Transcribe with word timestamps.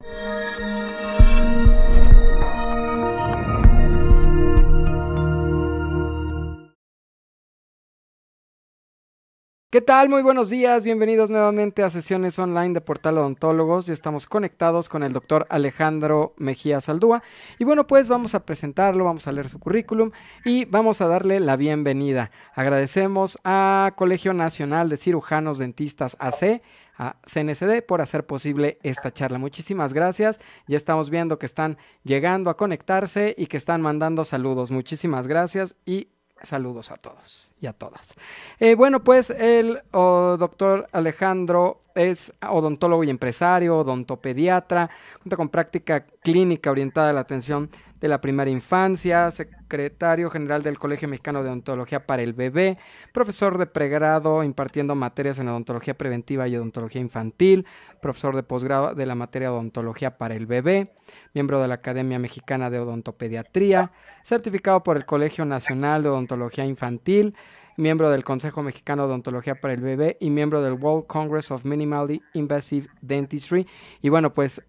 ¿Qué 0.00 0.06
tal? 9.82 10.08
Muy 10.08 10.22
buenos 10.22 10.48
días, 10.48 10.82
bienvenidos 10.82 11.28
nuevamente 11.28 11.82
a 11.82 11.90
sesiones 11.90 12.38
online 12.38 12.72
de 12.72 12.80
Portal 12.80 13.18
Odontólogos. 13.18 13.84
Ya 13.84 13.92
estamos 13.92 14.26
conectados 14.26 14.88
con 14.88 15.02
el 15.02 15.12
doctor 15.12 15.44
Alejandro 15.50 16.32
Mejía 16.38 16.80
Saldúa. 16.80 17.22
Y 17.58 17.64
bueno, 17.64 17.86
pues 17.86 18.08
vamos 18.08 18.34
a 18.34 18.46
presentarlo, 18.46 19.04
vamos 19.04 19.26
a 19.26 19.32
leer 19.32 19.50
su 19.50 19.58
currículum 19.58 20.10
y 20.44 20.64
vamos 20.64 21.02
a 21.02 21.06
darle 21.06 21.38
la 21.38 21.56
bienvenida. 21.56 22.30
Agradecemos 22.54 23.38
a 23.44 23.92
Colegio 23.94 24.32
Nacional 24.32 24.88
de 24.88 24.96
Cirujanos 24.96 25.58
Dentistas 25.58 26.16
AC, 26.18 26.62
a 26.98 27.16
CNCD, 27.24 27.82
por 27.86 28.00
hacer 28.00 28.26
posible 28.26 28.78
esta 28.82 29.10
charla. 29.12 29.38
Muchísimas 29.38 29.92
gracias. 29.92 30.40
Ya 30.66 30.76
estamos 30.76 31.10
viendo 31.10 31.38
que 31.38 31.46
están 31.46 31.78
llegando 32.02 32.50
a 32.50 32.56
conectarse 32.56 33.34
y 33.38 33.46
que 33.46 33.56
están 33.56 33.80
mandando 33.80 34.24
saludos. 34.24 34.70
Muchísimas 34.70 35.28
gracias 35.28 35.76
y 35.86 36.08
Saludos 36.42 36.92
a 36.92 36.96
todos 36.96 37.52
y 37.60 37.66
a 37.66 37.72
todas. 37.72 38.14
Eh, 38.60 38.76
bueno, 38.76 39.02
pues 39.02 39.30
el 39.30 39.80
doctor 39.92 40.88
Alejandro 40.92 41.80
es 41.96 42.32
odontólogo 42.48 43.02
y 43.02 43.10
empresario, 43.10 43.78
odontopediatra, 43.78 44.88
cuenta 45.20 45.36
con 45.36 45.48
práctica 45.48 46.06
clínica 46.06 46.70
orientada 46.70 47.10
a 47.10 47.12
la 47.12 47.20
atención 47.20 47.68
de 48.00 48.08
la 48.08 48.20
primera 48.20 48.50
infancia, 48.50 49.30
secretario 49.30 50.30
general 50.30 50.62
del 50.62 50.78
Colegio 50.78 51.08
Mexicano 51.08 51.42
de 51.42 51.48
Odontología 51.48 52.06
para 52.06 52.22
el 52.22 52.32
Bebé, 52.32 52.78
profesor 53.12 53.58
de 53.58 53.66
pregrado 53.66 54.42
impartiendo 54.44 54.94
materias 54.94 55.38
en 55.38 55.48
odontología 55.48 55.96
preventiva 55.96 56.48
y 56.48 56.56
odontología 56.56 57.00
infantil, 57.00 57.66
profesor 58.00 58.36
de 58.36 58.42
posgrado 58.42 58.94
de 58.94 59.06
la 59.06 59.14
materia 59.14 59.52
odontología 59.52 60.10
para 60.10 60.34
el 60.34 60.46
bebé, 60.46 60.92
miembro 61.34 61.60
de 61.60 61.68
la 61.68 61.74
Academia 61.74 62.18
Mexicana 62.18 62.70
de 62.70 62.78
Odontopediatría, 62.78 63.92
certificado 64.22 64.82
por 64.82 64.96
el 64.96 65.06
Colegio 65.06 65.44
Nacional 65.44 66.02
de 66.02 66.08
Odontología 66.08 66.64
Infantil, 66.64 67.34
miembro 67.76 68.10
del 68.10 68.24
Consejo 68.24 68.62
Mexicano 68.62 69.02
de 69.02 69.08
Odontología 69.10 69.54
para 69.54 69.74
el 69.74 69.80
Bebé 69.80 70.16
y 70.20 70.30
miembro 70.30 70.62
del 70.62 70.74
World 70.74 71.06
Congress 71.06 71.50
of 71.50 71.64
Minimally 71.64 72.20
Invasive 72.34 72.88
Dentistry. 73.00 73.66
Y 74.02 74.08
bueno, 74.08 74.32
pues 74.32 74.62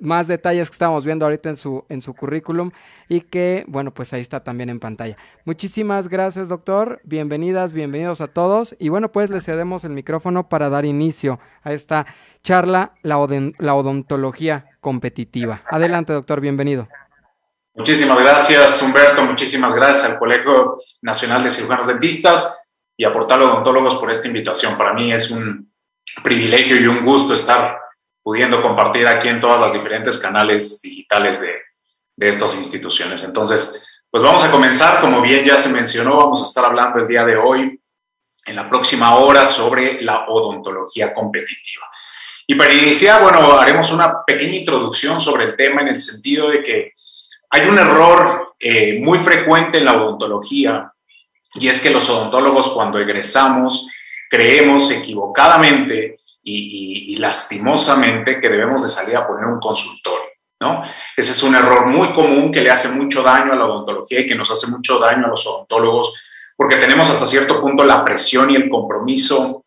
más 0.00 0.26
detalles 0.26 0.70
que 0.70 0.74
estamos 0.74 1.04
viendo 1.04 1.26
ahorita 1.26 1.50
en 1.50 1.56
su, 1.56 1.84
en 1.88 2.00
su 2.00 2.14
currículum 2.14 2.70
y 3.08 3.20
que, 3.20 3.64
bueno, 3.68 3.92
pues 3.92 4.12
ahí 4.12 4.20
está 4.20 4.42
también 4.42 4.70
en 4.70 4.80
pantalla. 4.80 5.16
Muchísimas 5.44 6.08
gracias, 6.08 6.48
doctor. 6.48 7.00
Bienvenidas, 7.04 7.72
bienvenidos 7.72 8.20
a 8.20 8.28
todos. 8.28 8.74
Y 8.78 8.88
bueno, 8.88 9.12
pues 9.12 9.30
le 9.30 9.40
cedemos 9.40 9.84
el 9.84 9.92
micrófono 9.92 10.48
para 10.48 10.70
dar 10.70 10.84
inicio 10.84 11.38
a 11.62 11.72
esta 11.72 12.06
charla, 12.42 12.94
la, 13.02 13.16
la 13.58 13.74
odontología 13.74 14.66
competitiva. 14.80 15.62
Adelante, 15.70 16.12
doctor, 16.12 16.40
bienvenido. 16.40 16.88
Muchísimas 17.74 18.18
gracias, 18.18 18.82
Humberto. 18.82 19.22
Muchísimas 19.24 19.74
gracias 19.74 20.10
al 20.10 20.18
Colegio 20.18 20.76
Nacional 21.02 21.44
de 21.44 21.50
Cirujanos 21.50 21.86
Dentistas 21.86 22.58
y 22.96 23.04
a 23.04 23.12
Portal 23.12 23.42
Odontólogos 23.42 23.96
por 23.96 24.10
esta 24.10 24.26
invitación. 24.26 24.78
Para 24.78 24.94
mí 24.94 25.12
es 25.12 25.30
un 25.30 25.70
privilegio 26.24 26.80
y 26.80 26.86
un 26.86 27.04
gusto 27.04 27.34
estar 27.34 27.76
pudiendo 28.26 28.60
compartir 28.60 29.06
aquí 29.06 29.28
en 29.28 29.38
todas 29.38 29.60
las 29.60 29.72
diferentes 29.72 30.18
canales 30.18 30.82
digitales 30.82 31.40
de, 31.40 31.52
de 32.16 32.28
estas 32.28 32.58
instituciones. 32.58 33.22
Entonces, 33.22 33.86
pues 34.10 34.20
vamos 34.20 34.42
a 34.42 34.50
comenzar. 34.50 35.00
Como 35.00 35.22
bien 35.22 35.44
ya 35.44 35.56
se 35.56 35.68
mencionó, 35.68 36.16
vamos 36.16 36.42
a 36.42 36.46
estar 36.46 36.64
hablando 36.64 36.98
el 36.98 37.06
día 37.06 37.24
de 37.24 37.36
hoy, 37.36 37.80
en 38.44 38.56
la 38.56 38.68
próxima 38.68 39.14
hora, 39.14 39.46
sobre 39.46 40.02
la 40.02 40.26
odontología 40.26 41.14
competitiva. 41.14 41.86
Y 42.48 42.56
para 42.56 42.74
iniciar, 42.74 43.22
bueno, 43.22 43.60
haremos 43.60 43.92
una 43.92 44.24
pequeña 44.26 44.56
introducción 44.56 45.20
sobre 45.20 45.44
el 45.44 45.54
tema 45.54 45.82
en 45.82 45.88
el 45.90 46.00
sentido 46.00 46.48
de 46.48 46.64
que 46.64 46.94
hay 47.50 47.68
un 47.68 47.78
error 47.78 48.54
eh, 48.58 48.98
muy 49.00 49.20
frecuente 49.20 49.78
en 49.78 49.84
la 49.84 50.02
odontología 50.02 50.92
y 51.54 51.68
es 51.68 51.80
que 51.80 51.90
los 51.90 52.10
odontólogos 52.10 52.70
cuando 52.70 52.98
egresamos 52.98 53.88
creemos 54.28 54.90
equivocadamente 54.90 56.18
y, 56.48 57.16
lastimosamente 57.16 58.40
que 58.40 58.48
debemos 58.48 58.82
de 58.82 58.88
salir 58.88 59.16
a 59.16 59.26
poner 59.26 59.46
un 59.46 59.58
consultorio, 59.58 60.26
¿no? 60.60 60.84
Ese 61.16 61.32
es 61.32 61.42
un 61.42 61.54
error 61.54 61.86
muy 61.86 62.12
común 62.12 62.52
que 62.52 62.60
le 62.60 62.70
hace 62.70 62.90
mucho 62.90 63.22
daño 63.22 63.52
a 63.52 63.56
la 63.56 63.64
odontología 63.64 64.20
y 64.20 64.26
que 64.26 64.34
nos 64.34 64.50
hace 64.50 64.68
mucho 64.68 64.98
daño 64.98 65.26
a 65.26 65.28
los 65.28 65.46
odontólogos 65.46 66.22
porque 66.56 66.76
tenemos 66.76 67.10
hasta 67.10 67.26
cierto 67.26 67.60
punto 67.60 67.84
la 67.84 68.04
presión 68.04 68.50
y 68.50 68.56
el 68.56 68.70
compromiso 68.70 69.64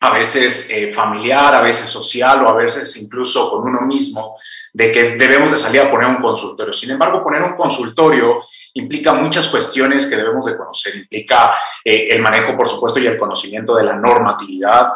a 0.00 0.10
veces 0.10 0.70
eh, 0.70 0.92
familiar, 0.94 1.52
a 1.54 1.62
veces 1.62 1.88
social 1.90 2.44
o 2.44 2.48
a 2.48 2.54
veces 2.54 2.96
incluso 3.02 3.50
con 3.50 3.68
uno 3.68 3.80
mismo 3.82 4.36
de 4.72 4.92
que 4.92 5.16
debemos 5.16 5.50
de 5.50 5.56
salir 5.56 5.80
a 5.80 5.90
poner 5.90 6.08
un 6.08 6.20
consultorio. 6.20 6.72
Sin 6.72 6.90
embargo, 6.90 7.24
poner 7.24 7.42
un 7.42 7.54
consultorio 7.54 8.38
implica 8.74 9.12
muchas 9.14 9.48
cuestiones 9.48 10.06
que 10.06 10.16
debemos 10.16 10.46
de 10.46 10.56
conocer. 10.56 10.94
Implica 10.94 11.52
eh, 11.84 12.06
el 12.10 12.22
manejo, 12.22 12.56
por 12.56 12.68
supuesto, 12.68 13.00
y 13.00 13.06
el 13.06 13.18
conocimiento 13.18 13.74
de 13.74 13.82
la 13.82 13.94
normatividad, 13.94 14.90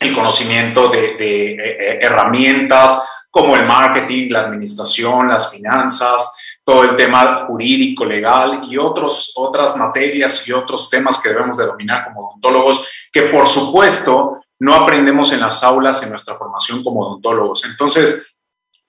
el 0.00 0.14
conocimiento 0.14 0.88
de, 0.88 1.14
de 1.14 1.52
eh, 1.52 1.98
herramientas 2.00 3.26
como 3.30 3.56
el 3.56 3.66
marketing, 3.66 4.28
la 4.30 4.42
administración, 4.42 5.28
las 5.28 5.50
finanzas, 5.50 6.60
todo 6.64 6.84
el 6.84 6.96
tema 6.96 7.46
jurídico, 7.46 8.04
legal 8.04 8.60
y 8.68 8.76
otros, 8.76 9.32
otras 9.36 9.76
materias 9.76 10.46
y 10.46 10.52
otros 10.52 10.90
temas 10.90 11.18
que 11.18 11.30
debemos 11.30 11.56
de 11.56 11.66
dominar 11.66 12.04
como 12.04 12.28
odontólogos, 12.28 12.86
que 13.10 13.22
por 13.22 13.46
supuesto 13.46 14.42
no 14.58 14.74
aprendemos 14.74 15.32
en 15.32 15.40
las 15.40 15.62
aulas 15.62 16.02
en 16.02 16.10
nuestra 16.10 16.36
formación 16.36 16.82
como 16.82 17.00
odontólogos. 17.00 17.64
Entonces, 17.64 18.34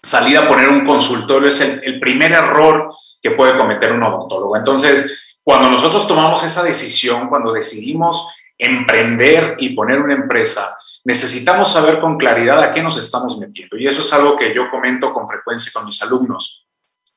salir 0.01 0.37
a 0.37 0.47
poner 0.47 0.69
un 0.69 0.85
consultorio 0.85 1.47
es 1.47 1.61
el, 1.61 1.99
primer 1.99 2.31
error 2.31 2.93
que 3.21 3.31
puede 3.31 3.57
cometer 3.57 3.93
un 3.93 4.03
odontólogo. 4.03 4.57
Entonces, 4.57 5.37
cuando 5.43 5.69
nosotros 5.69 6.07
tomamos 6.07 6.43
esa 6.43 6.63
decisión, 6.63 7.29
cuando 7.29 7.53
decidimos 7.53 8.33
emprender 8.57 9.55
y 9.59 9.69
poner 9.75 10.01
una 10.01 10.15
empresa, 10.15 10.77
necesitamos 11.03 11.71
saber 11.71 11.99
con 11.99 12.17
claridad 12.17 12.61
a 12.61 12.71
qué 12.71 12.81
nos 12.81 12.97
estamos 12.97 13.37
metiendo. 13.37 13.77
Y 13.77 13.87
eso 13.87 14.01
es 14.01 14.13
algo 14.13 14.35
que 14.35 14.53
yo 14.53 14.69
comento 14.69 15.13
con 15.13 15.27
frecuencia 15.27 15.71
con 15.73 15.85
mis 15.85 16.01
alumnos, 16.01 16.65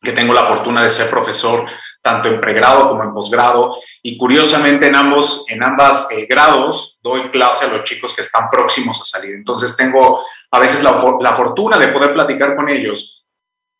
que 0.00 0.12
tengo 0.12 0.32
la 0.32 0.44
fortuna 0.44 0.82
de 0.82 0.91
ser 0.91 1.10
profesor 1.10 1.66
tanto 2.03 2.28
en 2.28 2.41
pregrado 2.41 2.88
como 2.88 3.04
en 3.04 3.15
posgrado, 3.15 3.76
y 4.03 4.19
curiosamente 4.19 4.88
en 4.88 4.97
ambos, 4.97 5.48
en 5.48 5.62
ambas 5.62 6.10
eh, 6.10 6.26
grados 6.26 6.98
doy 7.00 7.31
clase 7.31 7.65
a 7.65 7.69
los 7.69 7.84
chicos 7.84 8.12
que 8.12 8.22
están 8.22 8.50
próximos 8.50 9.00
a 9.00 9.04
salir. 9.04 9.37
Entonces 9.37 9.76
tengo 9.76 10.20
a 10.50 10.59
veces 10.59 10.82
la, 10.82 10.91
la 11.20 11.32
fortuna 11.32 11.78
de 11.78 11.88
poder 11.88 12.12
platicar 12.12 12.56
con 12.56 12.69
ellos 12.69 13.25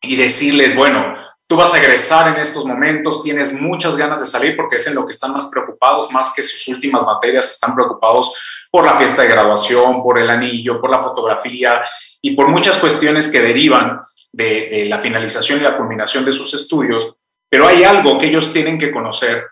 y 0.01 0.15
decirles, 0.15 0.77
bueno, 0.77 1.17
tú 1.49 1.57
vas 1.57 1.75
a 1.75 1.81
egresar 1.81 2.33
en 2.33 2.41
estos 2.41 2.65
momentos, 2.65 3.25
tienes 3.25 3.53
muchas 3.53 3.97
ganas 3.97 4.21
de 4.21 4.27
salir 4.27 4.57
porque 4.57 4.77
es 4.77 4.87
en 4.87 4.95
lo 4.95 5.05
que 5.05 5.13
están 5.13 5.33
más 5.33 5.47
preocupados, 5.47 6.11
más 6.13 6.33
que 6.33 6.45
sus 6.45 6.69
últimas 6.69 7.05
materias, 7.05 7.51
están 7.51 7.75
preocupados 7.75 8.35
por 8.73 8.85
la 8.85 8.99
fiesta 8.99 9.23
de 9.23 9.29
graduación, 9.29 10.03
por 10.03 10.19
el 10.19 10.29
anillo, 10.29 10.81
por 10.81 10.91
la 10.91 10.99
fotografía 10.99 11.81
y 12.21 12.35
por 12.35 12.49
muchas 12.49 12.79
cuestiones 12.79 13.31
que 13.31 13.41
derivan 13.41 14.01
de, 14.33 14.87
la 14.89 14.99
finalización 14.99 15.61
y 15.61 15.63
la 15.63 15.77
culminación 15.77 16.25
de 16.25 16.33
sus 16.33 16.53
estudios 16.55 17.17
pero 17.53 17.69
hay 17.69 17.85
algo 17.85 18.17
que 18.17 18.29
ellos 18.29 18.51
tienen 18.51 18.79
que 18.79 18.91
conocer 18.91 19.47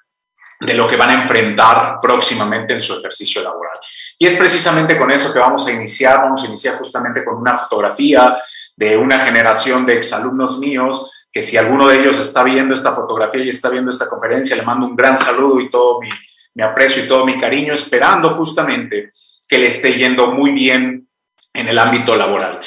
de 0.58 0.72
lo 0.72 0.88
que 0.88 0.96
van 0.96 1.10
a 1.10 1.20
enfrentar 1.20 1.98
próximamente 2.00 2.72
en 2.72 2.80
su 2.80 2.98
ejercicio 2.98 3.42
laboral. 3.42 3.78
Y 4.18 4.24
es 4.24 4.36
precisamente 4.36 4.96
con 4.96 5.10
eso 5.10 5.30
que 5.30 5.38
vamos 5.38 5.66
a 5.66 5.72
iniciar. 5.72 6.22
Vamos 6.22 6.42
a 6.42 6.46
iniciar 6.46 6.78
justamente 6.78 7.22
con 7.22 7.36
una 7.36 7.52
fotografía 7.52 8.38
de 8.74 8.96
una 8.96 9.18
generación 9.18 9.84
de 9.84 9.98
exalumnos 9.98 10.58
míos, 10.58 11.28
que 11.30 11.42
si 11.42 11.58
alguno 11.58 11.88
de 11.88 12.00
ellos 12.00 12.18
está 12.18 12.42
viendo 12.42 12.72
esta 12.72 12.92
fotografía 12.92 13.44
y 13.44 13.50
está 13.50 13.68
viendo 13.68 13.90
esta 13.90 14.08
conferencia, 14.08 14.56
le 14.56 14.62
mando 14.62 14.86
un 14.86 14.96
gran 14.96 15.18
saludo 15.18 15.60
y 15.60 15.70
todo 15.70 16.00
mi, 16.00 16.08
mi 16.54 16.62
aprecio 16.62 17.04
y 17.04 17.08
todo 17.08 17.24
mi 17.24 17.36
cariño, 17.36 17.74
esperando 17.74 18.30
justamente 18.30 19.10
que 19.48 19.58
le 19.58 19.66
esté 19.66 19.94
yendo 19.94 20.32
muy 20.32 20.52
bien 20.52 21.08
en 21.52 21.68
el 21.68 21.78
ámbito 21.78 22.16
laboral. 22.16 22.60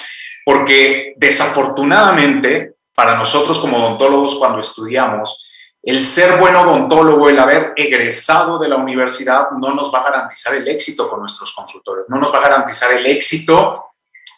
Porque 0.46 1.14
desafortunadamente 1.18 2.74
para 2.96 3.18
nosotros 3.18 3.59
como 3.59 3.78
odontólogos 3.78 4.35
cuando 4.35 4.59
estudiamos, 4.59 5.50
el 5.82 6.02
ser 6.02 6.40
buen 6.40 6.56
odontólogo, 6.56 7.28
el 7.28 7.40
haber 7.40 7.74
egresado 7.76 8.58
de 8.58 8.70
la 8.70 8.78
universidad, 8.78 9.52
no 9.59 9.74
nos 9.74 9.94
va 9.94 10.00
a 10.00 10.03
garantizar 10.03 10.56
el 10.56 10.68
éxito 10.68 11.09
con 11.09 11.20
nuestros 11.20 11.53
consultores, 11.53 12.06
no 12.08 12.18
nos 12.18 12.34
va 12.34 12.38
a 12.38 12.44
garantizar 12.44 12.94
el 12.94 13.06
éxito 13.06 13.86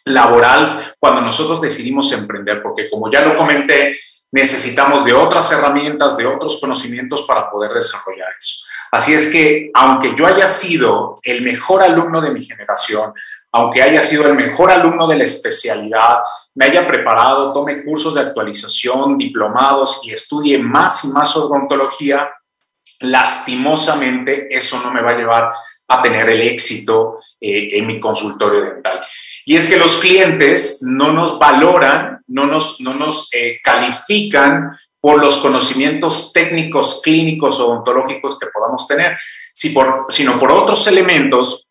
laboral 0.06 0.96
cuando 1.00 1.22
nosotros 1.22 1.62
decidimos 1.62 2.12
emprender, 2.12 2.64
porque 2.64 2.90
como 2.90 3.12
ya 3.12 3.22
lo 3.22 3.36
comenté, 3.36 3.96
necesitamos 4.32 5.06
de 5.06 5.14
otras 5.14 5.52
herramientas, 5.52 6.18
de 6.18 6.26
otros 6.26 6.60
conocimientos 6.60 7.24
para 7.24 7.50
poder 7.50 7.72
desarrollar 7.72 8.30
eso. 8.38 8.65
Así 8.96 9.14
es 9.14 9.30
que, 9.30 9.72
aunque 9.74 10.16
yo 10.16 10.26
haya 10.26 10.48
sido 10.48 11.20
el 11.22 11.42
mejor 11.42 11.84
alumno 11.84 12.22
de 12.22 12.32
mi 12.32 12.46
generación, 12.46 13.12
aunque 13.52 13.82
haya 13.82 14.02
sido 14.02 14.26
el 14.26 14.36
mejor 14.36 14.72
alumno 14.72 15.06
de 15.06 15.18
la 15.18 15.26
especialidad, 15.26 16.20
me 16.54 16.64
haya 16.64 16.88
preparado, 16.88 17.52
tome 17.52 17.84
cursos 17.84 18.16
de 18.16 18.22
actualización, 18.22 19.18
diplomados 19.18 20.00
y 20.06 20.14
estudie 20.14 20.58
más 20.60 21.04
y 21.04 21.10
más 21.10 21.36
odontología, 21.36 22.30
lastimosamente 23.02 24.48
eso 24.56 24.80
no 24.82 24.94
me 24.94 25.02
va 25.02 25.12
a 25.12 25.18
llevar 25.18 25.52
a 25.90 26.02
tener 26.02 26.30
el 26.30 26.40
éxito 26.40 27.20
eh, 27.42 27.68
en 27.74 27.88
mi 27.88 28.00
consultorio 28.00 28.62
dental. 28.76 29.02
Y 29.44 29.58
es 29.58 29.68
que 29.68 29.76
los 29.76 29.98
clientes 29.98 30.84
no 30.84 31.12
nos 31.12 31.38
valoran, 31.38 32.22
no 32.28 32.46
nos, 32.46 32.80
no 32.80 32.94
nos 32.94 33.28
eh, 33.34 33.60
califican 33.62 34.72
por 35.06 35.22
los 35.22 35.38
conocimientos 35.38 36.34
técnicos, 36.34 37.00
clínicos, 37.04 37.60
odontológicos 37.60 38.40
que 38.40 38.48
podamos 38.48 38.88
tener, 38.88 39.16
sino 39.54 40.40
por 40.40 40.52
otros 40.52 40.88
elementos 40.88 41.70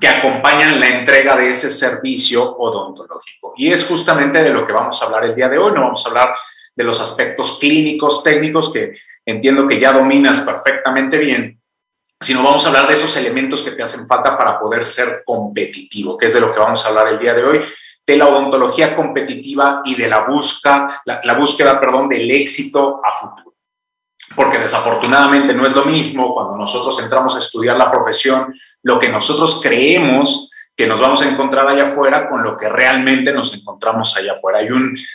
que 0.00 0.08
acompañan 0.08 0.80
la 0.80 0.88
entrega 0.88 1.36
de 1.36 1.50
ese 1.50 1.70
servicio 1.70 2.56
odontológico. 2.56 3.54
Y 3.56 3.70
es 3.70 3.86
justamente 3.86 4.42
de 4.42 4.50
lo 4.50 4.66
que 4.66 4.72
vamos 4.72 5.00
a 5.00 5.06
hablar 5.06 5.26
el 5.26 5.34
día 5.36 5.48
de 5.48 5.58
hoy. 5.58 5.70
No 5.74 5.82
vamos 5.82 6.04
a 6.04 6.08
hablar 6.08 6.34
de 6.74 6.82
los 6.82 7.00
aspectos 7.00 7.58
clínicos, 7.60 8.24
técnicos, 8.24 8.72
que 8.72 8.96
entiendo 9.24 9.68
que 9.68 9.78
ya 9.78 9.92
dominas 9.92 10.40
perfectamente 10.40 11.18
bien, 11.18 11.62
sino 12.20 12.42
vamos 12.42 12.64
a 12.64 12.70
hablar 12.70 12.88
de 12.88 12.94
esos 12.94 13.16
elementos 13.16 13.62
que 13.62 13.70
te 13.70 13.84
hacen 13.84 14.08
falta 14.08 14.36
para 14.36 14.58
poder 14.58 14.84
ser 14.84 15.22
competitivo, 15.24 16.18
que 16.18 16.26
es 16.26 16.34
de 16.34 16.40
lo 16.40 16.52
que 16.52 16.58
vamos 16.58 16.84
a 16.84 16.88
hablar 16.88 17.06
el 17.10 17.18
día 17.20 17.32
de 17.32 17.44
hoy, 17.44 17.62
de 18.06 18.16
la 18.16 18.28
odontología 18.28 18.94
competitiva 18.94 19.82
y 19.84 19.94
de 19.94 20.08
la, 20.08 20.20
busca, 20.26 21.02
la, 21.04 21.34
búsqueda 21.34 21.80
perdón, 21.80 22.08
del 22.08 22.30
éxito 22.30 23.00
a 23.04 23.12
futuro. 23.12 23.54
Porque 24.34 24.58
desafortunadamente 24.58 25.54
no 25.54 25.66
es 25.66 25.74
lo 25.74 25.84
mismo 25.84 26.32
cuando 26.32 26.56
nosotros 26.56 27.02
entramos 27.02 27.34
a 27.36 27.40
estudiar 27.40 27.76
la 27.76 27.90
profesión, 27.90 28.54
lo 28.82 28.98
que 28.98 29.08
nosotros 29.08 29.60
creemos 29.62 30.50
que 30.76 30.86
nos 30.86 31.00
vamos 31.00 31.22
a 31.22 31.30
encontrar 31.30 31.66
allá 31.66 31.84
afuera 31.84 32.28
con 32.28 32.42
lo 32.42 32.54
que 32.54 32.68
realmente 32.68 33.32
nos 33.32 33.54
encontramos 33.54 34.14
allá 34.16 34.34
afuera. 34.34 34.58
Hay 34.58 34.68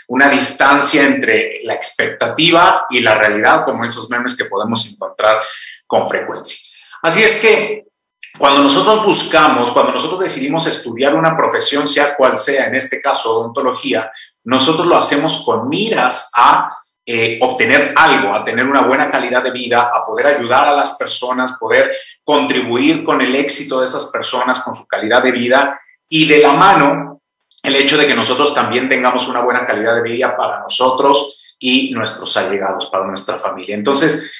una 0.07 0.27
distancia 0.27 1.05
entre 1.05 1.53
la 1.63 1.75
expectativa 1.75 2.87
y 2.89 2.99
la 2.99 3.13
realidad, 3.13 3.63
como 3.63 3.85
esos 3.85 4.09
memes 4.09 4.35
que 4.35 4.45
podemos 4.45 4.91
encontrar 4.91 5.39
con 5.85 6.09
frecuencia. 6.09 6.57
Así 7.03 7.21
es 7.21 7.39
que 7.39 7.90
cuando 8.37 8.63
nosotros 8.63 9.05
buscamos, 9.05 9.71
cuando 9.71 9.93
nosotros 9.93 10.21
decidimos 10.21 10.65
estudiar 10.67 11.15
una 11.15 11.35
profesión, 11.35 11.87
sea 11.87 12.15
cual 12.15 12.37
sea, 12.37 12.67
en 12.67 12.75
este 12.75 13.01
caso 13.01 13.39
odontología, 13.39 14.11
nosotros 14.43 14.87
lo 14.87 14.97
hacemos 14.97 15.43
con 15.45 15.67
miras 15.67 16.31
a 16.35 16.77
eh, 17.05 17.39
obtener 17.41 17.93
algo, 17.95 18.33
a 18.33 18.43
tener 18.43 18.65
una 18.65 18.81
buena 18.81 19.09
calidad 19.09 19.43
de 19.43 19.51
vida, 19.51 19.89
a 19.93 20.05
poder 20.05 20.27
ayudar 20.27 20.67
a 20.67 20.75
las 20.75 20.97
personas, 20.97 21.57
poder 21.59 21.91
contribuir 22.23 23.03
con 23.03 23.21
el 23.21 23.35
éxito 23.35 23.79
de 23.79 23.85
esas 23.85 24.05
personas, 24.05 24.59
con 24.59 24.73
su 24.73 24.87
calidad 24.87 25.21
de 25.23 25.31
vida 25.31 25.79
y 26.07 26.27
de 26.27 26.39
la 26.39 26.53
mano 26.53 27.21
el 27.63 27.75
hecho 27.75 27.97
de 27.97 28.07
que 28.07 28.15
nosotros 28.15 28.53
también 28.55 28.89
tengamos 28.89 29.27
una 29.27 29.41
buena 29.41 29.65
calidad 29.65 29.95
de 29.95 30.01
vida 30.01 30.35
para 30.35 30.59
nosotros 30.59 31.55
y 31.59 31.91
nuestros 31.91 32.35
allegados, 32.37 32.87
para 32.87 33.05
nuestra 33.05 33.37
familia. 33.37 33.75
Entonces, 33.75 34.33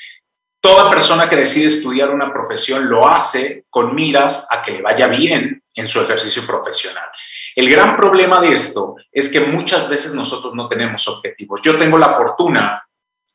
toda 0.61 0.91
persona 0.91 1.27
que 1.27 1.35
decide 1.35 1.67
estudiar 1.67 2.11
una 2.11 2.31
profesión 2.31 2.87
lo 2.87 3.07
hace 3.07 3.65
con 3.69 3.95
miras 3.95 4.47
a 4.51 4.61
que 4.61 4.71
le 4.71 4.81
vaya 4.81 5.07
bien 5.07 5.63
en 5.75 5.87
su 5.87 5.99
ejercicio 5.99 6.45
profesional. 6.45 7.05
El 7.55 7.69
gran 7.69 7.97
problema 7.97 8.39
de 8.39 8.53
esto 8.53 8.95
es 9.11 9.27
que 9.27 9.41
muchas 9.41 9.89
veces 9.89 10.13
nosotros 10.13 10.53
no 10.53 10.69
tenemos 10.69 11.07
objetivos. 11.07 11.61
Yo 11.63 11.77
tengo 11.77 11.97
la 11.97 12.09
fortuna 12.09 12.81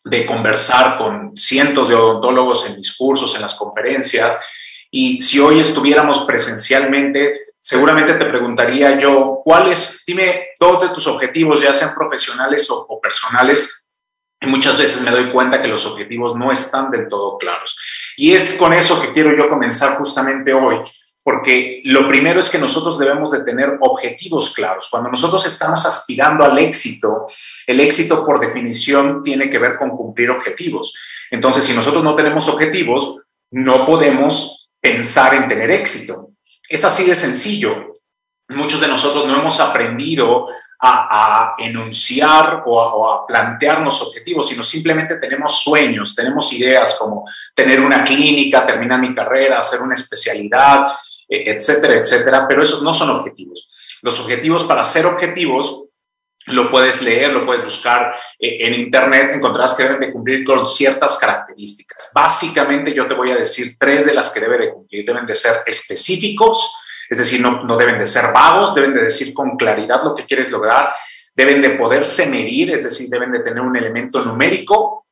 de 0.04 0.24
conversar 0.24 0.96
con 0.96 1.36
cientos 1.36 1.88
de 1.88 1.96
odontólogos 1.96 2.70
en 2.70 2.76
mis 2.76 2.96
cursos, 2.96 3.34
en 3.34 3.42
las 3.42 3.56
conferencias, 3.56 4.38
y 4.88 5.20
si 5.20 5.40
hoy 5.40 5.58
estuviéramos 5.58 6.20
presencialmente, 6.20 7.40
seguramente 7.60 8.14
te 8.14 8.24
preguntaría 8.24 8.96
yo, 8.96 9.40
¿cuáles, 9.42 10.04
dime 10.06 10.50
dos 10.60 10.80
de 10.80 10.90
tus 10.90 11.08
objetivos, 11.08 11.60
ya 11.60 11.74
sean 11.74 11.92
profesionales 11.92 12.70
o, 12.70 12.86
o 12.88 13.00
personales? 13.00 13.85
Y 14.40 14.46
muchas 14.46 14.78
veces 14.78 15.02
me 15.02 15.10
doy 15.10 15.32
cuenta 15.32 15.60
que 15.62 15.68
los 15.68 15.86
objetivos 15.86 16.36
no 16.36 16.52
están 16.52 16.90
del 16.90 17.08
todo 17.08 17.38
claros. 17.38 17.76
Y 18.16 18.32
es 18.32 18.56
con 18.58 18.72
eso 18.72 19.00
que 19.00 19.12
quiero 19.12 19.36
yo 19.36 19.48
comenzar 19.48 19.96
justamente 19.96 20.52
hoy, 20.52 20.76
porque 21.24 21.80
lo 21.84 22.06
primero 22.06 22.38
es 22.38 22.50
que 22.50 22.58
nosotros 22.58 22.98
debemos 22.98 23.30
de 23.30 23.40
tener 23.40 23.78
objetivos 23.80 24.54
claros. 24.54 24.88
Cuando 24.90 25.10
nosotros 25.10 25.44
estamos 25.46 25.84
aspirando 25.86 26.44
al 26.44 26.56
éxito, 26.58 27.26
el 27.66 27.80
éxito 27.80 28.24
por 28.24 28.38
definición 28.38 29.22
tiene 29.22 29.50
que 29.50 29.58
ver 29.58 29.76
con 29.76 29.90
cumplir 29.90 30.30
objetivos. 30.30 30.94
Entonces, 31.30 31.64
si 31.64 31.72
nosotros 31.72 32.04
no 32.04 32.14
tenemos 32.14 32.46
objetivos, 32.48 33.22
no 33.50 33.86
podemos 33.86 34.70
pensar 34.80 35.34
en 35.34 35.48
tener 35.48 35.70
éxito. 35.70 36.30
Es 36.68 36.84
así 36.84 37.04
de 37.04 37.16
sencillo. 37.16 37.94
Muchos 38.48 38.80
de 38.80 38.88
nosotros 38.88 39.26
no 39.26 39.36
hemos 39.36 39.58
aprendido 39.58 40.46
a, 40.80 41.54
enunciar 41.58 42.62
o 42.66 42.76
o 42.76 43.10
a, 43.10 43.26
plantearnos 43.26 44.02
objetivos, 44.02 44.48
sino 44.48 44.62
simplemente 44.62 45.16
tenemos 45.16 45.62
sueños, 45.62 46.14
tenemos 46.14 46.52
ideas 46.52 46.96
como 46.98 47.24
tener 47.54 47.80
una 47.80 48.04
clínica, 48.04 48.66
terminar 48.66 49.00
mi 49.00 49.14
carrera, 49.14 49.58
hacer 49.58 49.80
una 49.80 49.94
especialidad, 49.94 50.86
eh, 51.28 51.44
etcétera, 51.46 51.94
etcétera, 51.94 52.46
pero 52.48 52.62
esos 52.62 52.82
no 52.82 52.92
son 52.92 53.10
objetivos. 53.10 53.70
Los 54.02 54.20
objetivos, 54.20 54.64
para 54.64 54.84
ser 54.84 55.06
objetivos, 55.06 55.86
lo 56.46 56.70
puedes 56.70 57.02
leer, 57.02 57.32
lo 57.32 57.44
puedes 57.44 57.64
buscar 57.64 58.14
eh, 58.38 58.58
en 58.60 58.74
internet, 58.74 59.30
encontrarás 59.34 59.74
que 59.74 59.82
deben 59.82 60.00
de 60.00 60.12
cumplir 60.12 60.44
con 60.44 60.64
ciertas 60.64 61.18
características. 61.18 62.10
Básicamente 62.14 62.94
yo 62.94 63.08
te 63.08 63.14
voy 63.14 63.30
a 63.30 63.36
decir 63.36 63.76
tres 63.78 64.06
de 64.06 64.14
las 64.14 64.32
que 64.32 64.40
deben 64.40 64.60
de 64.60 64.72
cumplir. 64.72 65.04
Deben 65.04 65.26
de 65.26 65.34
ser 65.34 65.56
específicos, 65.66 66.76
es 67.08 67.18
decir, 67.18 67.40
no, 67.40 67.76
deben 67.76 67.98
de 67.98 68.06
ser 68.06 68.32
vagos, 68.32 68.74
deben 68.74 68.94
de 68.94 69.02
decir 69.02 69.32
con 69.32 69.56
claridad 69.56 70.02
lo 70.02 70.14
que 70.14 70.24
quieres 70.24 70.50
lograr, 70.50 70.92
deben 71.34 71.60
de 71.60 71.70
poderse 71.70 72.26
medir, 72.26 72.70
es 72.70 72.84
decir, 72.84 73.08
deben 73.08 73.30
de 73.30 73.40
tener 73.40 73.60
un 73.60 73.76
elemento 73.76 74.24
numérico 74.24 75.06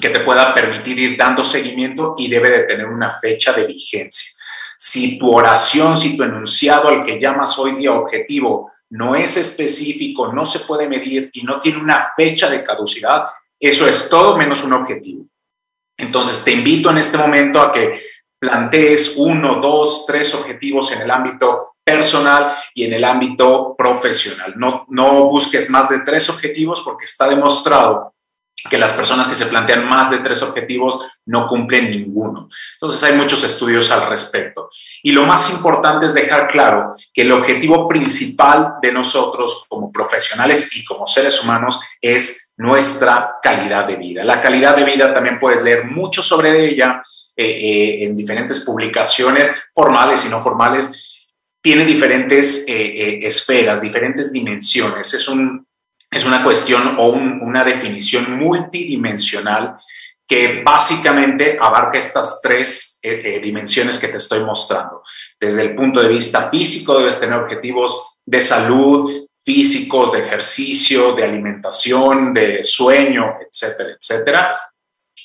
que 0.00 0.10
te 0.10 0.20
pueda 0.20 0.54
permitir 0.54 0.98
ir 0.98 1.16
dando 1.16 1.42
seguimiento 1.44 2.14
y 2.18 2.28
debe 2.28 2.50
de 2.50 2.64
tener 2.64 2.86
una 2.86 3.18
fecha 3.18 3.52
de 3.52 3.66
vigencia. 3.66 4.32
Si 4.76 5.18
tu 5.18 5.32
oración, 5.32 5.96
si 5.96 6.16
tu 6.16 6.24
enunciado 6.24 6.88
al 6.88 7.04
que 7.04 7.18
llamas 7.18 7.58
hoy 7.58 7.72
día 7.72 7.92
objetivo 7.92 8.72
no 8.90 9.14
es 9.14 9.36
específico, 9.36 10.32
no 10.32 10.44
se 10.44 10.60
puede 10.60 10.88
medir 10.88 11.30
y 11.32 11.42
no 11.42 11.60
tiene 11.60 11.78
una 11.78 12.12
fecha 12.16 12.50
de 12.50 12.62
caducidad, 12.62 13.24
eso 13.58 13.88
es 13.88 14.08
todo 14.10 14.36
menos 14.36 14.62
un 14.64 14.72
objetivo. 14.72 15.26
Entonces, 15.96 16.44
te 16.44 16.52
invito 16.52 16.90
en 16.90 16.98
este 16.98 17.16
momento 17.16 17.60
a 17.60 17.72
que 17.72 18.02
plantees 18.44 19.14
uno, 19.16 19.56
dos, 19.56 20.04
tres 20.06 20.34
objetivos 20.34 20.92
en 20.92 21.00
el 21.00 21.10
ámbito 21.10 21.76
personal 21.82 22.54
y 22.74 22.84
en 22.84 22.92
el 22.92 23.04
ámbito 23.04 23.74
profesional. 23.76 24.52
No, 24.56 24.84
no 24.88 25.24
busques 25.24 25.70
más 25.70 25.88
de 25.88 26.00
tres 26.00 26.28
objetivos 26.28 26.82
porque 26.82 27.06
está 27.06 27.26
demostrado 27.26 28.12
que 28.68 28.78
las 28.78 28.92
personas 28.92 29.28
que 29.28 29.36
se 29.36 29.46
plantean 29.46 29.86
más 29.86 30.10
de 30.10 30.18
tres 30.18 30.42
objetivos 30.42 31.00
no 31.26 31.48
cumplen 31.48 31.90
ninguno. 31.90 32.48
Entonces 32.74 33.02
hay 33.02 33.16
muchos 33.16 33.42
estudios 33.44 33.90
al 33.90 34.08
respecto. 34.08 34.68
Y 35.02 35.12
lo 35.12 35.24
más 35.24 35.50
importante 35.50 36.06
es 36.06 36.14
dejar 36.14 36.48
claro 36.48 36.94
que 37.12 37.22
el 37.22 37.32
objetivo 37.32 37.88
principal 37.88 38.74
de 38.82 38.92
nosotros 38.92 39.64
como 39.68 39.90
profesionales 39.90 40.74
y 40.76 40.84
como 40.84 41.06
seres 41.06 41.42
humanos 41.42 41.80
es 42.00 42.54
nuestra 42.56 43.36
calidad 43.42 43.86
de 43.86 43.96
vida. 43.96 44.22
La 44.22 44.40
calidad 44.40 44.76
de 44.76 44.84
vida 44.84 45.12
también 45.12 45.38
puedes 45.38 45.62
leer 45.62 45.86
mucho 45.86 46.22
sobre 46.22 46.66
ella 46.66 47.02
eh, 47.36 47.44
eh, 47.44 48.04
en 48.04 48.16
diferentes 48.16 48.60
publicaciones 48.60 49.68
formales 49.74 50.24
y 50.26 50.28
no 50.28 50.40
formales. 50.40 51.26
Tiene 51.60 51.84
diferentes 51.84 52.66
eh, 52.68 53.20
esferas, 53.22 53.80
diferentes 53.80 54.30
dimensiones. 54.30 55.14
Es 55.14 55.28
un 55.28 55.66
es 56.14 56.24
una 56.24 56.44
cuestión 56.44 56.96
o 56.98 57.08
una 57.08 57.64
definición 57.64 58.38
multidimensional 58.38 59.76
que 60.26 60.62
básicamente 60.62 61.58
abarca 61.60 61.98
estas 61.98 62.40
tres 62.40 62.98
eh, 63.02 63.20
eh, 63.24 63.40
dimensiones 63.40 63.98
que 63.98 64.08
te 64.08 64.18
estoy 64.18 64.40
mostrando. 64.44 65.02
Desde 65.38 65.62
el 65.62 65.74
punto 65.74 66.00
de 66.00 66.08
vista 66.08 66.48
físico, 66.50 66.98
debes 66.98 67.20
tener 67.20 67.38
objetivos 67.38 68.20
de 68.24 68.40
salud, 68.40 69.26
físicos, 69.44 70.12
de 70.12 70.26
ejercicio, 70.26 71.14
de 71.14 71.24
alimentación, 71.24 72.32
de 72.32 72.64
sueño, 72.64 73.34
etcétera, 73.46 73.90
etcétera. 74.00 74.60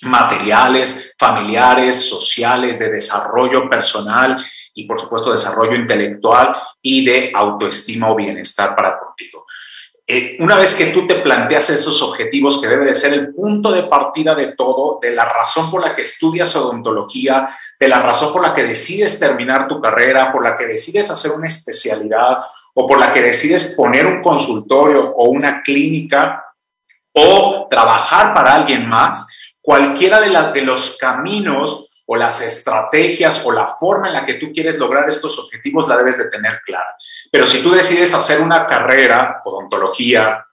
Materiales, 0.01 1.13
familiares, 1.17 2.09
sociales, 2.09 2.79
de 2.79 2.89
desarrollo 2.89 3.69
personal 3.69 4.37
y, 4.73 4.85
por 4.85 4.99
supuesto, 4.99 5.31
desarrollo 5.31 5.75
intelectual 5.75 6.55
y 6.81 7.05
de 7.05 7.31
autoestima 7.33 8.11
o 8.11 8.15
bienestar 8.15 8.75
para 8.75 8.97
contigo. 8.97 9.45
Eh, 10.11 10.37
una 10.39 10.55
vez 10.55 10.73
que 10.73 10.87
tú 10.87 11.05
te 11.05 11.19
planteas 11.19 11.69
esos 11.69 12.01
objetivos, 12.01 12.59
que 12.59 12.67
debe 12.67 12.87
de 12.87 12.95
ser 12.95 13.13
el 13.13 13.31
punto 13.31 13.71
de 13.71 13.83
partida 13.83 14.33
de 14.33 14.53
todo, 14.53 14.97
de 14.99 15.11
la 15.11 15.23
razón 15.25 15.69
por 15.69 15.81
la 15.81 15.95
que 15.95 16.01
estudias 16.01 16.55
odontología, 16.55 17.47
de 17.79 17.87
la 17.87 18.01
razón 18.01 18.33
por 18.33 18.41
la 18.41 18.55
que 18.55 18.63
decides 18.63 19.19
terminar 19.19 19.67
tu 19.67 19.79
carrera, 19.79 20.31
por 20.31 20.43
la 20.43 20.57
que 20.57 20.65
decides 20.65 21.11
hacer 21.11 21.29
una 21.29 21.45
especialidad 21.45 22.39
o 22.73 22.87
por 22.87 22.97
la 22.97 23.11
que 23.11 23.21
decides 23.21 23.75
poner 23.77 24.07
un 24.07 24.19
consultorio 24.19 25.13
o 25.15 25.25
una 25.25 25.61
clínica 25.61 26.43
o 27.13 27.67
trabajar 27.69 28.33
para 28.33 28.55
alguien 28.55 28.89
más, 28.89 29.27
cualquiera 29.61 30.19
de, 30.21 30.61
los 30.61 30.97
caminos 30.97 32.03
o 32.05 32.15
las 32.15 32.41
estrategias 32.41 33.45
o 33.45 33.51
la 33.51 33.67
forma 33.67 34.07
en 34.07 34.13
la 34.13 34.25
que 34.25 34.35
tú 34.35 34.51
quieres 34.53 34.77
lograr 34.79 35.07
estos 35.07 35.37
objetivos 35.39 35.87
la 35.87 35.97
debes 35.97 36.17
de 36.17 36.29
tener 36.29 36.61
clara. 36.65 36.95
Pero 37.31 37.45
si 37.45 37.61
tú 37.61 37.71
decides 37.71 38.13
hacer 38.13 38.41
una 38.41 38.65
carrera, 38.65 39.41
odontología, 39.43 40.45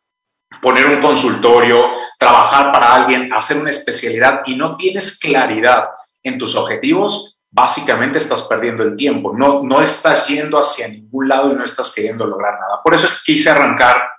poner 0.60 0.86
un 0.86 1.00
consultorio, 1.00 1.90
trabajar 2.18 2.72
para 2.72 2.94
alguien, 2.94 3.32
hacer 3.32 3.56
una 3.56 3.70
especialidad 3.70 4.42
y 4.46 4.56
no 4.56 4.76
tienes 4.76 5.18
claridad 5.18 5.88
en 6.22 6.38
tus 6.38 6.54
objetivos, 6.56 7.38
básicamente 7.50 8.18
estás 8.18 8.42
perdiendo 8.42 8.82
el 8.82 8.96
tiempo, 8.96 9.32
no, 9.34 9.62
no 9.62 9.80
estás 9.80 10.26
yendo 10.26 10.58
hacia 10.58 10.88
ningún 10.88 11.28
lado 11.28 11.52
y 11.52 11.56
no 11.56 11.64
estás 11.64 11.92
queriendo 11.94 12.26
lograr 12.26 12.54
nada. 12.60 12.82
Por 12.82 12.94
eso 12.94 13.06
es 13.06 13.22
que 13.22 13.32
quise 13.32 13.50
arrancar 13.50 14.10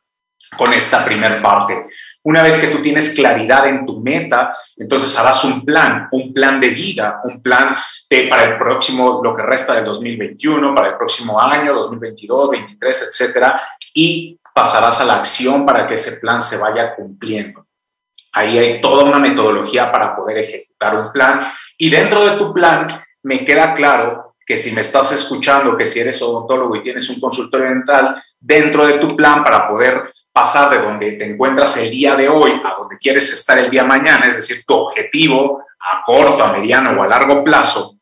con 0.58 0.74
esta 0.74 1.03
primera 1.03 1.41
parte. 1.41 1.86
Una 2.27 2.43
vez 2.43 2.57
que 2.57 2.67
tú 2.67 2.81
tienes 2.81 3.15
claridad 3.15 3.67
en 3.67 3.86
tu 3.86 4.01
meta, 4.01 4.53
entonces 4.75 5.17
harás 5.17 5.46
un 5.46 5.63
plan, 5.63 6.10
un 6.12 6.34
plan 6.34 6.60
de 6.60 6.72
vida, 6.72 7.22
un 7.24 7.41
plan 7.41 7.74
para 8.29 8.43
el 8.43 8.57
próximo, 8.57 9.22
lo 9.24 9.34
que 9.34 9.43
resta 9.43 9.75
del 9.75 9.86
2021, 9.86 10.75
para 10.75 10.89
el 10.89 10.98
próximo 10.98 11.41
año, 11.41 11.74
2022, 11.74 12.48
2023, 12.48 13.03
etcétera, 13.03 13.62
y 13.93 14.38
pasarás 14.53 15.00
a 15.00 15.05
la 15.05 15.15
acción 15.15 15.65
para 15.65 15.88
que 15.88 15.93
ese 15.93 16.17
plan 16.17 16.41
se 16.41 16.57
vaya 16.57 16.91
cumpliendo. 16.91 17.65
Ahí 18.34 18.57
hay 18.57 18.81
toda 18.81 19.05
una 19.05 19.19
metodología 19.19 19.89
para 19.89 20.13
poder 20.13 20.39
ejecutar 20.39 21.00
un 21.00 21.13
plan 21.13 21.50
y 21.77 21.89
dentro 21.89 22.29
de 22.29 22.38
tu 22.38 22.53
plan 22.53 22.88
me 23.24 23.46
queda 23.46 23.74
claro 23.74 24.36
que 24.46 24.57
si 24.57 24.74
me 24.74 24.81
estás 24.81 25.13
escuchando, 25.13 25.77
que 25.77 25.88
si 25.88 26.01
eres 26.01 26.22
odontólogo 26.22 26.75
y 26.75 26.81
tienes 26.81 27.10
un 27.10 27.22
consultorio 27.22 27.69
dental, 27.69 28.22
dentro 28.38 28.86
de 28.86 28.96
tu 28.96 29.15
plan 29.15 29.46
para 29.46 29.69
poder 29.69 30.12
pasar 30.38 30.70
de 30.70 30.77
donde 30.77 31.13
te 31.13 31.25
encuentras 31.25 31.77
el 31.77 31.89
día 31.89 32.15
de 32.15 32.29
hoy 32.29 32.62
a 32.63 32.75
donde 32.75 33.00
quieres 33.00 33.34
estar 33.34 33.58
el 33.58 33.72
día 33.72 33.84
mañana, 33.84 34.27
es 34.27 34.36
decir, 34.36 34.63
tu 34.67 34.75
objetivo 34.75 35.63
a 35.79 36.03
corto, 36.06 36.44
a 36.44 36.51
mediano 36.51 36.91
o 36.91 37.01
a 37.01 37.08
largo 37.08 37.44
plazo, 37.44 37.96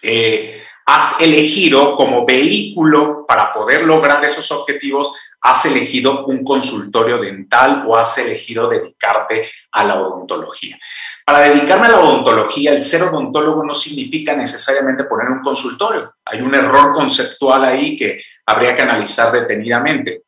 eh, 0.00 0.62
has 0.84 1.20
elegido 1.20 1.96
como 1.96 2.24
vehículo 2.24 3.26
para 3.26 3.52
poder 3.52 3.82
lograr 3.82 4.24
esos 4.24 4.48
objetivos, 4.52 5.20
has 5.40 5.66
elegido 5.66 6.24
un 6.26 6.44
consultorio 6.44 7.18
dental 7.18 7.82
o 7.88 7.96
has 7.96 8.16
elegido 8.18 8.68
dedicarte 8.68 9.48
a 9.72 9.82
la 9.82 9.96
odontología. 9.96 10.78
Para 11.24 11.40
dedicarme 11.40 11.86
a 11.86 11.90
la 11.90 12.00
odontología, 12.00 12.70
el 12.70 12.80
ser 12.80 13.02
odontólogo 13.02 13.64
no 13.64 13.74
significa 13.74 14.36
necesariamente 14.36 15.02
poner 15.02 15.30
un 15.30 15.40
consultorio. 15.40 16.14
Hay 16.24 16.42
un 16.42 16.54
error 16.54 16.92
conceptual 16.92 17.64
ahí 17.64 17.96
que 17.96 18.20
habría 18.46 18.76
que 18.76 18.82
analizar 18.82 19.32
detenidamente. 19.32 20.25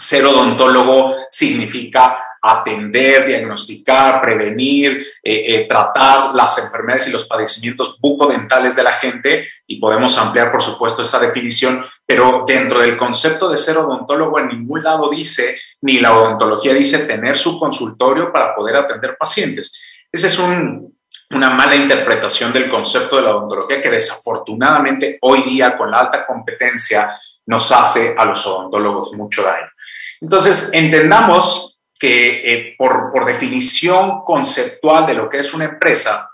Ser 0.00 0.24
odontólogo 0.24 1.14
significa 1.30 2.30
atender, 2.42 3.26
diagnosticar, 3.26 4.22
prevenir, 4.22 5.06
eh, 5.22 5.42
eh, 5.46 5.66
tratar 5.68 6.34
las 6.34 6.56
enfermedades 6.58 7.08
y 7.08 7.10
los 7.10 7.28
padecimientos 7.28 7.98
bucodentales 8.00 8.74
de 8.74 8.82
la 8.82 8.94
gente 8.94 9.46
y 9.66 9.78
podemos 9.78 10.16
ampliar, 10.16 10.50
por 10.50 10.62
supuesto, 10.62 11.02
esa 11.02 11.18
definición, 11.18 11.84
pero 12.06 12.44
dentro 12.46 12.80
del 12.80 12.96
concepto 12.96 13.50
de 13.50 13.58
ser 13.58 13.76
odontólogo 13.76 14.38
en 14.38 14.48
ningún 14.48 14.82
lado 14.82 15.10
dice, 15.10 15.58
ni 15.82 16.00
la 16.00 16.16
odontología 16.16 16.72
dice 16.72 17.06
tener 17.06 17.36
su 17.36 17.58
consultorio 17.58 18.32
para 18.32 18.54
poder 18.54 18.76
atender 18.76 19.18
pacientes. 19.18 19.78
Esa 20.10 20.28
es 20.28 20.38
una 20.38 21.50
mala 21.50 21.76
interpretación 21.76 22.54
del 22.54 22.70
concepto 22.70 23.16
de 23.16 23.22
la 23.22 23.36
odontología 23.36 23.82
que 23.82 23.90
desafortunadamente 23.90 25.18
hoy 25.20 25.42
día 25.42 25.76
con 25.76 25.90
la 25.90 25.98
alta 25.98 26.24
competencia 26.24 27.20
nos 27.46 27.70
hace 27.72 28.14
a 28.16 28.24
los 28.24 28.46
odontólogos 28.46 29.12
mucho 29.14 29.42
daño. 29.42 29.68
Entonces, 30.20 30.70
entendamos 30.72 31.80
que 31.98 32.40
eh, 32.52 32.74
por, 32.78 33.24
definición 33.24 34.22
conceptual 34.24 35.06
de 35.06 35.14
lo 35.14 35.28
que 35.28 35.38
es 35.38 35.52
una 35.52 35.66
empresa, 35.66 36.30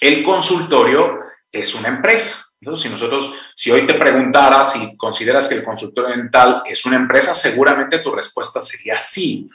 el 0.00 0.22
consultorio 0.22 1.18
es 1.50 1.74
una 1.74 1.88
empresa. 1.88 2.44
si 2.74 2.88
nosotros, 2.88 3.32
si 3.54 3.70
hoy 3.70 3.86
te 3.86 3.94
preguntara 3.94 4.64
si 4.64 4.96
consideras 4.96 5.48
que 5.48 5.54
el 5.54 5.64
consultorio 5.64 6.16
dental 6.16 6.62
es 6.66 6.84
una 6.86 6.96
empresa, 6.96 7.34
seguramente 7.34 8.00
tu 8.00 8.12
respuesta 8.12 8.60
sería 8.60 8.98
sí. 8.98 9.48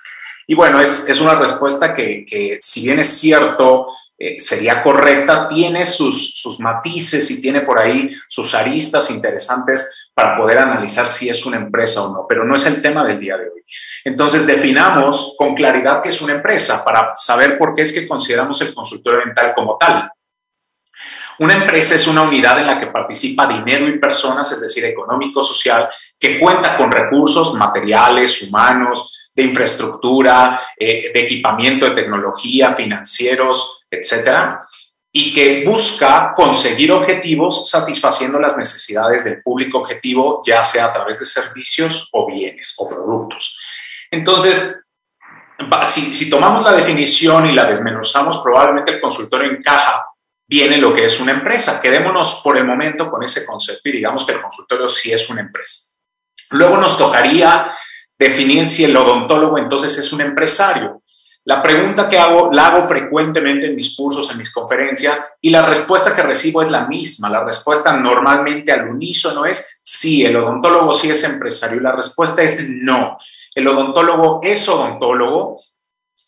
Y 0.48 0.56
bueno, 0.56 0.80
es, 0.80 1.10
es 1.10 1.20
una 1.22 1.36
respuesta 1.36 1.94
que, 1.94 2.24
que, 2.24 2.60
si 2.62 2.84
bien 2.84 3.00
es 3.00 3.20
cierto, 3.20 3.88
eh, 4.18 4.40
sería 4.40 4.82
correcta, 4.82 5.48
tiene 5.48 5.86
sus, 5.86 6.36
sus 6.36 6.60
matices 6.60 7.30
y 7.32 7.42
tiene 7.42 7.62
por 7.62 7.80
ahí 7.80 8.12
sus 8.30 8.54
aristas 8.54 9.10
interesantes 9.12 10.05
para 10.16 10.38
poder 10.38 10.58
analizar 10.58 11.06
si 11.06 11.30
es 11.30 11.46
una 11.46 11.58
empresa 11.58 12.02
o 12.02 12.14
no, 12.14 12.26
pero 12.28 12.46
no 12.46 12.56
es 12.56 12.66
el 12.66 12.82
tema 12.82 13.04
del 13.04 13.20
día 13.20 13.36
de 13.36 13.50
hoy. 13.50 13.62
Entonces, 14.06 14.48
definamos 14.48 15.36
con 15.38 15.54
claridad 15.54 16.02
qué 16.02 16.10
es 16.10 16.22
una 16.22 16.34
empresa 16.34 16.86
para 16.86 17.12
saber 17.18 17.58
por 17.58 17.76
qué 17.76 17.82
es 17.82 17.92
que 17.92 18.08
consideramos 18.08 18.62
el 18.62 18.74
consultorio 18.74 19.20
dental 19.26 19.52
como 19.54 19.78
tal. 19.78 20.10
Una 21.40 21.56
empresa 21.56 21.96
es 21.96 22.08
una 22.08 22.22
unidad 22.22 22.60
en 22.60 22.68
la 22.68 22.80
que 22.80 22.88
participa 22.88 23.46
dinero 23.46 23.90
y 23.90 24.00
personas, 24.00 24.50
es 24.54 24.62
decir, 24.62 24.86
económico, 24.86 25.44
social, 25.44 25.90
que 26.18 26.40
cuenta 26.40 26.78
con 26.78 26.90
recursos 26.90 27.54
materiales, 27.56 28.42
humanos, 28.44 29.34
de 29.36 29.44
infraestructura, 29.44 30.62
eh, 30.80 31.12
de 31.14 31.20
equipamiento, 31.20 31.86
de 31.90 31.96
tecnología, 31.96 32.74
financieros, 32.74 33.86
etcétera, 33.92 34.62
y 35.18 35.32
que 35.32 35.64
busca 35.64 36.34
conseguir 36.36 36.92
objetivos 36.92 37.70
satisfaciendo 37.70 38.38
las 38.38 38.58
necesidades 38.58 39.24
del 39.24 39.42
público 39.42 39.78
objetivo, 39.78 40.42
ya 40.46 40.62
sea 40.62 40.88
a 40.88 40.94
través 40.94 41.18
de 41.18 41.26
servicios 41.26 42.10
o 42.12 42.28
bienes 42.28 42.76
o 42.78 42.90
productos. 42.90 43.58
Entonces, 44.12 44.84
si, 45.88 46.30
tomamos 46.30 46.66
la 46.66 46.74
definición 46.74 47.46
y 47.46 47.56
la 47.56 47.64
desmenuzamos, 47.64 48.40
probablemente 48.40 48.92
el 48.92 49.00
consultorio 49.00 49.50
encaja 49.50 50.06
bien 50.50 50.74
en 50.74 50.82
lo 50.82 50.94
que 50.94 51.06
es 51.06 51.18
una 51.22 51.32
empresa. 51.32 51.80
Quedémonos 51.80 52.42
por 52.44 52.58
el 52.58 52.66
momento 52.66 53.10
con 53.10 53.24
ese 53.24 53.46
concepto 53.46 53.88
y 53.88 53.94
digamos 53.94 54.26
que 54.26 54.34
el 54.34 54.42
consultorio 54.42 54.90
sí 54.90 55.14
es 55.14 55.30
una 55.30 55.40
empresa. 55.40 55.96
Luego 56.50 56.76
nos 56.76 56.98
tocaría 56.98 57.74
definir 58.20 58.66
si 58.66 58.84
el 58.84 58.98
odontólogo 58.98 59.58
entonces 59.60 59.98
es 59.98 60.12
un 60.12 60.20
empresario. 60.20 61.02
La 61.46 61.62
pregunta 61.62 62.10
que 62.10 62.18
hago 62.18 62.50
la 62.52 62.68
hago 62.68 62.88
frecuentemente 62.88 63.68
en 63.68 63.76
mis 63.76 63.96
cursos, 63.96 64.32
en 64.32 64.38
mis 64.40 64.52
conferencias, 64.52 65.38
y 65.42 65.52
la 65.52 65.62
respuesta 65.62 66.16
que 66.16 66.24
recibo 66.24 66.62
es 66.62 66.72
la 66.72 66.88
misma. 66.88 67.30
La 67.30 67.44
respuesta 67.44 67.94
normalmente 67.94 68.72
al 68.72 68.88
unísono 68.88 69.46
es 69.46 69.80
sí, 69.84 70.26
el 70.26 70.36
odontólogo 70.36 70.92
sí 70.92 71.12
es 71.12 71.24
empresario. 71.24 71.78
Y 71.78 71.84
la 71.84 71.92
respuesta 71.92 72.42
es 72.42 72.68
no. 72.68 73.18
El 73.54 73.68
odontólogo 73.68 74.40
es 74.44 74.68
odontólogo 74.68 75.62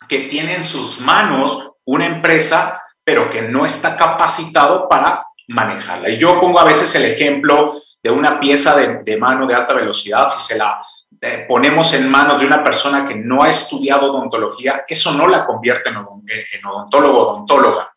que 0.08 0.20
tiene 0.22 0.56
en 0.56 0.64
sus 0.64 1.02
manos 1.02 1.72
una 1.86 2.06
empresa, 2.06 2.82
pero 3.04 3.30
que 3.30 3.42
no 3.42 3.66
está 3.66 3.98
capacitado 3.98 4.88
para 4.88 5.26
manejarla. 5.48 6.10
Y 6.10 6.18
yo 6.18 6.40
pongo 6.40 6.60
a 6.60 6.66
veces 6.66 6.94
el 6.96 7.06
ejemplo 7.06 7.74
de 8.04 8.12
una 8.12 8.40
pieza 8.40 8.76
de, 8.76 9.18
mano 9.18 9.48
de 9.48 9.56
alta 9.56 9.74
velocidad, 9.74 10.28
si 10.30 10.42
se 10.42 10.58
la 10.58 10.82
eh, 11.22 11.46
ponemos 11.48 11.94
en 11.94 12.10
manos 12.10 12.40
de 12.40 12.46
una 12.46 12.64
persona 12.64 13.08
que 13.08 13.16
no 13.16 13.42
ha 13.42 13.50
estudiado 13.50 14.12
odontología, 14.12 14.84
eso 14.88 15.14
no 15.14 15.28
la 15.28 15.46
convierte 15.46 15.90
en, 15.90 16.66
odontólogo 16.66 17.18
o 17.18 17.32
odontóloga. 17.34 17.92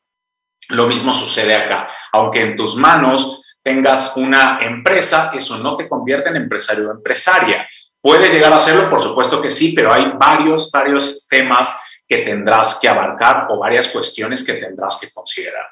Lo 0.69 0.87
mismo 0.87 1.13
sucede 1.13 1.55
acá. 1.55 1.89
Aunque 2.13 2.43
en 2.43 2.57
tus 2.57 2.77
manos 2.77 3.59
tengas 3.63 4.17
una 4.17 4.59
empresa, 4.61 5.33
eso 5.35 5.59
no 5.59 5.77
te 5.77 5.89
convierte 5.89 6.31
en 6.31 6.37
empresario 6.37 6.89
o 6.89 6.93
empresaria. 6.93 7.69
Puedes 8.01 8.33
llegar 8.33 8.53
a 8.53 8.57
hacerlo, 8.57 8.89
por 8.89 9.03
supuesto 9.03 9.43
que 9.43 9.51
sí, 9.51 9.73
pero 9.75 9.93
hay 9.93 10.13
varios, 10.17 10.71
varios 10.71 11.27
temas 11.29 11.75
que 12.09 12.19
tendrás 12.19 12.79
que 12.81 12.89
abarcar 12.89 13.47
o 13.51 13.59
varias 13.59 13.89
cuestiones 13.89 14.45
que 14.45 14.55
tendrás 14.55 14.99
que 15.01 15.11
considerar. 15.13 15.67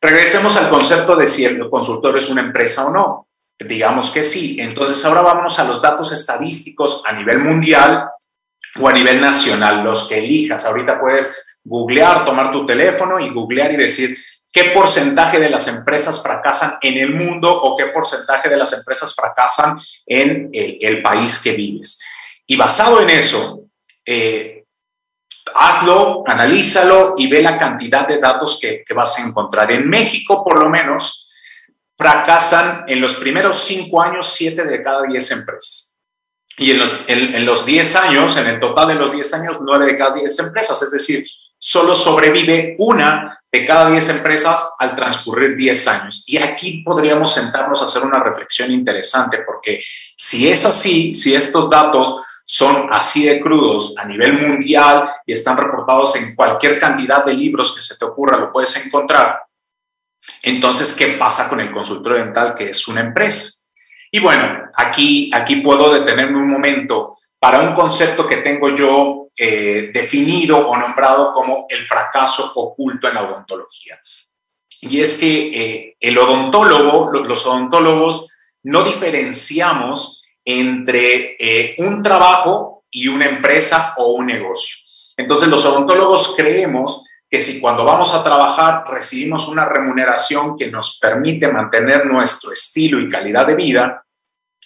Regresemos 0.00 0.56
al 0.56 0.68
concepto 0.68 1.14
de 1.14 1.28
si 1.28 1.44
el 1.44 1.68
consultorio 1.68 2.18
es 2.18 2.28
una 2.28 2.42
empresa 2.42 2.86
o 2.86 2.90
no. 2.90 3.27
Digamos 3.58 4.10
que 4.10 4.22
sí. 4.22 4.56
Entonces 4.60 5.04
ahora 5.04 5.22
vámonos 5.22 5.58
a 5.58 5.64
los 5.64 5.82
datos 5.82 6.12
estadísticos 6.12 7.02
a 7.06 7.12
nivel 7.12 7.40
mundial 7.40 8.08
o 8.80 8.88
a 8.88 8.92
nivel 8.92 9.20
nacional, 9.20 9.82
los 9.82 10.08
que 10.08 10.18
elijas. 10.18 10.64
Ahorita 10.64 11.00
puedes 11.00 11.58
googlear, 11.64 12.24
tomar 12.24 12.52
tu 12.52 12.64
teléfono 12.64 13.18
y 13.18 13.30
googlear 13.30 13.72
y 13.72 13.76
decir, 13.76 14.16
qué 14.50 14.70
porcentaje 14.70 15.38
de 15.38 15.50
las 15.50 15.68
empresas 15.68 16.22
fracasan 16.22 16.78
en 16.80 16.98
el 16.98 17.14
mundo 17.14 17.52
o 17.52 17.76
qué 17.76 17.86
porcentaje 17.86 18.48
de 18.48 18.56
las 18.56 18.72
empresas 18.72 19.14
fracasan 19.14 19.78
en 20.06 20.50
el, 20.52 21.02
país 21.02 21.38
que 21.38 21.52
vives. 21.52 22.00
Y 22.46 22.56
basado 22.56 23.00
en 23.00 23.10
eso, 23.10 23.64
eh, 24.04 24.64
hazlo, 25.54 26.24
analízalo 26.26 27.14
y 27.16 27.28
ve 27.28 27.42
la 27.42 27.58
cantidad 27.58 28.06
de 28.06 28.18
datos 28.18 28.58
que, 28.60 28.84
vas 28.94 29.18
a 29.18 29.26
encontrar. 29.26 29.70
En 29.70 29.88
México, 29.88 30.42
por 30.42 30.58
lo 30.58 30.70
menos, 30.70 31.27
fracasan 31.98 32.84
en 32.86 33.00
los 33.00 33.16
primeros 33.16 33.58
cinco 33.58 34.00
años 34.00 34.32
siete 34.32 34.64
de 34.64 34.80
cada 34.80 35.02
diez 35.02 35.30
empresas. 35.32 35.88
Y 36.56 36.72
en 36.72 36.78
los, 36.78 36.96
en 37.06 37.66
10 37.66 37.96
años, 37.96 38.36
en 38.36 38.46
el 38.48 38.60
total 38.60 38.88
de 38.88 38.94
los 38.96 39.12
10 39.12 39.34
años, 39.34 39.58
nueve 39.60 39.86
de 39.86 39.96
cada 39.96 40.14
diez 40.14 40.36
empresas. 40.40 40.82
Es 40.82 40.90
decir, 40.90 41.24
solo 41.56 41.94
sobrevive 41.94 42.74
una 42.78 43.38
de 43.50 43.64
cada 43.64 43.90
10 43.90 44.08
empresas 44.10 44.74
al 44.78 44.96
transcurrir 44.96 45.56
10 45.56 45.88
años. 45.88 46.24
Y 46.26 46.36
aquí 46.38 46.82
podríamos 46.84 47.32
sentarnos 47.32 47.80
a 47.80 47.84
hacer 47.84 48.02
una 48.02 48.20
reflexión 48.20 48.72
interesante, 48.72 49.38
porque 49.46 49.80
si 50.16 50.48
es 50.48 50.66
así, 50.66 51.14
si 51.14 51.34
estos 51.34 51.70
datos 51.70 52.22
son 52.44 52.88
así 52.90 53.24
de 53.24 53.40
crudos 53.40 53.94
a 53.96 54.04
nivel 54.04 54.40
mundial 54.40 55.08
y 55.26 55.34
están 55.34 55.56
reportados 55.56 56.16
en 56.16 56.34
cualquier 56.34 56.78
cantidad 56.78 57.24
de 57.24 57.34
libros 57.34 57.74
que 57.74 57.82
se 57.82 57.96
te 57.96 58.04
ocurra, 58.04 58.36
lo 58.36 58.50
puedes 58.50 58.74
encontrar. 58.84 59.42
Entonces, 60.42 60.94
¿qué 60.94 61.16
pasa 61.18 61.48
con 61.48 61.60
el 61.60 61.72
consultorio 61.72 62.22
dental 62.22 62.54
que 62.54 62.70
es 62.70 62.88
una 62.88 63.00
empresa? 63.00 63.66
Y 64.10 64.20
bueno, 64.20 64.70
aquí, 64.74 65.30
aquí 65.34 65.56
puedo 65.56 65.92
detenerme 65.92 66.38
un 66.38 66.48
momento 66.48 67.14
para 67.38 67.60
un 67.60 67.74
concepto 67.74 68.26
que 68.26 68.38
tengo 68.38 68.74
yo 68.74 69.28
eh, 69.36 69.90
definido 69.92 70.68
o 70.68 70.76
nombrado 70.76 71.32
como 71.32 71.66
el 71.68 71.84
fracaso 71.84 72.52
oculto 72.54 73.08
en 73.08 73.14
la 73.14 73.22
odontología. 73.22 74.00
y 74.80 75.00
es 75.00 75.18
que 75.18 75.50
eh, 75.52 75.96
el 76.00 76.16
odontólogo, 76.16 77.12
los 77.12 77.46
odontólogos, 77.46 78.28
no 78.62 78.84
diferenciamos 78.84 80.24
entre 80.44 81.36
eh, 81.38 81.74
un 81.78 82.02
trabajo 82.02 82.84
y 82.90 83.08
una 83.08 83.26
empresa 83.26 83.94
o 83.96 84.12
un 84.12 84.26
negocio. 84.26 84.76
Entonces 85.16 85.48
los 85.48 85.64
odontólogos 85.66 86.34
creemos 86.36 87.06
que 87.30 87.42
si 87.42 87.60
cuando 87.60 87.84
vamos 87.84 88.14
a 88.14 88.22
trabajar 88.22 88.84
recibimos 88.90 89.48
una 89.48 89.66
remuneración 89.66 90.56
que 90.56 90.70
nos 90.70 90.98
permite 90.98 91.48
mantener 91.52 92.06
nuestro 92.06 92.52
estilo 92.52 93.00
y 93.00 93.08
calidad 93.08 93.46
de 93.46 93.54
vida, 93.54 94.04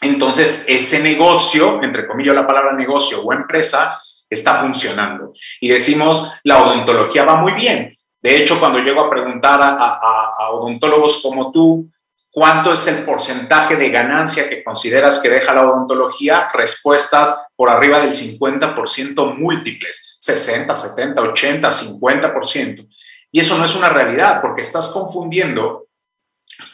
entonces 0.01 0.67
ese 0.69 1.03
negocio, 1.03 1.83
entre 1.83 2.07
comillas 2.07 2.35
la 2.35 2.47
palabra 2.47 2.73
negocio 2.73 3.23
o 3.23 3.33
empresa, 3.33 4.01
está 4.29 4.57
funcionando. 4.57 5.33
Y 5.61 5.69
decimos, 5.69 6.33
la 6.45 6.63
odontología 6.63 7.25
va 7.25 7.37
muy 7.37 7.53
bien. 7.53 7.93
De 8.21 8.37
hecho, 8.37 8.59
cuando 8.59 8.79
llego 8.79 9.01
a 9.01 9.11
preguntar 9.11 9.61
a, 9.63 10.51
odontólogos 10.53 11.21
como 11.23 11.51
tú, 11.51 11.91
¿cuánto 12.33 12.73
es 12.73 12.87
el 12.89 13.05
porcentaje 13.05 13.77
de 13.77 13.91
ganancia 13.91 14.49
que 14.49 14.65
consideras 14.65 15.21
que 15.21 15.29
deja 15.29 15.55
la 15.55 15.63
odontología? 15.63 16.51
Respuestas 16.53 17.47
por 17.55 17.71
arriba 17.71 18.01
del 18.01 18.13
50% 18.13 19.37
múltiples, 19.37 20.17
60, 20.19 20.75
70, 20.75 21.23
80, 21.23 21.69
50%. 21.71 22.89
Y 23.31 23.41
eso 23.41 23.57
no 23.57 23.65
es 23.65 23.77
una 23.77 23.91
realidad 23.91 24.41
porque 24.41 24.63
estás 24.63 24.89
confundiendo 24.89 25.87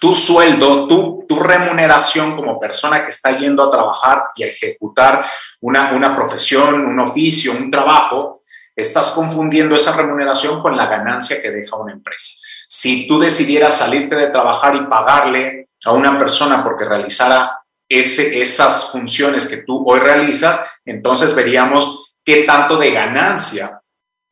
tu 0.01 0.15
sueldo, 0.15 0.87
tu, 0.87 1.25
tu 1.29 1.39
remuneración 1.41 2.37
como 2.37 2.59
persona 2.59 3.03
que 3.03 3.11
está 3.11 3.37
yendo 3.37 3.65
a 3.65 3.71
trabajar 3.71 4.25
y 4.37 4.45
a 4.45 4.47
ejecutar 4.47 5.27
una, 5.61 5.93
una 5.93 6.15
profesión, 6.15 6.87
un 6.87 7.01
oficio, 7.01 7.53
un 7.53 7.71
trabajo, 7.71 8.41
estás 8.77 9.11
confundiendo 9.11 9.75
esa 9.75 9.97
remuneración 9.97 10.61
con 10.63 10.77
la 10.77 10.87
ganancia 10.87 11.43
que 11.43 11.51
deja 11.51 11.77
una 11.77 11.93
empresa. 11.93 12.35
Si 12.69 13.09
tú 13.09 13.19
decidieras 13.19 13.79
salirte 13.79 14.15
de 14.15 14.29
trabajar 14.29 14.77
y 14.77 14.87
pagarle 14.87 15.71
a 15.85 15.93
una 15.93 16.19
persona 16.19 16.63
porque 16.63 16.85
realizara 16.85 17.61
esas 17.89 18.93
funciones 18.93 19.47
que 19.47 19.59
tú 19.59 19.83
hoy 19.87 20.01
realizas, 20.01 20.65
entonces 20.85 21.35
veríamos 21.35 22.15
qué 22.23 22.43
tanto 22.43 22.77
de 22.77 22.91
ganancia 22.91 23.81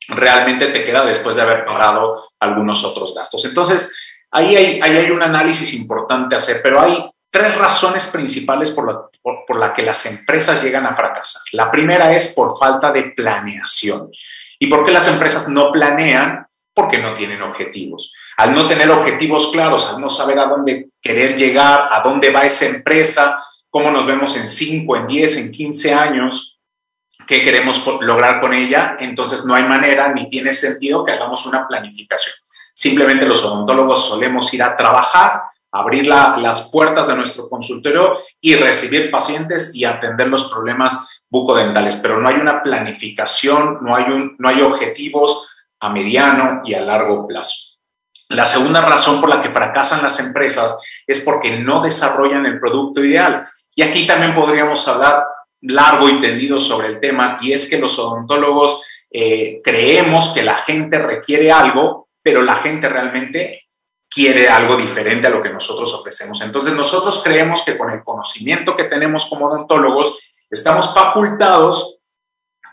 realmente 0.09 0.69
te 0.69 0.85
queda 0.85 1.05
después 1.05 1.37
de 1.37 1.43
haber 1.43 1.65
pagado 1.65 2.29
algunos 2.41 2.85
otros 2.85 3.15
gastos. 3.15 3.45
Entonces, 3.45 3.97
ahí 4.31 4.55
hay, 4.55 5.11
un 5.11 5.23
análisis 5.23 5.75
importante 5.75 6.35
a 6.35 6.39
hacer, 6.39 6.61
pero 6.63 6.81
hay 6.81 7.11
tres 7.31 7.57
razones 7.57 8.07
principales 8.09 8.71
por, 8.71 9.11
la 9.59 9.75
que 9.75 9.83
las 9.83 10.07
empresas 10.07 10.63
llegan 10.63 10.87
a 10.87 10.95
fracasar. 10.95 11.43
La 11.53 11.71
primera 11.71 12.15
es 12.15 12.35
por 12.35 12.59
falta 12.59 12.91
de 12.93 13.05
planeación. 13.17 14.11
¿Y 14.59 14.69
por 14.69 14.85
qué 14.85 14.93
las 14.93 15.09
empresas 15.09 15.49
no 15.49 15.73
planean? 15.73 16.47
Porque 16.73 16.99
no 16.99 17.15
tienen 17.15 17.43
objetivos. 17.43 18.13
Al 18.37 18.55
no 18.55 18.67
tener 18.67 18.91
objetivos 18.91 19.51
claros, 19.51 19.91
al 19.91 20.01
no 20.01 20.11
saber 20.11 20.39
a 20.39 20.47
dónde 20.47 20.91
querer 21.01 21.37
llegar, 21.37 21.89
a 21.91 22.03
dónde 22.03 22.31
va 22.31 22.45
esa 22.45 22.67
empresa, 22.67 23.43
cómo 23.71 23.91
nos 23.91 24.07
vemos 24.07 24.37
en 24.37 24.49
5, 24.49 24.97
en 24.97 25.07
10, 25.07 25.37
en 25.39 25.53
15 25.53 25.95
años, 25.95 26.59
qué 27.27 27.43
queremos 27.43 27.85
lograr 28.01 28.41
con 28.41 28.55
ella, 28.55 28.97
entonces 29.01 29.45
no 29.45 29.55
hay 29.55 29.65
manera 29.65 30.13
ni 30.13 30.29
tiene 30.29 30.53
sentido 30.53 31.05
que 31.05 31.13
hagamos 31.13 31.47
una 31.47 31.67
planificación. 31.67 32.35
Simplemente 32.75 33.27
los 33.27 33.43
odontólogos 33.43 34.07
solemos 34.07 34.53
ir 34.53 34.63
a 34.63 34.77
trabajar, 34.77 35.43
abrir 35.73 36.07
las 36.07 36.71
puertas 36.71 37.09
de 37.09 37.17
nuestro 37.17 37.49
consultorio 37.49 38.19
y 38.41 38.55
recibir 38.55 39.11
pacientes 39.11 39.75
y 39.75 39.85
atender 39.85 40.29
los 40.29 40.51
problemas 40.51 41.25
bucodentales, 41.29 41.97
pero 41.97 42.19
no 42.19 42.29
hay 42.29 42.37
una 42.37 42.63
planificación, 42.63 43.79
no 43.83 43.97
hay, 43.97 44.07
no 44.39 44.49
hay 44.49 44.61
objetivos 44.61 45.49
a 45.81 45.91
mediano 45.91 46.63
y 46.65 46.75
a 46.75 46.81
largo 46.81 47.27
plazo. 47.27 47.66
La 48.29 48.47
segunda 48.47 48.81
razón 48.81 49.21
por 49.21 49.31
la 49.31 49.43
que 49.43 49.53
fracasan 49.53 50.03
las 50.03 50.19
empresas 50.21 50.79
es 51.07 51.21
porque 51.21 51.59
no 51.59 51.81
desarrollan 51.81 52.47
el 52.47 52.59
producto 52.59 53.05
ideal. 53.05 53.49
Y 53.75 53.83
aquí 53.83 54.07
también 54.07 54.35
podríamos 54.35 54.87
hablar 54.89 55.25
largo 55.61 56.09
y 56.09 56.21
tendido 56.21 56.61
sobre 56.61 56.89
el 56.89 57.01
tema, 57.01 57.37
y 57.41 57.53
es 57.53 57.69
que 57.69 57.79
los 57.79 57.99
odontólogos 57.99 58.85
eh, 59.11 59.61
creemos 59.63 60.31
que 60.31 60.43
la 60.43 60.57
gente 60.57 60.99
requiere 60.99 61.51
algo, 61.51 62.09
pero 62.23 62.43
la 62.43 62.57
gente 62.57 62.89
realmente 62.89 63.63
quiere 64.09 64.49
algo 64.49 64.77
diferente 64.77 65.27
a 65.27 65.31
lo 65.31 65.43
que 65.43 65.51
nosotros 65.51 65.93
ofrecemos. 65.95 66.41
Entonces 66.41 66.75
nosotros 66.75 67.23
creemos 67.25 67.63
que 67.65 67.77
con 67.77 67.91
el 67.91 68.03
conocimiento 68.03 68.77
que 68.77 68.85
tenemos 68.85 69.27
como 69.27 69.47
odontólogos, 69.47 70.19
Estamos 70.51 70.95
facultados 70.95 71.96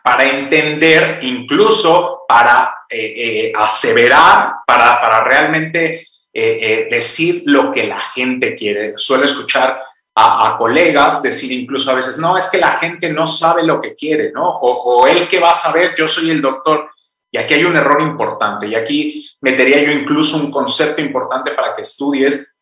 para 0.04 0.26
entender, 0.26 1.20
incluso 1.22 2.24
para 2.28 2.76
eh, 2.90 3.14
eh, 3.16 3.54
aseverar, 3.56 4.56
para, 4.68 5.02
para 5.02 5.24
realmente 5.24 6.06
eh, 6.34 6.88
decir 6.92 7.44
lo 7.46 7.72
que 7.72 7.88
la 7.88 8.02
gente 8.02 8.54
quiere. 8.54 8.98
Suelo 8.98 9.24
escuchar 9.24 9.82
a, 10.16 10.56
colegas 10.58 11.24
decir 11.24 11.52
incluso 11.54 11.90
a 11.90 11.96
veces, 11.96 12.18
no, 12.18 12.38
es 12.38 12.50
que 12.50 12.58
la 12.58 12.74
gente 12.74 13.12
no 13.12 13.26
sabe 13.26 13.64
lo 13.64 13.80
que 13.80 13.96
quiere, 13.96 14.32
¿no? 14.32 14.44
O, 14.44 14.72
o 14.72 15.08
él 15.08 15.28
que 15.28 15.40
va 15.40 15.52
a 15.52 15.56
saber, 15.56 15.96
yo 15.98 16.08
soy 16.08 16.30
el 16.30 16.42
doctor. 16.42 16.92
Y 17.32 17.38
aquí 17.38 17.56
hay 17.56 17.64
un 17.64 17.76
error 17.76 18.02
importante, 18.02 18.68
y 18.68 18.76
aquí 18.76 19.28
metería 19.42 19.82
yo 19.82 19.92
incluso 19.92 20.38
un 20.38 20.52
concepto 20.52 21.02
importante 21.02 21.52
para 21.52 21.76
que 21.76 21.82
estudies, 21.82 22.58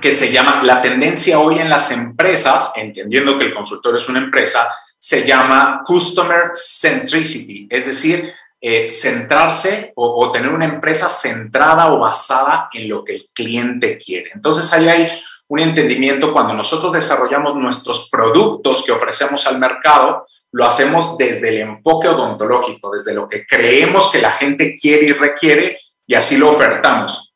que 0.00 0.12
se 0.12 0.30
llama 0.30 0.62
la 0.62 0.82
tendencia 0.82 1.40
hoy 1.40 1.58
en 1.58 1.68
las 1.68 1.90
empresas, 1.90 2.72
entendiendo 2.76 3.38
que 3.38 3.46
el 3.46 3.54
consultor 3.54 3.96
es 3.96 4.08
una 4.08 4.20
empresa, 4.20 4.68
se 5.04 5.26
llama 5.26 5.82
Customer 5.84 6.52
Centricity, 6.54 7.66
es 7.68 7.84
decir, 7.84 8.32
eh, 8.58 8.88
centrarse 8.88 9.92
o, 9.96 10.32
tener 10.32 10.48
una 10.48 10.64
empresa 10.64 11.10
centrada 11.10 11.92
o 11.92 11.98
basada 11.98 12.70
en 12.72 12.88
lo 12.88 13.04
que 13.04 13.16
el 13.16 13.22
cliente 13.34 13.98
quiere. 13.98 14.30
Entonces 14.34 14.72
ahí 14.72 14.88
hay 14.88 15.08
un 15.48 15.60
entendimiento 15.60 16.32
cuando 16.32 16.54
nosotros 16.54 16.90
desarrollamos 16.94 17.54
nuestros 17.54 18.08
productos 18.10 18.82
que 18.82 18.92
ofrecemos 18.92 19.46
al 19.46 19.58
mercado, 19.58 20.26
lo 20.52 20.64
hacemos 20.64 21.18
desde 21.18 21.50
el 21.50 21.58
enfoque 21.58 22.08
odontológico, 22.08 22.90
desde 22.90 23.12
lo 23.12 23.28
que 23.28 23.44
creemos 23.44 24.10
que 24.10 24.22
la 24.22 24.32
gente 24.32 24.74
quiere 24.80 25.04
y 25.04 25.12
requiere 25.12 25.80
y 26.06 26.14
así 26.14 26.38
lo 26.38 26.48
ofertamos. 26.48 27.34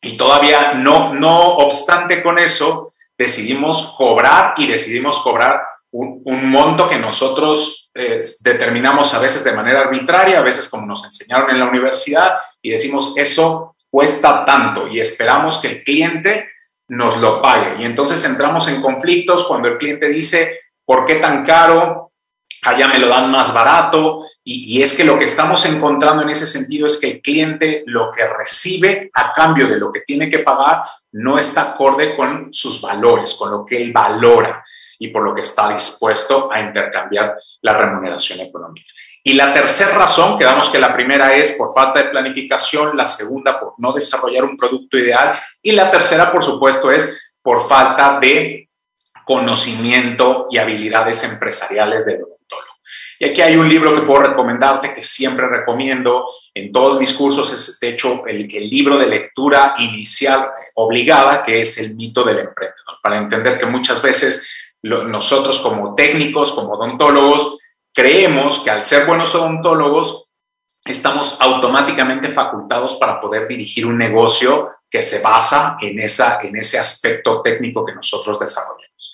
Y 0.00 0.16
todavía 0.16 0.72
no, 0.72 1.12
no 1.12 1.38
obstante 1.38 2.22
con 2.22 2.38
eso, 2.38 2.94
decidimos 3.18 3.94
cobrar 3.98 4.54
y 4.56 4.66
decidimos 4.66 5.18
cobrar 5.18 5.60
un, 5.92 6.50
monto 6.50 6.88
que 6.88 6.98
nosotros 6.98 7.90
eh, 7.94 8.20
determinamos 8.42 9.12
a 9.14 9.18
veces 9.18 9.42
de 9.44 9.52
manera 9.52 9.80
arbitraria, 9.80 10.38
a 10.38 10.42
veces 10.42 10.68
como 10.68 10.86
nos 10.86 11.04
enseñaron 11.04 11.50
en 11.50 11.58
la 11.58 11.68
universidad, 11.68 12.38
y 12.62 12.70
decimos, 12.70 13.14
eso 13.16 13.76
cuesta 13.90 14.44
tanto 14.44 14.86
y 14.86 15.00
esperamos 15.00 15.58
que 15.58 15.68
el 15.68 15.82
cliente 15.82 16.48
nos 16.88 17.16
lo 17.18 17.42
pague. 17.42 17.82
Y 17.82 17.84
entonces 17.84 18.24
entramos 18.24 18.68
en 18.68 18.80
conflictos 18.80 19.46
cuando 19.46 19.68
el 19.68 19.78
cliente 19.78 20.08
dice, 20.08 20.60
¿por 20.84 21.06
qué 21.06 21.16
tan 21.16 21.44
caro? 21.44 22.10
allá 22.62 22.88
me 22.88 22.98
lo 22.98 23.08
dan 23.08 23.30
más 23.30 23.54
barato 23.54 24.24
y, 24.44 24.82
es 24.82 24.94
que 24.94 25.04
lo 25.04 25.18
que 25.18 25.24
estamos 25.24 25.64
encontrando 25.66 26.22
en 26.22 26.30
ese 26.30 26.46
sentido 26.46 26.86
es 26.86 26.98
que 26.98 27.10
el 27.10 27.22
cliente 27.22 27.82
lo 27.86 28.10
que 28.10 28.26
recibe 28.26 29.10
a 29.14 29.32
cambio 29.32 29.68
de 29.68 29.78
lo 29.78 29.90
que 29.90 30.00
tiene 30.00 30.28
que 30.28 30.40
pagar 30.40 30.82
no 31.12 31.38
está 31.38 31.72
acorde 31.72 32.16
con 32.16 32.52
sus 32.52 32.80
valores, 32.80 33.34
con 33.34 33.50
lo 33.50 33.64
que 33.64 33.82
él 33.82 33.92
valora 33.92 34.64
y 35.00 35.08
por 35.08 35.24
lo 35.24 35.34
que 35.34 35.40
está 35.40 35.72
dispuesto 35.72 36.52
a 36.52 36.60
intercambiar 36.60 37.36
la 37.62 37.72
remuneración 37.72 38.40
económica. 38.40 38.92
Y 39.24 39.32
la 39.32 39.52
tercera 39.52 39.96
razón, 39.96 40.38
quedamos 40.38 40.70
que 40.70 40.78
la 40.78 40.92
primera 40.92 41.34
es 41.34 41.52
por 41.52 41.74
falta 41.74 42.02
de 42.02 42.10
planificación, 42.10 42.96
la 42.96 43.06
segunda 43.06 43.58
por 43.58 43.74
no 43.78 43.92
desarrollar 43.92 44.44
un 44.44 44.56
producto 44.56 44.98
ideal 44.98 45.38
y 45.62 45.72
la 45.72 45.90
tercera, 45.90 46.30
por 46.30 46.44
supuesto, 46.44 46.90
es 46.90 47.32
por 47.42 47.66
falta 47.66 48.20
de 48.20 48.68
conocimiento 49.24 50.46
y 50.50 50.58
habilidades 50.58 51.24
empresariales 51.24 52.04
de 52.04 52.18
y 53.22 53.26
aquí 53.26 53.42
hay 53.42 53.54
un 53.54 53.68
libro 53.68 53.94
que 53.94 54.00
puedo 54.00 54.22
recomendarte, 54.22 54.94
que 54.94 55.02
siempre 55.02 55.46
recomiendo. 55.46 56.26
En 56.54 56.72
todos 56.72 56.98
mis 56.98 57.12
cursos, 57.12 57.52
es 57.52 57.78
de 57.78 57.90
hecho 57.90 58.26
el, 58.26 58.48
libro 58.48 58.96
de 58.96 59.06
lectura 59.08 59.74
inicial 59.76 60.48
obligada, 60.74 61.42
que 61.42 61.60
es 61.60 61.76
El 61.76 61.96
mito 61.96 62.24
del 62.24 62.38
emprendedor, 62.38 62.96
para 63.02 63.18
entender 63.18 63.58
que 63.58 63.66
muchas 63.66 64.00
veces 64.00 64.50
nosotros 64.82 65.58
como 65.58 65.94
técnicos, 65.94 66.52
como 66.52 66.74
odontólogos, 66.74 67.58
creemos 67.92 68.60
que 68.60 68.70
al 68.70 68.82
ser 68.82 69.06
buenos 69.06 69.34
odontólogos, 69.34 70.32
estamos 70.84 71.40
automáticamente 71.40 72.28
facultados 72.28 72.94
para 72.94 73.20
poder 73.20 73.46
dirigir 73.46 73.86
un 73.86 73.98
negocio 73.98 74.70
que 74.88 75.02
se 75.02 75.20
basa 75.20 75.76
en, 75.80 76.00
esa, 76.00 76.40
en 76.42 76.56
ese 76.56 76.78
aspecto 76.78 77.42
técnico 77.42 77.84
que 77.84 77.94
nosotros 77.94 78.38
desarrollamos. 78.38 79.12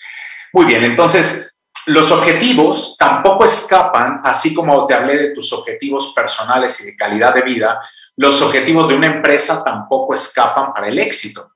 Muy 0.53 0.65
bien, 0.65 0.85
entonces 0.85 1.59
los 1.87 2.11
objetivos 2.11 2.97
tampoco 2.99 3.45
escapan, 3.45 4.21
así 4.25 4.55
como 4.55 4.87
te 4.87 4.95
hablé 4.95 5.17
de 5.17 5.31
tus 5.31 5.53
objetivos 5.53 6.13
personales 6.15 6.81
y 6.81 6.87
de 6.87 6.97
calidad 6.97 7.35
de 7.35 7.43
vida, 7.43 7.81
los 8.17 8.41
objetivos 8.43 8.89
de 8.89 8.95
una 8.95 9.07
empresa 9.07 9.63
tampoco 9.63 10.15
escapan 10.15 10.73
para 10.73 10.89
el 10.89 10.99
éxito. 10.99 11.56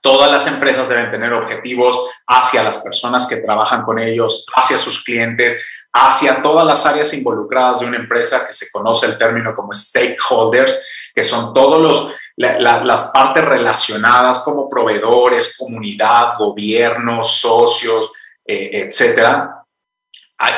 Todas 0.00 0.30
las 0.30 0.46
empresas 0.46 0.88
deben 0.88 1.10
tener 1.10 1.32
objetivos 1.32 2.10
hacia 2.26 2.62
las 2.62 2.78
personas 2.78 3.26
que 3.26 3.36
trabajan 3.36 3.82
con 3.82 3.98
ellos, 3.98 4.46
hacia 4.54 4.78
sus 4.78 5.02
clientes, 5.04 5.64
hacia 5.92 6.42
todas 6.42 6.66
las 6.66 6.84
áreas 6.86 7.12
involucradas 7.14 7.80
de 7.80 7.86
una 7.86 7.96
empresa 7.96 8.46
que 8.46 8.52
se 8.52 8.70
conoce 8.70 9.06
el 9.06 9.18
término 9.18 9.54
como 9.54 9.72
stakeholders, 9.72 11.10
que 11.14 11.22
son 11.22 11.52
todos 11.52 11.80
los 11.80 12.14
las 12.38 13.10
partes 13.12 13.44
relacionadas 13.44 14.38
como 14.44 14.68
proveedores, 14.68 15.56
comunidad, 15.58 16.38
gobierno, 16.38 17.24
socios, 17.24 18.12
eh, 18.44 18.70
etcétera. 18.74 19.64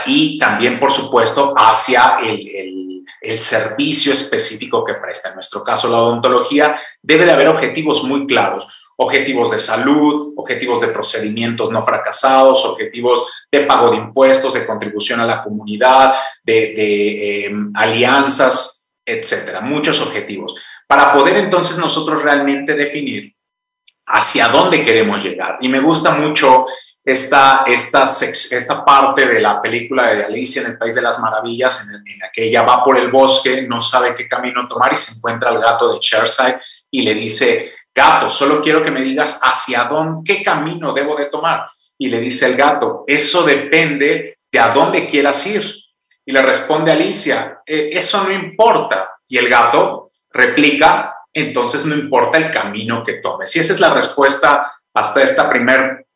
Y 0.05 0.38
también, 0.38 0.79
por 0.79 0.92
supuesto, 0.92 1.55
hacia 1.57 2.18
el, 2.20 3.03
el 3.20 3.38
servicio 3.38 4.12
específico 4.12 4.85
que 4.85 4.94
presta. 4.94 5.31
En 5.31 5.37
nuestro 5.37 5.64
caso, 5.64 5.88
la 5.88 6.03
odontología 6.03 6.79
debe 7.00 7.24
de 7.24 7.33
haber 7.33 7.48
objetivos 7.48 8.05
muy 8.05 8.26
claros 8.26 8.89
objetivos 9.02 9.50
de 9.50 9.58
salud, 9.58 10.34
objetivos 10.36 10.78
de 10.80 10.88
procedimientos 10.88 11.70
no 11.70 11.82
fracasados, 11.82 12.66
objetivos 12.66 13.46
de 13.50 13.60
pago 13.60 13.90
de 13.90 13.96
impuestos, 13.96 14.52
de 14.52 14.66
contribución 14.66 15.20
a 15.20 15.26
la 15.26 15.42
comunidad, 15.42 16.14
de, 16.44 17.46
em, 17.46 17.72
alianzas, 17.74 18.92
etcétera, 19.04 19.62
muchos 19.62 20.02
objetivos, 20.02 20.54
para 20.86 21.14
poder 21.14 21.38
entonces 21.38 21.78
nosotros 21.78 22.22
realmente 22.22 22.74
definir 22.74 23.34
hacia 24.06 24.48
dónde 24.48 24.84
queremos 24.84 25.24
llegar. 25.24 25.56
Y 25.62 25.68
me 25.68 25.80
gusta 25.80 26.10
mucho 26.10 26.66
esta, 27.02 27.64
esta, 27.66 28.04
esta 28.04 28.84
parte 28.84 29.24
de 29.24 29.40
la 29.40 29.62
película 29.62 30.08
de 30.08 30.24
Alicia 30.24 30.60
en 30.60 30.72
el 30.72 30.78
País 30.78 30.94
de 30.94 31.00
las 31.00 31.18
Maravillas, 31.20 31.88
en, 31.88 32.06
en 32.06 32.18
la 32.18 32.30
que 32.30 32.44
ella 32.44 32.64
va 32.64 32.84
por 32.84 32.98
el 32.98 33.10
bosque, 33.10 33.62
no 33.62 33.80
sabe 33.80 34.14
qué 34.14 34.28
camino 34.28 34.68
tomar 34.68 34.92
y 34.92 34.98
se 34.98 35.16
encuentra 35.16 35.48
al 35.48 35.58
gato 35.58 35.90
de 35.90 36.00
Cherside 36.00 36.60
y 36.90 37.00
le 37.00 37.14
dice, 37.14 37.72
gato, 37.94 38.31
solo 38.31 38.62
quiero 38.62 38.83
que 38.83 38.90
me 38.90 39.03
digas 39.03 39.40
hacia 39.42 39.85
dónde, 39.85 40.22
qué 40.24 40.42
camino 40.42 40.92
debo 40.92 41.16
de 41.16 41.26
tomar. 41.26 41.66
Y 41.98 42.09
le 42.09 42.20
dice 42.20 42.46
el 42.46 42.57
gato, 42.57 43.05
eso 43.07 43.42
depende 43.42 44.38
de 44.50 44.59
a 44.59 44.72
dónde 44.72 45.07
quieras 45.07 45.46
ir. 45.46 45.62
Y 46.24 46.33
le 46.33 46.42
responde 46.42 46.92
Alicia, 46.92 47.61
e, 47.66 47.90
eso 47.92 48.24
no 48.24 48.33
importa. 48.33 49.11
Y 49.29 49.38
el 49.38 49.48
gato 49.48 50.11
replica, 50.31 51.14
entonces 51.33 51.85
no 51.85 51.94
importa 51.94 52.38
el 52.38 52.50
camino 52.50 53.05
que 53.05 53.14
tomes. 53.14 53.55
Y 53.55 53.61
esa 53.61 53.72
es 53.72 53.81
la 53.81 53.92
respuesta 53.92 54.72
hasta 54.94 55.22
esta 55.22 55.48
primer 55.48 56.07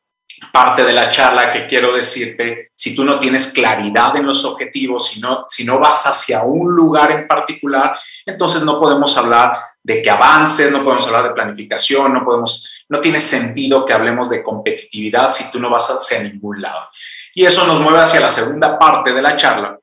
parte 0.52 0.84
de 0.84 0.92
la 0.92 1.10
charla 1.10 1.50
que 1.50 1.66
quiero 1.66 1.92
decirte, 1.94 2.70
si 2.74 2.94
tú 2.94 3.04
no 3.04 3.18
tienes 3.18 3.52
claridad 3.52 4.16
en 4.16 4.26
los 4.26 4.44
objetivos, 4.44 5.08
si 5.08 5.20
no, 5.20 5.46
si 5.48 5.64
no 5.64 5.78
vas 5.78 6.06
hacia 6.06 6.42
un 6.44 6.74
lugar 6.74 7.12
en 7.12 7.26
particular, 7.26 7.98
entonces 8.26 8.62
no 8.62 8.80
podemos 8.80 9.16
hablar 9.16 9.58
de 9.82 10.00
que 10.02 10.10
avances, 10.10 10.72
no 10.72 10.82
podemos 10.82 11.06
hablar 11.06 11.24
de 11.24 11.34
planificación, 11.34 12.12
no 12.12 12.24
podemos, 12.24 12.84
no 12.88 13.00
tiene 13.00 13.20
sentido 13.20 13.84
que 13.84 13.92
hablemos 13.92 14.30
de 14.30 14.42
competitividad 14.42 15.32
si 15.32 15.50
tú 15.50 15.60
no 15.60 15.70
vas 15.70 15.88
hacia 15.88 16.22
ningún 16.22 16.60
lado. 16.62 16.88
Y 17.34 17.44
eso 17.44 17.66
nos 17.66 17.80
mueve 17.80 18.00
hacia 18.00 18.20
la 18.20 18.30
segunda 18.30 18.78
parte 18.78 19.12
de 19.12 19.22
la 19.22 19.36
charla, 19.36 19.78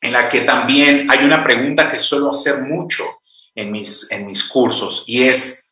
en 0.00 0.12
la 0.12 0.28
que 0.28 0.42
también 0.42 1.10
hay 1.10 1.24
una 1.24 1.42
pregunta 1.42 1.90
que 1.90 1.98
suelo 1.98 2.30
hacer 2.30 2.62
mucho 2.62 3.04
en 3.54 3.72
mis, 3.72 4.10
en 4.12 4.26
mis 4.26 4.44
cursos 4.44 5.04
y 5.06 5.24
es, 5.24 5.63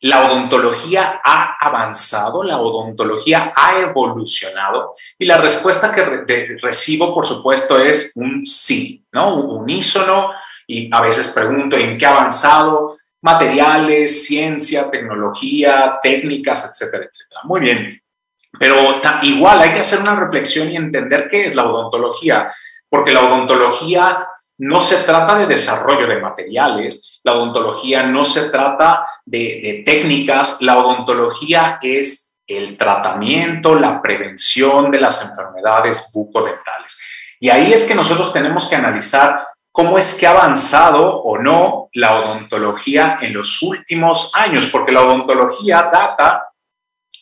¿la 0.00 0.26
odontología 0.26 1.20
ha 1.22 1.56
avanzado? 1.60 2.42
¿La 2.42 2.58
odontología 2.58 3.52
ha 3.54 3.80
evolucionado? 3.80 4.94
Y 5.18 5.26
la 5.26 5.38
respuesta 5.38 5.92
que 5.92 6.24
recibo, 6.60 7.14
por 7.14 7.26
supuesto, 7.26 7.78
es 7.78 8.12
un 8.16 8.46
sí, 8.46 9.04
¿no? 9.12 9.36
Un 9.36 9.62
unísono, 9.62 10.30
y 10.66 10.88
a 10.94 11.00
veces 11.00 11.28
pregunto 11.34 11.76
en 11.76 11.98
qué 11.98 12.06
ha 12.06 12.12
avanzado, 12.12 12.96
materiales, 13.22 14.24
ciencia, 14.24 14.90
tecnología, 14.90 15.98
técnicas, 16.02 16.70
etcétera, 16.70 17.04
etcétera. 17.04 17.40
Muy 17.44 17.60
bien. 17.60 18.00
Pero 18.58 19.00
igual 19.22 19.60
hay 19.60 19.72
que 19.72 19.80
hacer 19.80 20.00
una 20.00 20.16
reflexión 20.16 20.70
y 20.70 20.76
entender 20.76 21.28
qué 21.28 21.46
es 21.46 21.54
la 21.54 21.66
odontología, 21.66 22.50
porque 22.88 23.12
la 23.12 23.22
odontología 23.22 24.26
no 24.60 24.82
se 24.82 25.04
trata 25.04 25.36
de 25.36 25.46
desarrollo 25.46 26.06
de 26.06 26.20
materiales, 26.20 27.18
la 27.24 27.32
odontología 27.32 28.02
no 28.02 28.26
se 28.26 28.50
trata 28.50 29.06
de, 29.24 29.82
técnicas, 29.86 30.60
la 30.60 30.78
odontología 30.78 31.78
es 31.80 32.36
el 32.46 32.76
tratamiento, 32.76 33.74
la 33.74 34.02
prevención 34.02 34.90
de 34.90 35.00
las 35.00 35.26
enfermedades 35.30 36.10
bucodentales. 36.12 36.98
Y 37.40 37.48
ahí 37.48 37.72
es 37.72 37.84
que 37.84 37.94
nosotros 37.94 38.34
tenemos 38.34 38.66
que 38.66 38.76
analizar 38.76 39.46
cómo 39.72 39.96
es 39.96 40.12
que 40.12 40.26
ha 40.26 40.32
avanzado 40.32 41.22
o 41.22 41.38
no 41.38 41.88
la 41.94 42.20
odontología 42.20 43.16
en 43.22 43.32
los 43.32 43.62
últimos 43.62 44.30
años, 44.34 44.66
porque 44.66 44.92
la 44.92 45.04
odontología 45.04 45.88
data 45.90 46.48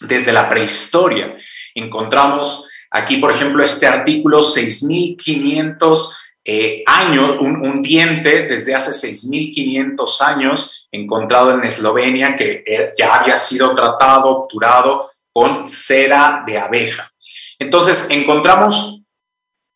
desde 0.01 0.33
la 0.33 0.51
prehistoria. 0.51 1.37
Encontramos 1.73 2.69
aquí, 2.91 3.19
por 3.19 3.31
ejemplo, 3.31 3.63
este 3.63 3.87
artículo 3.87 4.43
6500 4.43 6.17
eh, 6.51 6.83
años, 6.87 7.37
un, 7.41 7.83
diente 7.83 8.45
desde 8.45 8.75
hace 8.75 8.95
6500 8.95 10.23
años 10.23 10.89
encontrado 10.91 11.53
en 11.53 11.63
Eslovenia 11.63 12.37
que 12.37 12.65
eh, 12.67 12.91
ya 12.97 13.17
había 13.17 13.39
sido 13.39 13.75
tratado, 13.75 14.29
obturado 14.29 15.07
con 15.31 15.69
cera 15.69 16.45
de 16.47 16.57
abeja. 16.57 17.13
Entonces, 17.59 18.09
encontramos 18.09 19.03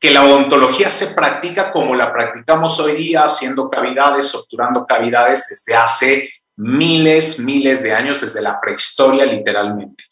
que 0.00 0.12
la 0.12 0.24
odontología 0.24 0.88
se 0.88 1.08
practica 1.08 1.70
como 1.70 1.94
la 1.94 2.10
practicamos 2.10 2.80
hoy 2.80 2.92
día, 2.92 3.24
haciendo 3.24 3.68
cavidades, 3.68 4.34
obturando 4.34 4.86
cavidades 4.86 5.46
desde 5.50 5.74
hace 5.74 6.30
miles, 6.56 7.38
miles 7.40 7.82
de 7.82 7.92
años, 7.92 8.18
desde 8.18 8.40
la 8.40 8.58
prehistoria 8.58 9.26
literalmente, 9.26 10.04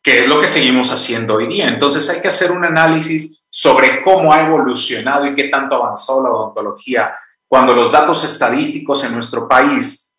que 0.00 0.20
es 0.20 0.28
lo 0.28 0.40
que 0.40 0.46
seguimos 0.46 0.92
haciendo 0.92 1.34
hoy 1.34 1.48
día. 1.48 1.66
Entonces 1.66 2.08
hay 2.08 2.22
que 2.22 2.28
hacer 2.28 2.52
un 2.52 2.64
análisis 2.64 3.37
sobre 3.50 4.02
cómo 4.02 4.32
ha 4.32 4.46
evolucionado 4.46 5.26
y 5.26 5.34
qué 5.34 5.44
tanto 5.44 5.76
ha 5.76 5.86
avanzado 5.86 6.22
la 6.22 6.30
odontología 6.30 7.12
cuando 7.46 7.74
los 7.74 7.90
datos 7.90 8.22
estadísticos 8.24 9.04
en 9.04 9.14
nuestro 9.14 9.48
país 9.48 10.16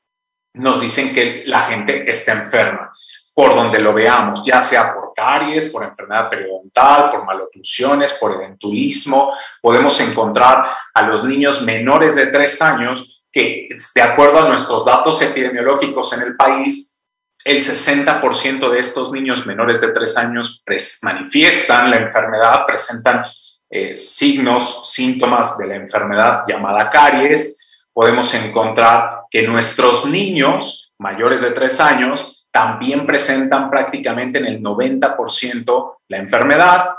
nos 0.54 0.82
dicen 0.82 1.14
que 1.14 1.44
la 1.46 1.62
gente 1.62 2.10
está 2.10 2.34
enferma 2.34 2.92
por 3.40 3.56
donde 3.56 3.80
lo 3.80 3.94
veamos, 3.94 4.44
ya 4.44 4.62
sea 4.62 4.94
por 4.94 5.14
caries, 5.16 5.70
por 5.70 5.84
enfermedad 5.84 6.28
periodontal, 6.30 7.10
por 7.10 7.24
maloclusiones, 7.24 8.14
por 8.14 8.34
edentulismo. 8.34 9.34
Podemos 9.62 9.98
encontrar 10.02 10.70
a 10.94 11.02
los 11.04 11.24
niños 11.24 11.62
menores 11.62 12.16
de 12.16 12.28
tres 12.28 12.62
años 12.62 13.24
que, 13.32 13.70
de 13.96 14.02
acuerdo 14.02 14.40
a 14.40 14.50
nuestros 14.50 14.84
datos 14.84 15.22
epidemiológicos 15.22 16.12
en 16.14 16.24
el 16.24 16.36
país, 16.36 16.99
el 17.46 17.58
60% 17.58 18.70
de 18.70 18.80
estos 18.80 19.12
niños 19.12 19.46
menores 19.46 19.82
de 19.82 19.90
tres 19.90 20.18
años 20.18 20.64
manifiestan 21.04 21.90
la 21.90 21.98
enfermedad, 21.98 22.66
presentan 22.68 23.24
eh, 23.70 23.96
signos, 23.96 24.92
síntomas 24.92 25.58
de 25.58 25.68
la 25.68 25.76
enfermedad 25.76 26.42
llamada 26.48 26.90
caries. 26.90 27.88
Podemos 27.94 28.34
encontrar 28.34 29.24
que 29.30 29.48
nuestros 29.48 30.06
niños 30.06 30.92
mayores 30.98 31.42
de 31.42 31.52
tres 31.52 31.80
años 31.80 32.46
también 32.52 33.06
presentan 33.06 33.70
prácticamente 33.70 34.40
en 34.40 34.48
el 34.48 34.62
90% 34.62 35.98
la 36.08 36.18
enfermedad, 36.18 36.90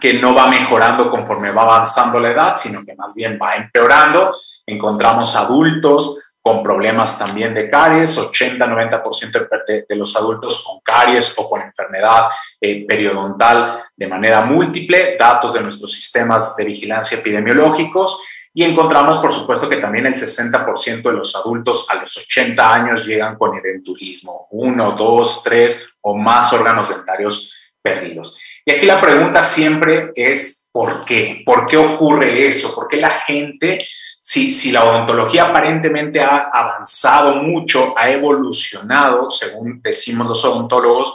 que 0.00 0.14
no 0.14 0.34
va 0.34 0.46
mejorando 0.48 1.10
conforme 1.10 1.50
va 1.50 1.62
avanzando 1.62 2.20
la 2.20 2.30
edad, 2.30 2.56
sino 2.56 2.84
que 2.84 2.94
más 2.94 3.14
bien 3.14 3.38
va 3.40 3.56
empeorando. 3.56 4.34
Encontramos 4.66 5.34
adultos 5.34 6.27
con 6.48 6.62
problemas 6.62 7.18
también 7.18 7.52
de 7.52 7.68
caries, 7.68 8.16
80-90% 8.16 9.84
de, 9.86 9.96
los 9.96 10.16
adultos 10.16 10.64
con 10.64 10.80
caries 10.80 11.34
o 11.36 11.46
con 11.46 11.60
enfermedad 11.60 12.28
eh, 12.58 12.86
periodontal 12.86 13.84
de 13.94 14.06
manera 14.06 14.40
múltiple, 14.40 15.14
datos 15.18 15.52
de 15.52 15.60
nuestros 15.60 15.92
sistemas 15.92 16.56
de 16.56 16.64
vigilancia 16.64 17.18
epidemiológicos 17.18 18.22
y 18.54 18.64
encontramos, 18.64 19.18
por 19.18 19.30
supuesto, 19.30 19.68
que 19.68 19.76
también 19.76 20.06
el 20.06 20.14
60% 20.14 21.02
de 21.02 21.12
los 21.12 21.36
adultos 21.36 21.86
a 21.90 21.96
los 21.96 22.16
80 22.16 22.74
años 22.74 23.06
llegan 23.06 23.36
con 23.36 23.54
edentulismo, 23.58 24.48
uno, 24.52 24.92
dos, 24.92 25.42
tres 25.44 25.98
o 26.00 26.16
más 26.16 26.50
órganos 26.54 26.88
dentarios 26.88 27.74
perdidos. 27.82 28.40
Y 28.64 28.72
aquí 28.72 28.86
la 28.86 29.02
pregunta 29.02 29.42
siempre 29.42 30.12
es, 30.14 30.70
¿por 30.72 31.04
qué? 31.04 31.42
¿Por 31.44 31.66
qué 31.66 31.76
ocurre 31.76 32.46
eso? 32.46 32.74
¿Por 32.74 32.88
qué 32.88 32.96
la 32.96 33.10
gente, 33.10 33.86
si, 34.28 34.52
si 34.52 34.72
la 34.72 34.84
odontología 34.84 35.44
aparentemente 35.44 36.20
ha 36.20 36.50
avanzado 36.52 37.36
mucho, 37.36 37.98
ha 37.98 38.10
evolucionado, 38.10 39.30
según 39.30 39.80
decimos 39.82 40.26
los 40.26 40.44
odontólogos, 40.44 41.14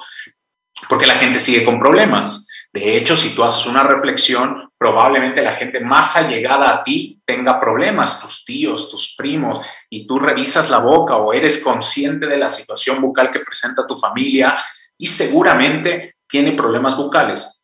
¿por 0.90 0.98
qué 0.98 1.06
la 1.06 1.14
gente 1.14 1.38
sigue 1.38 1.64
con 1.64 1.80
problemas? 1.80 2.48
De 2.74 2.98
hecho, 2.98 3.16
si 3.16 3.36
tú 3.36 3.44
haces 3.44 3.68
una 3.68 3.84
reflexión, 3.84 4.68
probablemente 4.76 5.44
la 5.44 5.52
gente 5.52 5.80
más 5.80 6.18
allegada 6.18 6.74
a 6.74 6.82
ti 6.82 7.22
tenga 7.24 7.60
problemas, 7.60 8.20
tus 8.20 8.46
tíos, 8.46 8.90
tus 8.90 9.14
primos, 9.16 9.64
y 9.92 10.08
tú 10.08 10.18
revisas 10.18 10.72
la 10.72 10.80
boca 10.80 11.16
o 11.16 11.34
eres 11.34 11.64
consciente 11.64 12.26
de 12.26 12.38
la 12.38 12.50
situación 12.50 13.00
bucal 13.00 13.30
que 13.30 13.42
presenta 13.42 13.86
tu 13.86 13.96
familia 13.96 14.58
y 14.98 15.06
seguramente 15.06 16.16
tiene 16.28 16.54
problemas 16.54 16.98
bucales. 16.98 17.64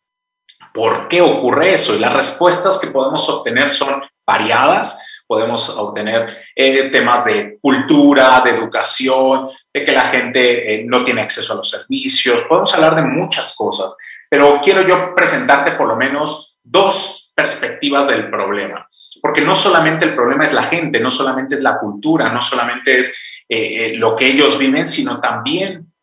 ¿Por 0.71 1.07
qué 1.07 1.21
ocurre 1.21 1.73
eso? 1.73 1.95
Y 1.95 1.99
las 1.99 2.13
respuestas 2.13 2.77
que 2.77 2.91
podemos 2.91 3.27
obtener 3.29 3.67
son 3.67 3.99
variadas. 4.23 5.07
Podemos 5.29 5.77
obtener 5.77 6.35
eh, 6.55 6.89
temas 6.89 7.23
de 7.25 7.59
cultura, 7.61 8.41
de 8.43 8.49
educación, 8.49 9.47
de 9.71 9.85
que 9.85 9.91
la 9.91 10.05
gente 10.05 10.73
eh, 10.73 10.83
no 10.87 11.03
tiene 11.03 11.21
acceso 11.21 11.53
a 11.53 11.57
los 11.57 11.69
servicios. 11.69 12.41
Podemos 12.49 12.73
hablar 12.73 12.95
de 12.95 13.03
muchas 13.03 13.55
cosas. 13.55 13.93
Pero 14.27 14.59
quiero 14.59 14.81
yo 14.87 15.13
presentarte 15.13 15.73
por 15.73 15.87
lo 15.87 15.95
menos 15.95 16.57
dos 16.63 17.31
perspectivas 17.35 18.07
del 18.07 18.31
problema, 18.31 18.89
porque 19.21 19.41
no 19.41 19.55
solamente 19.55 20.05
el 20.05 20.15
problema 20.15 20.45
es 20.45 20.51
la 20.51 20.63
gente, 20.63 20.99
no 20.99 21.11
solamente 21.11 21.53
es 21.53 21.61
la 21.61 21.77
cultura, 21.77 22.29
no 22.29 22.41
solamente 22.41 22.97
es 22.97 23.43
eh, 23.47 23.93
lo 23.97 24.15
que 24.15 24.25
ellos 24.25 24.57
viven, 24.57 24.87
sino 24.87 25.21
también 25.21 25.93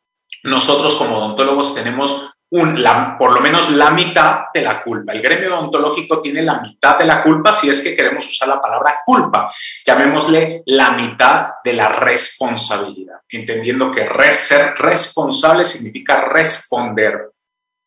nosotros 0.45 0.95
como 0.95 1.17
odontólogos 1.17 1.75
tenemos 1.75 2.36
un, 2.51 2.85
por 3.19 3.33
lo 3.33 3.41
menos 3.41 3.71
la 3.71 3.91
mitad 3.91 4.45
de 4.55 4.63
la 4.63 4.83
culpa. 4.83 5.13
El 5.13 5.23
gremio 5.23 5.59
odontológico 5.59 6.21
tiene 6.21 6.43
la 6.43 6.61
mitad 6.61 6.99
de 6.99 7.05
la 7.05 7.23
culpa 7.23 7.53
si 7.53 7.69
es 7.69 7.83
que 7.83 7.97
queremos 7.97 8.27
usar 8.27 8.49
la 8.49 8.61
palabra 8.61 8.99
culpa. 9.05 9.51
Llamémosle 9.85 10.63
la 10.67 10.93
mitad 10.93 11.55
de 11.65 11.73
la 11.73 11.89
responsabilidad, 11.89 13.21
entendiendo 13.29 13.91
que 13.91 14.07
ser 14.33 14.75
responsable 14.77 15.65
significa 15.65 16.29
responder. 16.29 17.31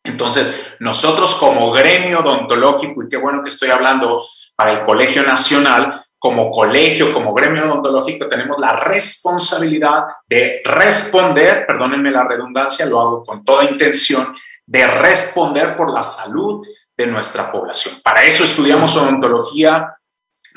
Entonces, 0.04 0.74
nosotros 0.80 1.36
como 1.36 1.72
gremio 1.72 2.20
odontológico, 2.20 3.04
y 3.04 3.10
qué 3.10 3.18
bueno 3.18 3.44
que 3.44 3.50
estoy 3.50 3.70
hablando 3.70 4.24
para 4.56 4.74
el 4.74 4.86
Colegio 4.86 5.24
Nacional, 5.24 6.02
como 6.18 6.52
colegio, 6.52 7.14
como 7.14 7.34
gremio 7.34 7.64
odontológico, 7.64 8.28
tenemos 8.28 8.60
la 8.60 8.74
responsabilidad 8.74 10.04
de 10.28 10.62
responder, 10.66 11.66
perdónenme 11.66 12.12
la 12.12 12.28
redundancia, 12.28 12.86
lo 12.86 13.00
hago 13.00 13.24
con 13.24 13.46
toda 13.46 13.64
intención, 13.64 14.36
de 14.70 14.86
responder 14.86 15.76
por 15.76 15.92
la 15.92 16.04
salud 16.04 16.64
de 16.96 17.08
nuestra 17.08 17.52
población. 17.52 17.96
Para 18.04 18.24
eso 18.24 18.44
estudiamos 18.44 18.96
odontología, 18.96 19.98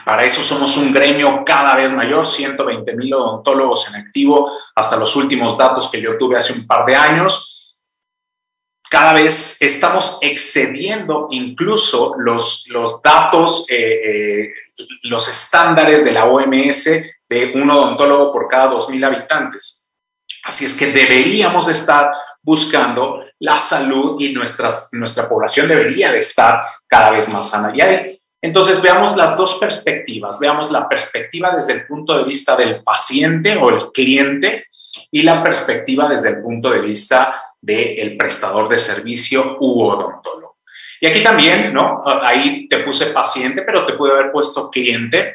para 0.05 0.25
eso 0.25 0.43
somos 0.43 0.77
un 0.77 0.93
gremio 0.93 1.43
cada 1.47 1.77
vez 1.77 1.93
mayor, 1.93 2.27
120 2.27 2.95
mil 2.95 3.15
odontólogos 3.15 3.89
en 3.89 3.97
activo, 3.97 4.53
hasta 4.75 4.99
los 4.99 5.17
últimos 5.17 5.57
datos 5.57 5.91
que 5.91 6.03
yo 6.03 6.19
tuve 6.19 6.37
hace 6.37 6.53
un 6.53 6.67
par 6.67 6.85
de 6.85 6.95
años. 6.95 7.75
Cada 8.91 9.15
vez 9.15 9.63
estamos 9.63 10.19
excediendo 10.21 11.29
incluso 11.31 12.15
los, 12.19 12.67
los 12.69 13.01
datos, 13.01 13.65
eh, 13.71 14.45
eh, 14.45 14.53
los 15.05 15.27
estándares 15.27 16.05
de 16.05 16.13
la 16.13 16.27
OMS 16.27 16.85
de 17.27 17.53
un 17.55 17.71
odontólogo 17.71 18.31
por 18.31 18.47
cada 18.47 18.73
2.000 18.73 19.07
habitantes. 19.07 19.91
Así 20.45 20.67
es 20.67 20.75
que 20.75 20.93
deberíamos 20.93 21.67
estar 21.69 22.11
buscando 22.43 23.25
la 23.43 23.59
salud 23.59 24.21
y 24.21 24.33
nuestras, 24.33 24.89
nuestra 24.93 25.29
población 25.29 25.67
debería 25.67 26.13
de 26.13 26.21
estar 26.21 26.63
cada 26.87 27.11
vez 27.11 27.29
más 27.29 27.51
sana. 27.51 27.73
Y 27.75 27.81
ahí, 27.81 28.23
entonces 28.41 28.81
veamos 28.81 29.17
las 29.17 29.37
dos 29.37 29.57
perspectivas, 29.57 30.39
veamos 30.39 30.71
la 30.71 30.89
perspectiva 30.89 31.53
desde 31.53 31.73
el 31.73 31.87
punto 31.87 32.17
de 32.17 32.23
vista 32.23 32.57
del 32.57 32.85
paciente 32.85 33.57
o 33.57 33.69
el 33.71 33.91
cliente 33.93 34.67
y 35.11 35.25
la 35.25 35.43
perspectiva 35.43 36.09
desde 36.09 36.29
el 36.29 36.41
punto 36.41 36.71
de 36.71 36.83
vista 36.83 37.35
del 37.61 38.17
prestador 38.17 38.69
de 38.69 38.79
servicio 38.79 39.57
u 39.59 39.89
odontólogo. 39.89 40.59
Y 41.01 41.07
aquí 41.07 41.21
también, 41.21 41.75
¿no? 41.75 42.01
Ahí 42.23 42.69
te 42.69 42.79
puse 42.79 43.07
paciente, 43.07 43.63
pero 43.63 43.85
te 43.85 43.95
pude 43.95 44.13
haber 44.13 44.31
puesto 44.31 44.71
cliente. 44.71 45.35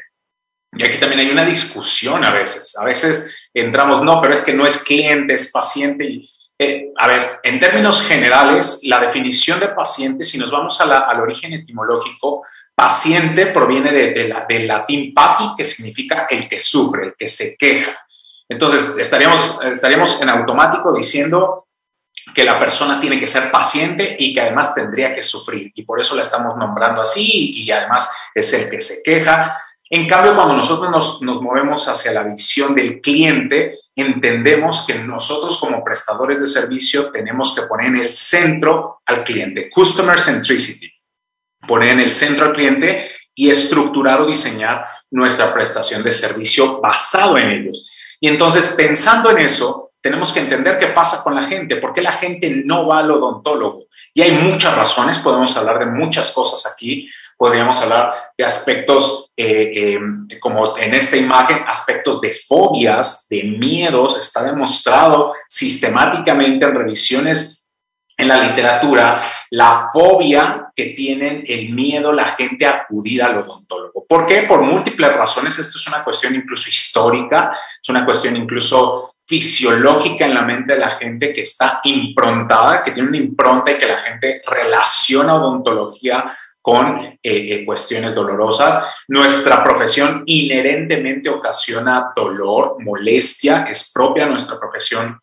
Y 0.72 0.82
aquí 0.82 0.96
también 0.96 1.20
hay 1.20 1.30
una 1.30 1.44
discusión 1.44 2.24
a 2.24 2.30
veces. 2.30 2.74
A 2.78 2.86
veces 2.86 3.34
entramos, 3.52 4.02
no, 4.02 4.18
pero 4.18 4.32
es 4.32 4.42
que 4.42 4.54
no 4.54 4.64
es 4.64 4.82
cliente, 4.82 5.34
es 5.34 5.52
paciente. 5.52 6.06
Y, 6.06 6.30
eh, 6.60 6.92
a 6.96 7.06
ver, 7.06 7.40
en 7.44 7.60
términos 7.60 8.02
generales, 8.06 8.80
la 8.84 8.98
definición 8.98 9.60
de 9.60 9.68
paciente, 9.68 10.24
si 10.24 10.38
nos 10.38 10.50
vamos 10.50 10.80
al 10.80 11.20
origen 11.20 11.52
etimológico, 11.52 12.42
paciente 12.74 13.46
proviene 13.46 13.92
de, 13.92 14.28
la, 14.28 14.44
del 14.48 14.66
latín 14.66 15.14
pati, 15.14 15.44
que 15.56 15.64
significa 15.64 16.26
el 16.28 16.48
que 16.48 16.58
sufre, 16.58 17.06
el 17.06 17.14
que 17.16 17.28
se 17.28 17.56
queja. 17.56 17.96
Entonces, 18.48 18.96
estaríamos, 18.98 19.60
estaríamos 19.62 20.20
en 20.20 20.30
automático 20.30 20.92
diciendo 20.92 21.66
que 22.34 22.44
la 22.44 22.58
persona 22.58 22.98
tiene 22.98 23.20
que 23.20 23.28
ser 23.28 23.50
paciente 23.50 24.16
y 24.18 24.34
que 24.34 24.40
además 24.40 24.74
tendría 24.74 25.14
que 25.14 25.22
sufrir. 25.22 25.70
Y 25.74 25.84
por 25.84 26.00
eso 26.00 26.16
la 26.16 26.22
estamos 26.22 26.56
nombrando 26.56 27.02
así 27.02 27.52
y 27.54 27.70
además 27.70 28.10
es 28.34 28.52
el 28.52 28.70
que 28.70 28.80
se 28.80 29.02
queja. 29.04 29.58
En 29.90 30.06
cambio, 30.06 30.34
cuando 30.34 30.56
nosotros 30.56 30.90
nos, 30.90 31.22
nos, 31.22 31.40
movemos 31.40 31.88
hacia 31.88 32.12
la 32.12 32.24
visión 32.24 32.74
del 32.74 33.00
cliente, 33.00 33.78
entendemos 34.00 34.84
que 34.86 34.94
nosotros 34.94 35.58
como 35.58 35.82
prestadores 35.82 36.40
de 36.40 36.46
servicio 36.46 37.10
tenemos 37.10 37.54
que 37.54 37.62
poner 37.62 37.86
en 37.88 37.96
el 37.96 38.10
centro 38.10 39.00
al 39.04 39.24
cliente, 39.24 39.68
customer 39.70 40.18
centricity, 40.18 40.90
poner 41.66 41.90
en 41.90 42.00
el 42.00 42.12
centro 42.12 42.46
al 42.46 42.52
cliente 42.52 43.10
y 43.34 43.50
estructurar 43.50 44.20
o 44.20 44.26
diseñar 44.26 44.84
nuestra 45.10 45.52
prestación 45.52 46.02
de 46.02 46.12
servicio 46.12 46.80
basado 46.80 47.38
en 47.38 47.50
ellos. 47.50 47.90
Y 48.20 48.28
entonces, 48.28 48.74
pensando 48.76 49.30
en 49.30 49.38
eso, 49.38 49.92
tenemos 50.00 50.32
que 50.32 50.40
entender 50.40 50.78
qué 50.78 50.88
pasa 50.88 51.22
con 51.22 51.34
la 51.34 51.44
gente, 51.44 51.76
por 51.76 51.92
qué 51.92 52.02
la 52.02 52.12
gente 52.12 52.62
no 52.64 52.86
va 52.86 52.98
al 52.98 53.10
odontólogo. 53.10 53.86
Y 54.14 54.22
hay 54.22 54.32
muchas 54.32 54.74
razones, 54.74 55.18
podemos 55.18 55.56
hablar 55.56 55.78
de 55.78 55.86
muchas 55.86 56.32
cosas 56.32 56.72
aquí, 56.72 57.08
podríamos 57.38 57.80
hablar 57.80 58.12
de 58.36 58.44
aspectos, 58.44 59.30
eh, 59.36 59.70
eh, 59.74 60.38
como 60.40 60.76
en 60.76 60.92
esta 60.92 61.16
imagen, 61.16 61.62
aspectos 61.66 62.20
de 62.20 62.32
fobias, 62.32 63.26
de 63.30 63.44
miedos. 63.44 64.18
Está 64.18 64.42
demostrado 64.42 65.32
sistemáticamente 65.48 66.66
en 66.66 66.74
revisiones 66.74 67.64
en 68.18 68.26
la 68.26 68.40
literatura 68.40 69.22
la 69.50 69.88
fobia 69.92 70.72
que 70.74 70.86
tienen 70.86 71.44
el 71.46 71.72
miedo 71.72 72.12
la 72.12 72.30
gente 72.30 72.66
a 72.66 72.82
acudir 72.82 73.22
al 73.22 73.38
odontólogo. 73.38 74.04
¿Por 74.08 74.26
qué? 74.26 74.42
Por 74.42 74.62
múltiples 74.62 75.12
razones. 75.12 75.56
Esto 75.58 75.78
es 75.78 75.86
una 75.86 76.02
cuestión 76.02 76.34
incluso 76.34 76.68
histórica, 76.68 77.56
es 77.80 77.88
una 77.88 78.04
cuestión 78.04 78.34
incluso 78.36 79.14
fisiológica 79.24 80.24
en 80.24 80.34
la 80.34 80.42
mente 80.42 80.72
de 80.72 80.80
la 80.80 80.90
gente 80.90 81.32
que 81.32 81.42
está 81.42 81.80
improntada, 81.84 82.82
que 82.82 82.90
tiene 82.90 83.10
una 83.10 83.18
impronta 83.18 83.70
y 83.70 83.78
que 83.78 83.86
la 83.86 83.98
gente 83.98 84.42
relaciona 84.46 85.36
odontología 85.36 86.34
con 86.68 86.98
eh, 86.98 87.18
eh, 87.22 87.64
cuestiones 87.64 88.14
dolorosas. 88.14 88.86
Nuestra 89.08 89.64
profesión 89.64 90.22
inherentemente 90.26 91.30
ocasiona 91.30 92.12
dolor, 92.14 92.76
molestia, 92.80 93.64
es 93.70 93.90
propia 93.90 94.26
nuestra 94.26 94.60
profesión. 94.60 95.18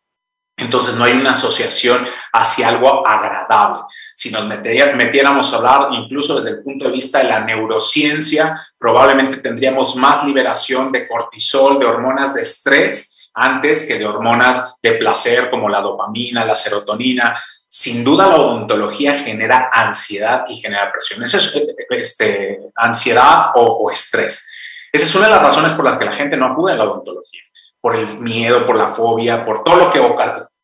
Entonces 0.57 0.95
no 0.95 1.03
hay 1.03 1.13
una 1.13 1.33
asociación 1.33 2.07
hacia 2.33 2.69
algo 2.69 3.07
agradable. 3.07 3.83
Si 4.15 4.31
nos 4.31 4.47
metiéramos 4.47 5.53
a 5.53 5.57
hablar 5.57 5.89
incluso 5.91 6.37
desde 6.37 6.57
el 6.57 6.63
punto 6.63 6.85
de 6.85 6.93
vista 6.93 7.19
de 7.19 7.25
la 7.25 7.41
neurociencia, 7.41 8.59
probablemente 8.75 9.37
tendríamos 9.37 9.95
más 9.97 10.23
liberación 10.23 10.91
de 10.91 11.07
cortisol, 11.07 11.77
de 11.77 11.85
hormonas 11.85 12.33
de 12.33 12.41
estrés, 12.41 13.29
antes 13.35 13.87
que 13.87 13.99
de 13.99 14.07
hormonas 14.07 14.79
de 14.81 14.93
placer 14.93 15.51
como 15.51 15.69
la 15.69 15.81
dopamina, 15.81 16.43
la 16.43 16.55
serotonina, 16.55 17.39
sin 17.77 18.05
duda 18.05 18.27
la 18.27 18.37
odontología 18.37 19.19
genera 19.19 19.69
ansiedad 19.69 20.45
y 20.47 20.61
genera 20.61 20.89
presión. 20.93 21.21
Eso 21.21 21.35
es 21.35 21.61
este, 21.89 22.61
ansiedad 22.73 23.47
o, 23.55 23.91
estrés. 23.91 24.49
Esa 24.93 25.05
es 25.05 25.15
una 25.15 25.25
de 25.25 25.33
las 25.33 25.43
razones 25.43 25.73
por 25.73 25.83
las 25.83 25.97
que 25.97 26.05
la 26.05 26.13
gente 26.13 26.37
no 26.37 26.53
acude 26.53 26.71
a 26.71 26.77
la 26.77 26.85
odontología, 26.85 27.41
por 27.81 27.97
el 27.97 28.17
miedo, 28.19 28.65
por 28.65 28.77
la 28.77 28.87
fobia, 28.87 29.43
por 29.43 29.65
todo 29.65 29.75
lo 29.75 29.91
que, 29.91 29.99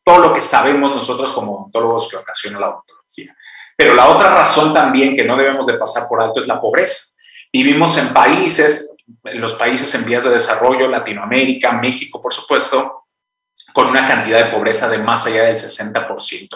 todo 0.02 0.18
lo 0.20 0.32
que 0.32 0.40
sabemos 0.40 0.94
nosotros 0.94 1.34
como 1.34 1.54
odontólogos 1.58 2.08
que 2.08 2.16
ocasiona 2.16 2.58
la 2.58 2.70
odontología. 2.70 3.36
Pero 3.76 3.94
la 3.94 4.08
otra 4.08 4.30
razón 4.34 4.72
también 4.72 5.14
que 5.14 5.24
no 5.24 5.36
debemos 5.36 5.66
de 5.66 5.74
pasar 5.74 6.04
por 6.08 6.22
alto 6.22 6.40
es 6.40 6.46
la 6.46 6.62
pobreza. 6.62 7.18
Vivimos 7.52 7.98
en 7.98 8.08
países, 8.14 8.88
en 9.24 9.38
los 9.38 9.52
países 9.52 9.94
en 9.94 10.06
vías 10.06 10.24
de 10.24 10.30
desarrollo, 10.30 10.88
Latinoamérica, 10.88 11.72
México, 11.72 12.22
por 12.22 12.32
supuesto, 12.32 13.04
con 13.74 13.88
una 13.88 14.06
cantidad 14.06 14.46
de 14.46 14.50
pobreza 14.50 14.88
de 14.88 14.96
más 14.96 15.26
allá 15.26 15.42
del 15.42 15.56
60% 15.56 16.48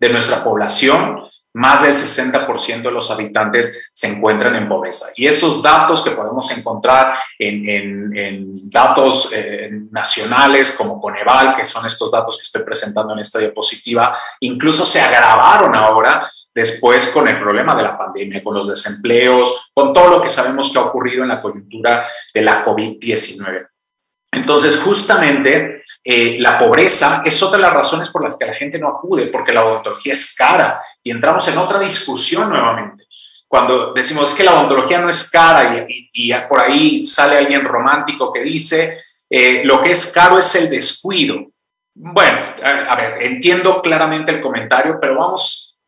de 0.00 0.08
nuestra 0.08 0.42
población, 0.42 1.22
más 1.52 1.82
del 1.82 1.94
60% 1.94 2.82
de 2.82 2.90
los 2.90 3.10
habitantes 3.10 3.90
se 3.92 4.06
encuentran 4.06 4.56
en 4.56 4.68
pobreza. 4.68 5.06
Y 5.16 5.26
esos 5.26 5.62
datos 5.62 6.02
que 6.02 6.12
podemos 6.12 6.50
encontrar 6.56 7.14
en, 7.38 8.70
datos 8.70 9.30
eh, 9.32 9.70
nacionales 9.90 10.72
como 10.72 11.00
Coneval, 11.00 11.54
que 11.54 11.66
son 11.66 11.84
estos 11.86 12.10
datos 12.10 12.36
que 12.36 12.44
estoy 12.44 12.62
presentando 12.62 13.12
en 13.12 13.18
esta 13.18 13.38
diapositiva, 13.38 14.16
incluso 14.40 14.86
se 14.86 15.00
agravaron 15.00 15.74
ahora 15.76 16.28
después 16.54 17.08
con 17.08 17.28
el 17.28 17.38
problema 17.38 17.74
de 17.74 17.82
la 17.82 17.98
pandemia, 17.98 18.42
con 18.42 18.54
los 18.54 18.68
desempleos, 18.68 19.70
con 19.74 19.92
todo 19.92 20.08
lo 20.08 20.20
que 20.20 20.30
sabemos 20.30 20.70
que 20.70 20.78
ha 20.78 20.82
ocurrido 20.82 21.22
en 21.22 21.28
la 21.28 21.42
coyuntura 21.42 22.06
de 22.32 22.42
la 22.42 22.64
COVID-19. 22.64 23.69
Entonces, 24.32 24.78
justamente 24.78 25.82
eh, 26.04 26.36
la 26.38 26.56
pobreza 26.56 27.22
es 27.24 27.42
otra 27.42 27.58
de 27.58 27.64
las 27.64 27.74
razones 27.74 28.10
por 28.10 28.24
las 28.24 28.36
que 28.36 28.46
la 28.46 28.54
gente 28.54 28.78
no 28.78 28.88
acude, 28.88 29.26
porque 29.26 29.52
la 29.52 29.64
odontología 29.64 30.12
es 30.12 30.34
cara 30.36 30.80
y 31.02 31.10
entramos 31.10 31.46
en 31.48 31.58
otra 31.58 31.78
discusión 31.78 32.48
nuevamente. 32.48 33.04
Cuando 33.48 33.92
decimos 33.92 34.32
que 34.34 34.44
la 34.44 34.54
odontología 34.54 35.00
no 35.00 35.08
es 35.08 35.28
cara 35.28 35.84
y, 35.86 36.32
por 36.48 36.60
ahí 36.60 37.04
sale 37.04 37.36
alguien 37.36 37.64
romántico 37.64 38.32
que 38.32 38.42
dice 38.42 39.00
eh, 39.28 39.62
lo 39.64 39.80
que 39.80 39.90
es 39.90 40.12
caro 40.12 40.38
es 40.38 40.54
el 40.54 40.70
descuido. 40.70 41.50
Bueno, 41.92 42.38
a, 42.62 42.94
ver, 42.94 43.22
entiendo 43.22 43.82
claramente 43.82 44.30
el 44.30 44.40
comentario, 44.40 44.98
pero 45.00 45.16
vamos, 45.16 45.82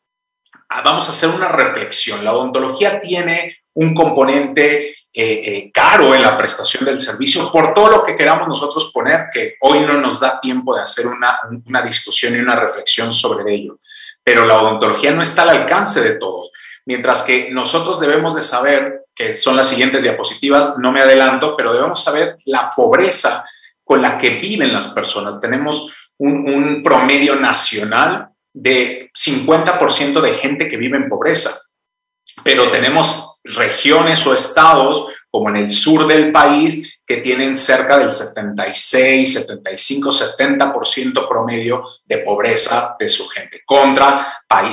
vamos 0.84 1.06
a 1.06 1.12
hacer 1.12 1.30
una 1.30 1.48
reflexión. 1.48 2.24
La 2.24 2.32
odontología 2.32 3.00
tiene 3.00 3.58
un 3.74 3.94
componente 3.94 4.96
eh, 5.14 5.42
eh, 5.44 5.70
caro 5.70 6.14
en 6.14 6.22
la 6.22 6.38
prestación 6.38 6.86
del 6.86 6.98
servicio 6.98 7.52
por 7.52 7.74
todo 7.74 7.90
lo 7.90 8.02
que 8.02 8.16
queramos 8.16 8.48
nosotros 8.48 8.90
poner, 8.94 9.26
que 9.30 9.56
hoy 9.60 9.80
no 9.80 9.98
nos 9.98 10.18
da 10.18 10.40
tiempo 10.40 10.74
de 10.74 10.80
hacer 10.80 11.06
una, 11.06 11.38
una 11.66 11.82
discusión 11.82 12.34
y 12.34 12.38
una 12.38 12.58
reflexión 12.58 13.12
sobre 13.12 13.54
ello. 13.54 13.78
Pero 14.24 14.46
la 14.46 14.62
odontología 14.62 15.12
no 15.12 15.20
está 15.20 15.42
al 15.42 15.50
alcance 15.50 16.00
de 16.00 16.14
todos. 16.14 16.50
Mientras 16.86 17.22
que 17.22 17.50
nosotros 17.50 18.00
debemos 18.00 18.34
de 18.34 18.40
saber, 18.40 19.04
que 19.14 19.32
son 19.32 19.54
las 19.54 19.68
siguientes 19.68 20.02
diapositivas, 20.02 20.78
no 20.78 20.92
me 20.92 21.02
adelanto, 21.02 21.56
pero 21.58 21.74
debemos 21.74 22.02
saber 22.02 22.38
la 22.46 22.70
pobreza 22.74 23.44
con 23.84 24.00
la 24.00 24.16
que 24.16 24.30
viven 24.30 24.72
las 24.72 24.88
personas. 24.88 25.40
Tenemos 25.40 25.92
un, 26.16 26.48
un 26.50 26.82
promedio 26.82 27.36
nacional 27.36 28.30
de 28.54 29.10
50% 29.14 30.22
de 30.22 30.34
gente 30.34 30.68
que 30.68 30.78
vive 30.78 30.96
en 30.96 31.10
pobreza, 31.10 31.54
pero 32.42 32.70
tenemos 32.70 33.31
regiones 33.44 34.26
o 34.26 34.34
estados 34.34 35.06
como 35.30 35.48
en 35.48 35.56
el 35.56 35.70
sur 35.70 36.06
del 36.06 36.30
país 36.30 37.00
que 37.06 37.16
tienen 37.16 37.56
cerca 37.56 37.98
del 37.98 38.10
76, 38.10 39.32
75, 39.32 40.10
70% 40.10 41.28
promedio 41.28 41.84
de 42.04 42.18
pobreza 42.18 42.96
de 42.98 43.08
su 43.08 43.26
gente, 43.28 43.62
contra 43.64 44.26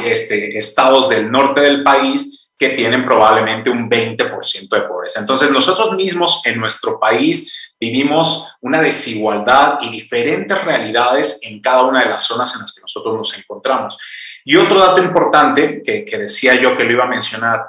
este, 0.05 0.57
estados 0.57 1.09
del 1.09 1.31
norte 1.31 1.61
del 1.61 1.81
país 1.81 2.51
que 2.57 2.69
tienen 2.71 3.05
probablemente 3.05 3.69
un 3.69 3.89
20% 3.89 4.69
de 4.69 4.81
pobreza. 4.81 5.21
Entonces, 5.21 5.49
nosotros 5.49 5.95
mismos 5.95 6.41
en 6.45 6.59
nuestro 6.59 6.99
país 6.99 7.71
vivimos 7.79 8.57
una 8.59 8.81
desigualdad 8.81 9.79
y 9.81 9.89
diferentes 9.89 10.61
realidades 10.65 11.39
en 11.43 11.61
cada 11.61 11.83
una 11.83 12.01
de 12.01 12.09
las 12.09 12.23
zonas 12.23 12.53
en 12.53 12.61
las 12.61 12.75
que 12.75 12.81
nosotros 12.81 13.15
nos 13.15 13.37
encontramos. 13.37 13.97
Y 14.43 14.57
otro 14.57 14.79
dato 14.79 15.01
importante 15.01 15.81
que, 15.81 16.03
que 16.03 16.17
decía 16.17 16.55
yo 16.55 16.75
que 16.75 16.83
lo 16.83 16.91
iba 16.91 17.05
a 17.05 17.07
mencionar 17.07 17.61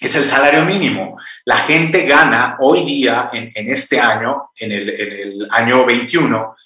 es 0.00 0.14
el 0.16 0.24
salario 0.24 0.64
mínimo. 0.64 1.18
La 1.44 1.56
gente 1.58 2.06
gana 2.06 2.56
hoy 2.60 2.84
día, 2.84 3.30
en, 3.32 3.68
este 3.70 4.00
año, 4.00 4.50
en 4.58 4.72
el, 4.72 5.48
año 5.50 5.84
21, 5.84 6.56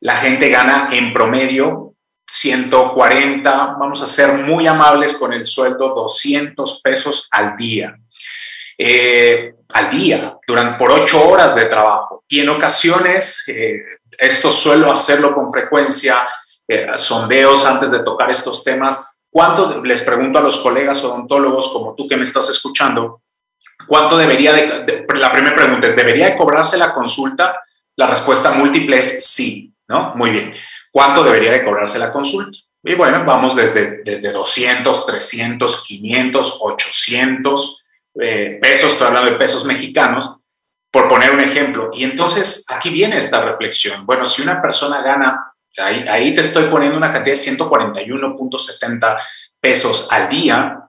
la 0.00 0.16
gente 0.16 0.48
gana 0.48 0.88
en 0.90 1.12
promedio 1.12 1.94
140, 2.26 3.76
vamos 3.78 4.02
a 4.02 4.06
ser 4.06 4.44
muy 4.44 4.66
amables 4.66 5.14
con 5.14 5.32
el 5.32 5.46
sueldo, 5.46 5.94
200 5.94 6.80
pesos 6.82 7.28
al 7.30 7.56
día. 7.56 7.96
Eh, 8.76 9.54
al 9.72 9.90
día, 9.90 10.36
durante, 10.46 10.78
por 10.78 10.90
ocho 10.90 11.28
horas 11.28 11.54
de 11.54 11.66
trabajo. 11.66 12.24
Y 12.28 12.40
en 12.40 12.48
ocasiones, 12.48 13.44
eh, 13.48 13.82
esto 14.18 14.50
suelo 14.50 14.90
hacerlo 14.90 15.34
con 15.34 15.52
frecuencia, 15.52 16.28
eh, 16.66 16.86
sondeos 16.96 17.64
antes 17.66 17.90
de 17.90 18.02
tocar 18.02 18.30
estos 18.30 18.64
temas, 18.64 19.13
¿Cuánto, 19.34 19.82
les 19.82 20.02
pregunto 20.02 20.38
a 20.38 20.42
los 20.42 20.58
colegas 20.58 21.02
odontólogos 21.02 21.72
como 21.72 21.96
tú 21.96 22.06
que 22.06 22.16
me 22.16 22.22
estás 22.22 22.48
escuchando, 22.50 23.22
cuánto 23.84 24.16
debería 24.16 24.52
de, 24.52 25.04
la 25.12 25.32
primera 25.32 25.56
pregunta 25.56 25.88
es, 25.88 25.96
¿debería 25.96 26.26
de 26.26 26.36
cobrarse 26.36 26.78
la 26.78 26.92
consulta? 26.92 27.60
La 27.96 28.06
respuesta 28.06 28.52
múltiple 28.52 28.96
es 28.96 29.26
sí, 29.26 29.74
¿no? 29.88 30.14
Muy 30.14 30.30
bien. 30.30 30.54
¿Cuánto 30.92 31.24
debería 31.24 31.50
de 31.50 31.64
cobrarse 31.64 31.98
la 31.98 32.12
consulta? 32.12 32.56
Y 32.84 32.94
bueno, 32.94 33.24
vamos 33.24 33.56
desde, 33.56 34.04
desde 34.04 34.30
200, 34.30 35.04
300, 35.04 35.84
500, 35.84 36.58
800 36.60 37.84
pesos, 38.14 38.92
estoy 38.92 39.08
hablando 39.08 39.32
de 39.32 39.36
pesos 39.36 39.64
mexicanos, 39.64 40.30
por 40.92 41.08
poner 41.08 41.32
un 41.32 41.40
ejemplo. 41.40 41.90
Y 41.92 42.04
entonces 42.04 42.66
aquí 42.68 42.90
viene 42.90 43.18
esta 43.18 43.44
reflexión. 43.44 44.06
Bueno, 44.06 44.26
si 44.26 44.42
una 44.42 44.62
persona 44.62 45.02
gana 45.02 45.53
Ahí, 45.76 46.34
te 46.34 46.40
estoy 46.40 46.64
poniendo 46.64 46.96
una 46.96 47.10
cantidad 47.10 47.34
de 47.34 47.40
141.70 47.40 49.18
pesos 49.60 50.08
al 50.10 50.28
día. 50.28 50.80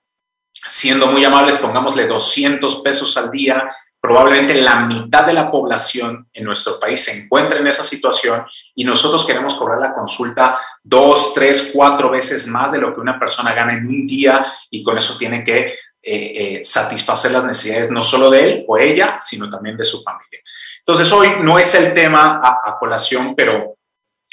Siendo 0.68 1.08
muy 1.08 1.26
amables, 1.26 1.58
pongámosle 1.58 2.08
200 2.08 2.82
pesos 2.82 3.18
al 3.18 3.32
día. 3.32 3.70
Probablemente 4.00 4.54
la 4.62 4.82
mitad 4.82 5.26
de 5.26 5.34
la 5.34 5.50
población 5.50 6.28
en 6.32 6.44
nuestro 6.44 6.80
país 6.80 7.04
se 7.04 7.24
encuentra 7.24 7.58
en 7.58 7.66
esa 7.66 7.84
situación 7.84 8.46
y 8.76 8.84
nosotros 8.84 9.26
queremos 9.26 9.56
cobrar 9.56 9.80
la 9.80 9.94
consulta 9.94 10.60
dos, 10.84 11.34
tres, 11.34 11.72
cuatro 11.74 12.12
veces 12.12 12.48
más 12.48 12.72
de 12.72 12.78
lo 12.78 12.94
que 12.94 13.02
una 13.02 13.18
persona 13.18 13.54
gana 13.54 13.74
en 13.74 13.88
un 13.88 14.06
día 14.06 14.46
y 14.70 14.84
con 14.84 14.96
eso 14.96 15.18
tiene 15.18 15.44
que 15.44 15.60
eh, 15.60 15.78
eh, 16.04 16.62
satisfacer 16.64 17.32
las 17.32 17.46
necesidades 17.46 17.90
no 17.90 18.04
solo 18.04 18.30
de 18.30 18.48
él 18.48 18.66
o 18.68 18.78
ella, 18.78 19.18
sino 19.20 19.50
también 19.50 19.76
de 19.76 19.86
su 19.86 20.04
familia. 20.04 20.40
Entonces 20.80 21.12
hoy 21.12 21.28
no 21.42 21.58
es 21.58 21.74
el 21.74 21.96
tema 21.96 22.40
a 22.44 22.78
colación, 22.78 23.34
pero 23.36 23.75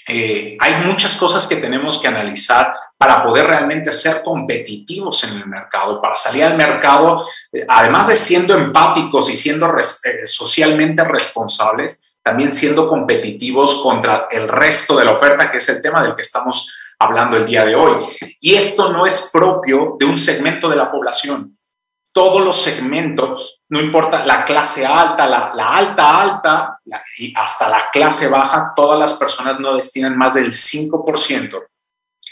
eh, 0.09 0.57
hay 0.59 0.87
muchas 0.87 1.17
cosas 1.17 1.47
que 1.47 1.57
tenemos 1.57 2.01
que 2.01 2.09
analizar 2.09 2.75
para 2.97 3.23
poder 3.23 3.47
realmente 3.47 3.91
ser 3.93 4.23
competitivos 4.23 5.25
en 5.25 5.39
el 5.39 5.47
mercado, 5.47 6.01
para 6.01 6.15
salir 6.15 6.45
al 6.45 6.57
mercado, 6.57 7.27
eh, 7.53 7.65
además 7.69 8.09
de 8.09 8.17
siendo 8.17 8.55
empáticos 8.55 9.29
y 9.29 9.37
siendo 9.37 9.67
eh, 9.77 10.27
socialmente 10.27 11.03
responsables, 11.05 12.01
también 12.23 12.53
siendo 12.53 12.89
competitivos 12.89 13.83
contra 13.83 14.29
el 14.31 14.47
resto 14.47 14.97
de 14.97 15.05
la 15.05 15.13
oferta, 15.13 15.51
que 15.51 15.57
es 15.57 15.69
el 15.69 15.83
tema 15.83 16.03
del 16.03 16.15
que 16.15 16.23
estamos 16.23 16.73
hablando 16.99 17.37
el 17.37 17.47
día 17.47 17.65
de 17.65 17.75
hoy. 17.75 18.05
Y 18.41 18.55
esto 18.55 18.93
no 18.93 19.05
es 19.05 19.31
propio 19.33 19.97
de 19.99 20.07
un 20.07 20.17
segmento 20.17 20.69
de 20.69 20.77
la 20.77 20.91
población 20.91 21.59
todos 22.13 22.43
los 22.43 22.61
segmentos, 22.61 23.63
no 23.71 23.81
importa 23.81 24.25
la 24.27 24.45
clase 24.45 24.85
alta, 24.85 25.27
la, 25.27 25.53
alta 25.73 26.21
alta 26.21 26.79
y 27.19 27.33
hasta 27.35 27.69
la 27.71 27.91
clase 27.91 28.29
baja, 28.29 28.73
todas 28.77 28.99
las 28.99 29.15
personas 29.15 29.59
no 29.59 29.75
destinan 29.75 30.17
más 30.17 30.35
del 30.35 30.53
5% 30.53 31.63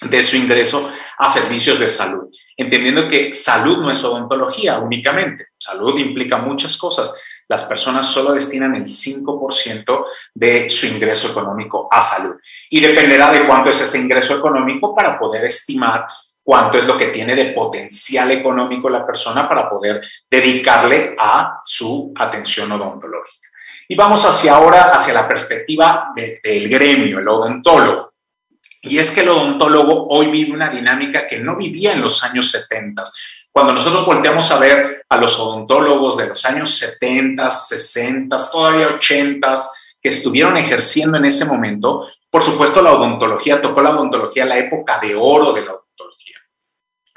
de 0.03 0.23
su 0.23 0.37
ingreso 0.37 0.91
a 1.19 1.31
servicios 1.31 1.79
de 1.79 1.89
salud, 1.89 2.29
entendiendo 2.57 3.09
que 3.09 3.33
salud 3.33 3.79
no 3.79 3.91
es 3.91 4.05
odontología 4.05 4.79
únicamente, 4.79 5.47
salud 5.59 5.99
implica 5.99 6.39
muchas 6.39 6.77
cosas. 6.77 7.15
Las 7.49 7.65
personas 7.65 8.07
solo 8.07 8.33
destinan 8.33 8.77
el 8.77 8.85
5% 8.85 10.05
de 10.35 10.71
su 10.71 10.87
ingreso 10.87 11.31
económico 11.31 11.89
a 11.91 12.01
salud. 12.01 12.37
Y 12.69 12.79
dependerá 12.79 13.33
de 13.33 13.45
cuánto 13.45 13.71
es 13.71 13.81
ese 13.81 13.99
ingreso 13.99 14.39
económico 14.39 14.95
para 14.95 15.19
poder 15.19 15.45
estimar 15.47 16.07
cuánto 16.51 16.79
es 16.79 16.85
lo 16.85 16.97
que 16.97 17.07
tiene 17.07 17.37
de 17.37 17.53
potencial 17.53 18.29
económico 18.33 18.91
la 18.91 19.07
persona 19.07 19.49
para 19.49 19.71
poder 19.71 20.03
dedicarle 20.29 21.15
a 21.17 21.61
su 21.65 22.13
atención 22.19 22.73
odontológica. 22.73 23.47
Y 23.87 23.95
vamos 23.95 24.25
hacia 24.25 24.57
ahora, 24.57 24.91
hacia 24.93 25.15
la 25.15 25.29
perspectiva 25.29 26.09
del 26.13 26.69
gremio, 26.69 27.21
el 27.21 27.29
odontólogo. 27.29 28.09
Y 28.83 28.99
es 28.99 29.13
que 29.13 29.21
el 29.21 29.29
odontólogo 29.29 30.09
hoy 30.09 30.27
vive 30.27 30.51
una 30.51 30.69
dinámica 30.69 31.25
que 31.25 31.39
no 31.39 31.57
vivía 31.57 31.93
en 31.93 32.03
los 32.03 32.25
años 32.25 32.51
70. 32.51 33.05
Cuando 33.53 33.73
nosotros 33.73 34.05
volteamos 34.05 34.51
a 34.51 34.59
ver 34.59 35.05
a 35.09 35.17
los 35.19 35.39
odontólogos 35.39 36.17
de 36.17 36.27
los 36.27 36.45
años 36.45 36.71
70, 36.71 37.49
60, 37.49 38.37
todavía 38.51 38.89
80, 38.97 39.55
que 40.03 40.09
estuvieron 40.09 40.57
ejerciendo 40.57 41.17
en 41.17 41.27
ese 41.27 41.45
momento, 41.45 42.09
por 42.29 42.43
supuesto 42.43 42.83
la 42.83 42.95
odontología, 42.95 43.63
tocó 43.63 43.83
la 43.83 43.91
odontología 43.91 44.45
la 44.45 44.59
época 44.59 44.99
de 45.01 45.15
oro 45.15 45.53
de 45.53 45.65
la 45.65 45.75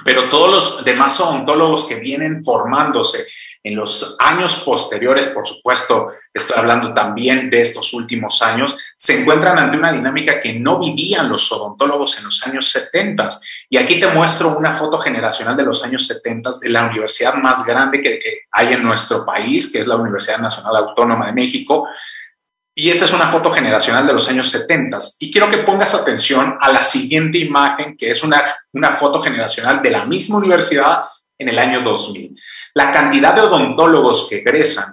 pero 0.03 0.29
todos 0.29 0.51
los 0.51 0.85
demás 0.85 1.19
odontólogos 1.19 1.85
que 1.85 1.95
vienen 1.95 2.43
formándose 2.43 3.25
en 3.65 3.77
los 3.77 4.17
años 4.19 4.61
posteriores, 4.65 5.27
por 5.27 5.47
supuesto, 5.47 6.09
estoy 6.33 6.57
hablando 6.57 6.93
también 6.93 7.49
de 7.49 7.61
estos 7.61 7.93
últimos 7.93 8.41
años, 8.41 8.77
se 8.97 9.21
encuentran 9.21 9.57
ante 9.57 9.77
una 9.77 9.93
dinámica 9.93 10.41
que 10.41 10.59
no 10.59 10.79
vivían 10.79 11.29
los 11.29 11.49
odontólogos 11.49 12.17
en 12.17 12.25
los 12.25 12.45
años 12.45 12.69
70. 12.71 13.29
Y 13.69 13.77
aquí 13.77 14.01
te 14.01 14.07
muestro 14.07 14.57
una 14.57 14.73
foto 14.73 14.97
generacional 14.97 15.55
de 15.55 15.63
los 15.63 15.81
años 15.83 16.05
70 16.07 16.49
de 16.61 16.69
la 16.69 16.87
universidad 16.87 17.35
más 17.35 17.65
grande 17.65 18.01
que, 18.01 18.19
hay 18.51 18.73
en 18.73 18.83
nuestro 18.83 19.25
país, 19.25 19.71
que 19.71 19.79
es 19.79 19.87
la 19.87 19.95
Universidad 19.95 20.39
Nacional 20.39 20.75
Autónoma 20.75 21.27
de 21.27 21.33
México, 21.33 21.87
y 22.75 22.89
esta 22.89 23.05
es 23.05 23.13
una 23.13 23.27
foto 23.27 23.51
generacional 23.51 24.07
de 24.07 24.13
los 24.13 24.27
años 24.29 24.49
70. 24.49 24.97
Y 25.19 25.31
quiero 25.31 25.49
que 25.49 25.59
pongas 25.59 25.93
atención 25.93 26.57
a 26.59 26.71
la 26.71 26.83
siguiente 26.83 27.37
imagen, 27.37 27.95
que 27.95 28.09
es 28.09 28.23
una, 28.23 28.41
una 28.73 28.91
foto 28.91 29.21
generacional 29.21 29.81
de 29.81 29.91
la 29.91 30.05
misma 30.05 30.37
universidad 30.37 31.03
en 31.37 31.49
el 31.49 31.59
año 31.59 31.81
2000. 31.81 32.35
La 32.73 32.91
cantidad 32.91 33.35
de 33.35 33.41
odontólogos 33.41 34.27
que 34.27 34.37
egresan 34.37 34.85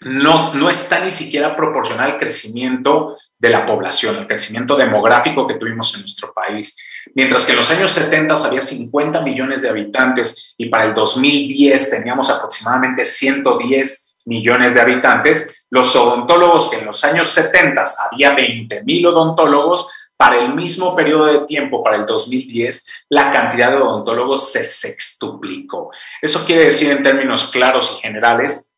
no, 0.00 0.54
no 0.54 0.68
está 0.68 1.00
ni 1.00 1.10
siquiera 1.10 1.56
proporcional 1.56 2.12
al 2.12 2.18
crecimiento 2.18 3.16
de 3.38 3.50
la 3.50 3.64
población, 3.64 4.16
el 4.16 4.26
crecimiento 4.26 4.76
demográfico 4.76 5.46
que 5.46 5.54
tuvimos 5.54 5.94
en 5.94 6.02
nuestro 6.02 6.32
país. 6.32 6.76
Mientras 7.14 7.46
que 7.46 7.52
en 7.52 7.58
los 7.58 7.70
años 7.70 7.90
70 7.90 8.34
había 8.46 8.60
50 8.60 9.22
millones 9.22 9.62
de 9.62 9.70
habitantes 9.70 10.54
y 10.56 10.68
para 10.68 10.84
el 10.84 10.94
2010 10.94 11.90
teníamos 11.90 12.28
aproximadamente 12.30 13.04
110 13.04 14.07
millones 14.28 14.74
de 14.74 14.80
habitantes, 14.80 15.64
los 15.70 15.94
odontólogos 15.96 16.70
que 16.70 16.78
en 16.78 16.86
los 16.86 17.04
años 17.04 17.28
70 17.28 17.84
había 18.10 18.34
20 18.34 18.84
mil 18.84 19.06
odontólogos, 19.06 19.90
para 20.18 20.44
el 20.44 20.54
mismo 20.54 20.96
periodo 20.96 21.26
de 21.26 21.46
tiempo, 21.46 21.82
para 21.82 21.96
el 21.96 22.04
2010, 22.04 22.86
la 23.10 23.30
cantidad 23.30 23.70
de 23.70 23.76
odontólogos 23.76 24.50
se 24.50 24.64
sextuplicó. 24.64 25.92
Eso 26.20 26.44
quiere 26.44 26.64
decir 26.64 26.90
en 26.90 27.04
términos 27.04 27.50
claros 27.52 27.96
y 27.96 28.00
generales 28.00 28.74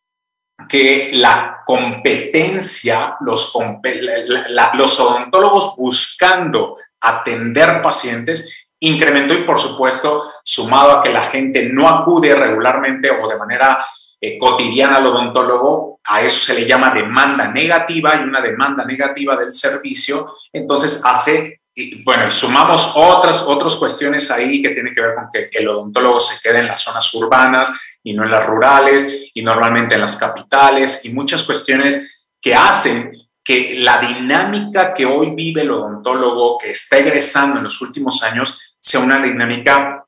que 0.69 1.09
la 1.15 1.63
competencia, 1.65 3.17
los 3.21 3.57
odontólogos 3.57 5.77
buscando 5.79 6.77
atender 7.01 7.81
pacientes 7.81 8.67
incrementó 8.81 9.33
y 9.33 9.45
por 9.45 9.59
supuesto, 9.59 10.31
sumado 10.45 10.93
a 10.93 11.03
que 11.03 11.09
la 11.09 11.25
gente 11.25 11.71
no 11.71 11.89
acude 11.89 12.35
regularmente 12.35 13.11
o 13.11 13.27
de 13.29 13.39
manera 13.39 13.83
eh, 14.21 14.39
cotidiana 14.39 14.97
al 14.97 15.07
odontólogo, 15.07 16.01
a 16.05 16.21
eso 16.21 16.39
se 16.45 16.61
le 16.61 16.67
llama 16.67 16.93
demanda 16.93 17.49
negativa 17.49 18.17
y 18.17 18.25
una 18.25 18.41
demanda 18.41 18.85
negativa 18.85 19.35
del 19.37 19.53
servicio, 19.53 20.35
entonces 20.53 21.03
hace, 21.05 21.63
bueno, 22.05 22.31
sumamos 22.31 22.93
otras, 22.97 23.45
otras 23.47 23.77
cuestiones 23.77 24.31
ahí 24.31 24.61
que 24.61 24.71
tienen 24.71 24.95
que 24.95 25.01
ver 25.01 25.15
con 25.15 25.29
que, 25.33 25.49
el 25.53 25.69
odontólogo 25.69 26.21
se 26.21 26.41
quede 26.43 26.59
en 26.59 26.67
las 26.67 26.83
zonas 26.83 27.15
urbanas 27.15 27.73
y 28.03 28.13
no 28.13 28.25
en 28.25 28.31
las 28.31 28.45
rurales 28.45 29.31
y 29.33 29.43
normalmente 29.43 29.95
en 29.95 30.03
las 30.03 30.17
capitales 30.17 31.05
y 31.05 31.11
muchas 31.15 31.43
cuestiones 31.45 32.27
que 32.41 32.55
hacen 32.55 33.13
que 33.43 33.77
la 33.79 34.01
dinámica 34.01 34.93
que 34.93 35.07
hoy 35.07 35.35
vive 35.35 35.63
el 35.63 35.71
odontólogo 35.71 36.59
que 36.59 36.73
está 36.73 36.99
egresando 36.99 37.59
en 37.59 37.65
los 37.65 37.81
últimos 37.81 38.23
años 38.23 38.59
sea 38.79 39.01
una 39.01 39.19
dinámica 39.23 40.00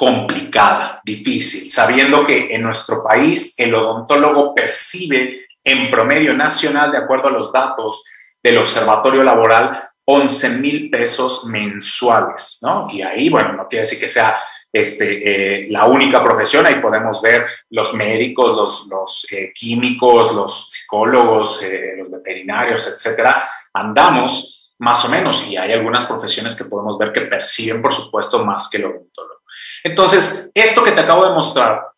complicada, 0.00 1.02
difícil, 1.04 1.70
sabiendo 1.70 2.24
que 2.24 2.54
en 2.54 2.62
nuestro 2.62 3.04
país 3.04 3.54
el 3.58 3.74
odontólogo 3.74 4.54
percibe 4.54 5.44
en 5.62 5.90
promedio 5.90 6.32
nacional, 6.32 6.90
de 6.90 6.96
acuerdo 6.96 7.28
a 7.28 7.32
los 7.32 7.52
datos 7.52 8.02
del 8.42 8.56
Observatorio 8.56 9.22
Laboral, 9.22 9.78
11 10.06 10.58
mil 10.60 10.88
pesos 10.88 11.44
mensuales, 11.44 12.60
¿no? 12.62 12.86
Y 12.90 13.02
ahí, 13.02 13.28
bueno, 13.28 13.52
no 13.52 13.68
quiere 13.68 13.82
decir 13.82 14.00
que 14.00 14.08
sea 14.08 14.38
este, 14.72 15.64
eh, 15.64 15.66
la 15.68 15.84
única 15.84 16.22
profesión, 16.22 16.64
ahí 16.64 16.76
podemos 16.76 17.20
ver 17.20 17.44
los 17.68 17.92
médicos, 17.92 18.88
los, 18.90 19.30
eh, 19.32 19.52
químicos, 19.54 20.34
los 20.34 20.70
psicólogos, 20.70 21.62
eh, 21.62 21.96
los 21.98 22.10
veterinarios, 22.10 22.86
etcétera, 22.86 23.46
andamos 23.74 24.60
más 24.78 25.04
o 25.04 25.10
menos 25.10 25.46
y 25.46 25.58
hay 25.58 25.72
algunas 25.72 26.06
profesiones 26.06 26.56
que 26.56 26.64
podemos 26.64 26.96
ver 26.96 27.12
que 27.12 27.20
perciben, 27.22 27.82
por 27.82 27.92
supuesto, 27.92 28.42
más 28.42 28.70
que 28.70 28.78
odontólogo. 28.78 29.09
Entonces, 29.84 30.50
esto 30.54 30.84
que 30.84 30.92
te 30.92 31.00
acabo 31.00 31.24
de 31.24 31.34
mostrar 31.34 31.90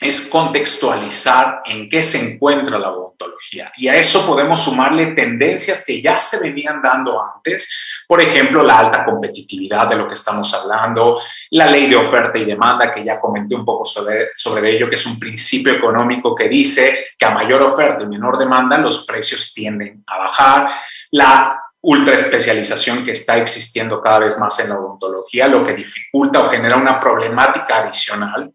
es 0.00 0.28
contextualizar 0.28 1.62
en 1.64 1.88
qué 1.88 2.02
se 2.02 2.34
encuentra 2.34 2.78
la 2.78 2.90
odontología. 2.90 3.72
Y 3.76 3.88
a 3.88 3.94
eso 3.94 4.26
podemos 4.26 4.62
sumarle 4.62 5.08
tendencias 5.08 5.84
que 5.84 6.02
ya 6.02 6.18
se 6.18 6.40
venían 6.40 6.82
dando 6.82 7.22
antes, 7.22 8.04
por 8.06 8.20
ejemplo, 8.20 8.62
la 8.62 8.80
alta 8.80 9.04
competitividad 9.04 9.88
de 9.88 9.96
lo 9.96 10.06
que 10.06 10.14
estamos 10.14 10.52
hablando, 10.52 11.18
la 11.50 11.70
ley 11.70 11.86
de 11.86 11.96
oferta 11.96 12.38
y 12.38 12.44
demanda, 12.44 12.92
que 12.92 13.04
ya 13.04 13.20
comenté 13.20 13.54
un 13.54 13.64
poco 13.64 13.84
sobre, 13.84 14.28
sobre 14.34 14.76
ello, 14.76 14.88
que 14.88 14.96
es 14.96 15.06
un 15.06 15.18
principio 15.18 15.72
económico 15.72 16.34
que 16.34 16.48
dice 16.48 17.06
que 17.16 17.24
a 17.24 17.30
mayor 17.30 17.62
oferta 17.62 18.04
y 18.04 18.06
menor 18.06 18.36
demanda, 18.36 18.76
los 18.78 19.06
precios 19.06 19.54
tienden 19.54 20.04
a 20.06 20.18
bajar, 20.18 20.70
la 21.12 21.63
ultra 21.86 22.14
especialización 22.14 23.04
que 23.04 23.12
está 23.12 23.36
existiendo 23.36 24.00
cada 24.00 24.20
vez 24.20 24.38
más 24.38 24.58
en 24.60 24.70
la 24.70 24.78
odontología, 24.78 25.48
lo 25.48 25.64
que 25.64 25.74
dificulta 25.74 26.40
o 26.40 26.48
genera 26.48 26.76
una 26.76 26.98
problemática 26.98 27.78
adicional 27.78 28.52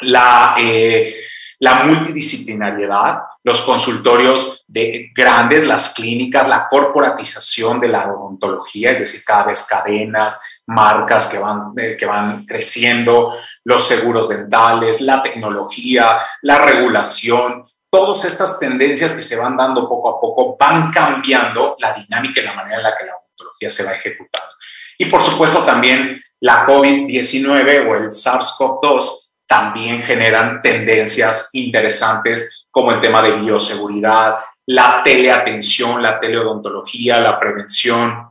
la, 0.00 0.54
eh, 0.58 1.14
multidisciplinariedad, 1.84 3.20
los 3.44 3.60
consultorios 3.62 4.64
de 4.66 5.10
grandes, 5.14 5.66
las 5.66 5.94
clínicas, 5.94 6.48
la 6.48 6.68
corporatización 6.68 7.80
de 7.80 7.88
la 7.88 8.10
odontología, 8.10 8.90
es 8.92 8.98
decir, 8.98 9.22
cada 9.24 9.44
vez 9.44 9.66
cadenas, 9.68 10.62
marcas 10.66 11.26
que 11.26 11.38
van, 11.38 11.72
eh, 11.76 11.96
que 11.98 12.06
van 12.06 12.44
creciendo, 12.46 13.34
los 13.64 13.86
seguros 13.86 14.28
dentales, 14.28 15.00
la 15.00 15.22
tecnología, 15.22 16.18
la 16.42 16.58
regulación, 16.58 17.62
todas 17.90 18.24
estas 18.24 18.58
tendencias 18.58 19.12
que 19.12 19.22
se 19.22 19.36
van 19.36 19.56
dando 19.56 19.88
poco 19.88 20.16
a 20.16 20.20
poco 20.20 20.56
van 20.58 20.90
cambiando 20.92 21.76
la 21.78 21.92
dinámica 21.92 22.40
y 22.40 22.44
la 22.44 22.54
manera 22.54 22.76
en 22.76 22.82
la 22.84 22.96
que 22.96 23.06
la 23.06 23.16
odontología 23.16 23.68
se 23.68 23.84
va 23.84 23.92
ejecutando. 23.92 24.54
Y 24.96 25.06
por 25.06 25.20
supuesto 25.20 25.64
también 25.64 26.22
la 26.40 26.66
COVID-19 26.66 27.90
o 27.90 27.96
el 27.96 28.10
SARS-CoV-2 28.10 29.30
también 29.46 30.00
generan 30.00 30.62
tendencias 30.62 31.50
interesantes 31.54 32.66
como 32.70 32.92
el 32.92 33.00
tema 33.00 33.20
de 33.20 33.32
bioseguridad, 33.32 34.36
la 34.66 35.02
teleatención, 35.02 36.00
la 36.00 36.20
teleodontología, 36.20 37.18
la 37.18 37.40
prevención. 37.40 38.30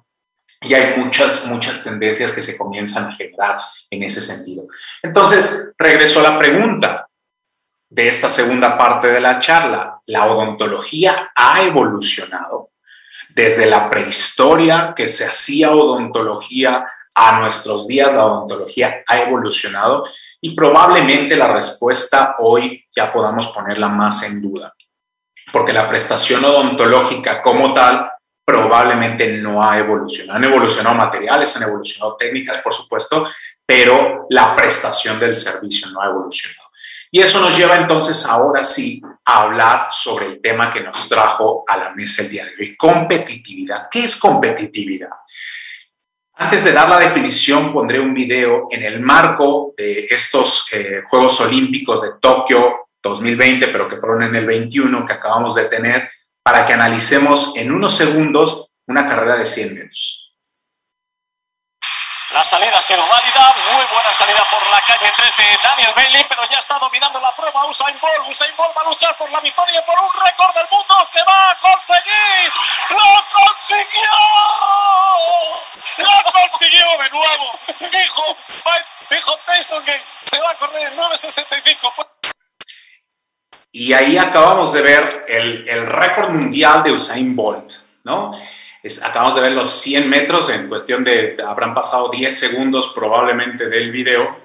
Y 0.61 0.73
hay 0.73 0.97
muchas, 0.97 1.45
muchas 1.45 1.83
tendencias 1.83 2.31
que 2.31 2.41
se 2.41 2.57
comienzan 2.57 3.05
a 3.09 3.15
generar 3.17 3.59
en 3.89 4.03
ese 4.03 4.21
sentido. 4.21 4.65
Entonces, 5.03 5.73
regreso 5.77 6.21
a 6.21 6.31
la 6.31 6.39
pregunta 6.39 7.08
de 7.89 8.07
esta 8.07 8.29
segunda 8.29 8.77
parte 8.77 9.09
de 9.09 9.19
la 9.19 9.39
charla. 9.39 9.99
¿La 10.05 10.27
odontología 10.27 11.31
ha 11.35 11.63
evolucionado? 11.63 12.69
Desde 13.29 13.65
la 13.65 13.89
prehistoria 13.89 14.93
que 14.95 15.07
se 15.07 15.25
hacía 15.25 15.71
odontología 15.71 16.85
a 17.15 17.39
nuestros 17.39 17.87
días, 17.87 18.13
la 18.13 18.25
odontología 18.25 19.03
ha 19.07 19.21
evolucionado 19.21 20.05
y 20.41 20.55
probablemente 20.55 21.35
la 21.35 21.51
respuesta 21.51 22.35
hoy 22.39 22.85
ya 22.95 23.11
podamos 23.11 23.47
ponerla 23.47 23.87
más 23.87 24.23
en 24.23 24.41
duda, 24.41 24.73
porque 25.51 25.73
la 25.73 25.89
prestación 25.89 26.45
odontológica 26.45 27.41
como 27.41 27.73
tal 27.73 28.09
probablemente 28.45 29.27
no 29.37 29.63
ha 29.63 29.77
evolucionado. 29.77 30.37
Han 30.37 30.43
evolucionado 30.45 30.95
materiales, 30.95 31.55
han 31.55 31.63
evolucionado 31.63 32.15
técnicas, 32.15 32.57
por 32.57 32.73
supuesto, 32.73 33.27
pero 33.65 34.25
la 34.29 34.55
prestación 34.55 35.19
del 35.19 35.35
servicio 35.35 35.89
no 35.91 36.01
ha 36.01 36.07
evolucionado. 36.07 36.58
Y 37.11 37.21
eso 37.21 37.39
nos 37.39 37.57
lleva 37.57 37.77
entonces 37.77 38.25
ahora 38.25 38.63
sí 38.63 39.01
a 39.25 39.43
hablar 39.43 39.87
sobre 39.91 40.27
el 40.27 40.41
tema 40.41 40.71
que 40.71 40.81
nos 40.81 41.09
trajo 41.09 41.63
a 41.67 41.77
la 41.77 41.89
mesa 41.91 42.21
el 42.21 42.29
día 42.29 42.45
de 42.45 42.51
hoy, 42.59 42.75
competitividad. 42.75 43.87
¿Qué 43.89 44.03
es 44.03 44.15
competitividad? 44.15 45.09
Antes 46.35 46.63
de 46.63 46.71
dar 46.71 46.87
la 46.87 46.99
definición, 46.99 47.73
pondré 47.73 47.99
un 47.99 48.13
video 48.13 48.67
en 48.69 48.83
el 48.83 49.01
marco 49.01 49.73
de 49.75 50.07
estos 50.09 50.67
eh, 50.71 51.01
Juegos 51.05 51.41
Olímpicos 51.41 52.01
de 52.01 52.11
Tokio 52.21 52.89
2020, 53.01 53.67
pero 53.67 53.89
que 53.89 53.97
fueron 53.97 54.23
en 54.23 54.35
el 54.35 54.45
21 54.45 55.05
que 55.05 55.13
acabamos 55.13 55.55
de 55.55 55.65
tener, 55.65 56.09
para 56.41 56.65
que 56.65 56.73
analicemos 56.73 57.53
en 57.57 57.71
unos 57.71 57.95
segundos 57.95 58.73
una 58.87 59.05
carrera 59.07 59.35
de 59.35 59.45
100 59.45 59.75
metros. 59.75 60.18
La 62.31 62.43
salida 62.43 62.77
ha 62.77 62.81
sido 62.81 63.01
válida, 63.07 63.55
muy 63.73 63.85
buena 63.91 64.13
salida 64.13 64.47
por 64.51 64.61
la 64.67 64.79
calle 64.81 65.11
3 65.17 65.35
de 65.35 65.57
Daniel 65.63 65.93
Bailey, 65.95 66.25
pero 66.29 66.47
ya 66.47 66.59
está 66.59 66.77
dominando 66.77 67.19
la 67.19 67.33
prueba 67.33 67.65
Usain 67.65 67.97
Bolt. 67.99 68.29
Usain 68.29 68.55
Bolt 68.55 68.77
va 68.77 68.81
a 68.81 68.85
luchar 68.85 69.15
por 69.15 69.31
la 69.31 69.39
victoria 69.39 69.79
y 69.79 69.83
por 69.83 69.97
un 69.97 70.09
récord 70.13 70.53
del 70.53 70.67
mundo 70.69 70.95
que 71.11 71.23
va 71.23 71.49
a 71.49 71.57
conseguir. 71.57 72.51
¡Lo 72.91 73.25
consiguió! 73.33 74.11
¡Lo 75.97 76.31
consiguió 76.31 76.85
de 76.99 77.09
nuevo! 77.09 77.51
Dijo, 77.91 78.37
dijo 79.09 79.39
Tyson 79.47 79.83
que 79.83 79.99
se 80.29 80.39
va 80.39 80.51
a 80.51 80.55
correr 80.55 80.93
en 80.93 80.97
9.65. 80.99 82.07
Y 83.71 83.93
ahí 83.93 84.19
acabamos 84.19 84.71
de 84.71 84.81
ver 84.81 85.25
el, 85.27 85.67
el 85.67 85.87
récord 85.87 86.29
mundial 86.29 86.83
de 86.83 86.91
Usain 86.91 87.35
Bolt, 87.35 87.73
¿no? 88.03 88.39
Acabamos 89.03 89.35
de 89.35 89.41
ver 89.41 89.51
los 89.51 89.69
100 89.69 90.09
metros 90.09 90.49
en 90.49 90.67
cuestión 90.67 91.03
de, 91.03 91.35
habrán 91.45 91.73
pasado 91.73 92.09
10 92.09 92.39
segundos 92.39 92.91
probablemente 92.95 93.67
del 93.67 93.91
video 93.91 94.37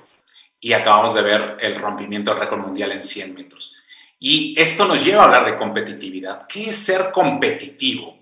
y 0.60 0.72
acabamos 0.72 1.14
de 1.14 1.22
ver 1.22 1.56
el 1.60 1.76
rompimiento 1.76 2.32
del 2.32 2.40
récord 2.40 2.60
mundial 2.60 2.92
en 2.92 3.02
100 3.02 3.34
metros. 3.34 3.76
Y 4.18 4.58
esto 4.58 4.86
nos 4.86 5.04
lleva 5.04 5.22
a 5.22 5.24
hablar 5.26 5.44
de 5.44 5.58
competitividad. 5.58 6.46
¿Qué 6.48 6.70
es 6.70 6.76
ser 6.76 7.10
competitivo? 7.12 8.18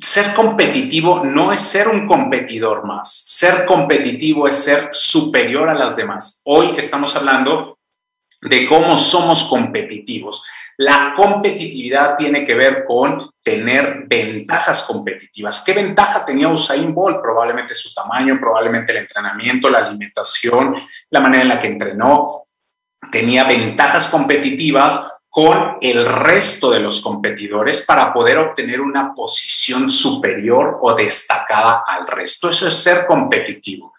Ser 0.00 0.34
competitivo 0.34 1.24
no 1.24 1.52
es 1.52 1.60
ser 1.60 1.88
un 1.88 2.06
competidor 2.06 2.86
más. 2.86 3.12
Ser 3.26 3.66
competitivo 3.66 4.48
es 4.48 4.56
ser 4.56 4.88
superior 4.92 5.68
a 5.68 5.74
las 5.74 5.96
demás. 5.96 6.40
Hoy 6.44 6.74
estamos 6.76 7.14
hablando 7.16 7.78
de 8.40 8.66
cómo 8.66 8.96
somos 8.96 9.44
competitivos. 9.44 10.42
La 10.80 11.12
competitividad 11.14 12.16
tiene 12.16 12.42
que 12.42 12.54
ver 12.54 12.86
con 12.86 13.30
tener 13.42 14.04
ventajas 14.06 14.82
competitivas. 14.84 15.62
¿Qué 15.62 15.74
ventaja 15.74 16.24
tenía 16.24 16.48
Usain 16.48 16.94
Bolt? 16.94 17.20
Probablemente 17.20 17.74
su 17.74 17.92
tamaño, 17.92 18.38
probablemente 18.40 18.92
el 18.92 18.98
entrenamiento, 18.98 19.68
la 19.68 19.80
alimentación, 19.80 20.76
la 21.10 21.20
manera 21.20 21.42
en 21.42 21.48
la 21.50 21.60
que 21.60 21.66
entrenó. 21.66 22.44
Tenía 23.12 23.44
ventajas 23.44 24.08
competitivas 24.08 25.20
con 25.28 25.76
el 25.82 26.06
resto 26.06 26.70
de 26.70 26.80
los 26.80 27.02
competidores 27.02 27.84
para 27.84 28.10
poder 28.10 28.38
obtener 28.38 28.80
una 28.80 29.12
posición 29.14 29.90
superior 29.90 30.78
o 30.80 30.94
destacada 30.94 31.84
al 31.86 32.06
resto. 32.06 32.48
Eso 32.48 32.66
es 32.66 32.74
ser 32.74 33.06
competitivo. 33.06 33.92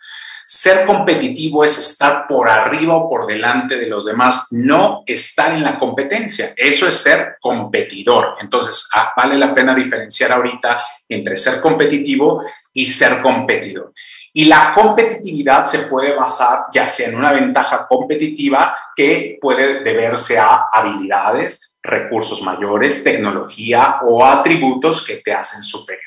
Ser 0.53 0.85
competitivo 0.85 1.63
es 1.63 1.79
estar 1.79 2.27
por 2.27 2.49
arriba 2.49 2.93
o 2.97 3.09
por 3.09 3.25
delante 3.25 3.77
de 3.77 3.87
los 3.87 4.03
demás, 4.03 4.47
no 4.51 5.01
estar 5.05 5.53
en 5.53 5.63
la 5.63 5.79
competencia. 5.79 6.51
Eso 6.57 6.85
es 6.85 6.95
ser 6.95 7.37
competidor. 7.39 8.35
Entonces, 8.41 8.89
ah, 8.93 9.13
vale 9.15 9.37
la 9.37 9.53
pena 9.53 9.73
diferenciar 9.73 10.33
ahorita 10.33 10.83
entre 11.07 11.37
ser 11.37 11.61
competitivo 11.61 12.43
y 12.73 12.85
ser 12.85 13.21
competidor. 13.21 13.93
Y 14.33 14.43
la 14.43 14.73
competitividad 14.75 15.63
se 15.63 15.83
puede 15.83 16.13
basar 16.13 16.65
ya 16.73 16.89
sea 16.89 17.07
en 17.07 17.15
una 17.15 17.31
ventaja 17.31 17.87
competitiva 17.87 18.75
que 18.93 19.37
puede 19.39 19.85
deberse 19.85 20.37
a 20.37 20.65
habilidades, 20.69 21.79
recursos 21.81 22.41
mayores, 22.41 23.05
tecnología 23.05 24.01
o 24.03 24.25
atributos 24.25 25.07
que 25.07 25.15
te 25.15 25.31
hacen 25.31 25.63
superior. 25.63 26.03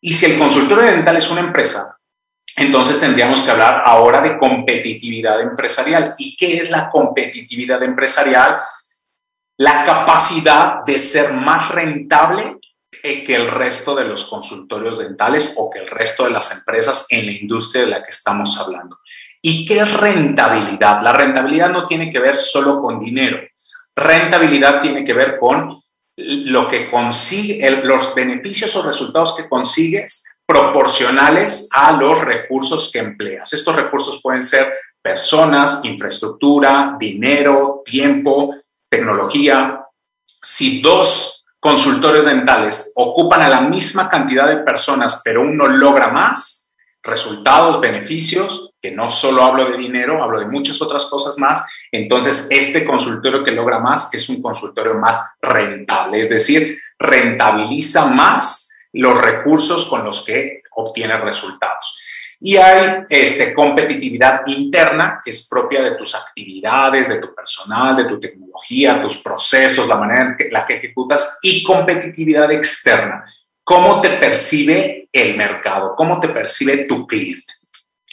Y 0.00 0.14
si 0.14 0.24
el 0.24 0.38
consultorio 0.38 0.86
dental 0.86 1.18
es 1.18 1.30
una 1.30 1.40
empresa, 1.40 1.95
entonces 2.56 2.98
tendríamos 2.98 3.42
que 3.42 3.50
hablar 3.50 3.82
ahora 3.84 4.22
de 4.22 4.38
competitividad 4.38 5.40
empresarial. 5.42 6.14
¿Y 6.18 6.36
qué 6.36 6.56
es 6.56 6.70
la 6.70 6.90
competitividad 6.90 7.82
empresarial? 7.82 8.58
La 9.58 9.84
capacidad 9.84 10.84
de 10.84 10.98
ser 10.98 11.34
más 11.34 11.68
rentable 11.68 12.58
que 13.24 13.34
el 13.34 13.48
resto 13.48 13.94
de 13.94 14.04
los 14.04 14.24
consultorios 14.24 14.98
dentales 14.98 15.54
o 15.58 15.70
que 15.70 15.80
el 15.80 15.88
resto 15.88 16.24
de 16.24 16.30
las 16.30 16.56
empresas 16.56 17.06
en 17.10 17.26
la 17.26 17.32
industria 17.32 17.82
de 17.82 17.88
la 17.88 18.02
que 18.02 18.10
estamos 18.10 18.58
hablando. 18.60 18.98
¿Y 19.40 19.64
qué 19.64 19.80
es 19.80 19.92
rentabilidad? 19.92 21.02
La 21.02 21.12
rentabilidad 21.12 21.70
no 21.70 21.86
tiene 21.86 22.10
que 22.10 22.18
ver 22.18 22.34
solo 22.34 22.80
con 22.80 22.98
dinero. 22.98 23.38
Rentabilidad 23.94 24.80
tiene 24.80 25.04
que 25.04 25.12
ver 25.12 25.36
con 25.36 25.80
lo 26.16 26.66
que 26.66 26.90
consigue, 26.90 27.70
los 27.84 28.14
beneficios 28.14 28.74
o 28.76 28.82
resultados 28.82 29.36
que 29.36 29.48
consigues 29.48 30.24
proporcionales 30.46 31.68
a 31.72 31.92
los 31.92 32.20
recursos 32.20 32.90
que 32.92 33.00
empleas. 33.00 33.52
Estos 33.52 33.74
recursos 33.74 34.20
pueden 34.22 34.42
ser 34.42 34.72
personas, 35.02 35.84
infraestructura, 35.84 36.96
dinero, 36.98 37.82
tiempo, 37.84 38.54
tecnología. 38.88 39.80
Si 40.42 40.80
dos 40.80 41.46
consultores 41.58 42.24
dentales 42.24 42.92
ocupan 42.94 43.42
a 43.42 43.48
la 43.48 43.60
misma 43.62 44.08
cantidad 44.08 44.46
de 44.46 44.58
personas, 44.58 45.20
pero 45.24 45.42
uno 45.42 45.66
logra 45.66 46.08
más 46.08 46.72
resultados, 47.02 47.80
beneficios, 47.80 48.72
que 48.80 48.90
no 48.90 49.08
solo 49.10 49.42
hablo 49.42 49.70
de 49.70 49.76
dinero, 49.76 50.22
hablo 50.22 50.40
de 50.40 50.46
muchas 50.46 50.80
otras 50.82 51.06
cosas 51.06 51.38
más, 51.38 51.64
entonces 51.90 52.48
este 52.50 52.84
consultorio 52.84 53.44
que 53.44 53.52
logra 53.52 53.78
más 53.78 54.12
es 54.12 54.28
un 54.28 54.42
consultorio 54.42 54.94
más 54.94 55.20
rentable, 55.40 56.20
es 56.20 56.28
decir, 56.28 56.78
rentabiliza 56.98 58.06
más 58.06 58.65
los 58.96 59.20
recursos 59.20 59.86
con 59.86 60.04
los 60.04 60.24
que 60.24 60.62
obtiene 60.74 61.16
resultados. 61.18 61.98
Y 62.40 62.56
hay 62.56 63.04
este, 63.08 63.54
competitividad 63.54 64.46
interna 64.46 65.20
que 65.24 65.30
es 65.30 65.48
propia 65.48 65.82
de 65.82 65.96
tus 65.96 66.14
actividades, 66.14 67.08
de 67.08 67.18
tu 67.18 67.34
personal, 67.34 67.96
de 67.96 68.04
tu 68.04 68.20
tecnología, 68.20 69.00
tus 69.00 69.16
procesos, 69.18 69.88
la 69.88 69.96
manera 69.96 70.26
en 70.26 70.36
que, 70.36 70.48
la 70.50 70.66
que 70.66 70.76
ejecutas 70.76 71.38
y 71.42 71.62
competitividad 71.62 72.50
externa. 72.52 73.24
¿Cómo 73.64 74.00
te 74.00 74.10
percibe 74.10 75.08
el 75.10 75.36
mercado? 75.36 75.94
¿Cómo 75.96 76.20
te 76.20 76.28
percibe 76.28 76.84
tu 76.84 77.06
cliente? 77.06 77.52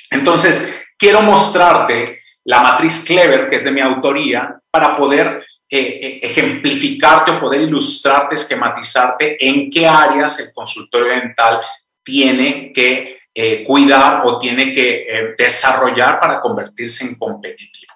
Entonces, 0.09 0.73
quiero 0.97 1.21
mostrarte 1.21 2.21
la 2.45 2.61
matriz 2.61 3.03
Clever, 3.05 3.47
que 3.47 3.57
es 3.57 3.63
de 3.63 3.71
mi 3.71 3.81
autoría, 3.81 4.57
para 4.71 4.95
poder 4.95 5.45
eh, 5.75 5.99
eh, 6.03 6.19
ejemplificarte 6.21 7.31
o 7.31 7.39
poder 7.39 7.61
ilustrarte, 7.61 8.35
esquematizarte 8.35 9.43
en 9.43 9.71
qué 9.71 9.87
áreas 9.87 10.39
el 10.39 10.53
consultorio 10.53 11.07
dental 11.07 11.61
tiene 12.03 12.71
que 12.71 13.17
eh, 13.33 13.63
cuidar 13.63 14.21
o 14.23 14.37
tiene 14.37 14.71
que 14.71 15.33
desarrollar 15.35 16.19
para 16.19 16.39
convertirse 16.39 17.05
en 17.05 17.15
competitivo. 17.15 17.91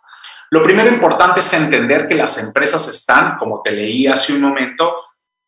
Lo 0.49 0.63
primero 0.63 0.89
importante 0.89 1.41
es 1.41 1.53
entender 1.53 2.07
que 2.07 2.15
las 2.15 2.39
empresas 2.39 2.87
están, 2.87 3.37
como 3.37 3.61
te 3.61 3.71
leí 3.71 4.07
hace 4.07 4.33
un 4.33 4.41
momento, 4.41 5.03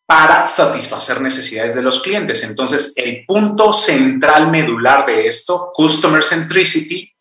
para 0.06 0.46
satisfacer 0.46 1.22
necesidades 1.22 1.74
de 1.74 1.82
los 1.82 2.00
clientes. 2.04 2.44
Entonces, 2.44 2.94
el 2.96 3.26
punto 3.26 3.74
central 3.74 4.52
medular 4.52 5.04
de 5.08 5.26
esto, 5.26 5.72
Customer 5.74 6.24
Centricity, 6.24 7.12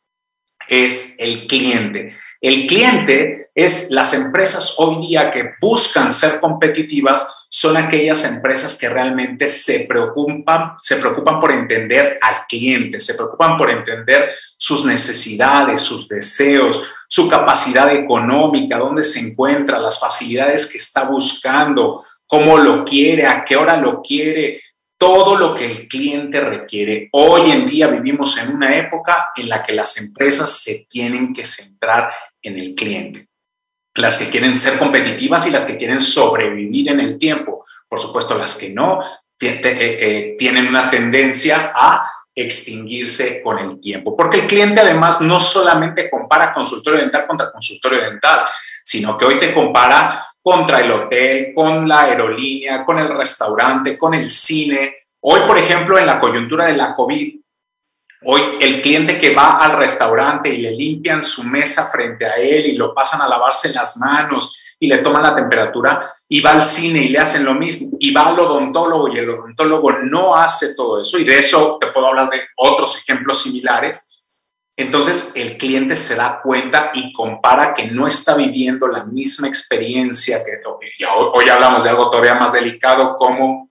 es 0.68 1.14
el 1.18 1.46
cliente. 1.46 2.14
El 2.40 2.66
cliente 2.68 3.50
es 3.54 3.90
las 3.90 4.14
empresas 4.14 4.76
hoy 4.78 5.08
día 5.08 5.30
que 5.32 5.54
buscan 5.60 6.12
ser 6.12 6.38
competitivas, 6.38 7.46
son 7.48 7.76
aquellas 7.76 8.24
empresas 8.24 8.76
que 8.76 8.88
realmente 8.88 9.48
se 9.48 9.86
preocupan, 9.88 10.76
se 10.80 10.96
preocupan 10.96 11.40
por 11.40 11.50
entender 11.50 12.18
al 12.20 12.46
cliente, 12.46 13.00
se 13.00 13.14
preocupan 13.14 13.56
por 13.56 13.70
entender 13.70 14.30
sus 14.56 14.84
necesidades, 14.84 15.80
sus 15.80 16.06
deseos, 16.06 16.94
su 17.08 17.28
capacidad 17.28 17.92
económica, 17.92 18.78
dónde 18.78 19.02
se 19.02 19.20
encuentra, 19.20 19.80
las 19.80 19.98
facilidades 19.98 20.70
que 20.70 20.78
está 20.78 21.04
buscando, 21.04 22.04
cómo 22.26 22.58
lo 22.58 22.84
quiere, 22.84 23.26
a 23.26 23.44
qué 23.44 23.56
hora 23.56 23.78
lo 23.78 24.00
quiere, 24.02 24.60
todo 24.98 25.36
lo 25.36 25.54
que 25.54 25.66
el 25.66 25.88
cliente 25.88 26.40
requiere. 26.40 27.08
Hoy 27.12 27.50
en 27.50 27.66
día 27.66 27.86
vivimos 27.86 28.36
en 28.38 28.54
una 28.54 28.76
época 28.76 29.30
en 29.36 29.48
la 29.48 29.62
que 29.62 29.72
las 29.72 29.96
empresas 29.96 30.62
se 30.62 30.86
tienen 30.90 31.32
que 31.32 31.44
centrar 31.44 32.10
en 32.42 32.58
el 32.58 32.74
cliente. 32.74 33.28
Las 33.94 34.18
que 34.18 34.30
quieren 34.30 34.56
ser 34.56 34.78
competitivas 34.78 35.46
y 35.46 35.50
las 35.50 35.66
que 35.66 35.76
quieren 35.76 36.00
sobrevivir 36.00 36.90
en 36.90 37.00
el 37.00 37.18
tiempo. 37.18 37.64
Por 37.88 38.00
supuesto, 38.00 38.36
las 38.36 38.56
que 38.56 38.70
no 38.70 39.02
eh, 39.40 39.60
eh, 39.62 40.36
tienen 40.38 40.68
una 40.68 40.90
tendencia 40.90 41.72
a 41.74 42.10
extinguirse 42.34 43.42
con 43.42 43.58
el 43.58 43.80
tiempo. 43.80 44.16
Porque 44.16 44.40
el 44.40 44.46
cliente 44.46 44.80
además 44.80 45.20
no 45.20 45.40
solamente 45.40 46.08
compara 46.08 46.52
consultorio 46.52 47.00
dental 47.00 47.26
contra 47.26 47.50
consultorio 47.50 48.00
dental, 48.02 48.46
sino 48.84 49.18
que 49.18 49.24
hoy 49.24 49.38
te 49.38 49.52
compara 49.52 50.24
contra 50.40 50.80
el 50.80 50.90
hotel, 50.90 51.52
con 51.54 51.88
la 51.88 52.02
aerolínea, 52.02 52.84
con 52.84 52.98
el 52.98 53.08
restaurante, 53.16 53.98
con 53.98 54.14
el 54.14 54.30
cine. 54.30 54.96
Hoy, 55.20 55.40
por 55.46 55.58
ejemplo, 55.58 55.98
en 55.98 56.06
la 56.06 56.20
coyuntura 56.20 56.66
de 56.66 56.76
la 56.76 56.94
COVID, 56.94 57.40
hoy 58.24 58.42
el 58.60 58.80
cliente 58.80 59.18
que 59.18 59.34
va 59.34 59.58
al 59.58 59.76
restaurante 59.76 60.48
y 60.48 60.58
le 60.58 60.72
limpian 60.72 61.22
su 61.22 61.44
mesa 61.44 61.90
frente 61.90 62.26
a 62.26 62.34
él 62.36 62.66
y 62.66 62.76
lo 62.76 62.94
pasan 62.94 63.20
a 63.20 63.28
lavarse 63.28 63.72
las 63.72 63.96
manos 63.96 64.76
y 64.80 64.88
le 64.88 64.98
toman 64.98 65.22
la 65.22 65.34
temperatura 65.34 66.10
y 66.28 66.40
va 66.40 66.52
al 66.52 66.62
cine 66.62 67.00
y 67.00 67.08
le 67.08 67.18
hacen 67.18 67.44
lo 67.44 67.54
mismo 67.54 67.96
y 67.98 68.12
va 68.12 68.28
al 68.28 68.38
odontólogo 68.38 69.08
y 69.08 69.18
el 69.18 69.30
odontólogo 69.30 69.92
no 70.02 70.34
hace 70.34 70.74
todo 70.74 71.00
eso 71.00 71.18
y 71.18 71.24
de 71.24 71.38
eso 71.38 71.78
te 71.80 71.88
puedo 71.88 72.06
hablar 72.06 72.28
de 72.28 72.40
otros 72.56 72.96
ejemplos 72.98 73.42
similares 73.42 74.32
entonces 74.76 75.32
el 75.34 75.58
cliente 75.58 75.96
se 75.96 76.14
da 76.14 76.40
cuenta 76.40 76.92
y 76.94 77.12
compara 77.12 77.74
que 77.74 77.88
no 77.88 78.06
está 78.06 78.36
viviendo 78.36 78.86
la 78.86 79.04
misma 79.04 79.48
experiencia 79.48 80.44
que 80.44 80.60
hoy 81.34 81.48
hablamos 81.48 81.82
de 81.82 81.90
algo 81.90 82.10
todavía 82.10 82.36
más 82.36 82.52
delicado 82.52 83.16
como 83.16 83.68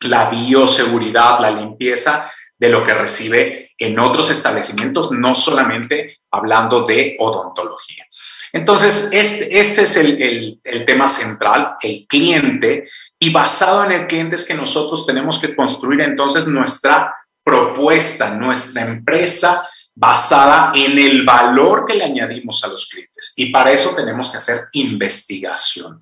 la 0.00 0.30
bioseguridad, 0.30 1.40
la 1.40 1.50
limpieza 1.50 2.30
de 2.56 2.68
lo 2.70 2.82
que 2.82 2.94
recibe 2.94 3.67
en 3.78 3.98
otros 3.98 4.30
establecimientos, 4.30 5.12
no 5.12 5.34
solamente 5.34 6.18
hablando 6.30 6.84
de 6.84 7.16
odontología. 7.18 8.04
Entonces, 8.52 9.10
este, 9.12 9.58
este 9.58 9.82
es 9.82 9.96
el, 9.96 10.60
el 10.64 10.84
tema 10.84 11.06
central, 11.06 11.76
el 11.80 12.06
cliente, 12.08 12.88
y 13.18 13.30
basado 13.30 13.84
en 13.84 13.92
el 13.92 14.06
cliente 14.06 14.36
es 14.36 14.44
que 14.44 14.54
nosotros 14.54 15.06
tenemos 15.06 15.38
que 15.38 15.54
construir 15.54 16.00
entonces 16.00 16.46
nuestra 16.46 17.14
propuesta, 17.42 18.34
nuestra 18.34 18.82
empresa 18.82 19.68
basada 19.94 20.70
en 20.76 20.96
el 20.96 21.24
valor 21.24 21.84
que 21.84 21.96
le 21.96 22.04
añadimos 22.04 22.62
a 22.62 22.68
los 22.68 22.88
clientes. 22.88 23.32
Y 23.36 23.50
para 23.50 23.72
eso 23.72 23.96
tenemos 23.96 24.30
que 24.30 24.36
hacer 24.36 24.60
investigación. 24.72 26.00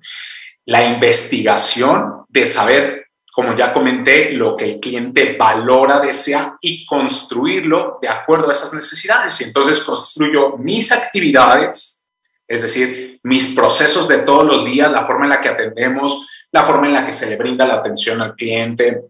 La 0.65 0.83
investigación 0.83 2.25
de 2.29 2.45
saber, 2.45 3.06
como 3.37 3.55
ya 3.55 3.71
comenté, 3.71 4.31
lo 4.31 4.57
que 4.57 4.65
el 4.65 4.79
cliente 4.79 5.35
valora, 5.37 5.99
desea 5.99 6.57
y 6.59 6.83
construirlo 6.87 7.99
de 8.01 8.09
acuerdo 8.09 8.49
a 8.49 8.51
esas 8.51 8.73
necesidades. 8.73 9.39
Y 9.39 9.43
entonces 9.43 9.83
construyo 9.83 10.57
mis 10.57 10.91
actividades, 10.91 12.07
es 12.47 12.63
decir, 12.63 13.19
mis 13.21 13.53
procesos 13.53 14.07
de 14.07 14.23
todos 14.23 14.43
los 14.43 14.65
días, 14.65 14.91
la 14.91 15.05
forma 15.05 15.25
en 15.25 15.29
la 15.29 15.39
que 15.39 15.49
atendemos, 15.49 16.27
la 16.51 16.63
forma 16.63 16.87
en 16.87 16.93
la 16.93 17.05
que 17.05 17.13
se 17.13 17.29
le 17.29 17.35
brinda 17.35 17.67
la 17.67 17.75
atención 17.75 18.19
al 18.23 18.33
cliente, 18.33 19.03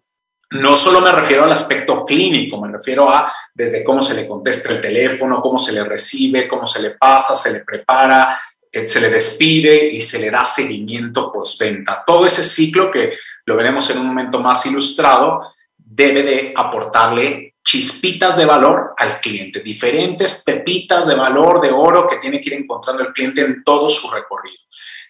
no 0.51 0.75
solo 0.75 0.99
me 0.99 1.13
refiero 1.13 1.45
al 1.45 1.51
aspecto 1.53 2.05
clínico, 2.05 2.59
me 2.59 2.69
refiero 2.69 3.09
a 3.09 3.31
desde 3.53 3.81
cómo 3.81 4.01
se 4.01 4.13
le 4.13 4.27
contesta 4.27 4.73
el 4.73 4.81
teléfono, 4.81 5.41
cómo 5.41 5.57
se 5.57 5.71
le 5.71 5.85
recibe, 5.85 6.49
cómo 6.49 6.67
se 6.67 6.81
le 6.81 6.89
pasa, 6.89 7.37
se 7.37 7.53
le 7.53 7.61
prepara, 7.61 8.37
eh, 8.69 8.85
se 8.85 8.99
le 8.99 9.09
despide 9.09 9.85
y 9.85 10.01
se 10.01 10.19
le 10.19 10.29
da 10.29 10.43
seguimiento 10.43 11.31
postventa. 11.31 12.03
Todo 12.05 12.25
ese 12.25 12.43
ciclo 12.43 12.91
que 12.91 13.13
lo 13.47 13.55
veremos 13.55 13.89
en 13.89 13.99
un 13.99 14.07
momento 14.07 14.41
más 14.41 14.65
ilustrado 14.65 15.41
debe 15.77 16.21
de 16.21 16.53
aportarle 16.55 17.53
chispitas 17.63 18.35
de 18.35 18.45
valor 18.45 18.93
al 18.97 19.21
cliente, 19.21 19.61
diferentes 19.61 20.43
pepitas 20.45 21.07
de 21.07 21.15
valor 21.15 21.61
de 21.61 21.71
oro 21.71 22.05
que 22.05 22.17
tiene 22.17 22.41
que 22.41 22.49
ir 22.49 22.61
encontrando 22.61 23.03
el 23.03 23.13
cliente 23.13 23.41
en 23.41 23.63
todo 23.63 23.87
su 23.87 24.11
recorrido. 24.11 24.57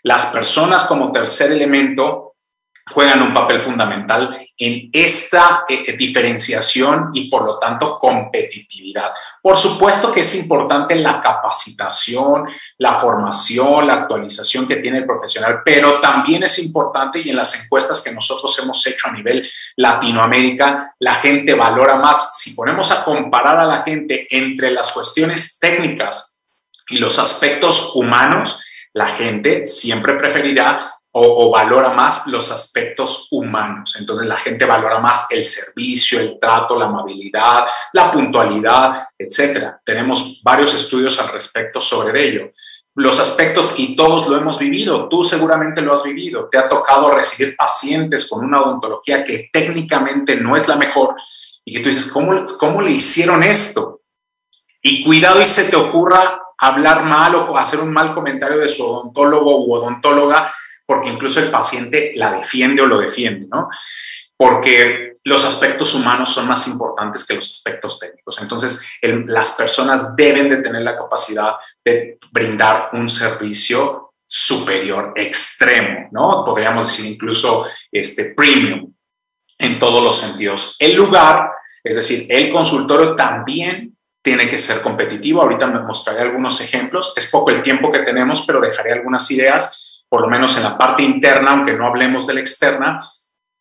Las 0.04 0.28
personas 0.28 0.86
como 0.86 1.12
tercer 1.12 1.52
elemento 1.52 2.36
juegan 2.92 3.24
un 3.24 3.34
papel 3.34 3.60
fundamental 3.60 4.47
en 4.58 4.89
esta 4.91 5.66
eh, 5.70 5.95
diferenciación 5.95 7.10
y 7.14 7.30
por 7.30 7.45
lo 7.45 7.60
tanto 7.60 7.99
competitividad. 7.99 9.12
Por 9.41 9.55
supuesto 9.55 10.12
que 10.12 10.22
es 10.22 10.36
importante 10.36 10.95
la 10.95 11.22
capacitación, 11.22 12.47
la 12.80 12.93
formación, 12.93 13.86
la 13.86 13.93
actualización 13.93 14.68
que 14.68 14.78
tiene 14.78 14.99
el 14.99 15.05
profesional, 15.05 15.62
pero 15.64 15.99
también 15.99 16.43
es 16.43 16.58
importante 16.60 17.20
y 17.20 17.30
en 17.30 17.36
las 17.36 17.64
encuestas 17.64 18.01
que 18.01 18.12
nosotros 18.12 18.58
hemos 18.60 18.86
hecho 18.88 19.08
a 19.08 19.12
nivel 19.12 19.47
Latinoamérica, 19.76 20.95
la 20.99 21.16
gente 21.16 21.53
valora 21.53 21.97
más. 21.97 22.38
Si 22.39 22.55
ponemos 22.55 22.91
a 22.91 23.03
comparar 23.03 23.60
a 23.60 23.66
la 23.66 23.84
gente 23.84 24.26
entre 24.32 24.72
las 24.72 24.91
cuestiones 24.91 25.60
técnicas 25.60 26.41
y 26.89 26.97
los 26.97 27.20
aspectos 27.20 27.91
humanos, 27.95 28.60
la 28.93 29.08
gente 29.08 29.68
siempre 29.68 30.16
preferirá 30.16 30.97
o, 31.20 31.49
valora 31.49 31.89
más 31.89 32.28
los 32.28 32.51
aspectos 32.51 33.28
humanos. 33.32 33.95
Entonces 33.99 34.26
la 34.26 34.38
gente 34.38 34.65
valora 34.65 34.99
más 34.99 35.28
el 35.32 35.43
servicio, 35.45 36.20
el 36.20 36.39
trato, 36.39 36.78
la 36.78 36.86
amabilidad, 36.86 37.65
la 37.93 38.11
puntualidad, 38.11 39.07
etcétera. 39.18 39.82
Tenemos 39.84 40.41
varios 40.43 40.74
estudios 40.76 41.20
al 41.20 41.30
respecto 41.30 41.82
sobre 41.82 42.28
ello. 42.28 42.51
Los 42.95 43.20
aspectos, 43.20 43.76
y 43.78 43.95
todos 43.95 44.28
lo 44.28 44.38
hemos 44.38 44.57
vivido, 44.57 45.07
tú 45.07 45.24
seguramente 45.24 45.82
lo 45.82 45.93
has 45.93 46.03
vivido, 46.03 46.49
te 46.51 46.57
ha 46.57 46.68
tocado 46.68 47.11
recibir 47.11 47.55
pacientes 47.55 48.28
con 48.28 48.43
una 48.43 48.61
odontología 48.61 49.24
que 49.24 49.49
técnicamente 49.51 50.36
no 50.36 50.55
es 50.55 50.68
la 50.68 50.76
mejor 50.76 51.15
y 51.63 51.74
que 51.74 51.80
tú 51.80 51.89
dices, 51.89 52.11
¿cómo, 52.11 52.45
cómo 52.59 52.82
le 52.82 52.91
hicieron 52.91 53.43
esto? 53.43 54.01
Y 54.82 55.03
cuidado 55.03 55.41
y 55.41 55.45
se 55.45 55.65
te 55.65 55.76
ocurra 55.76 56.41
hablar 56.57 57.03
mal 57.03 57.36
o 57.36 57.57
hacer 57.57 57.80
un 57.80 57.93
mal 57.93 58.15
comentario 58.15 58.57
de 58.57 58.68
su 58.68 58.84
odontólogo 58.84 59.65
u 59.65 59.74
odontóloga 59.74 60.51
porque 60.88 61.10
incluso 61.10 61.40
el 61.40 61.52
paciente 61.52 62.12
la 62.16 62.32
defiende 62.32 62.82
o 62.82 62.88
lo 62.88 62.98
defiende, 62.98 63.48
¿no? 63.52 63.70
Porque 64.36 65.14
los 65.26 65.44
aspectos 65.46 65.94
humanos 65.94 66.34
son 66.34 66.48
más 66.48 66.68
importantes 66.68 67.26
que 67.26 67.36
los 67.36 67.50
aspectos 67.50 68.00
técnicos. 68.00 68.40
Entonces, 68.42 68.88
las 69.02 69.52
personas 69.52 70.16
deben 70.16 70.50
de 70.50 70.58
tener 70.58 70.82
la 70.84 70.96
capacidad 70.96 71.56
de 71.84 72.18
brindar 72.32 72.90
un 72.94 73.10
servicio 73.10 74.14
superior, 74.26 75.14
extremo, 75.16 76.10
¿no? 76.12 76.46
Podríamos 76.46 76.88
decir 76.88 77.12
incluso 77.12 77.66
este 77.92 78.34
premium 78.36 78.94
en 79.58 79.80
todos 79.80 80.04
los 80.04 80.18
sentidos. 80.18 80.76
El 80.80 80.96
lugar, 80.96 81.50
es 81.84 81.96
decir, 81.96 82.28
el 82.30 82.52
consultorio 82.52 83.16
también 83.16 83.98
tiene 84.22 84.50
que 84.50 84.60
ser 84.60 84.82
competitivo. 84.82 85.42
Ahorita 85.42 85.68
me 85.68 85.80
mostraré 85.80 86.22
algunos 86.22 86.60
ejemplos. 86.62 87.14
Es 87.16 87.32
poco 87.32 87.50
el 87.50 87.64
tiempo 87.64 87.92
que 87.92 88.00
tenemos, 88.00 88.44
pero 88.46 88.62
dejaré 88.62 88.92
algunas 88.92 89.30
ideas, 89.32 89.87
por 90.10 90.22
lo 90.22 90.28
menos 90.28 90.55
en 90.58 90.64
la 90.64 90.78
parte 90.78 91.03
interna, 91.03 91.51
aunque 91.51 91.74
no 91.74 91.88
hablemos 91.88 92.28
de 92.28 92.36
la 92.36 92.39
externa. 92.39 93.10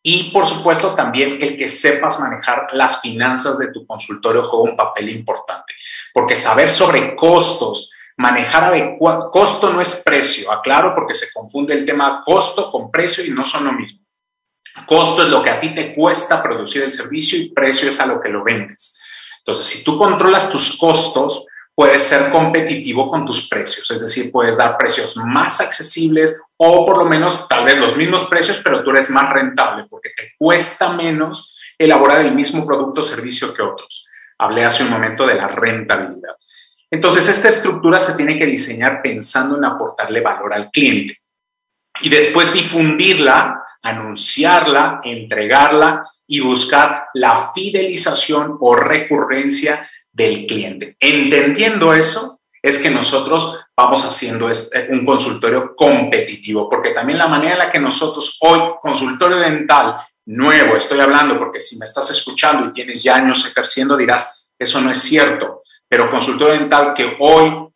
Y 0.02 0.30
por 0.30 0.46
supuesto 0.46 0.94
también 0.94 1.38
el 1.40 1.56
que 1.56 1.68
sepas 1.68 2.20
manejar 2.20 2.68
las 2.72 3.00
finanzas 3.00 3.58
de 3.58 3.72
tu 3.72 3.84
consultorio 3.84 4.44
juega 4.44 4.70
un 4.70 4.76
papel 4.76 5.08
importante, 5.08 5.74
porque 6.14 6.36
saber 6.36 6.68
sobre 6.68 7.16
costos, 7.16 7.92
manejar 8.16 8.64
adecuado, 8.64 9.30
costo 9.30 9.72
no 9.72 9.80
es 9.80 10.02
precio, 10.04 10.52
aclaro 10.52 10.94
porque 10.94 11.14
se 11.14 11.32
confunde 11.32 11.74
el 11.74 11.84
tema 11.84 12.22
costo 12.24 12.70
con 12.70 12.90
precio 12.90 13.24
y 13.24 13.30
no 13.30 13.44
son 13.44 13.64
lo 13.64 13.72
mismo. 13.72 14.06
Costo 14.86 15.22
es 15.22 15.28
lo 15.28 15.42
que 15.42 15.50
a 15.50 15.58
ti 15.58 15.74
te 15.74 15.94
cuesta 15.94 16.42
producir 16.42 16.82
el 16.82 16.92
servicio 16.92 17.38
y 17.38 17.50
precio 17.50 17.88
es 17.88 17.98
a 17.98 18.06
lo 18.06 18.20
que 18.20 18.28
lo 18.28 18.44
vendes. 18.44 19.00
Entonces, 19.38 19.64
si 19.64 19.84
tú 19.84 19.98
controlas 19.98 20.50
tus 20.52 20.76
costos, 20.78 21.46
puedes 21.76 22.02
ser 22.02 22.30
competitivo 22.30 23.10
con 23.10 23.26
tus 23.26 23.48
precios, 23.50 23.90
es 23.90 24.00
decir, 24.00 24.32
puedes 24.32 24.56
dar 24.56 24.78
precios 24.78 25.14
más 25.18 25.60
accesibles 25.60 26.40
o 26.56 26.86
por 26.86 26.96
lo 26.96 27.04
menos 27.04 27.46
tal 27.46 27.66
vez 27.66 27.78
los 27.78 27.94
mismos 27.94 28.24
precios, 28.24 28.62
pero 28.64 28.82
tú 28.82 28.90
eres 28.90 29.10
más 29.10 29.30
rentable 29.30 29.84
porque 29.88 30.08
te 30.16 30.32
cuesta 30.38 30.94
menos 30.94 31.54
elaborar 31.78 32.22
el 32.22 32.34
mismo 32.34 32.66
producto 32.66 33.02
o 33.02 33.04
servicio 33.04 33.52
que 33.52 33.60
otros. 33.60 34.06
Hablé 34.38 34.64
hace 34.64 34.84
un 34.84 34.90
momento 34.90 35.26
de 35.26 35.34
la 35.34 35.48
rentabilidad. 35.48 36.34
Entonces, 36.90 37.28
esta 37.28 37.48
estructura 37.48 38.00
se 38.00 38.16
tiene 38.16 38.38
que 38.38 38.46
diseñar 38.46 39.02
pensando 39.02 39.58
en 39.58 39.66
aportarle 39.66 40.22
valor 40.22 40.54
al 40.54 40.70
cliente 40.70 41.18
y 42.00 42.08
después 42.08 42.54
difundirla 42.54 43.66
anunciarla, 43.86 45.00
entregarla 45.04 46.08
y 46.26 46.40
buscar 46.40 47.06
la 47.14 47.52
fidelización 47.54 48.56
o 48.60 48.74
recurrencia 48.74 49.88
del 50.16 50.46
cliente. 50.46 50.96
Entendiendo 50.98 51.92
eso, 51.92 52.40
es 52.62 52.78
que 52.78 52.90
nosotros 52.90 53.60
vamos 53.76 54.04
haciendo 54.04 54.50
eh, 54.50 54.88
un 54.90 55.04
consultorio 55.04 55.76
competitivo, 55.76 56.68
porque 56.68 56.90
también 56.90 57.18
la 57.18 57.28
manera 57.28 57.52
en 57.52 57.58
la 57.58 57.70
que 57.70 57.78
nosotros 57.78 58.38
hoy, 58.40 58.60
consultorio 58.80 59.36
dental 59.36 59.96
nuevo, 60.24 60.74
estoy 60.74 61.00
hablando, 61.00 61.38
porque 61.38 61.60
si 61.60 61.76
me 61.76 61.84
estás 61.84 62.10
escuchando 62.10 62.66
y 62.66 62.72
tienes 62.72 63.02
ya 63.02 63.16
años 63.16 63.46
ejerciendo, 63.46 63.96
dirás, 63.96 64.48
eso 64.58 64.80
no 64.80 64.90
es 64.90 64.98
cierto, 64.98 65.62
pero 65.86 66.08
consultorio 66.08 66.54
dental 66.54 66.94
que 66.94 67.16
hoy 67.20 67.68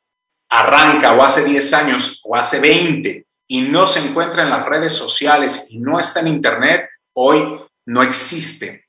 arranca 0.48 1.12
o 1.12 1.22
hace 1.22 1.44
10 1.44 1.74
años 1.74 2.20
o 2.24 2.34
hace 2.34 2.58
20 2.58 3.26
y 3.48 3.60
no 3.62 3.86
se 3.86 4.00
encuentra 4.00 4.42
en 4.42 4.50
las 4.50 4.64
redes 4.64 4.94
sociales 4.94 5.68
y 5.70 5.78
no 5.78 6.00
está 6.00 6.20
en 6.20 6.28
Internet, 6.28 6.88
hoy 7.14 7.60
no 7.86 8.02
existe. 8.02 8.86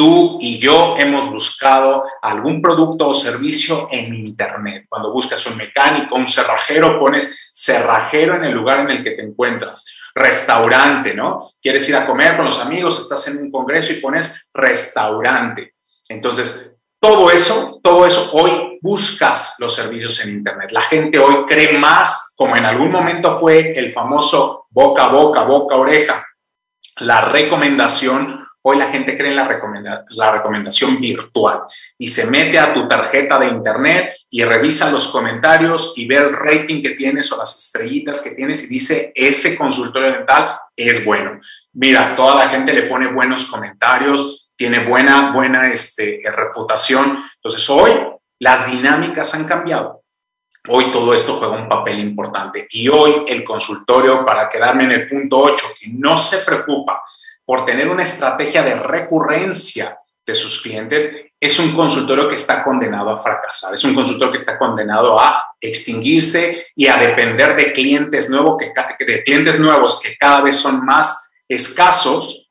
Tú 0.00 0.38
y 0.40 0.58
yo 0.58 0.94
hemos 0.96 1.30
buscado 1.30 2.04
algún 2.22 2.62
producto 2.62 3.08
o 3.08 3.12
servicio 3.12 3.86
en 3.90 4.14
Internet. 4.14 4.86
Cuando 4.88 5.12
buscas 5.12 5.46
un 5.46 5.58
mecánico, 5.58 6.14
un 6.14 6.26
cerrajero, 6.26 6.98
pones 6.98 7.50
cerrajero 7.52 8.36
en 8.36 8.46
el 8.46 8.52
lugar 8.54 8.80
en 8.80 8.88
el 8.92 9.04
que 9.04 9.10
te 9.10 9.22
encuentras. 9.22 9.84
Restaurante, 10.14 11.12
¿no? 11.12 11.50
Quieres 11.60 11.86
ir 11.90 11.96
a 11.96 12.06
comer 12.06 12.34
con 12.34 12.46
los 12.46 12.62
amigos, 12.62 12.98
estás 12.98 13.28
en 13.28 13.42
un 13.42 13.50
congreso 13.50 13.92
y 13.92 13.96
pones 13.96 14.48
restaurante. 14.54 15.74
Entonces, 16.08 16.80
todo 16.98 17.30
eso, 17.30 17.78
todo 17.82 18.06
eso, 18.06 18.30
hoy 18.32 18.78
buscas 18.80 19.56
los 19.58 19.74
servicios 19.74 20.24
en 20.24 20.30
Internet. 20.30 20.70
La 20.72 20.80
gente 20.80 21.18
hoy 21.18 21.44
cree 21.46 21.76
más, 21.76 22.32
como 22.38 22.56
en 22.56 22.64
algún 22.64 22.90
momento 22.90 23.32
fue 23.32 23.72
el 23.72 23.90
famoso 23.90 24.64
boca 24.70 25.04
a 25.04 25.08
boca, 25.08 25.42
boca 25.42 25.74
a 25.74 25.78
oreja, 25.78 26.26
la 27.00 27.20
recomendación. 27.20 28.39
Hoy 28.62 28.76
la 28.76 28.88
gente 28.88 29.16
cree 29.16 29.30
en 29.30 29.36
la, 29.36 30.32
recomendación 30.32 31.00
virtual 31.00 31.60
y 31.96 32.08
se 32.08 32.30
mete 32.30 32.58
a 32.58 32.74
tu 32.74 32.86
tarjeta 32.86 33.38
de 33.38 33.48
Internet 33.48 34.12
y 34.28 34.44
revisa 34.44 34.90
los 34.90 35.08
comentarios 35.08 35.94
y 35.96 36.06
ve 36.06 36.16
el 36.16 36.32
rating 36.34 36.82
que 36.82 36.90
tienes 36.90 37.32
o 37.32 37.38
las 37.38 37.58
estrellitas 37.58 38.20
que 38.20 38.32
tienes 38.32 38.64
y 38.64 38.68
dice, 38.68 39.12
ese 39.14 39.56
consultorio 39.56 40.12
dental 40.12 40.58
es 40.76 41.02
bueno. 41.06 41.40
Mira, 41.72 42.14
toda 42.14 42.34
la 42.34 42.48
gente 42.50 42.74
le 42.74 42.82
pone 42.82 43.06
buenos 43.06 43.46
comentarios, 43.46 44.52
tiene 44.56 44.86
buena, 44.86 45.32
buena 45.32 45.72
este, 45.72 46.20
reputación. 46.24 47.18
Entonces, 47.36 47.70
hoy 47.70 47.92
las 48.38 48.70
dinámicas 48.70 49.34
han 49.34 49.46
cambiado. 49.46 50.02
Hoy 50.68 50.90
todo 50.90 51.14
esto 51.14 51.36
juega 51.36 51.56
un 51.56 51.68
papel 51.68 51.98
importante. 51.98 52.68
Y 52.70 52.88
hoy 52.88 53.24
el 53.26 53.42
consultorio, 53.42 54.26
para 54.26 54.50
quedarme 54.50 54.84
en 54.84 54.92
el 54.92 55.06
punto 55.06 55.38
8, 55.38 55.66
que 55.80 55.88
no 55.88 56.14
se 56.18 56.38
preocupa 56.38 57.02
por 57.50 57.64
tener 57.64 57.88
una 57.88 58.04
estrategia 58.04 58.62
de 58.62 58.76
recurrencia 58.76 59.98
de 60.24 60.36
sus 60.36 60.62
clientes, 60.62 61.26
es 61.40 61.58
un 61.58 61.74
consultorio 61.74 62.28
que 62.28 62.36
está 62.36 62.62
condenado 62.62 63.10
a 63.10 63.16
fracasar, 63.16 63.74
es 63.74 63.82
un 63.82 63.92
consultorio 63.92 64.30
que 64.30 64.38
está 64.38 64.56
condenado 64.56 65.18
a 65.18 65.46
extinguirse 65.60 66.66
y 66.76 66.86
a 66.86 66.96
depender 66.96 67.56
de 67.56 67.72
clientes 67.72 68.30
nuevos 68.30 68.56
que, 68.56 68.72
de 69.04 69.24
clientes 69.24 69.58
nuevos 69.58 70.00
que 70.00 70.16
cada 70.16 70.42
vez 70.42 70.54
son 70.54 70.84
más 70.84 71.32
escasos 71.48 72.48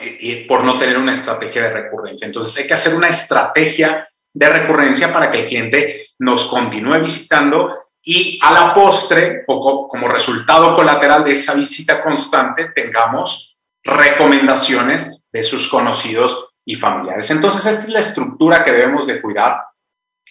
y 0.00 0.46
por 0.46 0.64
no 0.64 0.78
tener 0.78 0.96
una 0.96 1.12
estrategia 1.12 1.64
de 1.64 1.74
recurrencia. 1.74 2.24
Entonces 2.24 2.56
hay 2.56 2.66
que 2.66 2.72
hacer 2.72 2.94
una 2.94 3.08
estrategia 3.08 4.08
de 4.32 4.48
recurrencia 4.48 5.12
para 5.12 5.30
que 5.30 5.40
el 5.40 5.46
cliente 5.46 6.06
nos 6.20 6.46
continúe 6.46 6.98
visitando 6.98 7.76
y 8.02 8.38
a 8.40 8.54
la 8.54 8.72
postre, 8.72 9.44
como 9.44 10.08
resultado 10.08 10.74
colateral 10.74 11.22
de 11.24 11.32
esa 11.32 11.52
visita 11.52 12.02
constante, 12.02 12.70
tengamos 12.74 13.53
recomendaciones 13.84 15.22
de 15.30 15.42
sus 15.42 15.68
conocidos 15.68 16.48
y 16.64 16.74
familiares. 16.74 17.30
Entonces, 17.30 17.66
esta 17.66 17.82
es 17.82 17.90
la 17.90 17.98
estructura 18.00 18.64
que 18.64 18.72
debemos 18.72 19.06
de 19.06 19.20
cuidar 19.20 19.60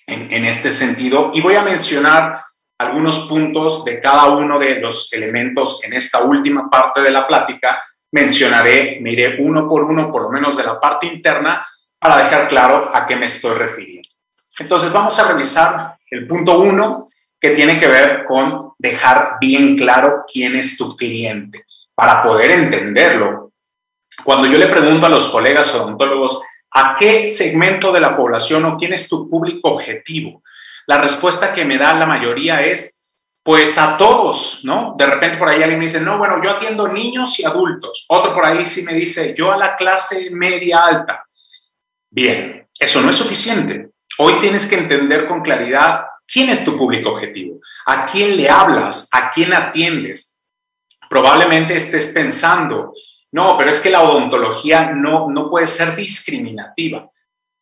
en, 0.07 0.45
este 0.45 0.71
sentido. 0.71 1.31
Y 1.33 1.41
voy 1.41 1.55
a 1.55 1.61
mencionar 1.61 2.43
algunos 2.77 3.27
puntos 3.29 3.85
de 3.85 4.01
cada 4.01 4.27
uno 4.29 4.59
de 4.59 4.79
los 4.79 5.13
elementos 5.13 5.83
en 5.83 5.93
esta 5.93 6.23
última 6.23 6.69
parte 6.69 7.01
de 7.01 7.11
la 7.11 7.25
plática 7.25 7.81
mencionaré, 8.13 8.99
me 9.01 9.37
uno 9.39 9.67
por 9.67 9.83
uno, 9.83 10.11
por 10.11 10.23
lo 10.23 10.29
menos 10.29 10.55
de 10.55 10.63
la 10.63 10.79
parte 10.79 11.07
interna, 11.07 11.65
para 11.99 12.17
dejar 12.17 12.47
claro 12.47 12.89
a 12.93 13.05
qué 13.05 13.15
me 13.15 13.25
estoy 13.25 13.57
refiriendo. 13.57 14.07
Entonces 14.59 14.91
vamos 14.91 15.17
a 15.19 15.27
revisar 15.27 15.97
el 16.09 16.27
punto 16.27 16.59
uno, 16.59 17.07
que 17.39 17.51
tiene 17.51 17.79
que 17.79 17.87
ver 17.87 18.25
con 18.25 18.73
dejar 18.77 19.37
bien 19.41 19.75
claro 19.75 20.23
quién 20.31 20.55
es 20.55 20.77
tu 20.77 20.95
cliente, 20.95 21.65
para 21.95 22.21
poder 22.21 22.51
entenderlo. 22.51 23.42
Cuando 24.23 24.47
yo 24.47 24.57
le 24.57 24.67
pregunto 24.67 25.05
a 25.05 25.09
los 25.09 25.27
colegas 25.29 25.73
odontólogos, 25.75 26.41
¿a 26.71 26.95
qué 26.97 27.27
segmento 27.27 27.91
de 27.91 27.99
la 27.99 28.15
población 28.15 28.65
o 28.65 28.77
quién 28.77 28.93
es 28.93 29.07
tu 29.07 29.29
público 29.29 29.69
objetivo? 29.69 30.41
La 30.87 30.97
respuesta 30.97 31.53
que 31.53 31.65
me 31.65 31.77
da 31.77 31.93
la 31.93 32.05
mayoría 32.05 32.63
es 32.63 33.01
pues 33.43 33.77
a 33.77 33.97
todos, 33.97 34.61
¿no? 34.63 34.95
De 34.97 35.05
repente 35.05 35.37
por 35.37 35.49
ahí 35.49 35.61
alguien 35.61 35.79
me 35.79 35.85
dice, 35.85 35.99
no, 35.99 36.17
bueno, 36.17 36.41
yo 36.41 36.49
atiendo 36.49 36.87
niños 36.87 37.37
y 37.39 37.45
adultos. 37.45 38.05
Otro 38.07 38.33
por 38.33 38.45
ahí 38.45 38.65
sí 38.65 38.83
me 38.83 38.93
dice, 38.93 39.35
yo 39.37 39.51
a 39.51 39.57
la 39.57 39.75
clase 39.75 40.29
media 40.31 40.85
alta. 40.85 41.25
Bien, 42.09 42.67
eso 42.79 43.01
no 43.01 43.09
es 43.09 43.17
suficiente. 43.17 43.89
Hoy 44.17 44.39
tienes 44.39 44.65
que 44.65 44.77
entender 44.77 45.27
con 45.27 45.41
claridad 45.41 46.05
quién 46.25 46.49
es 46.49 46.63
tu 46.63 46.77
público 46.77 47.09
objetivo, 47.09 47.59
a 47.85 48.05
quién 48.05 48.37
le 48.37 48.49
hablas, 48.49 49.09
a 49.11 49.29
quién 49.31 49.53
atiendes. 49.53 50.41
Probablemente 51.09 51.75
estés 51.75 52.07
pensando, 52.07 52.93
no, 53.33 53.57
pero 53.57 53.71
es 53.71 53.81
que 53.81 53.89
la 53.89 54.03
odontología 54.03 54.91
no, 54.91 55.27
no 55.27 55.49
puede 55.49 55.65
ser 55.65 55.95
discriminativa. 55.95 57.09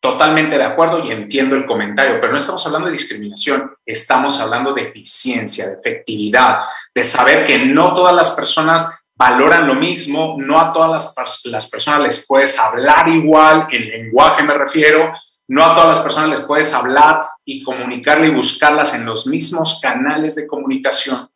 Totalmente 0.02 0.58
de 0.58 0.66
acuerdo 0.66 1.02
y 1.06 1.12
entiendo 1.12 1.56
el 1.56 1.66
comentario, 1.66 2.20
pero 2.20 2.34
no 2.34 2.40
estamos 2.40 2.66
hablando 2.66 2.88
de 2.88 2.94
discriminación, 2.94 3.72
estamos 3.86 4.42
hablando 4.42 4.74
de 4.74 4.82
eficiencia, 4.82 5.68
de 5.68 5.76
efectividad, 5.76 6.60
de 6.94 7.06
saber 7.06 7.46
que 7.46 7.60
no 7.60 7.94
todas 7.94 8.14
las 8.14 8.32
personas 8.32 8.86
valoran 9.16 9.66
lo 9.66 9.76
mismo, 9.76 10.36
no 10.40 10.60
a 10.60 10.74
todas 10.74 11.16
las, 11.16 11.46
las 11.46 11.70
personas 11.70 12.02
les 12.02 12.26
puedes 12.28 12.60
hablar 12.60 13.08
igual, 13.08 13.68
el 13.72 13.88
lenguaje 13.88 14.44
me 14.44 14.56
refiero, 14.56 15.12
no 15.48 15.64
a 15.64 15.74
todas 15.74 15.90
las 15.90 16.00
personas 16.00 16.32
les 16.32 16.42
puedes 16.42 16.74
hablar 16.74 17.30
y 17.46 17.64
comunicarle 17.64 18.28
y 18.28 18.32
buscarlas 18.32 18.94
en 18.94 19.06
los 19.06 19.26
mismos 19.26 19.80
canales 19.82 20.36
de 20.36 20.48
comunicación, 20.48 21.30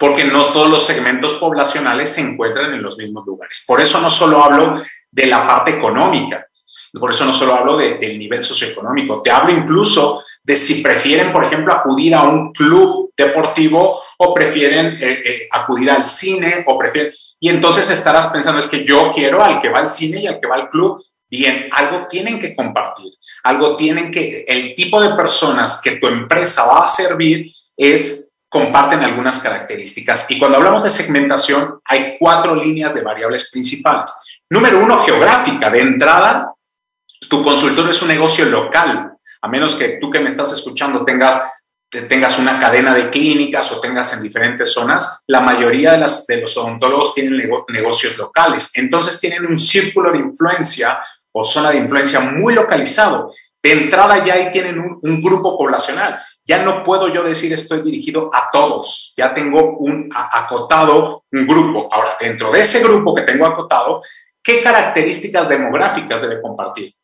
porque 0.00 0.24
no 0.24 0.50
todos 0.50 0.70
los 0.70 0.86
segmentos 0.86 1.34
poblacionales 1.34 2.14
se 2.14 2.22
encuentran 2.22 2.72
en 2.72 2.82
los 2.82 2.96
mismos 2.96 3.26
lugares. 3.26 3.62
Por 3.66 3.82
eso 3.82 4.00
no 4.00 4.08
solo 4.08 4.42
hablo 4.42 4.82
de 5.10 5.26
la 5.26 5.46
parte 5.46 5.72
económica, 5.72 6.46
por 6.98 7.10
eso 7.10 7.26
no 7.26 7.34
solo 7.34 7.54
hablo 7.54 7.76
del 7.76 8.18
nivel 8.18 8.42
socioeconómico, 8.42 9.20
te 9.20 9.30
hablo 9.30 9.52
incluso 9.52 10.24
de 10.42 10.56
si 10.56 10.82
prefieren, 10.82 11.34
por 11.34 11.44
ejemplo, 11.44 11.74
acudir 11.74 12.14
a 12.14 12.22
un 12.22 12.50
club 12.50 13.12
deportivo 13.14 14.00
o 14.16 14.32
prefieren 14.32 14.96
eh, 14.98 15.20
eh, 15.22 15.48
acudir 15.50 15.90
al 15.90 16.06
cine 16.06 16.64
o 16.66 16.78
prefieren... 16.78 17.12
Y 17.38 17.50
entonces 17.50 17.90
estarás 17.90 18.28
pensando, 18.28 18.58
es 18.58 18.68
que 18.68 18.86
yo 18.86 19.10
quiero 19.12 19.44
al 19.44 19.60
que 19.60 19.68
va 19.68 19.80
al 19.80 19.90
cine 19.90 20.22
y 20.22 20.26
al 20.26 20.40
que 20.40 20.46
va 20.46 20.56
al 20.56 20.70
club. 20.70 21.04
Bien, 21.28 21.68
algo 21.72 22.06
tienen 22.08 22.38
que 22.38 22.56
compartir, 22.56 23.12
algo 23.42 23.76
tienen 23.76 24.10
que... 24.10 24.46
El 24.48 24.74
tipo 24.74 24.98
de 25.00 25.14
personas 25.14 25.78
que 25.84 25.92
tu 25.92 26.06
empresa 26.06 26.64
va 26.66 26.86
a 26.86 26.88
servir 26.88 27.52
es 27.76 28.29
comparten 28.50 29.00
algunas 29.00 29.38
características. 29.38 30.28
Y 30.28 30.38
cuando 30.38 30.58
hablamos 30.58 30.82
de 30.82 30.90
segmentación, 30.90 31.80
hay 31.84 32.16
cuatro 32.18 32.56
líneas 32.56 32.92
de 32.92 33.00
variables 33.00 33.48
principales. 33.50 34.12
Número 34.50 34.80
uno, 34.80 35.02
geográfica. 35.04 35.70
De 35.70 35.80
entrada, 35.80 36.52
tu 37.28 37.42
consultorio 37.42 37.92
es 37.92 38.02
un 38.02 38.08
negocio 38.08 38.44
local, 38.46 39.12
a 39.40 39.48
menos 39.48 39.76
que 39.76 39.98
tú 40.00 40.10
que 40.10 40.18
me 40.18 40.28
estás 40.28 40.52
escuchando 40.52 41.04
tengas, 41.04 41.68
tengas 42.08 42.40
una 42.40 42.58
cadena 42.58 42.92
de 42.92 43.08
clínicas 43.08 43.70
o 43.70 43.80
tengas 43.80 44.12
en 44.14 44.22
diferentes 44.22 44.72
zonas, 44.72 45.22
la 45.28 45.40
mayoría 45.40 45.92
de, 45.92 45.98
las, 45.98 46.26
de 46.26 46.38
los 46.38 46.56
odontólogos 46.56 47.14
tienen 47.14 47.48
negocios 47.68 48.18
locales. 48.18 48.72
Entonces 48.74 49.20
tienen 49.20 49.46
un 49.46 49.60
círculo 49.60 50.10
de 50.10 50.18
influencia 50.18 51.00
o 51.30 51.44
zona 51.44 51.70
de 51.70 51.78
influencia 51.78 52.18
muy 52.18 52.54
localizado. 52.54 53.32
De 53.62 53.72
entrada 53.72 54.24
ya 54.24 54.34
ahí 54.34 54.50
tienen 54.50 54.80
un, 54.80 54.98
un 55.00 55.22
grupo 55.22 55.56
poblacional 55.56 56.20
ya 56.44 56.62
no 56.62 56.82
puedo 56.82 57.08
yo 57.08 57.22
decir 57.22 57.52
estoy 57.52 57.82
dirigido 57.82 58.30
a 58.32 58.50
todos, 58.50 59.12
ya 59.16 59.32
tengo 59.34 59.76
un 59.78 60.10
acotado, 60.12 61.24
un 61.32 61.46
grupo. 61.46 61.88
Ahora, 61.92 62.16
dentro 62.18 62.50
de 62.50 62.60
ese 62.60 62.82
grupo 62.82 63.14
que 63.14 63.22
tengo 63.22 63.46
acotado, 63.46 64.02
¿qué 64.42 64.62
características 64.62 65.48
demográficas 65.48 66.20
debe 66.20 66.40
compartir? 66.40 66.94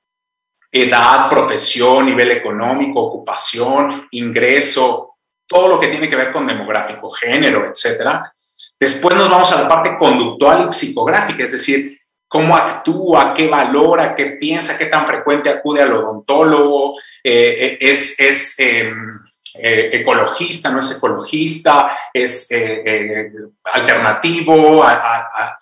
Edad, 0.73 1.29
profesión, 1.31 2.07
nivel 2.07 2.33
económico, 2.33 3.01
ocupación, 3.01 4.09
ingreso, 4.11 5.17
todo 5.47 5.69
lo 5.69 5.79
que 5.79 5.89
tiene 5.89 6.09
que 6.09 6.17
ver 6.17 6.33
con 6.33 6.47
demográfico, 6.47 7.11
género, 7.11 7.67
etcétera. 7.67 8.33
Después 8.79 9.17
nos 9.17 9.31
vamos 9.31 9.51
a 9.53 9.63
la 9.63 9.69
parte 9.69 9.97
conductual 9.97 10.69
y 10.69 10.73
psicográfica, 10.73 11.45
es 11.45 11.53
decir, 11.53 11.96
cómo 12.29 12.57
actúa, 12.57 13.35
qué 13.35 13.49
valora, 13.49 14.15
qué 14.15 14.27
piensa, 14.41 14.77
qué 14.77 14.87
tan 14.87 15.07
frecuente 15.07 15.49
acude 15.49 15.83
al 15.83 15.93
odontólogo, 15.93 16.95
eh, 17.23 17.57
eh, 17.59 17.79
es, 17.81 18.19
es 18.19 18.59
em, 18.59 19.21
eh, 19.59 19.89
ecologista, 19.93 20.71
no 20.71 20.81
es 20.81 20.91
ecologista, 20.97 21.89
es 22.13 22.51
eh, 22.51 22.83
eh, 22.85 23.33
alternativo, 23.65 24.85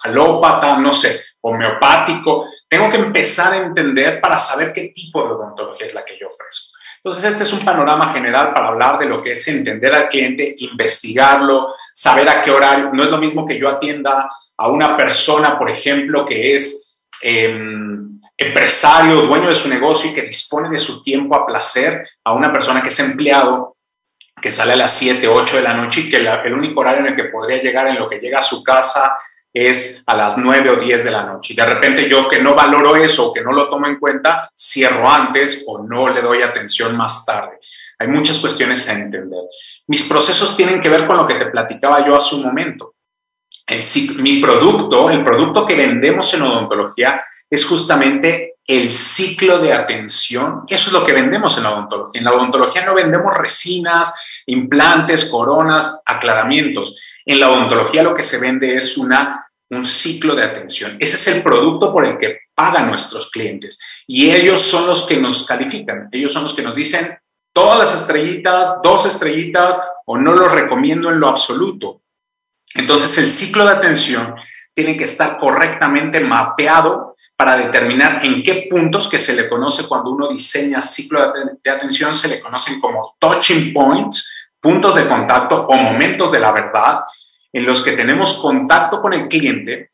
alópata, 0.02 0.76
no 0.78 0.92
sé, 0.92 1.20
homeopático. 1.40 2.44
Tengo 2.68 2.90
que 2.90 2.96
empezar 2.96 3.52
a 3.52 3.58
entender 3.58 4.20
para 4.20 4.38
saber 4.38 4.72
qué 4.72 4.88
tipo 4.88 5.22
de 5.22 5.34
odontología 5.34 5.86
es 5.86 5.94
la 5.94 6.04
que 6.04 6.18
yo 6.18 6.26
ofrezco. 6.26 6.76
Entonces, 6.96 7.32
este 7.32 7.42
es 7.42 7.52
un 7.52 7.60
panorama 7.60 8.12
general 8.12 8.52
para 8.54 8.68
hablar 8.68 8.98
de 8.98 9.06
lo 9.06 9.22
que 9.22 9.32
es 9.32 9.48
entender 9.48 9.94
al 9.94 10.08
cliente, 10.08 10.54
investigarlo, 10.58 11.74
saber 11.92 12.28
a 12.28 12.40
qué 12.40 12.50
horario. 12.50 12.90
No 12.92 13.04
es 13.04 13.10
lo 13.10 13.18
mismo 13.18 13.46
que 13.46 13.58
yo 13.58 13.68
atienda 13.68 14.28
a 14.56 14.68
una 14.68 14.96
persona, 14.96 15.58
por 15.58 15.70
ejemplo, 15.70 16.24
que 16.24 16.54
es 16.54 17.00
em, 17.22 18.20
empresario, 18.36 19.22
dueño 19.22 19.48
de 19.48 19.54
su 19.54 19.68
negocio 19.68 20.10
y 20.10 20.14
que 20.14 20.22
dispone 20.22 20.68
de 20.68 20.78
su 20.78 21.02
tiempo 21.02 21.34
a 21.36 21.46
placer, 21.46 22.08
a 22.24 22.32
una 22.32 22.52
persona 22.52 22.82
que 22.82 22.88
es 22.88 23.00
empleado 23.00 23.74
que 24.40 24.52
sale 24.52 24.74
a 24.74 24.76
las 24.76 24.92
7, 24.98 25.26
8 25.26 25.56
de 25.56 25.62
la 25.62 25.74
noche 25.74 26.02
y 26.02 26.10
que 26.10 26.16
el 26.16 26.52
único 26.52 26.80
horario 26.80 27.00
en 27.00 27.06
el 27.06 27.16
que 27.16 27.24
podría 27.24 27.62
llegar 27.62 27.88
en 27.88 27.98
lo 27.98 28.08
que 28.08 28.18
llega 28.18 28.40
a 28.40 28.42
su 28.42 28.62
casa 28.62 29.16
es 29.50 30.02
a 30.06 30.16
las 30.16 30.36
9 30.36 30.68
o 30.70 30.76
10 30.76 31.04
de 31.04 31.10
la 31.10 31.22
noche. 31.22 31.52
Y 31.52 31.56
de 31.56 31.64
repente 31.64 32.08
yo 32.08 32.28
que 32.28 32.42
no 32.42 32.54
valoro 32.54 32.96
eso, 32.96 33.32
que 33.32 33.40
no 33.40 33.52
lo 33.52 33.70
tomo 33.70 33.86
en 33.86 33.98
cuenta, 33.98 34.50
cierro 34.54 35.08
antes 35.08 35.64
o 35.66 35.82
no 35.82 36.08
le 36.08 36.20
doy 36.20 36.42
atención 36.42 36.96
más 36.96 37.24
tarde. 37.24 37.60
Hay 37.98 38.08
muchas 38.08 38.38
cuestiones 38.40 38.88
a 38.88 38.94
entender. 38.94 39.44
Mis 39.86 40.02
procesos 40.02 40.56
tienen 40.56 40.80
que 40.80 40.88
ver 40.88 41.06
con 41.06 41.16
lo 41.16 41.26
que 41.26 41.36
te 41.36 41.46
platicaba 41.46 42.04
yo 42.04 42.16
hace 42.16 42.34
un 42.34 42.42
momento. 42.42 42.93
El, 43.66 43.82
mi 44.22 44.40
producto, 44.40 45.10
el 45.10 45.24
producto 45.24 45.64
que 45.64 45.74
vendemos 45.74 46.32
en 46.34 46.42
odontología 46.42 47.20
es 47.48 47.64
justamente 47.64 48.54
el 48.66 48.90
ciclo 48.90 49.58
de 49.58 49.72
atención. 49.72 50.62
Eso 50.68 50.88
es 50.88 50.92
lo 50.92 51.04
que 51.04 51.12
vendemos 51.12 51.56
en 51.56 51.64
la 51.64 51.72
odontología. 51.72 52.18
En 52.18 52.24
la 52.24 52.32
odontología 52.32 52.84
no 52.84 52.94
vendemos 52.94 53.36
resinas, 53.36 54.12
implantes, 54.46 55.26
coronas, 55.26 56.02
aclaramientos. 56.04 56.96
En 57.24 57.40
la 57.40 57.50
odontología 57.50 58.02
lo 58.02 58.14
que 58.14 58.22
se 58.22 58.40
vende 58.40 58.76
es 58.76 58.96
una, 58.96 59.46
un 59.70 59.84
ciclo 59.84 60.34
de 60.34 60.44
atención. 60.44 60.96
Ese 60.98 61.16
es 61.16 61.36
el 61.36 61.42
producto 61.42 61.92
por 61.92 62.06
el 62.06 62.16
que 62.18 62.38
pagan 62.54 62.88
nuestros 62.88 63.30
clientes. 63.30 63.78
Y 64.06 64.30
ellos 64.30 64.62
son 64.62 64.86
los 64.86 65.04
que 65.04 65.18
nos 65.18 65.46
califican. 65.46 66.08
Ellos 66.10 66.32
son 66.32 66.44
los 66.44 66.54
que 66.54 66.62
nos 66.62 66.74
dicen 66.74 67.18
todas 67.52 67.78
las 67.78 67.94
estrellitas, 67.94 68.82
dos 68.82 69.06
estrellitas 69.06 69.78
o 70.06 70.18
no 70.18 70.32
lo 70.32 70.48
recomiendo 70.48 71.10
en 71.10 71.20
lo 71.20 71.28
absoluto. 71.28 72.02
Entonces 72.74 73.16
el 73.18 73.28
ciclo 73.28 73.64
de 73.64 73.72
atención 73.72 74.34
tiene 74.74 74.96
que 74.96 75.04
estar 75.04 75.38
correctamente 75.38 76.20
mapeado 76.20 77.14
para 77.36 77.56
determinar 77.56 78.24
en 78.24 78.42
qué 78.42 78.66
puntos 78.70 79.08
que 79.08 79.18
se 79.18 79.34
le 79.34 79.48
conoce 79.48 79.88
cuando 79.88 80.10
uno 80.10 80.28
diseña 80.28 80.82
ciclo 80.82 81.32
de, 81.32 81.70
atención, 81.70 82.14
se 82.14 82.28
le 82.28 82.40
conocen 82.40 82.80
como 82.80 83.16
touching 83.18 83.72
points, 83.72 84.52
puntos 84.60 84.94
de 84.94 85.08
contacto 85.08 85.66
o 85.66 85.74
momentos 85.76 86.30
de 86.30 86.40
la 86.40 86.52
verdad, 86.52 87.00
en 87.52 87.66
los 87.66 87.82
que 87.82 87.92
tenemos 87.92 88.34
contacto 88.34 89.00
con 89.00 89.12
el 89.12 89.28
cliente 89.28 89.90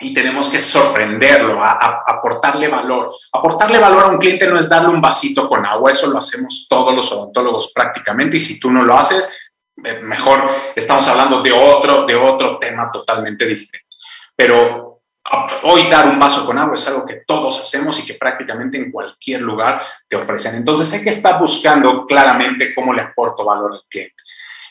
y 0.00 0.12
tenemos 0.12 0.48
que 0.48 0.58
sorprenderlo, 0.58 1.62
aportarle 1.62 2.68
valor. 2.68 3.14
Aportarle 3.32 3.78
valor 3.78 4.04
a 4.04 4.08
un 4.08 4.18
cliente 4.18 4.46
no 4.48 4.58
es 4.58 4.68
darle 4.68 4.88
un 4.88 5.00
vasito 5.00 5.48
con 5.48 5.64
agua, 5.64 5.92
eso 5.92 6.08
lo 6.08 6.18
hacemos 6.18 6.66
todos 6.68 6.94
los 6.94 7.10
odontólogos 7.12 7.72
prácticamente 7.72 8.36
y 8.36 8.40
si 8.40 8.58
tú 8.58 8.70
no 8.70 8.82
lo 8.82 8.98
haces, 8.98 9.43
mejor 9.76 10.54
estamos 10.74 11.06
hablando 11.08 11.42
de 11.42 11.52
otro, 11.52 12.06
de 12.06 12.14
otro 12.14 12.58
tema 12.58 12.90
totalmente 12.92 13.46
diferente. 13.46 13.86
Pero 14.36 15.02
hoy 15.62 15.88
dar 15.88 16.08
un 16.08 16.18
vaso 16.18 16.44
con 16.44 16.58
agua 16.58 16.74
es 16.74 16.86
algo 16.88 17.06
que 17.06 17.22
todos 17.26 17.60
hacemos 17.60 17.98
y 17.98 18.06
que 18.06 18.14
prácticamente 18.14 18.76
en 18.76 18.90
cualquier 18.90 19.42
lugar 19.42 19.82
te 20.08 20.16
ofrecen. 20.16 20.56
Entonces 20.56 20.92
hay 20.92 21.02
que 21.02 21.10
estar 21.10 21.38
buscando 21.38 22.04
claramente 22.04 22.74
cómo 22.74 22.92
le 22.92 23.02
aporto 23.02 23.44
valor 23.44 23.72
al 23.72 23.82
cliente. 23.88 24.14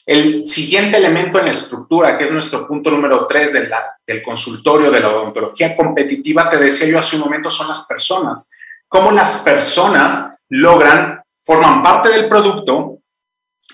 El 0.05 0.45
siguiente 0.45 0.97
elemento 0.97 1.39
en 1.39 1.45
la 1.45 1.51
estructura, 1.51 2.17
que 2.17 2.25
es 2.25 2.31
nuestro 2.31 2.67
punto 2.67 2.91
número 2.91 3.25
tres 3.25 3.53
de 3.53 3.69
del 4.05 4.21
consultorio 4.21 4.91
de 4.91 4.99
la 4.99 5.09
odontología 5.09 5.75
competitiva, 5.77 6.49
te 6.49 6.57
decía 6.57 6.87
yo 6.87 6.99
hace 6.99 7.15
un 7.15 7.21
momento, 7.21 7.49
son 7.49 7.69
las 7.69 7.87
personas. 7.87 8.51
Cómo 8.89 9.11
las 9.11 9.43
personas 9.43 10.35
logran, 10.49 11.23
forman 11.45 11.81
parte 11.81 12.09
del 12.09 12.27
producto 12.27 12.92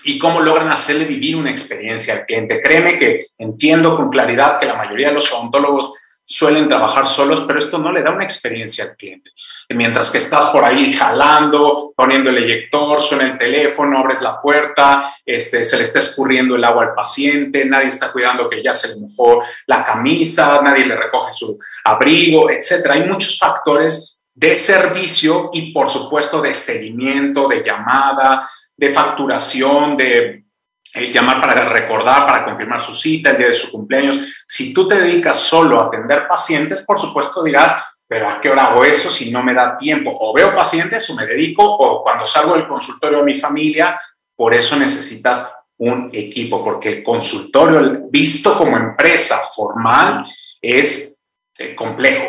y 0.04 0.18
cómo 0.18 0.40
logran 0.40 0.68
hacerle 0.68 1.04
vivir 1.04 1.36
una 1.36 1.50
experiencia 1.50 2.14
al 2.14 2.26
cliente. 2.26 2.60
Créeme 2.60 2.96
que 2.96 3.26
entiendo 3.38 3.96
con 3.96 4.10
claridad 4.10 4.58
que 4.58 4.66
la 4.66 4.74
mayoría 4.74 5.08
de 5.08 5.14
los 5.14 5.32
odontólogos 5.32 5.94
suelen 6.30 6.68
trabajar 6.68 7.08
solos, 7.08 7.40
pero 7.40 7.58
esto 7.58 7.76
no 7.78 7.90
le 7.90 8.04
da 8.04 8.12
una 8.12 8.22
experiencia 8.22 8.84
al 8.84 8.96
cliente. 8.96 9.32
Mientras 9.70 10.12
que 10.12 10.18
estás 10.18 10.46
por 10.46 10.64
ahí 10.64 10.92
jalando, 10.92 11.92
poniendo 11.96 12.30
el 12.30 12.38
eyector, 12.38 13.00
suena 13.00 13.32
el 13.32 13.36
teléfono, 13.36 13.98
abres 13.98 14.22
la 14.22 14.40
puerta, 14.40 15.12
este, 15.26 15.64
se 15.64 15.76
le 15.76 15.82
está 15.82 15.98
escurriendo 15.98 16.54
el 16.54 16.62
agua 16.62 16.84
al 16.84 16.94
paciente, 16.94 17.64
nadie 17.64 17.88
está 17.88 18.12
cuidando 18.12 18.48
que 18.48 18.62
ya 18.62 18.76
se 18.76 18.94
le 18.94 19.00
mojó 19.00 19.42
la 19.66 19.82
camisa, 19.82 20.60
nadie 20.62 20.86
le 20.86 20.94
recoge 20.94 21.32
su 21.32 21.58
abrigo, 21.82 22.48
etc. 22.48 22.90
Hay 22.90 23.08
muchos 23.08 23.36
factores 23.36 24.20
de 24.32 24.54
servicio 24.54 25.50
y, 25.52 25.72
por 25.72 25.90
supuesto, 25.90 26.40
de 26.40 26.54
seguimiento, 26.54 27.48
de 27.48 27.64
llamada, 27.64 28.48
de 28.80 28.94
facturación, 28.94 29.94
de 29.94 30.46
eh, 30.94 31.12
llamar 31.12 31.38
para 31.38 31.66
recordar, 31.66 32.26
para 32.26 32.46
confirmar 32.46 32.80
su 32.80 32.94
cita, 32.94 33.30
el 33.30 33.36
día 33.36 33.48
de 33.48 33.52
su 33.52 33.70
cumpleaños. 33.70 34.18
Si 34.48 34.72
tú 34.72 34.88
te 34.88 34.98
dedicas 34.98 35.38
solo 35.38 35.78
a 35.78 35.86
atender 35.86 36.26
pacientes, 36.26 36.80
por 36.80 36.98
supuesto 36.98 37.44
dirás, 37.44 37.74
pero 38.08 38.30
¿a 38.30 38.40
qué 38.40 38.48
hora 38.48 38.68
hago 38.68 38.82
eso 38.82 39.10
si 39.10 39.30
no 39.30 39.42
me 39.42 39.52
da 39.52 39.76
tiempo? 39.76 40.10
O 40.18 40.32
veo 40.32 40.56
pacientes 40.56 41.08
o 41.10 41.14
me 41.14 41.26
dedico, 41.26 41.62
o 41.62 42.02
cuando 42.02 42.26
salgo 42.26 42.54
del 42.54 42.66
consultorio 42.66 43.20
a 43.20 43.22
mi 43.22 43.34
familia, 43.34 44.00
por 44.34 44.54
eso 44.54 44.76
necesitas 44.76 45.46
un 45.76 46.08
equipo, 46.10 46.64
porque 46.64 46.88
el 46.88 47.02
consultorio 47.02 48.08
visto 48.10 48.56
como 48.56 48.78
empresa 48.78 49.36
formal 49.54 50.24
es 50.60 51.22
eh, 51.58 51.74
complejo. 51.74 52.24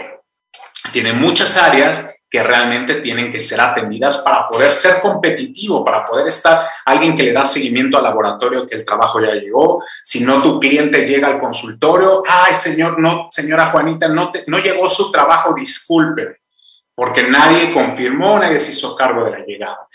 Tiene 0.92 1.14
muchas 1.14 1.56
áreas 1.56 2.14
que 2.32 2.42
realmente 2.42 2.96
tienen 2.96 3.30
que 3.30 3.42
ser 3.42 3.60
atendidas 3.60 4.20
para 4.20 4.48
poder 4.48 4.72
ser 4.72 5.02
competitivo, 5.02 5.84
para 5.84 6.06
poder 6.06 6.28
estar 6.28 6.66
alguien 6.86 7.14
que 7.14 7.24
le 7.24 7.34
da 7.34 7.44
seguimiento 7.44 7.98
al 7.98 8.06
laboratorio 8.06 8.66
que 8.66 8.76
el 8.76 8.86
trabajo 8.86 9.20
ya 9.20 9.34
llegó. 9.34 9.84
Si 10.02 10.24
no, 10.24 10.42
tu 10.42 10.58
cliente 10.58 11.06
llega 11.06 11.28
al 11.28 11.38
consultorio, 11.38 12.24
ay, 12.26 12.54
señor, 12.54 12.98
no, 13.00 13.28
señora 13.30 13.66
Juanita, 13.66 14.08
no, 14.08 14.32
no 14.48 14.60
llegó 14.60 14.88
su 14.88 15.12
trabajo, 15.12 15.54
disculpe, 15.54 16.40
porque 16.96 17.24
nadie 17.24 17.74
confirmó, 17.74 18.40
nadie 18.40 18.62
se 18.62 18.72
hizo 18.72 18.96
cargo 18.96 19.26
de 19.26 19.32
la 19.32 19.40
llegada. 19.40 19.86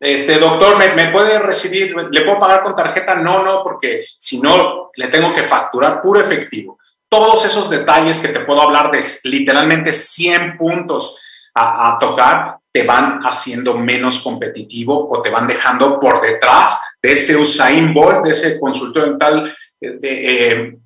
Este 0.00 0.38
doctor, 0.38 0.78
¿me, 0.78 0.94
¿me, 0.94 1.10
puede 1.10 1.38
recibir? 1.38 1.94
¿Le 2.10 2.22
puedo 2.22 2.40
pagar 2.40 2.62
con 2.62 2.74
tarjeta? 2.74 3.16
No, 3.16 3.44
no, 3.44 3.62
porque 3.62 4.06
si 4.18 4.40
no, 4.40 4.92
le 4.94 5.08
tengo 5.08 5.30
que 5.34 5.42
facturar 5.42 6.00
puro 6.00 6.20
efectivo. 6.20 6.78
Todos 7.06 7.44
esos 7.44 7.68
detalles 7.68 8.18
que 8.18 8.28
te 8.28 8.40
puedo 8.40 8.62
hablar 8.62 8.90
de 8.90 9.04
literalmente 9.24 9.92
100 9.92 10.56
puntos 10.56 11.20
a, 11.58 11.96
tocar, 11.98 12.58
te 12.70 12.82
van 12.82 13.20
haciendo 13.22 13.78
menos 13.78 14.20
competitivo 14.20 15.08
o 15.08 15.22
te 15.22 15.30
van 15.30 15.46
dejando 15.46 15.98
por 15.98 16.20
detrás 16.20 16.96
de 17.02 17.12
ese 17.12 17.36
Usain 17.36 17.94
Bolt, 17.94 18.24
de 18.24 18.32
ese 18.32 18.60
consultor 18.60 19.10
dental 19.10 19.50
eh, 19.80 19.98
eh, 20.02 20.76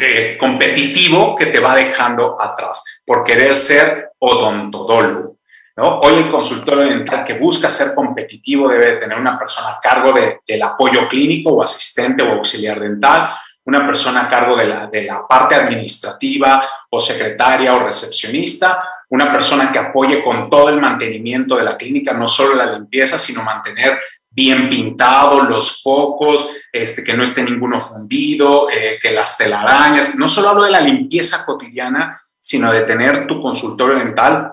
eh, 0.00 0.36
competitivo 0.38 1.34
que 1.34 1.46
te 1.46 1.58
va 1.58 1.74
dejando 1.74 2.40
atrás 2.40 3.02
por 3.04 3.24
querer 3.24 3.56
ser 3.56 4.12
odontodólogo. 4.18 5.38
¿no? 5.76 5.98
Hoy 5.98 6.14
el 6.14 6.30
consultorio 6.30 6.84
dental 6.84 7.24
que 7.24 7.34
busca 7.34 7.68
ser 7.70 7.94
competitivo 7.96 8.68
debe 8.68 8.96
tener 8.96 9.18
una 9.18 9.36
persona 9.36 9.70
a 9.70 9.80
cargo 9.80 10.12
del 10.46 10.62
apoyo 10.62 11.08
clínico 11.08 11.50
o 11.50 11.62
asistente 11.62 12.22
o 12.22 12.34
auxiliar 12.34 12.78
dental, 12.78 13.34
una 13.64 13.84
persona 13.84 14.22
a 14.22 14.28
cargo 14.28 14.56
de 14.56 14.66
la, 14.66 14.86
de 14.86 15.02
la 15.02 15.26
parte 15.26 15.56
administrativa 15.56 16.62
o 16.90 17.00
secretaria 17.00 17.74
o 17.74 17.80
recepcionista, 17.80 18.93
una 19.10 19.32
persona 19.32 19.70
que 19.70 19.78
apoye 19.78 20.22
con 20.22 20.48
todo 20.50 20.68
el 20.68 20.80
mantenimiento 20.80 21.56
de 21.56 21.64
la 21.64 21.76
clínica, 21.76 22.12
no 22.12 22.26
solo 22.26 22.54
la 22.54 22.66
limpieza, 22.66 23.18
sino 23.18 23.42
mantener 23.42 23.98
bien 24.30 24.68
pintados 24.68 25.48
los 25.48 25.82
focos, 25.82 26.50
este, 26.72 27.04
que 27.04 27.14
no 27.14 27.22
esté 27.22 27.42
ninguno 27.44 27.78
fundido, 27.78 28.68
eh, 28.70 28.98
que 29.00 29.12
las 29.12 29.38
telarañas. 29.38 30.16
No 30.16 30.26
solo 30.26 30.48
hablo 30.48 30.64
de 30.64 30.72
la 30.72 30.80
limpieza 30.80 31.44
cotidiana, 31.44 32.20
sino 32.40 32.72
de 32.72 32.82
tener 32.82 33.26
tu 33.26 33.40
consultorio 33.40 33.96
dental 33.96 34.52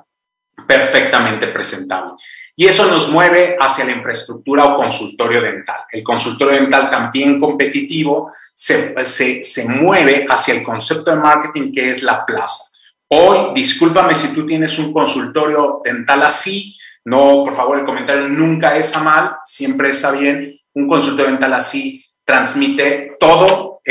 perfectamente 0.67 1.47
presentable. 1.47 2.13
Y 2.55 2.67
eso 2.67 2.85
nos 2.91 3.09
mueve 3.09 3.57
hacia 3.59 3.85
la 3.85 3.93
infraestructura 3.93 4.65
o 4.65 4.75
consultorio 4.75 5.41
dental. 5.41 5.79
El 5.91 6.03
consultorio 6.03 6.59
dental 6.59 6.89
también 6.89 7.39
competitivo 7.39 8.31
se, 8.53 8.93
se, 9.05 9.43
se 9.43 9.67
mueve 9.67 10.25
hacia 10.29 10.53
el 10.53 10.63
concepto 10.63 11.11
de 11.11 11.17
marketing 11.17 11.71
que 11.71 11.89
es 11.89 12.03
la 12.03 12.25
plaza. 12.25 12.65
Hoy, 13.13 13.53
discúlpame 13.53 14.15
si 14.15 14.33
tú 14.33 14.47
tienes 14.47 14.79
un 14.79 14.93
consultorio 14.93 15.81
dental 15.83 16.23
así, 16.23 16.77
no, 17.03 17.43
por 17.43 17.53
favor, 17.53 17.77
el 17.79 17.85
comentario 17.85 18.29
nunca 18.29 18.77
es 18.77 18.95
a 18.95 19.03
mal, 19.03 19.35
siempre 19.43 19.89
es 19.89 20.05
a 20.05 20.11
bien. 20.11 20.55
Un 20.73 20.87
consultorio 20.87 21.31
dental 21.31 21.53
así 21.53 22.05
transmite 22.23 23.17
todo 23.19 23.81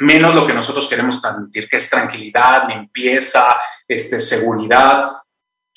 menos 0.00 0.34
lo 0.34 0.46
que 0.46 0.52
nosotros 0.52 0.86
queremos 0.88 1.22
transmitir, 1.22 1.68
que 1.70 1.78
es 1.78 1.88
tranquilidad, 1.88 2.68
limpieza, 2.68 3.56
este, 3.88 4.20
seguridad. 4.20 5.04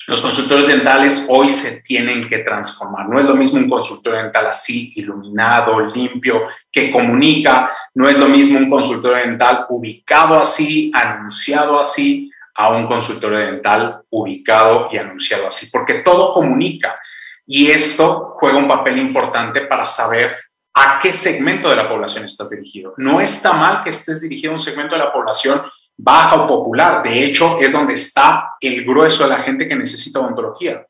Los 0.06 0.20
consultorios 0.20 0.68
dentales 0.68 1.26
hoy 1.30 1.48
se 1.48 1.80
tienen 1.80 2.28
que 2.28 2.40
transformar. 2.40 3.08
No 3.08 3.18
es 3.18 3.24
lo 3.24 3.34
mismo 3.34 3.60
un 3.60 3.70
consultorio 3.70 4.22
dental 4.22 4.48
así, 4.48 4.92
iluminado, 4.96 5.80
limpio, 5.80 6.42
que 6.70 6.90
comunica. 6.90 7.70
No 7.94 8.10
es 8.10 8.18
lo 8.18 8.28
mismo 8.28 8.58
un 8.58 8.68
consultorio 8.68 9.24
dental 9.24 9.64
ubicado 9.70 10.38
así, 10.38 10.92
anunciado 10.92 11.80
así 11.80 12.30
a 12.54 12.70
un 12.76 12.86
consultorio 12.86 13.38
dental 13.38 14.02
ubicado 14.10 14.88
y 14.90 14.98
anunciado 14.98 15.48
así, 15.48 15.70
porque 15.72 15.94
todo 15.94 16.32
comunica 16.32 16.98
y 17.46 17.70
esto 17.70 18.34
juega 18.38 18.58
un 18.58 18.68
papel 18.68 18.98
importante 18.98 19.62
para 19.62 19.86
saber 19.86 20.36
a 20.74 20.98
qué 21.00 21.12
segmento 21.12 21.68
de 21.68 21.76
la 21.76 21.88
población 21.88 22.24
estás 22.24 22.50
dirigido. 22.50 22.94
No 22.96 23.20
está 23.20 23.52
mal 23.52 23.82
que 23.84 23.90
estés 23.90 24.20
dirigido 24.20 24.52
a 24.52 24.54
un 24.54 24.60
segmento 24.60 24.94
de 24.94 25.04
la 25.04 25.12
población 25.12 25.62
baja 25.96 26.42
o 26.42 26.46
popular, 26.46 27.02
de 27.02 27.24
hecho 27.24 27.58
es 27.60 27.70
donde 27.70 27.94
está 27.94 28.54
el 28.60 28.84
grueso 28.84 29.24
de 29.24 29.30
la 29.30 29.42
gente 29.42 29.68
que 29.68 29.76
necesita 29.76 30.20
odontología. 30.20 30.84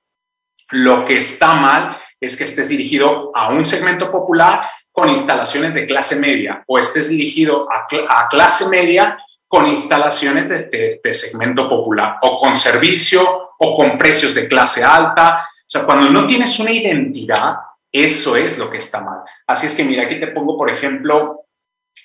Lo 0.71 1.05
que 1.05 1.19
está 1.19 1.55
mal 1.55 1.99
es 2.19 2.37
que 2.37 2.45
estés 2.45 2.71
dirigido 2.71 3.31
a 3.35 3.51
un 3.51 3.67
segmento 3.67 4.11
popular 4.11 4.67
con 4.91 5.11
instalaciones 5.11 5.75
de 5.75 5.87
clase 5.87 6.17
media 6.17 6.65
o 6.67 6.79
estés 6.79 7.11
dirigido 7.11 7.69
a, 7.71 7.87
a 8.09 8.29
clase 8.29 8.69
media 8.69 9.19
con 9.55 9.69
instalaciones 9.69 10.49
de, 10.49 11.15
segmento 11.15 11.69
popular 11.69 12.19
o 12.23 12.41
con 12.41 12.57
servicio 12.57 13.53
o 13.57 13.77
con 13.77 13.97
precios 13.97 14.35
de 14.35 14.49
clase 14.49 14.83
alta. 14.83 15.47
O 15.49 15.71
sea, 15.71 15.85
cuando 15.85 16.11
no 16.11 16.27
tienes 16.27 16.59
una 16.59 16.73
identidad, 16.73 17.59
eso 17.93 18.35
es 18.35 18.59
lo 18.59 18.69
que 18.69 18.79
está 18.79 19.01
mal. 19.01 19.21
Así 19.47 19.67
es 19.67 19.75
que 19.77 19.85
mira, 19.85 20.07
aquí 20.07 20.19
te 20.19 20.27
pongo, 20.27 20.57
por 20.57 20.71
ejemplo, 20.71 21.43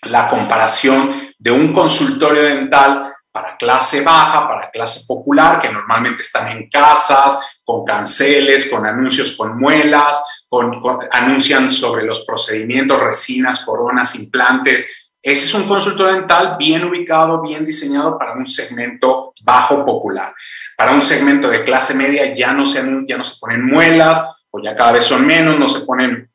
la 0.04 0.28
comparación 0.28 1.34
de 1.40 1.50
un 1.50 1.74
consultorio 1.74 2.44
dental 2.44 3.12
para 3.32 3.58
clase 3.58 4.02
baja, 4.02 4.48
para 4.48 4.70
clase 4.70 5.06
popular, 5.08 5.60
que 5.60 5.72
normalmente 5.72 6.22
están 6.22 6.50
en 6.50 6.70
casas, 6.70 7.62
con 7.66 7.84
canceles, 7.84 8.70
con 8.70 8.86
anuncios 8.86 9.36
con 9.36 9.58
muelas, 9.58 10.46
con, 10.48 10.80
anuncian 11.12 11.72
sobre 11.72 12.06
los 12.06 12.26
procedimientos, 12.28 13.02
resinas, 13.02 13.66
coronas, 13.66 14.14
implantes, 14.14 15.09
ese 15.22 15.46
es 15.46 15.54
un 15.54 15.68
consultor 15.68 16.14
dental 16.14 16.56
bien 16.58 16.86
ubicado, 16.86 17.42
bien 17.42 17.66
diseñado 17.66 18.18
para 18.18 18.34
un 18.34 18.46
segmento 18.46 19.34
bajo 19.44 19.86
popular. 19.86 20.34
Para 20.78 20.94
un 20.94 21.02
segmento 21.02 21.50
de 21.50 21.64
clase 21.64 21.94
media 21.94 22.34
ya 22.36 22.54
no 22.54 22.66
se, 22.66 22.82
ya 23.06 23.18
no 23.18 23.24
se 23.24 23.38
ponen 23.40 23.66
muelas 23.66 24.46
o 24.50 24.62
ya 24.62 24.76
cada 24.76 24.94
vez 24.94 25.04
son 25.04 25.28
menos, 25.28 25.60
no 25.60 25.68
se 25.68 25.86
ponen 25.86 26.30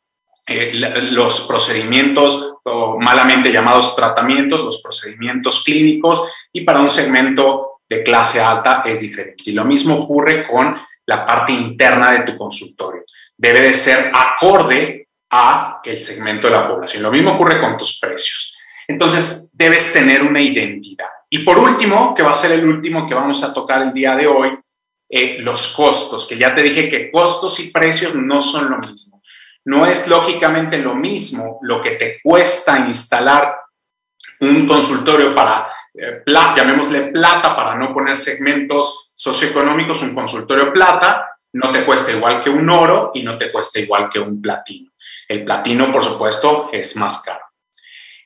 eh, 0.47 0.73
los 1.11 1.47
procedimientos 1.47 2.57
o 2.63 2.99
malamente 3.01 3.51
llamados 3.51 3.97
tratamientos, 3.97 4.61
los 4.61 4.83
procedimientos 4.83 5.65
clínicos 5.65 6.31
y 6.53 6.61
para 6.61 6.81
un 6.81 6.91
segmento 6.91 7.81
de 7.89 8.03
clase 8.03 8.43
alta 8.43 8.83
es 8.85 9.01
diferente. 9.01 9.45
Y 9.47 9.53
lo 9.53 9.65
mismo 9.65 9.97
ocurre 9.97 10.47
con 10.47 10.77
la 11.07 11.25
parte 11.25 11.53
interna 11.53 12.13
de 12.13 12.21
tu 12.21 12.37
consultorio. 12.37 13.03
Debe 13.37 13.61
de 13.61 13.75
ser 13.75 14.11
acorde 14.13 15.09
a 15.31 15.81
el 15.83 15.99
segmento 15.99 16.49
de 16.49 16.55
la 16.55 16.67
población. 16.67 17.03
Lo 17.03 17.11
mismo 17.11 17.33
ocurre 17.33 17.59
con 17.59 17.77
tus 17.79 17.99
precios. 17.99 18.54
Entonces, 18.89 19.51
debes 19.55 19.93
tener 19.93 20.23
una 20.23 20.41
identidad. 20.41 21.09
Y 21.31 21.39
por 21.41 21.59
último, 21.59 22.15
que 22.15 22.23
va 22.23 22.31
a 22.31 22.35
ser 22.35 22.53
el 22.53 22.69
último 22.69 23.07
que 23.07 23.15
vamos 23.15 23.43
a 23.43 23.53
tocar 23.53 23.83
el 23.83 23.93
día 23.93 24.15
de 24.15 24.27
hoy, 24.27 24.59
eh, 25.09 25.37
los 25.41 25.75
costos, 25.75 26.27
que 26.27 26.37
ya 26.37 26.55
te 26.55 26.63
dije 26.63 26.89
que 26.89 27.11
costos 27.11 27.61
y 27.61 27.71
precios 27.71 28.15
no 28.15 28.41
son 28.41 28.71
lo 28.71 28.79
mismo. 28.79 29.23
No 29.67 29.87
es 29.87 30.07
lógicamente 30.09 30.79
lo 30.79 30.95
mismo 30.95 31.59
lo 31.63 31.81
que 31.81 31.93
te 31.93 32.21
cuesta 32.23 32.79
instalar 32.87 33.57
un 34.41 34.67
consultorio 34.67 35.35
para, 35.35 35.69
eh, 35.95 36.23
llamémosle 36.27 37.13
plata, 37.13 37.55
para 37.57 37.75
no 37.77 37.93
poner 37.95 38.17
segmentos 38.17 39.13
socioeconómicos, 39.17 40.03
un 40.03 40.15
consultorio 40.15 40.73
plata, 40.73 41.31
no 41.53 41.71
te 41.71 41.85
cuesta 41.85 42.13
igual 42.13 42.43
que 42.43 42.51
un 42.51 42.69
oro 42.69 43.13
y 43.15 43.23
no 43.23 43.39
te 43.39 43.51
cuesta 43.53 43.79
igual 43.79 44.11
que 44.11 44.19
un 44.19 44.43
platino. 44.43 44.91
El 45.29 45.45
platino, 45.45 45.91
por 45.93 46.05
supuesto, 46.05 46.69
es 46.73 46.97
más 46.97 47.23
caro. 47.23 47.44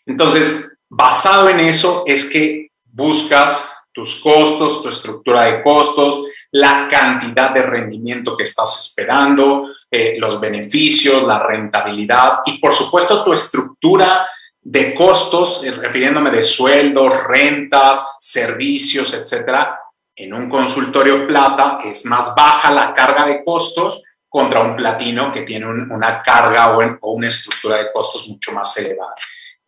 Entonces, 0.09 0.79
basado 0.89 1.51
en 1.51 1.61
eso 1.61 2.03
es 2.07 2.31
que 2.31 2.71
buscas 2.85 3.75
tus 3.93 4.21
costos, 4.23 4.83
tu 4.83 4.89
estructura 4.89 5.45
de 5.45 5.63
costos, 5.63 6.25
la 6.51 6.89
cantidad 6.89 7.51
de 7.51 7.63
rendimiento 7.63 8.35
que 8.35 8.45
estás 8.45 8.87
esperando, 8.87 9.69
eh, 9.91 10.17
los 10.19 10.41
beneficios, 10.41 11.25
la 11.25 11.41
rentabilidad 11.41 12.39
y 12.47 12.59
por 12.59 12.73
supuesto 12.73 13.23
tu 13.23 13.35
estructura 13.35 14.27
de 14.63 14.95
costos, 14.95 15.63
eh, 15.65 15.73
refiriéndome 15.73 16.31
de 16.31 16.43
sueldos, 16.43 17.25
rentas, 17.27 18.17
servicios, 18.19 19.13
etcétera. 19.13 19.79
En 20.17 20.33
un 20.33 20.49
consultorio 20.49 21.27
plata 21.27 21.79
es 21.85 22.07
más 22.07 22.35
baja 22.35 22.71
la 22.71 22.95
carga 22.95 23.27
de 23.27 23.45
costos 23.45 24.03
contra 24.27 24.61
un 24.61 24.75
platino 24.75 25.31
que 25.31 25.43
tiene 25.43 25.67
una 25.67 26.23
carga 26.23 26.77
o 27.01 27.13
una 27.13 27.29
estructura 27.29 27.77
de 27.77 27.93
costos 27.93 28.27
mucho 28.29 28.53
más 28.53 28.75
elevada. 28.79 29.15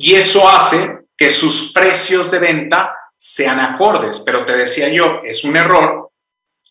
Y 0.02 0.14
eso 0.14 0.48
hace 0.48 1.00
que 1.14 1.28
sus 1.28 1.74
precios 1.74 2.30
de 2.30 2.38
venta 2.38 2.96
sean 3.18 3.60
acordes. 3.60 4.22
Pero 4.24 4.46
te 4.46 4.56
decía 4.56 4.88
yo, 4.88 5.20
es 5.22 5.44
un 5.44 5.58
error 5.58 6.10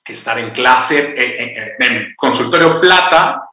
estar 0.03 0.39
en 0.39 0.49
clase, 0.49 0.99
eh, 0.99 1.13
eh, 1.15 1.53
eh, 1.55 1.75
en, 1.77 2.15
consultorio 2.17 2.79
plata 2.79 3.49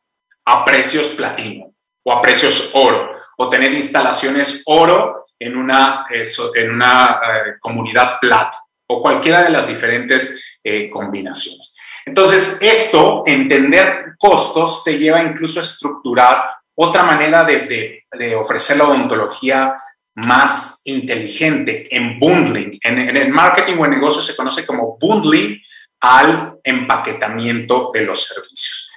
a 0.47 0.65
precios 0.65 1.09
platino 1.09 1.75
o 2.03 2.11
a 2.11 2.23
precios 2.23 2.71
oro, 2.73 3.11
o 3.37 3.51
tener 3.51 3.75
instalaciones 3.75 4.63
oro 4.65 5.27
en 5.39 5.57
una, 5.57 6.07
en 6.09 6.71
una 6.71 7.21
comunidad 7.61 8.19
plata, 8.21 8.57
o 8.89 9.03
cualquiera 9.03 9.43
de 9.43 9.51
las 9.51 9.67
diferentes 9.67 10.59
combinaciones. 10.91 11.77
Entonces, 12.07 12.63
esto, 12.63 13.25
entender 13.27 14.15
costos, 14.19 14.85
te 14.85 14.97
lleva 14.97 15.21
incluso 15.21 15.59
a 15.59 15.65
estructurar 15.65 16.45
otra 16.77 17.03
manera 17.05 17.45
de, 17.45 18.05
ofrecer 18.39 18.77
la 18.77 18.89
odontología 18.89 19.77
más 20.15 20.83
inteligente 20.85 21.95
en 21.95 22.19
bundling. 22.19 22.79
En, 22.83 23.17
el 23.17 23.29
marketing 23.31 23.77
o 23.79 23.85
en 23.85 23.93
negocio 23.93 24.23
se 24.23 24.37
conoce 24.37 24.65
como 24.65 24.97
bundling 24.99 25.59
al 26.01 26.59
empaquetamiento 26.63 27.91
de 27.93 28.03
los 28.03 28.25
servicios. 28.25 28.91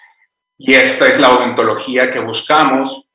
Y 0.58 0.74
esta 0.74 1.08
es 1.08 1.20
la 1.20 1.32
odontología 1.32 2.12
que 2.12 2.20
buscamos, 2.20 3.14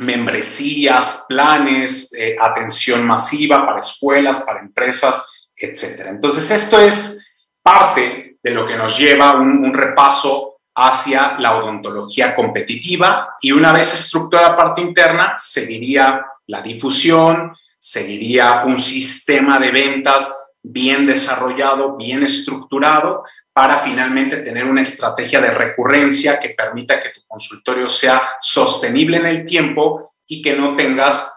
membresías, 0.00 1.24
planes, 1.28 2.12
eh, 2.14 2.36
atención 2.38 3.06
masiva 3.06 3.64
para 3.64 3.80
escuelas, 3.80 4.40
para 4.40 4.60
empresas, 4.60 5.48
etc. 5.56 6.08
Entonces, 6.08 6.50
esto 6.50 6.78
es 6.78 7.26
parte 7.62 8.36
de 8.42 8.50
lo 8.50 8.66
que 8.66 8.76
nos 8.76 8.98
lleva 8.98 9.36
un, 9.36 9.64
un 9.64 9.72
repaso 9.72 10.53
hacia 10.74 11.36
la 11.38 11.56
odontología 11.56 12.34
competitiva 12.34 13.36
y 13.40 13.52
una 13.52 13.72
vez 13.72 13.94
estructurada 13.94 14.50
la 14.50 14.56
parte 14.56 14.80
interna, 14.80 15.34
seguiría 15.38 16.24
la 16.46 16.62
difusión, 16.62 17.56
seguiría 17.78 18.64
un 18.64 18.78
sistema 18.78 19.58
de 19.58 19.70
ventas 19.70 20.32
bien 20.62 21.06
desarrollado, 21.06 21.96
bien 21.96 22.22
estructurado 22.22 23.24
para 23.52 23.78
finalmente 23.78 24.38
tener 24.38 24.64
una 24.64 24.82
estrategia 24.82 25.40
de 25.40 25.50
recurrencia 25.50 26.40
que 26.40 26.50
permita 26.50 26.98
que 26.98 27.10
tu 27.10 27.20
consultorio 27.26 27.88
sea 27.88 28.30
sostenible 28.40 29.18
en 29.18 29.26
el 29.26 29.46
tiempo 29.46 30.14
y 30.26 30.42
que 30.42 30.54
no 30.54 30.74
tengas 30.74 31.30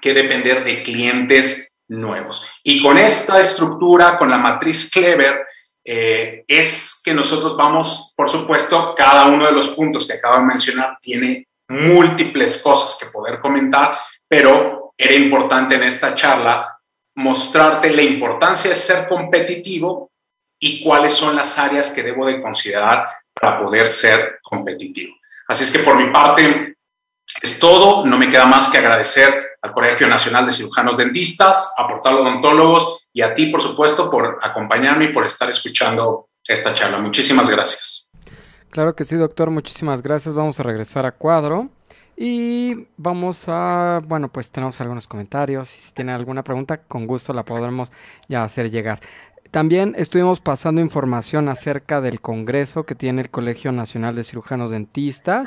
que 0.00 0.14
depender 0.14 0.64
de 0.64 0.82
clientes 0.82 1.78
nuevos. 1.88 2.48
Y 2.62 2.82
con 2.82 2.96
esta 2.96 3.38
estructura, 3.38 4.16
con 4.16 4.30
la 4.30 4.38
matriz 4.38 4.90
Clever, 4.90 5.46
eh, 5.84 6.44
es 6.46 7.02
que 7.04 7.12
nosotros 7.12 7.56
vamos, 7.56 8.12
por 8.16 8.30
supuesto, 8.30 8.94
cada 8.94 9.26
uno 9.26 9.46
de 9.46 9.52
los 9.52 9.68
puntos 9.68 10.06
que 10.06 10.14
acabo 10.14 10.36
de 10.36 10.44
mencionar 10.44 10.98
tiene 11.00 11.48
múltiples 11.68 12.62
cosas 12.62 12.98
que 12.98 13.10
poder 13.10 13.40
comentar, 13.40 13.98
pero 14.28 14.92
era 14.96 15.14
importante 15.14 15.74
en 15.74 15.82
esta 15.82 16.14
charla 16.14 16.78
mostrarte 17.16 17.90
la 17.90 18.02
importancia 18.02 18.70
de 18.70 18.76
ser 18.76 19.08
competitivo 19.08 20.10
y 20.58 20.82
cuáles 20.82 21.12
son 21.12 21.34
las 21.34 21.58
áreas 21.58 21.90
que 21.90 22.02
debo 22.02 22.26
de 22.26 22.40
considerar 22.40 23.08
para 23.32 23.58
poder 23.58 23.88
ser 23.88 24.38
competitivo. 24.42 25.16
Así 25.48 25.64
es 25.64 25.70
que 25.70 25.80
por 25.80 25.96
mi 25.96 26.10
parte 26.12 26.76
es 27.42 27.58
todo. 27.58 28.06
No 28.06 28.16
me 28.16 28.28
queda 28.28 28.46
más 28.46 28.68
que 28.68 28.78
agradecer 28.78 29.56
al 29.60 29.72
Colegio 29.72 30.06
Nacional 30.06 30.46
de 30.46 30.52
Cirujanos 30.52 30.96
Dentistas, 30.96 31.74
a 31.76 31.88
Portal 31.88 32.18
Odontólogos 32.18 33.01
y 33.12 33.22
a 33.22 33.34
ti, 33.34 33.46
por 33.46 33.60
supuesto, 33.60 34.10
por 34.10 34.38
acompañarme 34.42 35.06
y 35.06 35.12
por 35.12 35.26
estar 35.26 35.48
escuchando 35.50 36.28
esta 36.46 36.74
charla. 36.74 36.98
Muchísimas 36.98 37.50
gracias. 37.50 38.12
Claro 38.70 38.96
que 38.96 39.04
sí, 39.04 39.16
doctor. 39.16 39.50
Muchísimas 39.50 40.02
gracias. 40.02 40.34
Vamos 40.34 40.58
a 40.58 40.62
regresar 40.62 41.04
a 41.04 41.12
cuadro. 41.12 41.68
Y 42.16 42.88
vamos 42.96 43.46
a, 43.48 44.00
bueno, 44.04 44.28
pues 44.30 44.50
tenemos 44.50 44.80
algunos 44.80 45.08
comentarios 45.08 45.74
y 45.74 45.80
si 45.80 45.92
tienen 45.92 46.14
alguna 46.14 46.44
pregunta, 46.44 46.76
con 46.76 47.06
gusto 47.06 47.32
la 47.32 47.44
podremos 47.44 47.90
ya 48.28 48.44
hacer 48.44 48.70
llegar. 48.70 49.00
También 49.50 49.94
estuvimos 49.98 50.40
pasando 50.40 50.80
información 50.80 51.48
acerca 51.48 52.00
del 52.00 52.20
congreso 52.20 52.84
que 52.84 52.94
tiene 52.94 53.22
el 53.22 53.30
Colegio 53.30 53.72
Nacional 53.72 54.14
de 54.14 54.24
Cirujanos 54.24 54.70
Dentistas 54.70 55.46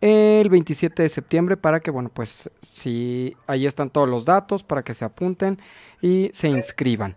el 0.00 0.48
27 0.48 1.02
de 1.02 1.08
septiembre 1.08 1.56
para 1.56 1.80
que, 1.80 1.90
bueno, 1.90 2.10
pues 2.12 2.50
si 2.62 3.36
ahí 3.46 3.66
están 3.66 3.90
todos 3.90 4.08
los 4.08 4.24
datos 4.24 4.62
para 4.64 4.82
que 4.82 4.94
se 4.94 5.04
apunten 5.04 5.60
y 6.00 6.30
se 6.32 6.48
inscriban. 6.48 7.16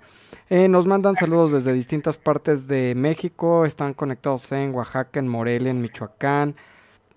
Eh, 0.49 0.67
nos 0.67 0.86
mandan 0.86 1.15
saludos 1.15 1.51
desde 1.51 1.73
distintas 1.73 2.17
partes 2.17 2.67
de 2.67 2.93
México, 2.95 3.65
están 3.65 3.93
conectados 3.93 4.51
en 4.51 4.75
Oaxaca, 4.75 5.19
en 5.19 5.27
Morelia, 5.27 5.71
en 5.71 5.81
Michoacán, 5.81 6.55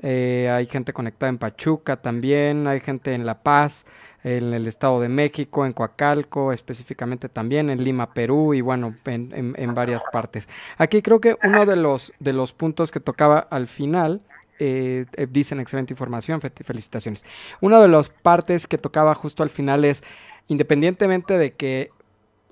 eh, 0.03 0.51
hay 0.53 0.67
gente 0.67 0.93
conectada 0.93 1.31
en 1.31 1.39
Pachuca 1.39 1.97
también, 1.97 2.67
hay 2.67 2.81
gente 2.81 3.15
en 3.15 3.25
La 3.25 3.43
Paz, 3.43 3.87
en 4.23 4.53
el 4.53 4.67
Estado 4.67 5.01
de 5.01 5.09
México, 5.09 5.65
en 5.65 5.73
Coacalco, 5.73 6.53
específicamente 6.53 7.29
también 7.29 7.71
en 7.71 7.83
Lima, 7.83 8.11
Perú 8.11 8.53
y 8.55 8.61
bueno, 8.61 8.95
en, 9.07 9.55
en, 9.57 9.75
varias 9.75 10.03
partes. 10.13 10.49
Aquí 10.77 11.01
creo 11.01 11.21
que 11.21 11.37
uno 11.45 11.65
de 11.65 11.77
los, 11.77 12.13
de 12.19 12.33
los 12.33 12.53
puntos 12.53 12.91
que 12.91 13.01
tocaba 13.01 13.39
al 13.39 13.69
final, 13.69 14.23
eh, 14.59 15.05
eh, 15.15 15.27
dicen 15.31 15.61
excelente 15.61 15.93
información, 15.93 16.41
felicitaciones. 16.41 17.25
Una 17.61 17.81
de 17.81 17.89
las 17.89 18.09
partes 18.09 18.67
que 18.67 18.79
tocaba 18.79 19.15
justo 19.15 19.43
al 19.43 19.51
final 19.51 19.85
es, 19.85 20.03
independientemente 20.49 21.39
de 21.39 21.53
que 21.53 21.91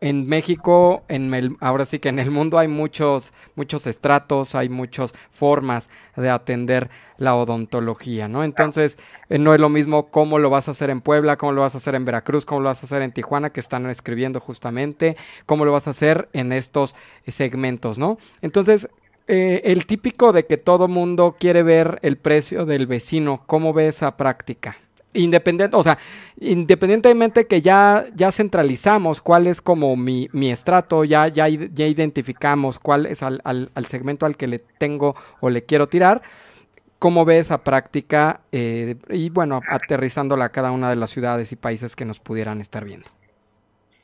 en 0.00 0.26
México, 0.26 1.02
en 1.08 1.32
el, 1.32 1.56
ahora 1.60 1.86
sí 1.86 1.98
que 1.98 2.10
en 2.10 2.18
el 2.18 2.30
mundo 2.30 2.58
hay 2.58 2.68
muchos, 2.68 3.32
muchos 3.54 3.86
estratos, 3.86 4.54
hay 4.54 4.68
muchas 4.68 5.14
formas 5.30 5.88
de 6.14 6.28
atender 6.28 6.90
la 7.16 7.34
odontología, 7.34 8.28
¿no? 8.28 8.44
Entonces, 8.44 8.98
eh, 9.30 9.38
no 9.38 9.54
es 9.54 9.60
lo 9.60 9.70
mismo 9.70 10.10
cómo 10.10 10.38
lo 10.38 10.50
vas 10.50 10.68
a 10.68 10.72
hacer 10.72 10.90
en 10.90 11.00
Puebla, 11.00 11.38
cómo 11.38 11.52
lo 11.52 11.62
vas 11.62 11.74
a 11.74 11.78
hacer 11.78 11.94
en 11.94 12.04
Veracruz, 12.04 12.44
cómo 12.44 12.60
lo 12.60 12.68
vas 12.68 12.82
a 12.82 12.86
hacer 12.86 13.00
en 13.00 13.12
Tijuana, 13.12 13.50
que 13.50 13.60
están 13.60 13.88
escribiendo 13.88 14.40
justamente, 14.40 15.16
cómo 15.46 15.64
lo 15.64 15.72
vas 15.72 15.86
a 15.86 15.90
hacer 15.90 16.28
en 16.34 16.52
estos 16.52 16.94
segmentos, 17.26 17.96
¿no? 17.96 18.18
Entonces, 18.42 18.88
eh, 19.26 19.62
el 19.64 19.86
típico 19.86 20.32
de 20.32 20.46
que 20.46 20.56
todo 20.56 20.88
mundo 20.88 21.36
quiere 21.38 21.62
ver 21.62 21.98
el 22.02 22.16
precio 22.16 22.66
del 22.66 22.86
vecino, 22.86 23.42
¿cómo 23.46 23.72
ve 23.72 23.88
esa 23.88 24.16
práctica? 24.16 24.76
independiente, 25.14 25.76
o 25.76 25.82
sea, 25.82 25.96
independientemente 26.40 27.46
que 27.46 27.62
ya, 27.62 28.04
ya 28.14 28.32
centralizamos 28.32 29.22
cuál 29.22 29.46
es 29.46 29.60
como 29.60 29.96
mi, 29.96 30.28
mi 30.32 30.50
estrato, 30.50 31.04
ya, 31.04 31.28
ya, 31.28 31.48
ya 31.48 31.86
identificamos 31.86 32.78
cuál 32.78 33.06
es 33.06 33.22
al, 33.22 33.40
al, 33.44 33.86
segmento 33.86 34.26
al 34.26 34.36
que 34.36 34.46
le 34.46 34.58
tengo 34.58 35.16
o 35.40 35.50
le 35.50 35.64
quiero 35.64 35.88
tirar, 35.88 36.22
¿cómo 36.98 37.24
ve 37.24 37.38
esa 37.38 37.62
práctica? 37.62 38.40
Eh, 38.52 38.96
y 39.08 39.30
bueno, 39.30 39.60
aterrizándola 39.68 40.46
a 40.46 40.48
cada 40.50 40.72
una 40.72 40.90
de 40.90 40.96
las 40.96 41.10
ciudades 41.10 41.52
y 41.52 41.56
países 41.56 41.96
que 41.96 42.04
nos 42.04 42.20
pudieran 42.20 42.60
estar 42.60 42.84
viendo. 42.84 43.08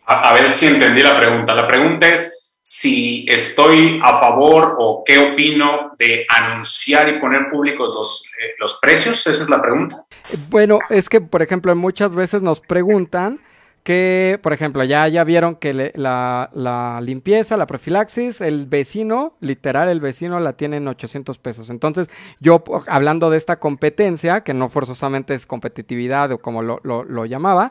A, 0.07 0.31
a 0.31 0.33
ver 0.33 0.49
si 0.49 0.67
entendí 0.67 1.03
la 1.03 1.21
pregunta. 1.21 1.55
La 1.55 1.67
pregunta 1.67 2.09
es 2.09 2.50
si 2.63 3.27
estoy 3.29 3.99
a 4.03 4.19
favor 4.19 4.77
o 4.79 5.03
qué 5.05 5.19
opino 5.19 5.93
de 5.99 6.27
anunciar 6.29 7.09
y 7.09 7.19
poner 7.19 7.49
públicos 7.49 7.89
los, 7.95 8.27
eh, 8.39 8.55
los 8.59 8.79
precios, 8.81 9.27
esa 9.27 9.43
es 9.43 9.51
la 9.51 9.63
pregunta. 9.63 10.05
Bueno, 10.49 10.79
es 10.91 11.09
que, 11.09 11.21
por 11.21 11.43
ejemplo, 11.43 11.75
muchas 11.75 12.15
veces 12.15 12.43
nos 12.43 12.61
preguntan 12.61 13.41
que, 13.83 14.39
por 14.43 14.53
ejemplo, 14.53 14.85
ya, 14.85 15.09
ya 15.09 15.25
vieron 15.25 15.57
que 15.57 15.93
la, 15.95 16.51
la, 16.53 17.01
limpieza, 17.01 17.57
la 17.57 17.67
profilaxis, 17.67 18.43
el 18.43 18.67
vecino, 18.67 19.35
literal, 19.41 19.89
el 19.89 20.01
vecino 20.01 20.39
la 20.39 20.53
tiene 20.53 20.77
en 20.77 20.87
800 20.87 21.39
pesos. 21.39 21.71
Entonces, 21.71 22.09
yo, 22.41 22.63
hablando 22.89 23.31
de 23.31 23.39
esta 23.39 23.59
competencia, 23.59 24.43
que 24.43 24.53
no 24.53 24.69
forzosamente 24.69 25.33
es 25.33 25.47
competitividad 25.47 26.31
o 26.33 26.39
como 26.39 26.63
lo, 26.63 26.81
lo, 26.83 27.05
lo 27.05 27.25
llamaba, 27.25 27.71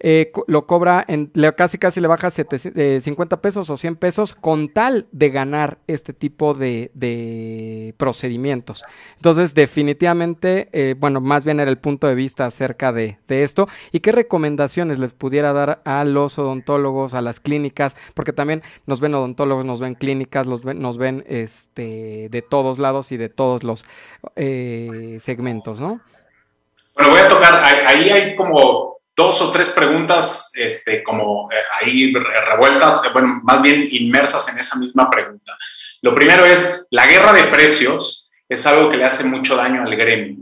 eh, 0.00 0.32
lo 0.46 0.66
cobra, 0.66 1.04
en, 1.08 1.32
casi 1.56 1.78
casi 1.78 2.00
le 2.00 2.08
baja 2.08 2.30
50 2.30 2.70
eh, 2.74 3.38
pesos 3.38 3.70
o 3.70 3.76
100 3.76 3.96
pesos 3.96 4.34
con 4.34 4.68
tal 4.68 5.08
de 5.12 5.30
ganar 5.30 5.78
este 5.86 6.12
tipo 6.12 6.54
de, 6.54 7.94
procedimientos. 7.96 8.84
Entonces, 9.16 9.54
definitivamente, 9.54 10.68
eh, 10.72 10.94
bueno, 10.98 11.20
más 11.20 11.44
bien 11.44 11.60
era 11.60 11.70
el 11.70 11.78
punto 11.78 12.06
de 12.06 12.14
vista 12.14 12.46
acerca 12.46 12.92
de, 12.92 13.18
esto 13.28 13.68
y 13.92 14.00
qué 14.00 14.12
recomendaciones 14.12 14.98
les 14.98 15.12
pudiera 15.12 15.52
dar 15.52 15.80
a 15.84 16.04
los 16.04 16.38
odontólogos, 16.38 17.14
a 17.14 17.20
las 17.20 17.40
clínicas, 17.40 17.96
porque 18.14 18.32
también 18.32 18.62
nos 18.86 19.00
ven 19.00 19.14
odontólogos, 19.14 19.64
nos 19.64 19.80
ven 19.80 19.94
clínicas, 19.94 20.46
los 20.46 20.64
nos 20.64 20.98
ven 20.98 21.24
este, 21.28 22.28
de 22.30 22.42
todos 22.42 22.78
lados 22.78 23.12
y 23.12 23.16
de 23.16 23.28
todos 23.28 23.64
los 23.64 23.84
segmentos, 24.34 25.80
¿no? 25.80 26.00
Bueno, 26.94 27.10
voy 27.10 27.20
a 27.20 27.28
tocar, 27.28 27.62
ahí 27.64 28.10
hay 28.10 28.34
como 28.34 28.87
dos 29.18 29.42
o 29.42 29.50
tres 29.50 29.70
preguntas 29.70 30.52
este, 30.54 31.02
como 31.02 31.50
eh, 31.50 31.56
ahí 31.80 32.14
revueltas, 32.46 33.04
eh, 33.04 33.08
bueno, 33.12 33.40
más 33.42 33.60
bien 33.60 33.84
inmersas 33.90 34.48
en 34.48 34.60
esa 34.60 34.78
misma 34.78 35.10
pregunta. 35.10 35.58
Lo 36.02 36.14
primero 36.14 36.44
es, 36.44 36.86
la 36.92 37.04
guerra 37.04 37.32
de 37.32 37.44
precios 37.44 38.30
es 38.48 38.64
algo 38.64 38.88
que 38.88 38.96
le 38.96 39.04
hace 39.04 39.24
mucho 39.24 39.56
daño 39.56 39.82
al 39.82 39.96
gremio. 39.96 40.36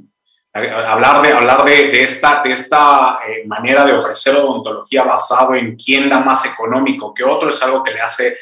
Hablar 0.52 1.22
de, 1.22 1.32
hablar 1.32 1.64
de, 1.64 2.02
esta, 2.02 2.42
de 2.42 2.52
esta 2.52 3.18
eh, 3.26 3.46
manera 3.46 3.82
de 3.82 3.94
ofrecer 3.94 4.36
odontología 4.36 5.04
basado 5.04 5.54
en 5.54 5.74
quién 5.76 6.10
da 6.10 6.20
más 6.20 6.44
económico 6.44 7.14
que 7.14 7.24
otro 7.24 7.48
es 7.48 7.62
algo 7.62 7.82
que 7.82 7.92
le 7.92 8.00
hace 8.02 8.36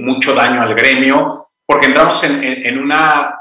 mucho 0.00 0.34
daño 0.34 0.62
al 0.62 0.74
gremio, 0.74 1.44
porque 1.66 1.86
entramos 1.86 2.24
en, 2.24 2.42
en, 2.42 2.78
una... 2.78 3.38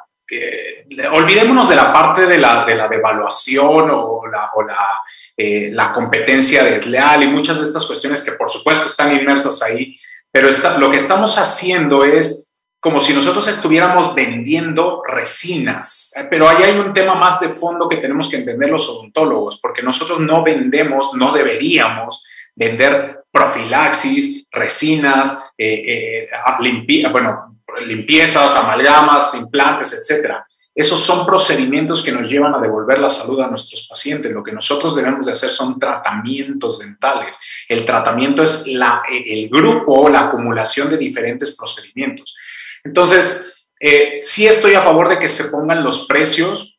olvidémonos 1.14 1.70
de 1.70 1.76
la 1.78 1.94
parte 1.94 2.26
de 2.26 2.38
la, 2.38 2.66
de 2.66 2.76
la 2.76 2.90
devaluación 2.90 3.90
o 3.92 4.28
la, 4.28 4.52
o 4.54 4.62
la 4.64 5.00
eh, 5.40 5.70
la 5.72 5.94
competencia 5.94 6.64
desleal 6.64 7.22
y 7.22 7.28
muchas 7.28 7.58
de 7.58 7.64
estas 7.64 7.86
cuestiones 7.86 8.24
que 8.24 8.32
por 8.32 8.50
supuesto 8.50 8.88
están 8.88 9.16
inmersas 9.16 9.62
ahí, 9.62 9.96
pero 10.32 10.50
lo 10.80 10.90
que 10.90 10.98
estamos 10.98 11.38
haciendo 11.38 12.04
es 12.04 12.56
como 12.80 13.00
si 13.00 13.14
nosotros 13.14 13.48
estuviéramos 13.48 14.16
vendiendo 14.16 15.04
resinas, 15.08 16.12
eh, 16.16 16.26
pero 16.28 16.50
ahí 16.50 16.64
hay 16.64 16.80
un 16.80 16.92
tema 16.92 17.14
más 17.14 17.40
de 17.40 17.50
fondo 17.50 17.88
que 17.88 17.98
tenemos 17.98 18.32
que 18.32 18.38
entender 18.38 18.72
los 18.72 18.90
odontólogos, 18.90 19.60
porque 19.62 19.84
nosotros 19.84 20.20
no 20.20 20.44
vendemos, 20.44 21.14
no 21.14 21.32
deberíamos 21.32 22.26
vender 22.56 23.26
profilaxis, 23.32 24.48
resinas, 24.52 25.52
eh, 25.56 26.28
bueno, 27.12 27.62
limpiezas, 27.86 28.56
amalgamas, 28.56 29.36
implantes, 29.36 29.94
etcétera. 29.94 30.48
Esos 30.78 31.00
son 31.00 31.26
procedimientos 31.26 32.04
que 32.04 32.12
nos 32.12 32.30
llevan 32.30 32.54
a 32.54 32.62
devolver 32.62 33.00
la 33.00 33.10
salud 33.10 33.42
a 33.42 33.48
nuestros 33.48 33.88
pacientes. 33.88 34.32
Lo 34.32 34.44
que 34.44 34.52
nosotros 34.52 34.96
debemos 34.96 35.26
de 35.26 35.32
hacer 35.32 35.50
son 35.50 35.80
tratamientos 35.80 36.78
dentales. 36.78 37.36
El 37.68 37.84
tratamiento 37.84 38.44
es 38.44 38.64
el 38.68 39.50
grupo, 39.50 40.08
la 40.08 40.28
acumulación 40.28 40.88
de 40.92 40.98
diferentes 40.98 41.58
procedimientos. 41.58 42.36
Entonces, 42.84 43.56
eh, 43.80 44.18
sí 44.20 44.46
estoy 44.46 44.76
a 44.76 44.84
favor 44.84 45.10
de 45.10 45.18
que 45.18 45.30
se 45.30 45.46
pongan 45.46 45.84
los 45.84 46.06
precios 46.06 46.77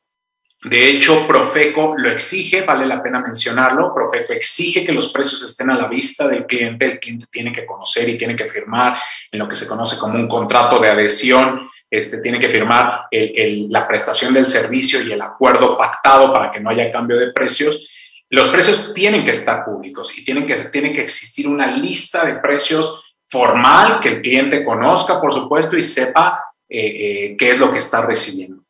de 0.65 0.91
hecho, 0.91 1.25
Profeco 1.29 1.95
lo 1.97 2.11
exige, 2.11 2.63
vale 2.63 2.85
la 2.85 3.01
pena 3.01 3.21
mencionarlo, 3.21 3.95
Profeco 3.95 4.33
exige 4.33 4.85
que 4.85 4.91
los 4.91 5.13
precios 5.13 5.45
estén 5.45 5.71
a 5.71 5.77
la 5.77 5.87
vista 5.87 6.27
del 6.27 6.47
cliente, 6.47 6.85
el 6.85 6.99
cliente 6.99 7.27
tiene 7.31 7.53
que 7.53 7.65
conocer 7.65 8.09
y 8.09 8.19
tiene 8.19 8.35
que 8.35 8.49
firmar 8.49 9.01
en 9.31 9.39
lo 9.39 9.47
que 9.47 9.55
se 9.55 9.69
conoce 9.69 9.97
como 9.97 10.15
un 10.15 10.27
contrato 10.27 10.81
de 10.81 10.89
adhesión, 10.89 11.69
este, 11.89 12.21
tiene 12.21 12.41
que 12.41 12.49
firmar 12.49 13.05
la 13.13 13.87
prestación 13.87 14.35
del 14.35 14.47
servicio 14.47 15.01
y 15.01 15.13
el 15.13 15.23
acuerdo 15.23 15.79
pactado 15.79 16.33
para 16.33 16.51
que 16.51 16.59
no 16.59 16.71
haya 16.71 16.91
cambio 16.91 17.17
de 17.17 17.33
precios. 17.33 17.89
Los 18.29 18.49
precios 18.49 18.93
tienen 18.95 19.25
que 19.25 19.31
estar 19.31 19.65
públicos 19.65 20.19
y 20.19 20.25
tienen 20.25 20.45
que, 20.45 20.57
tiene 20.57 20.93
que 20.93 21.03
existir 21.03 21.47
una 21.47 21.69
lista 21.69 22.25
de 22.25 22.35
precios 22.35 23.05
formal 23.29 24.01
que 24.01 24.09
el 24.09 24.23
cliente 24.23 24.65
conozca, 24.65 25.21
por 25.21 25.33
supuesto, 25.33 25.77
y 25.77 25.83
sepa 25.83 26.43
qué 26.69 27.37
es 27.39 27.59
lo 27.61 27.71
que 27.71 27.79
está 27.79 28.05
recibiendo. 28.05 28.68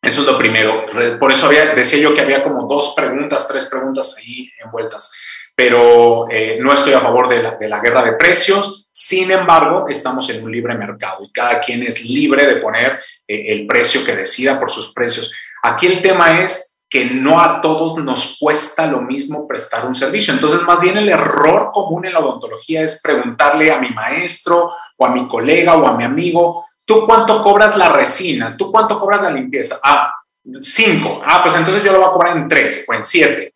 Eso 0.00 0.20
es 0.20 0.26
lo 0.26 0.38
primero. 0.38 0.86
Por 1.18 1.32
eso 1.32 1.48
decía 1.48 1.98
yo 1.98 2.14
que 2.14 2.20
había 2.20 2.42
como 2.42 2.66
dos 2.66 2.94
preguntas, 2.96 3.48
tres 3.48 3.66
preguntas 3.66 4.16
ahí 4.18 4.50
envueltas. 4.64 5.12
Pero 5.54 6.26
no 6.60 6.72
estoy 6.72 6.92
a 6.92 7.00
favor 7.00 7.28
de 7.28 7.42
la, 7.42 7.56
de 7.56 7.68
la 7.68 7.80
guerra 7.80 8.02
de 8.02 8.12
precios. 8.12 8.88
Sin 8.92 9.30
embargo, 9.30 9.86
estamos 9.88 10.30
en 10.30 10.42
un 10.44 10.52
libre 10.52 10.76
mercado 10.76 11.24
y 11.24 11.32
cada 11.32 11.60
quien 11.60 11.82
es 11.82 12.00
libre 12.00 12.46
de 12.46 12.56
poner 12.56 13.00
el 13.26 13.66
precio 13.66 14.04
que 14.04 14.14
decida 14.14 14.58
por 14.58 14.70
sus 14.70 14.92
precios. 14.92 15.32
Aquí 15.62 15.86
el 15.86 16.00
tema 16.00 16.40
es 16.42 16.68
que 16.88 17.04
no 17.04 17.38
a 17.38 17.60
todos 17.60 17.96
nos 17.98 18.38
cuesta 18.40 18.86
lo 18.86 19.02
mismo 19.02 19.46
prestar 19.46 19.86
un 19.86 19.94
servicio. 19.94 20.32
Entonces, 20.32 20.62
más 20.62 20.80
bien 20.80 20.96
el 20.96 21.08
error 21.08 21.70
común 21.72 22.06
en 22.06 22.14
la 22.14 22.20
odontología 22.20 22.82
es 22.82 23.02
preguntarle 23.02 23.70
a 23.70 23.78
mi 23.78 23.90
maestro 23.90 24.72
o 24.96 25.04
a 25.04 25.10
mi 25.10 25.28
colega 25.28 25.76
o 25.76 25.86
a 25.86 25.96
mi 25.96 26.04
amigo, 26.04 26.64
¿tú 26.88 27.04
cuánto 27.04 27.42
cobras 27.42 27.76
la 27.76 27.90
resina? 27.90 28.56
¿Tú 28.56 28.70
cuánto 28.70 28.98
cobras 28.98 29.22
la 29.22 29.30
limpieza? 29.30 29.78
Ah, 29.84 30.10
cinco. 30.62 31.20
Ah, 31.22 31.42
pues 31.42 31.54
entonces 31.54 31.84
yo 31.84 31.92
lo 31.92 31.98
voy 31.98 32.08
a 32.08 32.12
cobrar 32.12 32.36
en 32.36 32.48
tres 32.48 32.84
o 32.88 32.94
en 32.94 33.04
siete. 33.04 33.54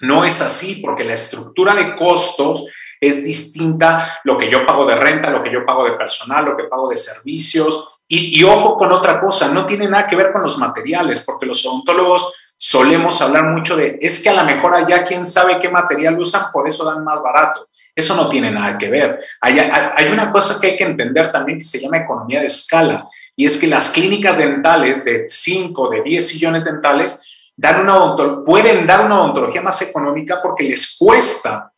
No 0.00 0.24
es 0.24 0.40
así 0.40 0.76
porque 0.76 1.04
la 1.04 1.12
estructura 1.12 1.74
de 1.74 1.94
costos 1.94 2.66
es 3.00 3.22
distinta 3.22 4.20
lo 4.24 4.38
que 4.38 4.50
yo 4.50 4.64
pago 4.64 4.86
de 4.86 4.96
renta, 4.96 5.30
lo 5.30 5.42
que 5.42 5.52
yo 5.52 5.66
pago 5.66 5.84
de 5.84 5.92
personal, 5.92 6.46
lo 6.46 6.56
que 6.56 6.64
pago 6.64 6.88
de 6.88 6.96
servicios. 6.96 7.90
Y, 8.08 8.40
y 8.40 8.44
ojo 8.44 8.76
con 8.78 8.92
otra 8.92 9.20
cosa, 9.20 9.48
no 9.52 9.66
tiene 9.66 9.86
nada 9.86 10.06
que 10.06 10.16
ver 10.16 10.32
con 10.32 10.42
los 10.42 10.58
materiales, 10.58 11.22
porque 11.24 11.46
los 11.46 11.64
odontólogos 11.66 12.54
solemos 12.56 13.20
hablar 13.20 13.44
mucho 13.44 13.76
de, 13.76 13.98
es 14.00 14.22
que 14.22 14.30
a 14.30 14.34
lo 14.34 14.44
mejor 14.44 14.74
allá 14.74 15.04
quién 15.04 15.26
sabe 15.26 15.58
qué 15.60 15.68
material 15.68 16.18
usan, 16.18 16.44
por 16.52 16.66
eso 16.68 16.84
dan 16.84 17.04
más 17.04 17.20
barato. 17.22 17.68
Eso 17.94 18.16
no 18.16 18.28
tiene 18.28 18.50
nada 18.50 18.76
que 18.76 18.88
ver. 18.88 19.20
Hay, 19.40 20.08
una 20.10 20.30
cosa 20.30 20.60
que 20.60 20.68
hay 20.68 20.76
que 20.76 20.84
entender 20.84 21.30
también 21.30 21.58
que 21.58 21.64
se 21.64 21.80
llama 21.80 21.98
economía 21.98 22.40
de 22.40 22.46
escala, 22.46 23.08
y 23.36 23.46
es 23.46 23.58
que 23.58 23.66
las 23.66 23.90
clínicas 23.90 24.36
dentales 24.36 25.04
de 25.04 25.26
5, 25.28 25.90
de 25.90 26.02
10 26.02 26.26
sillones 26.26 26.64
dentales, 26.64 27.22
dan 27.56 27.80
una 27.80 28.16
pueden 28.44 28.86
dar 28.86 29.06
una 29.06 29.20
odontología 29.20 29.62
más 29.62 29.80
económica 29.82 30.40
porque 30.42 30.64
les 30.64 30.96
cuesta 30.98 31.72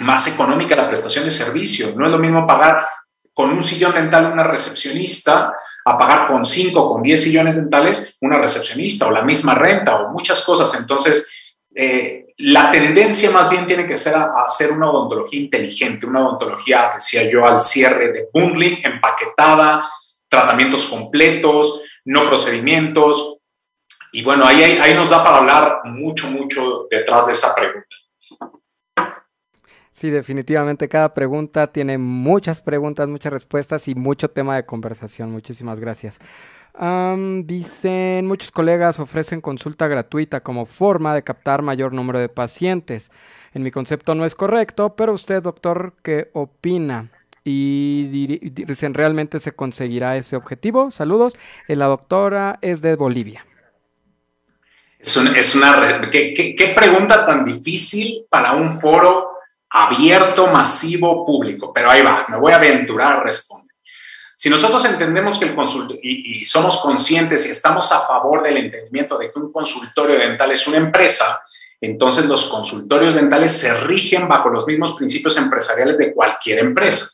más 0.00 0.26
económica 0.26 0.74
la 0.74 0.88
prestación 0.88 1.24
de 1.24 1.30
servicio. 1.30 1.94
No 1.96 2.06
es 2.06 2.12
lo 2.12 2.18
mismo 2.18 2.46
pagar 2.46 2.84
con 3.32 3.50
un 3.50 3.62
sillón 3.62 3.94
dental 3.94 4.32
una 4.32 4.44
recepcionista 4.44 5.54
a 5.84 5.98
pagar 5.98 6.26
con 6.26 6.44
5, 6.44 6.88
con 6.88 7.02
10 7.02 7.22
sillones 7.22 7.56
dentales 7.56 8.16
una 8.20 8.38
recepcionista 8.38 9.06
o 9.06 9.10
la 9.10 9.22
misma 9.22 9.54
renta 9.54 9.96
o 9.96 10.10
muchas 10.10 10.42
cosas. 10.42 10.78
Entonces, 10.78 11.28
eh, 11.74 12.21
la 12.38 12.70
tendencia 12.70 13.30
más 13.30 13.48
bien 13.50 13.66
tiene 13.66 13.86
que 13.86 13.96
ser 13.96 14.14
a, 14.14 14.44
hacer 14.44 14.72
una 14.72 14.90
odontología 14.90 15.40
inteligente, 15.40 16.06
una 16.06 16.26
odontología, 16.26 16.90
decía 16.94 17.30
yo, 17.30 17.46
al 17.46 17.60
cierre 17.60 18.12
de 18.12 18.28
bundling, 18.32 18.78
empaquetada, 18.82 19.88
tratamientos 20.28 20.86
completos, 20.86 21.82
no 22.04 22.26
procedimientos. 22.26 23.38
Y 24.12 24.22
bueno, 24.22 24.44
ahí, 24.44 24.62
ahí 24.62 24.94
nos 24.94 25.10
da 25.10 25.22
para 25.24 25.38
hablar 25.38 25.80
mucho, 25.84 26.28
mucho 26.28 26.86
detrás 26.90 27.26
de 27.26 27.32
esa 27.32 27.54
pregunta. 27.54 27.96
Sí, 29.90 30.08
definitivamente 30.08 30.88
cada 30.88 31.12
pregunta 31.12 31.70
tiene 31.70 31.98
muchas 31.98 32.62
preguntas, 32.62 33.08
muchas 33.08 33.32
respuestas 33.32 33.88
y 33.88 33.94
mucho 33.94 34.30
tema 34.30 34.56
de 34.56 34.64
conversación. 34.64 35.30
Muchísimas 35.30 35.78
gracias. 35.78 36.18
Dicen, 37.44 38.26
muchos 38.26 38.50
colegas 38.50 38.98
ofrecen 38.98 39.40
consulta 39.40 39.88
gratuita 39.88 40.40
como 40.40 40.66
forma 40.66 41.14
de 41.14 41.22
captar 41.22 41.62
mayor 41.62 41.92
número 41.92 42.18
de 42.18 42.28
pacientes. 42.28 43.10
En 43.54 43.62
mi 43.62 43.70
concepto 43.70 44.14
no 44.14 44.24
es 44.24 44.34
correcto, 44.34 44.96
pero 44.96 45.12
usted, 45.12 45.42
doctor, 45.42 45.94
¿qué 46.02 46.30
opina? 46.32 47.10
Y 47.44 48.06
dicen, 48.50 48.94
¿realmente 48.94 49.40
se 49.40 49.52
conseguirá 49.52 50.16
ese 50.16 50.36
objetivo? 50.36 50.90
Saludos. 50.90 51.34
Eh, 51.68 51.76
la 51.76 51.86
doctora 51.86 52.58
es 52.62 52.80
de 52.80 52.96
Bolivia. 52.96 53.44
Es, 54.98 55.16
una... 55.16 55.32
qué 56.10 56.74
pregunta 56.76 57.26
tan 57.26 57.44
difícil 57.44 58.24
para 58.30 58.52
un 58.52 58.72
foro 58.72 59.32
abierto, 59.72 60.46
masivo, 60.48 61.24
público. 61.24 61.72
Pero 61.72 61.90
ahí 61.90 62.02
va, 62.02 62.26
me 62.28 62.36
voy 62.36 62.52
a 62.52 62.56
aventurar 62.56 63.18
a 63.18 63.22
responder. 63.22 63.61
Si 64.42 64.50
nosotros 64.50 64.84
entendemos 64.86 65.38
que 65.38 65.44
el 65.44 65.54
consultorio, 65.54 66.00
y, 66.02 66.44
somos 66.44 66.78
conscientes 66.78 67.46
y 67.46 67.52
estamos 67.52 67.92
a 67.92 68.00
favor 68.00 68.42
del 68.42 68.56
entendimiento 68.56 69.16
de 69.16 69.30
que 69.30 69.38
un 69.38 69.52
consultorio 69.52 70.18
dental 70.18 70.50
es 70.50 70.66
una 70.66 70.78
empresa, 70.78 71.40
entonces 71.80 72.26
los 72.26 72.46
consultorios 72.46 73.14
dentales 73.14 73.52
se 73.52 73.72
rigen 73.82 74.26
bajo 74.26 74.48
los 74.48 74.66
mismos 74.66 74.94
principios 74.94 75.36
empresariales 75.36 75.96
de 75.96 76.12
cualquier 76.12 76.58
empresa. 76.58 77.06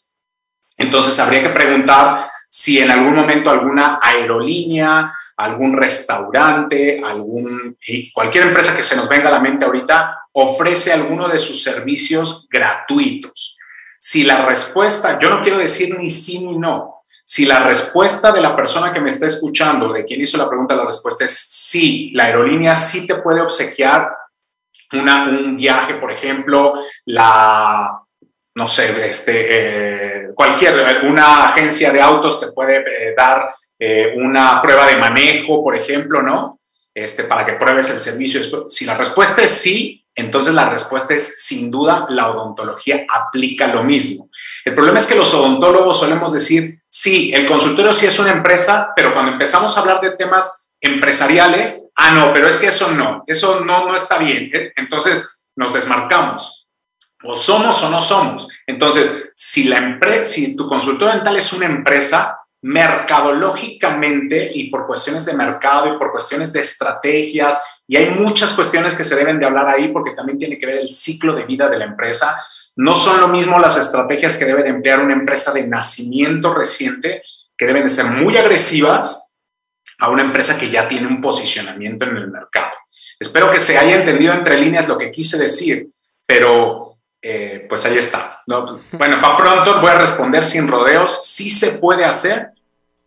Entonces 0.78 1.18
habría 1.20 1.42
que 1.42 1.50
preguntar 1.50 2.30
si 2.48 2.78
en 2.78 2.90
algún 2.90 3.14
momento 3.14 3.50
alguna 3.50 3.98
aerolínea, 4.00 5.12
algún 5.36 5.76
restaurante, 5.76 7.02
algún, 7.04 7.76
cualquier 8.14 8.44
empresa 8.44 8.74
que 8.74 8.82
se 8.82 8.96
nos 8.96 9.06
venga 9.06 9.28
a 9.28 9.32
la 9.32 9.40
mente 9.40 9.66
ahorita 9.66 10.18
ofrece 10.32 10.94
alguno 10.94 11.28
de 11.28 11.38
sus 11.38 11.62
servicios 11.62 12.46
gratuitos. 12.48 13.58
Si 13.98 14.24
la 14.24 14.46
respuesta, 14.46 15.18
yo 15.18 15.28
no 15.28 15.42
quiero 15.42 15.58
decir 15.58 15.94
ni 15.98 16.08
sí 16.08 16.38
ni 16.38 16.56
no, 16.56 16.97
si 17.30 17.44
la 17.44 17.60
respuesta 17.62 18.32
de 18.32 18.40
la 18.40 18.56
persona 18.56 18.90
que 18.90 19.02
me 19.02 19.10
está 19.10 19.26
escuchando, 19.26 19.92
de 19.92 20.02
quien 20.02 20.22
hizo 20.22 20.38
la 20.38 20.48
pregunta, 20.48 20.74
la 20.74 20.86
respuesta 20.86 21.26
es 21.26 21.38
sí, 21.50 22.10
la 22.14 22.24
aerolínea 22.24 22.74
sí 22.74 23.06
te 23.06 23.16
puede 23.16 23.42
obsequiar 23.42 24.08
una, 24.94 25.24
un 25.24 25.54
viaje, 25.54 25.96
por 25.96 26.10
ejemplo, 26.10 26.72
la, 27.04 28.00
no 28.54 28.66
sé, 28.66 29.06
este, 29.06 29.46
eh, 29.50 30.28
cualquier, 30.34 31.04
una 31.04 31.44
agencia 31.44 31.92
de 31.92 32.00
autos 32.00 32.40
te 32.40 32.52
puede 32.52 32.78
eh, 32.78 33.14
dar 33.14 33.54
eh, 33.78 34.14
una 34.16 34.62
prueba 34.62 34.86
de 34.86 34.96
manejo, 34.96 35.62
por 35.62 35.76
ejemplo, 35.76 36.22
¿no? 36.22 36.60
Este, 36.94 37.24
para 37.24 37.44
que 37.44 37.52
pruebes 37.52 37.90
el 37.90 37.98
servicio. 37.98 38.70
Si 38.70 38.86
la 38.86 38.96
respuesta 38.96 39.42
es 39.42 39.50
sí, 39.50 40.02
entonces 40.14 40.54
la 40.54 40.70
respuesta 40.70 41.12
es 41.12 41.44
sin 41.44 41.70
duda 41.70 42.06
la 42.08 42.30
odontología 42.30 43.04
aplica 43.06 43.66
lo 43.66 43.84
mismo. 43.84 44.27
El 44.64 44.74
problema 44.74 44.98
es 44.98 45.06
que 45.06 45.14
los 45.14 45.32
odontólogos 45.34 45.98
solemos 45.98 46.32
decir, 46.32 46.80
sí, 46.88 47.32
el 47.34 47.46
consultorio 47.46 47.92
sí 47.92 48.06
es 48.06 48.18
una 48.18 48.32
empresa, 48.32 48.92
pero 48.94 49.12
cuando 49.12 49.32
empezamos 49.32 49.76
a 49.76 49.80
hablar 49.80 50.00
de 50.00 50.12
temas 50.12 50.70
empresariales, 50.80 51.88
ah, 51.96 52.10
no, 52.10 52.32
pero 52.32 52.48
es 52.48 52.56
que 52.56 52.68
eso 52.68 52.92
no, 52.92 53.24
eso 53.26 53.64
no, 53.64 53.86
no 53.86 53.94
está 53.94 54.18
bien. 54.18 54.50
Entonces 54.76 55.46
nos 55.56 55.72
desmarcamos. 55.72 56.68
O 57.24 57.34
somos 57.34 57.82
o 57.82 57.90
no 57.90 58.00
somos. 58.00 58.46
Entonces, 58.66 59.32
si, 59.34 59.64
la 59.64 59.78
empresa, 59.78 60.26
si 60.26 60.56
tu 60.56 60.68
consultorio 60.68 61.14
dental 61.14 61.36
es 61.36 61.52
una 61.52 61.66
empresa, 61.66 62.38
mercadológicamente 62.62 64.50
y 64.52 64.68
por 64.70 64.86
cuestiones 64.86 65.24
de 65.24 65.32
mercado 65.32 65.94
y 65.94 65.98
por 65.98 66.12
cuestiones 66.12 66.52
de 66.52 66.60
estrategias, 66.60 67.58
y 67.88 67.96
hay 67.96 68.10
muchas 68.10 68.52
cuestiones 68.52 68.94
que 68.94 69.02
se 69.02 69.16
deben 69.16 69.40
de 69.40 69.46
hablar 69.46 69.68
ahí 69.68 69.88
porque 69.88 70.12
también 70.12 70.38
tiene 70.38 70.58
que 70.58 70.66
ver 70.66 70.76
el 70.76 70.88
ciclo 70.88 71.34
de 71.34 71.46
vida 71.46 71.68
de 71.68 71.78
la 71.78 71.86
empresa. 71.86 72.44
No 72.78 72.94
son 72.94 73.20
lo 73.20 73.26
mismo 73.26 73.58
las 73.58 73.76
estrategias 73.76 74.36
que 74.36 74.44
debe 74.44 74.62
de 74.62 74.68
emplear 74.68 75.00
una 75.00 75.12
empresa 75.12 75.52
de 75.52 75.66
nacimiento 75.66 76.54
reciente, 76.54 77.22
que 77.56 77.66
deben 77.66 77.82
de 77.82 77.90
ser 77.90 78.04
muy 78.04 78.36
agresivas, 78.36 79.34
a 79.98 80.10
una 80.10 80.22
empresa 80.22 80.56
que 80.56 80.70
ya 80.70 80.86
tiene 80.86 81.08
un 81.08 81.20
posicionamiento 81.20 82.04
en 82.04 82.16
el 82.16 82.30
mercado. 82.30 82.70
Espero 83.18 83.50
que 83.50 83.58
se 83.58 83.76
haya 83.76 83.96
entendido 83.96 84.32
entre 84.32 84.60
líneas 84.60 84.86
lo 84.86 84.96
que 84.96 85.10
quise 85.10 85.36
decir, 85.38 85.88
pero 86.24 86.94
eh, 87.20 87.66
pues 87.68 87.84
ahí 87.84 87.98
está. 87.98 88.38
Bueno, 88.92 89.20
para 89.20 89.36
pronto 89.36 89.80
voy 89.80 89.90
a 89.90 89.98
responder 89.98 90.44
sin 90.44 90.68
rodeos. 90.68 91.26
Sí 91.26 91.50
se 91.50 91.78
puede 91.78 92.04
hacer 92.04 92.50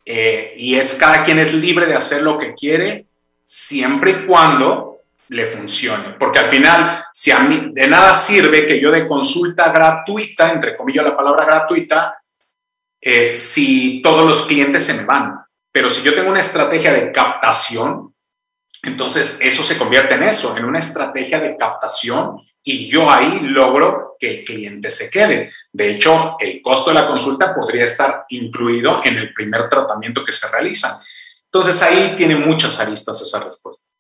eh, 0.06 0.54
y 0.58 0.76
es 0.76 0.96
cada 0.96 1.24
quien 1.24 1.40
es 1.40 1.54
libre 1.54 1.86
de 1.86 1.96
hacer 1.96 2.24
lo 2.24 2.38
que 2.38 2.54
quiere 2.56 3.06
siempre 3.46 4.12
y 4.12 4.28
cuando 4.28 4.91
le 5.32 5.46
funcione. 5.46 6.16
Porque 6.20 6.40
al 6.40 6.48
final, 6.48 7.06
si 7.14 7.32
a 7.32 7.40
mí 7.40 7.72
de 7.72 7.88
nada 7.88 8.14
sirve 8.14 8.68
que 8.68 8.82
yo 8.82 8.92
de 8.92 9.08
consulta 9.08 9.72
gratuita, 9.72 10.52
entre 10.52 10.76
comillas 10.76 11.06
la 11.06 11.16
palabra 11.16 11.46
gratuita, 11.46 12.20
eh, 13.00 13.34
si 13.34 14.02
todos 14.02 14.26
los 14.26 14.46
clientes 14.46 14.86
se 14.86 14.94
me 14.94 15.06
van. 15.06 15.40
Pero 15.72 15.90
si 15.90 16.04
yo 16.04 16.14
tengo 16.14 16.30
una 16.30 16.42
estrategia 16.42 16.92
de 16.92 17.14
captación, 17.14 18.14
entonces 18.84 19.40
eso 19.42 19.64
se 19.64 19.78
convierte 19.78 20.16
en 20.16 20.24
eso, 20.24 20.56
en 20.58 20.66
una 20.66 20.80
estrategia 20.80 21.40
de 21.40 21.56
captación 21.56 22.42
y 22.62 22.90
yo 22.90 23.10
ahí 23.10 23.40
logro 23.40 24.18
que 24.20 24.40
el 24.40 24.44
cliente 24.44 24.92
se 24.92 25.10
quede. 25.10 25.50
De 25.72 25.92
hecho, 25.92 26.36
el 26.40 26.62
costo 26.62 26.90
de 26.90 26.96
la 26.96 27.08
consulta 27.08 27.56
podría 27.56 27.86
estar 27.86 28.26
incluido 28.30 29.02
en 29.06 29.18
el 29.18 29.34
primer 29.34 29.70
tratamiento 29.70 30.26
que 30.26 30.34
se 30.34 30.52
realiza. 30.52 31.02
Entonces 31.46 31.82
ahí 31.82 32.16
tiene 32.18 32.36
muchas 32.36 32.82
aristas 32.82 33.22
esa 33.22 33.42
respuesta. 33.42 33.91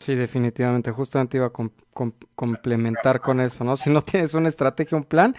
Sí, 0.00 0.16
definitivamente. 0.16 0.90
Justamente 0.90 1.36
iba 1.36 1.46
a 1.46 1.52
complementar 2.34 3.20
con 3.20 3.40
eso, 3.40 3.62
¿no? 3.62 3.76
Si 3.76 3.90
no 3.90 4.02
tienes 4.02 4.34
una 4.34 4.48
estrategia, 4.48 4.98
un 4.98 5.04
plan, 5.04 5.36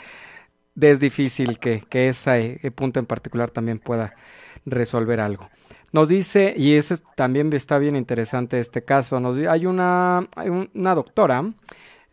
es 0.79 0.99
difícil 0.99 1.59
que, 1.59 1.83
que 1.89 2.07
ese 2.07 2.71
punto 2.73 2.99
en 2.99 3.05
particular 3.05 3.51
también 3.51 3.79
pueda 3.79 4.13
resolver 4.65 5.19
algo. 5.19 5.49
Nos 5.91 6.07
dice, 6.07 6.53
y 6.55 6.75
ese 6.75 6.95
también 7.15 7.51
está 7.51 7.77
bien 7.77 7.97
interesante 7.97 8.59
este 8.59 8.85
caso, 8.85 9.19
nos, 9.19 9.38
hay, 9.38 9.65
una, 9.65 10.19
hay 10.38 10.49
una 10.49 10.95
doctora 10.95 11.53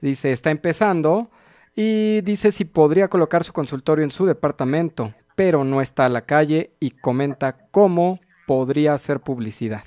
Dice, 0.01 0.31
está 0.31 0.51
empezando 0.51 1.31
y 1.75 2.20
dice 2.20 2.53
si 2.53 2.65
podría 2.65 3.09
colocar 3.09 3.43
su 3.43 3.53
consultorio 3.53 4.05
en 4.05 4.12
su 4.12 4.27
departamento, 4.27 5.12
pero 5.35 5.65
no 5.65 5.81
está 5.81 6.07
a 6.07 6.09
la 6.09 6.23
calle 6.23 6.73
y 6.79 6.93
comenta 6.93 7.57
cómo 7.70 8.20
podría 8.47 8.95
hacer 8.95 9.20
publicidad? 9.20 9.83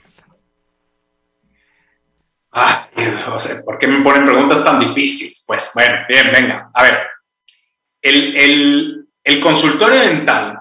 Ah, 2.53 2.89
o 3.33 3.39
sea, 3.39 3.61
¿por 3.63 3.77
qué 3.77 3.87
me 3.87 4.03
ponen 4.03 4.25
preguntas 4.25 4.63
tan 4.63 4.79
difíciles? 4.79 5.43
Pues 5.47 5.71
bueno, 5.73 5.95
bien, 6.09 6.31
venga. 6.33 6.69
A 6.73 6.83
ver, 6.83 6.99
el, 8.01 8.35
el, 8.35 9.07
el 9.23 9.39
consultorio 9.39 9.99
dental 9.99 10.59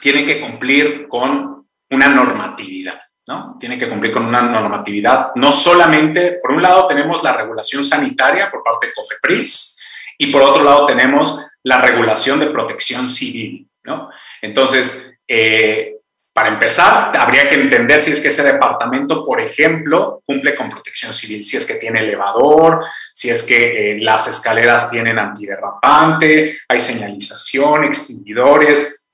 tiene 0.00 0.24
que 0.24 0.40
cumplir 0.40 1.08
con 1.08 1.66
una 1.90 2.08
normatividad, 2.08 3.00
¿no? 3.26 3.56
Tiene 3.58 3.78
que 3.78 3.88
cumplir 3.88 4.12
con 4.12 4.26
una 4.26 4.42
normatividad. 4.42 5.32
No 5.34 5.52
solamente, 5.52 6.38
por 6.40 6.52
un 6.52 6.62
lado 6.62 6.86
tenemos 6.86 7.22
la 7.22 7.32
regulación 7.32 7.84
sanitaria 7.84 8.50
por 8.50 8.62
parte 8.62 8.88
de 8.88 8.94
COFEPRIS 8.94 9.80
y 10.18 10.26
por 10.28 10.42
otro 10.42 10.62
lado 10.62 10.86
tenemos 10.86 11.44
la 11.64 11.80
regulación 11.80 12.38
de 12.40 12.46
protección 12.46 13.08
civil, 13.08 13.68
¿no? 13.84 14.10
Entonces, 14.40 15.18
eh, 15.26 15.91
para 16.32 16.48
empezar, 16.48 17.14
habría 17.16 17.46
que 17.46 17.56
entender 17.56 18.00
si 18.00 18.12
es 18.12 18.20
que 18.20 18.28
ese 18.28 18.42
departamento, 18.42 19.24
por 19.24 19.38
ejemplo, 19.38 20.22
cumple 20.24 20.54
con 20.54 20.70
protección 20.70 21.12
civil, 21.12 21.44
si 21.44 21.58
es 21.58 21.66
que 21.66 21.74
tiene 21.74 22.00
elevador, 22.00 22.86
si 23.12 23.28
es 23.28 23.42
que 23.42 23.92
eh, 23.92 24.00
las 24.00 24.28
escaleras 24.28 24.90
tienen 24.90 25.18
antiderrapante, 25.18 26.60
hay 26.66 26.80
señalización, 26.80 27.84
extinguidores, 27.84 29.10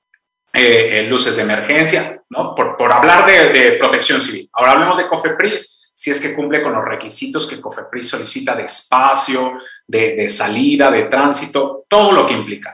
eh, 0.53 0.87
eh, 0.91 1.07
luces 1.09 1.35
de 1.35 1.41
emergencia, 1.41 2.21
¿no? 2.29 2.55
Por, 2.55 2.77
por 2.77 2.91
hablar 2.91 3.25
de, 3.25 3.73
protección 3.73 4.21
civil. 4.21 4.49
Ahora 4.53 4.71
hablemos 4.71 4.97
de 4.97 5.07
COFEPRIS, 5.07 5.91
si 5.93 6.11
es 6.11 6.21
que 6.21 6.33
cumple 6.33 6.63
con 6.63 6.71
los 6.71 6.85
requisitos 6.85 7.45
que 7.45 7.59
COFEPRIS 7.59 8.07
solicita 8.07 8.55
de 8.55 8.63
espacio, 8.63 9.59
de, 9.85 10.15
de 10.15 10.29
salida, 10.29 10.89
de 10.89 11.03
tránsito, 11.03 11.83
todo 11.89 12.13
lo 12.13 12.25
que 12.25 12.33
implica. 12.33 12.73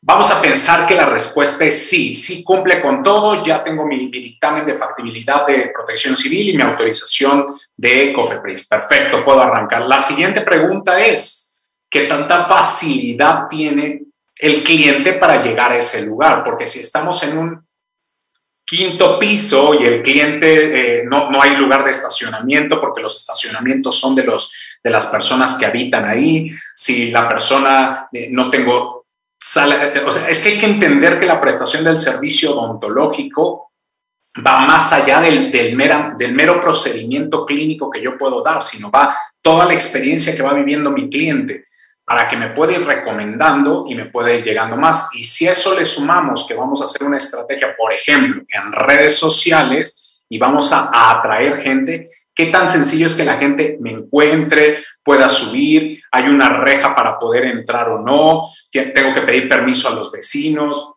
Vamos 0.00 0.30
a 0.30 0.40
pensar 0.40 0.86
que 0.86 0.94
la 0.94 1.06
respuesta 1.06 1.64
es 1.64 1.88
sí, 1.88 2.14
sí 2.14 2.44
cumple 2.44 2.80
con 2.80 3.02
todo, 3.02 3.44
ya 3.44 3.64
tengo 3.64 3.84
mi, 3.84 4.08
dictamen 4.08 4.64
de 4.64 4.74
factibilidad 4.74 5.44
de 5.44 5.70
protección 5.74 6.16
civil 6.16 6.50
y 6.50 6.56
mi 6.56 6.62
autorización 6.62 7.46
de 7.76 8.12
COFEPRIS. 8.12 8.68
Perfecto, 8.68 9.24
puedo 9.24 9.42
arrancar. 9.42 9.82
La 9.82 9.98
siguiente 9.98 10.42
pregunta 10.42 11.04
es, 11.04 11.82
¿qué 11.90 12.02
tanta 12.02 12.44
facilidad 12.44 13.48
tiene 13.48 14.02
el 14.36 14.62
cliente 14.62 15.14
para 15.14 15.42
llegar 15.42 15.72
a 15.72 15.78
ese 15.78 16.06
lugar? 16.06 16.44
Porque 16.44 16.68
si 16.68 16.78
estamos 16.78 17.20
en 17.24 17.36
un 17.36 17.68
quinto 18.64 19.18
piso 19.18 19.74
y 19.74 19.84
el 19.84 20.02
cliente 20.02 21.00
eh, 21.00 21.04
no, 21.10 21.28
no 21.28 21.42
hay 21.42 21.56
lugar 21.56 21.84
de 21.84 21.90
estacionamiento 21.90 22.80
porque 22.80 23.00
los 23.00 23.16
estacionamientos 23.16 23.98
son 23.98 24.14
de, 24.14 24.24
los, 24.24 24.54
de 24.84 24.90
las 24.90 25.06
personas 25.06 25.56
que 25.58 25.66
habitan 25.66 26.04
ahí, 26.04 26.50
si 26.74 27.10
la 27.10 27.26
persona 27.26 28.08
eh, 28.12 28.28
no 28.30 28.48
tengo 28.48 28.97
o 29.40 30.10
sea, 30.10 30.28
es 30.28 30.40
que 30.40 30.50
hay 30.50 30.58
que 30.58 30.66
entender 30.66 31.18
que 31.18 31.26
la 31.26 31.40
prestación 31.40 31.84
del 31.84 31.98
servicio 31.98 32.58
odontológico 32.58 33.72
va 34.44 34.66
más 34.66 34.92
allá 34.92 35.20
del, 35.20 35.50
del, 35.50 35.76
del 36.16 36.32
mero 36.32 36.60
procedimiento 36.60 37.46
clínico 37.46 37.90
que 37.90 38.02
yo 38.02 38.18
puedo 38.18 38.42
dar, 38.42 38.64
sino 38.64 38.90
va 38.90 39.16
toda 39.40 39.64
la 39.64 39.74
experiencia 39.74 40.34
que 40.34 40.42
va 40.42 40.52
viviendo 40.52 40.90
mi 40.90 41.08
cliente 41.08 41.66
para 42.04 42.26
que 42.26 42.36
me 42.36 42.50
pueda 42.50 42.72
ir 42.72 42.84
recomendando 42.86 43.84
y 43.86 43.94
me 43.94 44.06
pueda 44.06 44.32
ir 44.32 44.42
llegando 44.42 44.76
más. 44.76 45.10
Y 45.14 45.24
si 45.24 45.46
a 45.46 45.52
eso 45.52 45.78
le 45.78 45.84
sumamos 45.84 46.46
que 46.48 46.54
vamos 46.54 46.80
a 46.80 46.84
hacer 46.84 47.06
una 47.06 47.18
estrategia, 47.18 47.76
por 47.76 47.92
ejemplo, 47.92 48.42
en 48.48 48.72
redes 48.72 49.18
sociales 49.18 50.18
y 50.28 50.38
vamos 50.38 50.72
a 50.72 51.10
atraer 51.10 51.58
gente, 51.58 52.08
¿Qué 52.38 52.46
tan 52.46 52.68
sencillo 52.68 53.06
es 53.06 53.16
que 53.16 53.24
la 53.24 53.36
gente 53.38 53.78
me 53.80 53.90
encuentre, 53.90 54.84
pueda 55.02 55.28
subir? 55.28 56.00
¿Hay 56.12 56.28
una 56.28 56.48
reja 56.60 56.94
para 56.94 57.18
poder 57.18 57.46
entrar 57.46 57.88
o 57.88 57.98
no? 58.00 58.48
¿Tengo 58.70 59.12
que 59.12 59.22
pedir 59.22 59.48
permiso 59.48 59.88
a 59.88 59.94
los 59.96 60.12
vecinos? 60.12 60.94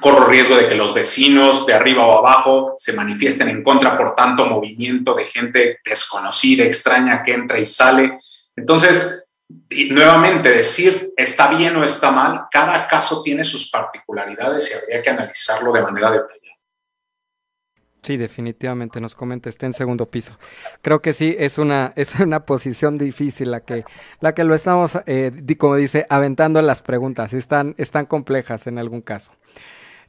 ¿Corro 0.00 0.26
riesgo 0.26 0.56
de 0.56 0.68
que 0.68 0.74
los 0.74 0.92
vecinos 0.92 1.64
de 1.64 1.74
arriba 1.74 2.04
o 2.04 2.18
abajo 2.18 2.74
se 2.76 2.92
manifiesten 2.92 3.48
en 3.48 3.62
contra 3.62 3.96
por 3.96 4.16
tanto 4.16 4.46
movimiento 4.46 5.14
de 5.14 5.26
gente 5.26 5.78
desconocida, 5.84 6.64
extraña 6.64 7.22
que 7.22 7.34
entra 7.34 7.60
y 7.60 7.66
sale? 7.66 8.18
Entonces, 8.56 9.32
nuevamente, 9.90 10.48
decir 10.48 11.12
está 11.16 11.50
bien 11.50 11.76
o 11.76 11.84
está 11.84 12.10
mal, 12.10 12.46
cada 12.50 12.88
caso 12.88 13.22
tiene 13.22 13.44
sus 13.44 13.70
particularidades 13.70 14.68
y 14.72 14.74
habría 14.74 15.04
que 15.04 15.10
analizarlo 15.10 15.70
de 15.70 15.82
manera 15.82 16.10
detallada. 16.10 16.39
Sí, 18.02 18.16
definitivamente 18.16 19.00
nos 19.00 19.14
comenta, 19.14 19.50
está 19.50 19.66
en 19.66 19.74
segundo 19.74 20.10
piso. 20.10 20.38
Creo 20.80 21.02
que 21.02 21.12
sí, 21.12 21.36
es 21.38 21.58
una, 21.58 21.92
es 21.96 22.18
una 22.18 22.46
posición 22.46 22.98
difícil 22.98 23.50
la 23.50 23.60
que, 23.60 23.84
la 24.20 24.34
que 24.34 24.44
lo 24.44 24.54
estamos, 24.54 24.98
eh, 25.06 25.32
como 25.58 25.76
dice, 25.76 26.06
aventando 26.08 26.62
las 26.62 26.82
preguntas, 26.82 27.34
están, 27.34 27.74
están 27.78 28.06
complejas 28.06 28.66
en 28.66 28.78
algún 28.78 29.02
caso. 29.02 29.32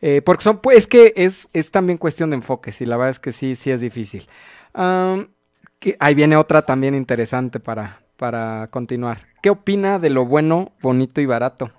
Eh, 0.02 0.22
porque 0.24 0.44
son, 0.44 0.60
pues, 0.60 0.78
es 0.78 0.88
que 0.88 1.14
es, 1.16 1.48
es 1.54 1.70
también 1.70 1.98
cuestión 1.98 2.32
de 2.32 2.38
enfoque, 2.38 2.74
y 2.80 2.86
la 2.86 2.98
verdad 2.98 3.12
es 3.12 3.20
que 3.20 3.32
sí, 3.32 3.56
sí 3.56 3.72
es 3.72 3.82
difícil. 3.82 4.28
ahí 4.74 6.14
viene 6.16 6.38
otra 6.38 6.64
también 6.64 6.96
interesante 6.96 7.60
para, 7.60 8.02
para 8.18 8.68
continuar. 8.72 9.28
¿Qué 9.42 9.50
opina 9.50 10.00
de 10.00 10.10
lo 10.10 10.26
bueno, 10.26 10.72
bonito 10.82 11.22
y 11.22 11.26
barato? 11.26 11.72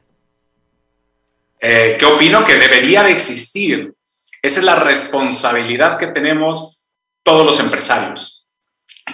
Eh, 1.60 1.97
¿Qué 1.98 2.05
opino 2.05 2.44
que 2.44 2.56
debería 2.56 3.05
de 3.05 3.12
existir? 3.12 3.94
Esa 4.43 4.59
es 4.59 4.66
la 4.66 4.77
responsabilidad 4.77 5.98
que 5.98 6.09
tenemos 6.09 6.89
todos 7.24 7.47
los 7.47 7.60
empresarios. 7.60 8.48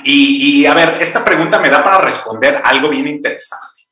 Y, 0.04 0.64
a 0.66 0.74
ver, 0.74 0.98
esta 1.00 1.24
pregunta 1.24 1.58
me 1.58 1.70
da 1.70 1.84
para 1.84 1.98
responder 1.98 2.60
algo 2.64 2.88
bien 2.88 3.06
interesante. 3.06 3.82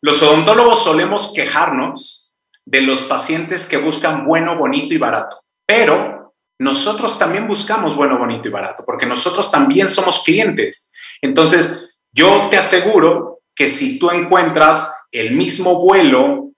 Los 0.00 0.22
odontólogos 0.22 0.82
solemos 0.82 1.32
quejarnos 1.32 2.34
de 2.64 2.80
los 2.80 3.02
pacientes 3.02 3.66
que 3.68 3.76
buscan 3.76 4.26
bueno, 4.26 4.56
bonito 4.56 4.94
y 4.94 4.98
barato, 4.98 5.40
pero 5.66 6.34
nosotros 6.58 7.18
también 7.18 7.46
buscamos 7.48 7.96
bueno, 7.96 8.18
bonito 8.18 8.48
y 8.48 8.50
barato, 8.50 8.84
porque 8.84 9.06
nosotros 9.06 9.50
también 9.50 9.88
somos 9.88 10.22
clientes. 10.24 10.92
Entonces, 11.20 12.00
yo 12.12 12.48
te 12.50 12.58
aseguro 12.58 13.40
que 13.54 13.68
si 13.68 13.98
tú 13.98 14.10
encuentras 14.10 14.92
el 15.10 15.34
mismo 15.34 15.80
vuelo 15.80 16.51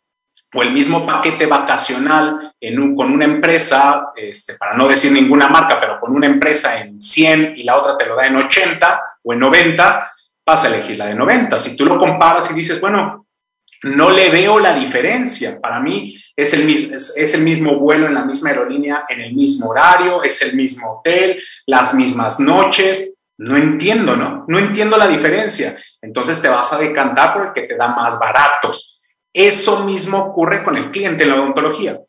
o 0.55 0.63
el 0.63 0.73
mismo 0.73 1.05
paquete 1.05 1.47
vacacional 1.47 2.53
con 2.97 3.13
una 3.13 3.25
empresa, 3.25 4.13
este, 4.17 4.55
para 4.55 4.75
no 4.77 4.89
decir 4.89 5.13
ninguna 5.13 5.49
marca, 5.49 5.81
pero 5.81 6.01
con 6.01 6.15
una 6.15 6.27
empresa 6.27 6.81
en 6.81 7.01
100 7.01 7.55
y 7.57 7.65
la 7.65 7.77
otra 7.77 7.97
te 7.97 8.07
lo 8.07 8.17
da 8.17 8.27
en 8.27 8.37
80 8.37 9.03
o 9.23 9.33
en 9.33 9.39
90, 9.41 10.13
vas 10.47 10.65
a 10.65 10.69
elegir 10.69 10.97
la 10.97 11.07
de 11.07 11.15
90. 11.15 11.59
Si 11.61 11.77
tú 11.77 11.85
lo 11.85 11.99
comparas 11.99 12.51
y 12.51 12.55
dices, 12.55 12.81
bueno, 12.81 13.27
no 13.83 14.11
le 14.11 14.31
veo 14.31 14.59
la 14.59 14.73
diferencia. 14.73 15.59
Para 15.61 15.81
mí 15.81 16.17
es 16.37 16.55
el, 16.55 16.65
mismo, 16.65 16.97
es, 16.97 17.35
el 17.35 17.43
mismo 17.43 17.79
vuelo 17.79 18.07
en 18.07 18.15
la 18.15 18.25
misma 18.25 18.51
aerolínea, 18.51 19.05
en 19.09 19.21
el 19.21 19.35
mismo 19.35 19.69
horario, 19.69 20.23
es 20.23 20.41
el 20.43 20.55
mismo 20.55 20.99
hotel, 20.99 21.41
las 21.67 21.95
mismas 21.95 22.41
noches. 22.41 23.15
No 23.37 23.57
entiendo, 23.57 24.17
¿no? 24.17 24.45
No 24.49 24.59
entiendo 24.59 24.97
la 24.97 25.09
diferencia. 25.09 25.77
Entonces 26.01 26.41
te 26.41 26.49
vas 26.49 26.73
a 26.73 26.79
decantar 26.79 27.35
por 27.35 27.47
el 27.47 27.53
que 27.53 27.63
te 27.63 27.77
da 27.77 27.89
más 27.89 28.19
barato. 28.19 28.73
Eso 29.35 29.85
mismo 29.85 30.19
ocurre 30.19 30.63
con 30.63 30.77
el 30.77 30.91
cliente 30.93 31.25
en 31.25 31.31
la 31.31 31.37
odontología. 31.37 32.01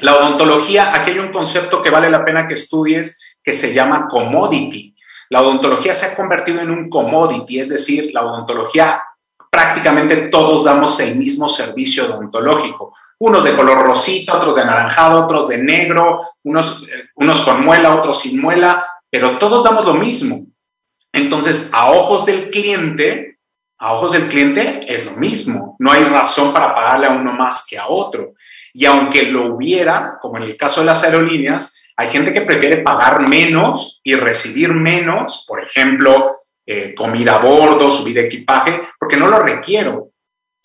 La 0.00 0.16
odontología, 0.16 0.94
aquí 0.94 1.12
hay 1.12 1.18
un 1.18 1.30
concepto 1.30 1.82
que 1.82 1.90
vale 1.90 2.10
la 2.10 2.24
pena 2.24 2.46
que 2.46 2.54
estudies 2.54 3.36
que 3.42 3.54
se 3.54 3.74
llama 3.74 4.08
commodity. 4.08 4.96
La 5.28 5.42
odontología 5.42 5.92
se 5.94 6.06
ha 6.06 6.16
convertido 6.16 6.60
en 6.60 6.70
un 6.70 6.88
commodity, 6.88 7.60
es 7.60 7.68
decir, 7.68 8.10
la 8.12 8.24
odontología 8.24 9.00
prácticamente 9.54 10.16
todos 10.28 10.64
damos 10.64 10.98
el 10.98 11.14
mismo 11.14 11.48
servicio 11.48 12.06
odontológico. 12.06 12.92
Unos 13.20 13.44
de 13.44 13.54
color 13.54 13.84
rosita, 13.84 14.38
otros 14.38 14.56
de 14.56 14.62
anaranjado, 14.62 15.24
otros 15.24 15.48
de 15.48 15.58
negro, 15.58 16.18
unos, 16.42 16.82
eh, 16.88 17.04
unos 17.14 17.40
con 17.42 17.64
muela, 17.64 17.94
otros 17.94 18.18
sin 18.18 18.40
muela, 18.42 18.84
pero 19.08 19.38
todos 19.38 19.62
damos 19.62 19.84
lo 19.84 19.94
mismo. 19.94 20.44
Entonces, 21.12 21.70
a 21.72 21.92
ojos 21.92 22.26
del 22.26 22.50
cliente, 22.50 23.33
a 23.78 23.92
ojos 23.92 24.12
del 24.12 24.28
cliente 24.28 24.84
es 24.88 25.04
lo 25.04 25.12
mismo. 25.12 25.76
No 25.78 25.92
hay 25.92 26.04
razón 26.04 26.52
para 26.52 26.74
pagarle 26.74 27.06
a 27.06 27.10
uno 27.10 27.32
más 27.32 27.66
que 27.68 27.78
a 27.78 27.88
otro. 27.88 28.34
Y 28.72 28.84
aunque 28.86 29.24
lo 29.24 29.54
hubiera, 29.54 30.18
como 30.20 30.38
en 30.38 30.44
el 30.44 30.56
caso 30.56 30.80
de 30.80 30.86
las 30.86 31.04
aerolíneas, 31.04 31.84
hay 31.96 32.08
gente 32.08 32.32
que 32.32 32.40
prefiere 32.40 32.78
pagar 32.78 33.28
menos 33.28 34.00
y 34.02 34.14
recibir 34.14 34.72
menos, 34.72 35.44
por 35.46 35.62
ejemplo, 35.62 36.14
eh, 36.66 36.94
comida 36.94 37.36
a 37.36 37.38
bordo, 37.38 37.90
subir 37.90 38.18
equipaje, 38.18 38.88
porque 38.98 39.16
no 39.16 39.26
lo 39.26 39.38
requiero. 39.40 40.10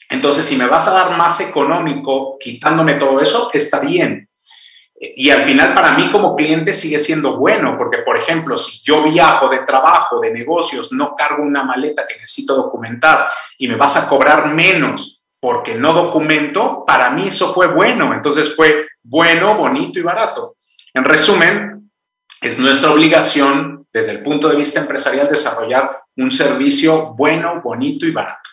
Entonces, 0.10 0.46
si 0.46 0.56
me 0.56 0.68
vas 0.68 0.88
a 0.88 0.94
dar 0.94 1.18
más 1.18 1.42
económico 1.42 2.38
quitándome 2.40 2.94
todo 2.94 3.20
eso, 3.20 3.50
está 3.54 3.80
bien. 3.80 4.29
Y 5.02 5.30
al 5.30 5.44
final 5.44 5.74
para 5.74 5.98
mí 5.98 6.12
como 6.12 6.36
cliente 6.36 6.74
sigue 6.74 7.00
siendo 7.00 7.38
bueno, 7.38 7.78
porque 7.78 8.00
por 8.00 8.18
ejemplo, 8.18 8.58
si 8.58 8.82
yo 8.84 9.02
viajo 9.04 9.48
de 9.48 9.60
trabajo, 9.60 10.20
de 10.20 10.32
negocios, 10.32 10.92
no 10.92 11.16
cargo 11.16 11.44
una 11.44 11.64
maleta 11.64 12.06
que 12.06 12.16
necesito 12.16 12.54
documentar 12.56 13.30
y 13.58 13.70
me 13.70 13.76
vas 13.76 13.96
a 13.96 14.10
cobrar 14.10 14.54
menos 14.54 15.26
porque 15.40 15.76
no 15.76 15.94
documento, 15.94 16.84
para 16.86 17.12
mí 17.12 17.30
eso 17.30 17.54
fue 17.54 17.74
bueno. 17.74 18.14
Entonces 18.14 18.54
fue 18.54 18.88
bueno, 19.02 19.56
bonito 19.56 20.00
y 20.00 20.02
barato. 20.02 20.58
En 20.94 21.06
resumen, 21.06 21.90
es 22.42 22.60
nuestra 22.60 22.92
obligación 22.92 23.88
desde 23.94 24.12
el 24.12 24.22
punto 24.22 24.50
de 24.50 24.58
vista 24.58 24.82
empresarial 24.82 25.30
desarrollar 25.30 26.02
un 26.18 26.30
servicio 26.30 27.14
bueno, 27.14 27.62
bonito 27.64 28.06
y 28.06 28.12
barato. 28.12 28.50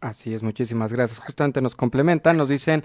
Así 0.00 0.32
es, 0.32 0.44
muchísimas 0.44 0.92
gracias. 0.92 1.18
Justamente 1.18 1.60
nos 1.60 1.74
complementan, 1.74 2.36
nos 2.36 2.48
dicen... 2.48 2.84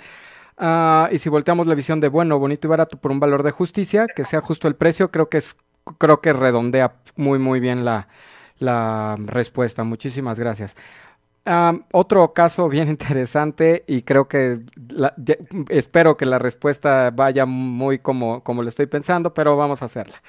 Ah, 0.57 1.09
y 1.11 1.19
si 1.19 1.29
volteamos 1.29 1.67
la 1.67 1.75
visión 1.75 1.99
de 1.99 2.07
bueno, 2.07 2.39
bonito 2.39 2.67
y 2.67 2.69
barato 2.69 2.97
por 2.97 3.11
un 3.11 3.19
valor 3.19 3.43
de 3.43 3.51
justicia, 3.51 4.07
que 4.07 4.23
sea 4.23 4.41
justo 4.41 4.67
el 4.67 4.75
precio, 4.75 5.11
creo 5.11 5.29
que 5.29 5.37
es, 5.37 5.57
creo 5.97 6.21
que 6.21 6.33
redondea 6.33 6.95
muy, 7.15 7.39
muy 7.39 7.59
bien 7.59 7.83
la, 7.85 8.07
respuesta. 9.25 9.83
Muchísimas 9.83 10.39
gracias. 10.39 10.75
otro 11.91 12.33
caso 12.33 12.69
bien 12.69 12.87
interesante 12.89 13.83
y 13.87 14.03
creo 14.03 14.27
que 14.27 14.61
espero 15.69 16.17
que 16.17 16.25
la 16.25 16.39
respuesta 16.39 17.11
vaya 17.11 17.45
muy 17.45 17.99
como, 17.99 18.43
como 18.43 18.63
lo 18.63 18.69
estoy 18.69 18.85
pensando, 18.85 19.33
pero 19.33 19.57
vamos 19.57 19.81
a 19.81 19.85
hacerla. 19.85 20.21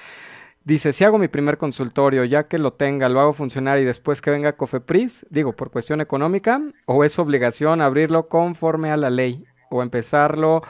Dice, 0.67 0.91
si 0.91 1.05
hago 1.05 1.17
mi 1.17 1.29
primer 1.29 1.57
consultorio, 1.57 2.25
ya 2.25 2.49
que 2.49 2.57
lo 2.57 2.73
tenga, 2.73 3.07
lo 3.07 3.21
hago 3.21 3.31
funcionar 3.31 3.79
y 3.79 3.85
después 3.85 4.19
que 4.19 4.31
venga 4.31 4.57
Cofepris, 4.57 5.25
digo, 5.29 5.53
por 5.53 5.71
cuestión 5.71 6.01
económica, 6.01 6.61
o 6.85 7.05
es 7.05 7.17
obligación 7.19 7.79
abrirlo 7.79 8.27
conforme 8.27 8.91
a 8.91 8.97
la 8.97 9.09
ley, 9.09 9.45
o 9.69 9.81
empezarlo 9.81 10.63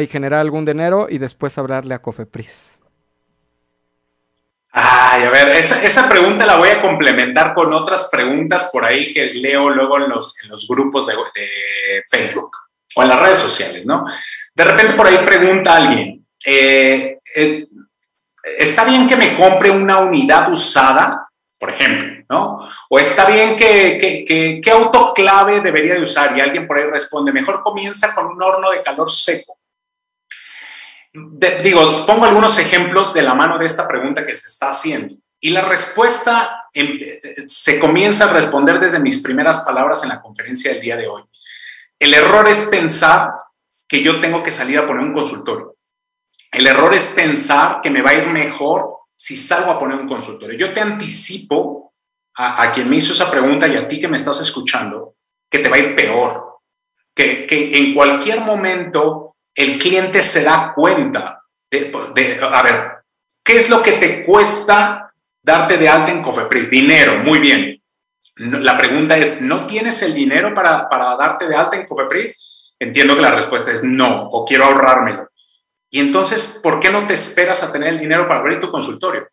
y 0.00 0.06
generar 0.06 0.40
algún 0.40 0.64
dinero 0.64 1.06
y 1.08 1.18
después 1.18 1.56
hablarle 1.58 1.94
a 1.94 2.02
Cofepris. 2.02 2.78
Ay, 4.78 5.22
a 5.22 5.30
ver, 5.30 5.48
esa, 5.50 6.06
pregunta 6.06 6.44
la 6.44 6.58
voy 6.58 6.68
a 6.68 6.82
complementar 6.82 7.54
con 7.54 7.72
otras 7.72 8.10
preguntas 8.12 8.68
por 8.70 8.84
ahí 8.84 9.10
que 9.14 9.32
leo 9.32 9.70
luego 9.70 9.96
en 9.96 10.10
los, 10.10 10.42
en 10.42 10.50
los 10.50 10.68
grupos 10.68 11.06
de, 11.06 11.14
Facebook 12.10 12.50
o 12.94 13.02
en 13.02 13.08
las 13.08 13.18
redes 13.18 13.38
sociales, 13.38 13.86
¿no? 13.86 14.04
De 14.54 14.64
repente 14.64 14.92
por 14.92 15.06
ahí 15.06 15.18
pregunta 15.24 15.76
alguien, 15.76 16.26
eh, 16.44 17.18
eh, 17.34 17.66
¿está 18.58 18.84
bien 18.84 19.08
que 19.08 19.16
me 19.16 19.34
compre 19.34 19.70
una 19.70 20.00
unidad 20.00 20.52
usada, 20.52 21.26
por 21.58 21.70
ejemplo, 21.70 22.15
¿no? 22.28 22.68
O 22.88 22.98
está 22.98 23.26
bien 23.26 23.56
que, 23.56 23.98
que, 23.98 24.60
¿qué 24.62 24.70
autoclave 24.70 25.60
debería 25.60 25.94
de 25.94 26.02
usar? 26.02 26.36
Y 26.36 26.40
alguien 26.40 26.66
por 26.66 26.78
ahí 26.78 26.84
responde, 26.84 27.32
mejor 27.32 27.62
comienza 27.62 28.14
con 28.14 28.26
un 28.26 28.42
horno 28.42 28.70
de 28.70 28.82
calor 28.82 29.10
seco 29.10 29.56
digo, 31.62 32.06
pongo 32.06 32.24
algunos 32.24 32.58
ejemplos 32.58 33.14
de 33.14 33.22
la 33.22 33.34
mano 33.34 33.58
de 33.58 33.66
esta 33.66 33.86
pregunta 33.88 34.26
que 34.26 34.34
se 34.34 34.48
está 34.48 34.70
haciendo. 34.70 35.14
Y 35.40 35.50
la 35.50 35.62
respuesta 35.62 36.64
em, 36.72 36.98
se 37.46 37.78
comienza 37.78 38.28
a 38.28 38.32
responder 38.32 38.80
desde 38.80 38.98
mis 38.98 39.22
primeras 39.22 39.60
palabras 39.60 40.02
en 40.02 40.08
la 40.08 40.20
conferencia 40.20 40.72
del 40.72 40.80
día 40.80 40.96
de 40.96 41.08
hoy. 41.08 41.22
El 41.98 42.14
error 42.14 42.48
es 42.48 42.62
pensar 42.62 43.32
que 43.88 44.02
yo 44.02 44.20
tengo 44.20 44.42
que 44.42 44.52
salir 44.52 44.78
a 44.78 44.86
poner 44.86 45.02
un 45.02 45.12
consultorio. 45.12 45.76
El 46.50 46.66
error 46.66 46.92
es 46.94 47.08
pensar 47.08 47.80
que 47.82 47.90
me 47.90 48.02
va 48.02 48.10
a 48.10 48.14
ir 48.14 48.26
mejor 48.28 48.96
si 49.14 49.36
salgo 49.36 49.70
a 49.70 49.78
poner 49.78 49.98
un 49.98 50.08
consultorio. 50.08 50.58
Yo 50.58 50.74
te 50.74 50.80
anticipo 50.80 51.85
a, 52.36 52.72
quien 52.72 52.88
me 52.88 52.96
hizo 52.96 53.12
esa 53.12 53.30
pregunta 53.30 53.66
y 53.66 53.76
a 53.76 53.88
ti 53.88 53.98
que 53.98 54.08
me 54.08 54.18
estás 54.18 54.40
escuchando 54.40 55.14
que 55.50 55.58
te 55.58 55.68
va 55.68 55.76
a 55.76 55.80
ir 55.80 55.94
peor. 55.94 56.58
Que, 57.14 57.46
que 57.46 57.76
en 57.78 57.94
cualquier 57.94 58.40
momento 58.40 59.36
el 59.54 59.78
cliente 59.78 60.22
se 60.22 60.44
da 60.44 60.70
cuenta 60.74 61.42
de, 61.70 62.38
a 62.42 62.62
ver, 62.62 62.92
¿qué 63.42 63.56
es 63.56 63.70
lo 63.70 63.82
que 63.82 63.92
te 63.92 64.24
cuesta 64.24 65.12
darte 65.42 65.78
de 65.78 65.88
alta 65.88 66.12
en 66.12 66.22
Cofepris? 66.22 66.68
Dinero, 66.68 67.18
muy 67.24 67.38
bien. 67.38 67.82
La 68.36 68.76
pregunta 68.76 69.16
es, 69.16 69.40
¿no 69.40 69.66
tienes 69.66 70.02
el 70.02 70.12
dinero 70.12 70.52
para, 70.52 70.88
para 70.90 71.16
darte 71.16 71.48
de 71.48 71.56
alta 71.56 71.76
en 71.76 71.86
Cofepris? 71.86 72.74
Entiendo 72.78 73.16
que 73.16 73.22
la 73.22 73.30
respuesta 73.30 73.72
es 73.72 73.82
no, 73.82 74.28
o 74.28 74.44
quiero 74.44 74.64
ahorrármelo. 74.64 75.30
Y 75.88 76.00
entonces, 76.00 76.60
¿por 76.62 76.80
qué 76.80 76.90
no 76.90 77.06
te 77.06 77.14
esperas 77.14 77.62
a 77.62 77.72
tener 77.72 77.88
el 77.88 77.98
dinero 77.98 78.26
para 78.26 78.40
abrir 78.40 78.60
tu 78.60 78.70
consultorio? 78.70 79.26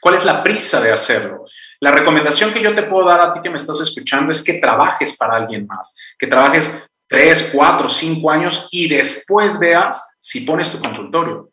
¿Cuál 0.00 0.16
es 0.16 0.24
la 0.24 0.42
prisa 0.42 0.80
de 0.80 0.90
hacerlo? 0.90 1.44
La 1.80 1.92
recomendación 1.92 2.52
que 2.52 2.62
yo 2.62 2.74
te 2.74 2.82
puedo 2.84 3.06
dar 3.06 3.20
a 3.20 3.32
ti 3.32 3.40
que 3.40 3.50
me 3.50 3.56
estás 3.56 3.80
escuchando 3.80 4.32
es 4.32 4.42
que 4.42 4.54
trabajes 4.54 5.16
para 5.16 5.36
alguien 5.36 5.66
más, 5.66 5.96
que 6.18 6.26
trabajes 6.26 6.90
tres, 7.06 7.50
cuatro, 7.54 7.88
cinco 7.88 8.30
años 8.30 8.68
y 8.72 8.88
después 8.88 9.58
veas 9.58 10.16
si 10.20 10.40
pones 10.40 10.70
tu 10.70 10.80
consultorio. 10.80 11.50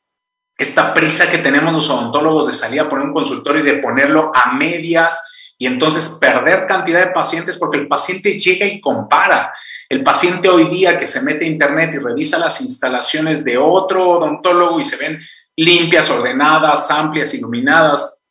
Esta 0.58 0.94
prisa 0.94 1.30
que 1.30 1.40
tenemos 1.40 1.74
los 1.74 1.90
odontólogos 1.90 2.48
de 2.48 2.54
salir 2.54 2.80
a 2.80 2.90
poner 2.90 3.06
un 3.06 3.14
consultorio 3.14 3.62
y 3.62 3.66
de 3.66 3.78
ponerlo 3.78 4.32
a 4.34 4.54
medias 4.54 5.54
y 5.58 5.68
entonces 5.68 6.18
perder 6.20 6.66
cantidad 6.66 7.06
de 7.06 7.12
pacientes 7.12 7.58
porque 7.58 7.78
el 7.78 7.88
paciente 7.88 8.40
llega 8.40 8.66
y 8.66 8.82
compara. 8.82 9.54
El 9.88 10.04
paciente 10.04 10.50
hoy 10.50 10.70
día 10.70 10.98
que 10.98 11.06
se 11.06 11.22
mete 11.22 11.46
a 11.46 11.50
internet 11.50 11.94
y 11.94 12.00
revisa 12.00 12.38
las 12.38 12.62
instalaciones 12.62 13.44
de 13.44 13.58
otro 13.58 14.10
odontólogo 14.10 14.80
y 14.80 14.84
se 14.84 14.98
ven 14.98 15.22
limpias, 15.56 16.10
ordenadas, 16.10 16.90
amplias, 16.90 17.34
iluminadas, 17.34 18.25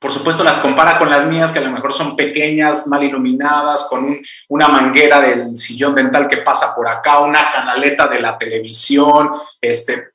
por 0.00 0.12
supuesto, 0.12 0.44
las 0.44 0.60
compara 0.60 0.96
con 0.96 1.10
las 1.10 1.26
mías, 1.26 1.50
que 1.50 1.58
a 1.58 1.62
lo 1.62 1.72
mejor 1.72 1.92
son 1.92 2.14
pequeñas, 2.14 2.86
mal 2.86 3.02
iluminadas, 3.02 3.86
con 3.90 4.20
una 4.48 4.68
manguera 4.68 5.20
del 5.20 5.56
sillón 5.56 5.94
dental 5.94 6.28
que 6.28 6.38
pasa 6.38 6.72
por 6.74 6.88
acá, 6.88 7.18
una 7.18 7.50
canaleta 7.50 8.06
de 8.06 8.20
la 8.20 8.38
televisión. 8.38 9.30
Este, 9.60 10.10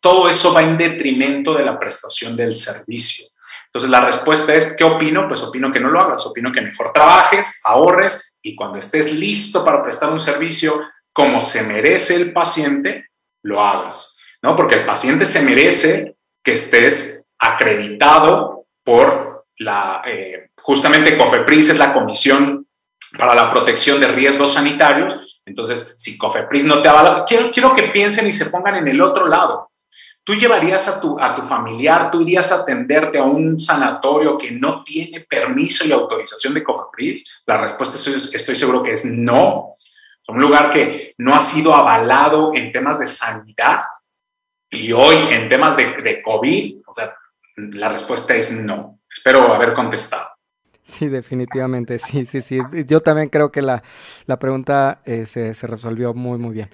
todo 0.00 0.28
eso 0.28 0.54
va 0.54 0.62
en 0.62 0.78
detrimento 0.78 1.52
de 1.52 1.64
la 1.64 1.78
prestación 1.78 2.36
del 2.36 2.54
servicio. 2.54 3.26
Entonces, 3.66 3.90
la 3.90 4.00
respuesta 4.00 4.54
es, 4.54 4.74
¿qué 4.74 4.84
opino? 4.84 5.26
Pues 5.26 5.42
opino 5.42 5.72
que 5.72 5.80
no 5.80 5.90
lo 5.90 6.00
hagas, 6.00 6.24
opino 6.24 6.52
que 6.52 6.60
mejor 6.60 6.92
trabajes, 6.92 7.60
ahorres 7.64 8.36
y 8.40 8.54
cuando 8.54 8.78
estés 8.78 9.12
listo 9.12 9.64
para 9.64 9.82
prestar 9.82 10.10
un 10.10 10.20
servicio 10.20 10.80
como 11.12 11.40
se 11.40 11.64
merece 11.64 12.14
el 12.14 12.32
paciente, 12.32 13.10
lo 13.42 13.60
hagas, 13.60 14.20
¿no? 14.42 14.54
Porque 14.54 14.76
el 14.76 14.84
paciente 14.84 15.26
se 15.26 15.42
merece 15.42 16.16
que 16.44 16.52
estés 16.52 17.26
acreditado 17.38 18.57
por 18.88 19.44
la, 19.58 20.00
eh, 20.06 20.48
justamente 20.62 21.18
COFEPRIS 21.18 21.68
es 21.68 21.78
la 21.78 21.92
Comisión 21.92 22.66
para 23.18 23.34
la 23.34 23.50
Protección 23.50 24.00
de 24.00 24.08
Riesgos 24.08 24.54
Sanitarios. 24.54 25.42
Entonces, 25.44 25.94
si 25.98 26.16
COFEPRIS 26.16 26.64
no 26.64 26.80
te 26.80 26.88
avala, 26.88 27.26
quiero, 27.26 27.50
quiero 27.50 27.76
que 27.76 27.88
piensen 27.88 28.26
y 28.26 28.32
se 28.32 28.46
pongan 28.46 28.76
en 28.76 28.88
el 28.88 29.02
otro 29.02 29.28
lado. 29.28 29.70
¿Tú 30.24 30.34
llevarías 30.34 30.88
a 30.88 31.02
tu, 31.02 31.20
a 31.20 31.34
tu 31.34 31.42
familiar, 31.42 32.10
tú 32.10 32.22
irías 32.22 32.50
a 32.50 32.62
atenderte 32.62 33.18
a 33.18 33.24
un 33.24 33.60
sanatorio 33.60 34.38
que 34.38 34.52
no 34.52 34.82
tiene 34.82 35.20
permiso 35.20 35.86
y 35.86 35.92
autorización 35.92 36.54
de 36.54 36.64
COFEPRIS? 36.64 37.42
La 37.44 37.58
respuesta 37.58 37.96
estoy, 37.96 38.14
estoy 38.14 38.56
seguro 38.56 38.82
que 38.82 38.92
es 38.92 39.04
no. 39.04 39.74
Un 40.28 40.40
lugar 40.40 40.70
que 40.70 41.12
no 41.18 41.34
ha 41.34 41.40
sido 41.40 41.74
avalado 41.74 42.54
en 42.54 42.72
temas 42.72 42.98
de 42.98 43.06
sanidad 43.06 43.82
y 44.70 44.92
hoy 44.92 45.16
en 45.28 45.46
temas 45.50 45.76
de, 45.76 45.92
de 46.00 46.22
COVID, 46.22 46.82
o 46.86 46.94
sea, 46.94 47.14
la 47.72 47.88
respuesta 47.88 48.34
es 48.34 48.52
no. 48.62 48.98
Espero 49.10 49.52
haber 49.52 49.72
contestado. 49.72 50.28
Sí, 50.88 51.08
definitivamente, 51.08 51.98
sí, 51.98 52.24
sí, 52.24 52.40
sí. 52.40 52.58
Yo 52.86 53.00
también 53.00 53.28
creo 53.28 53.52
que 53.52 53.60
la, 53.60 53.82
pregunta 54.38 55.00
eh, 55.04 55.26
se, 55.26 55.52
resolvió 55.66 56.14
muy, 56.14 56.38
muy 56.38 56.54
bien. 56.54 56.70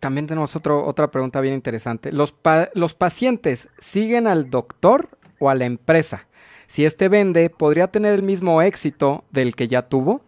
también 0.00 0.26
tenemos 0.26 0.56
otro, 0.56 0.84
otra 0.84 1.10
pregunta 1.10 1.40
bien 1.40 1.54
interesante. 1.54 2.12
¿Los, 2.12 2.34
¿Los 2.74 2.94
pacientes 2.94 3.68
siguen 3.78 4.26
al 4.26 4.48
doctor 4.48 5.10
o 5.38 5.50
a 5.50 5.54
la 5.54 5.66
empresa? 5.66 6.26
Si 6.66 6.84
este 6.84 7.08
vende, 7.08 7.50
¿podría 7.50 7.88
tener 7.88 8.14
el 8.14 8.22
mismo 8.22 8.62
éxito 8.62 9.24
del 9.30 9.54
que 9.54 9.68
ya 9.68 9.82
tuvo? 9.82 10.22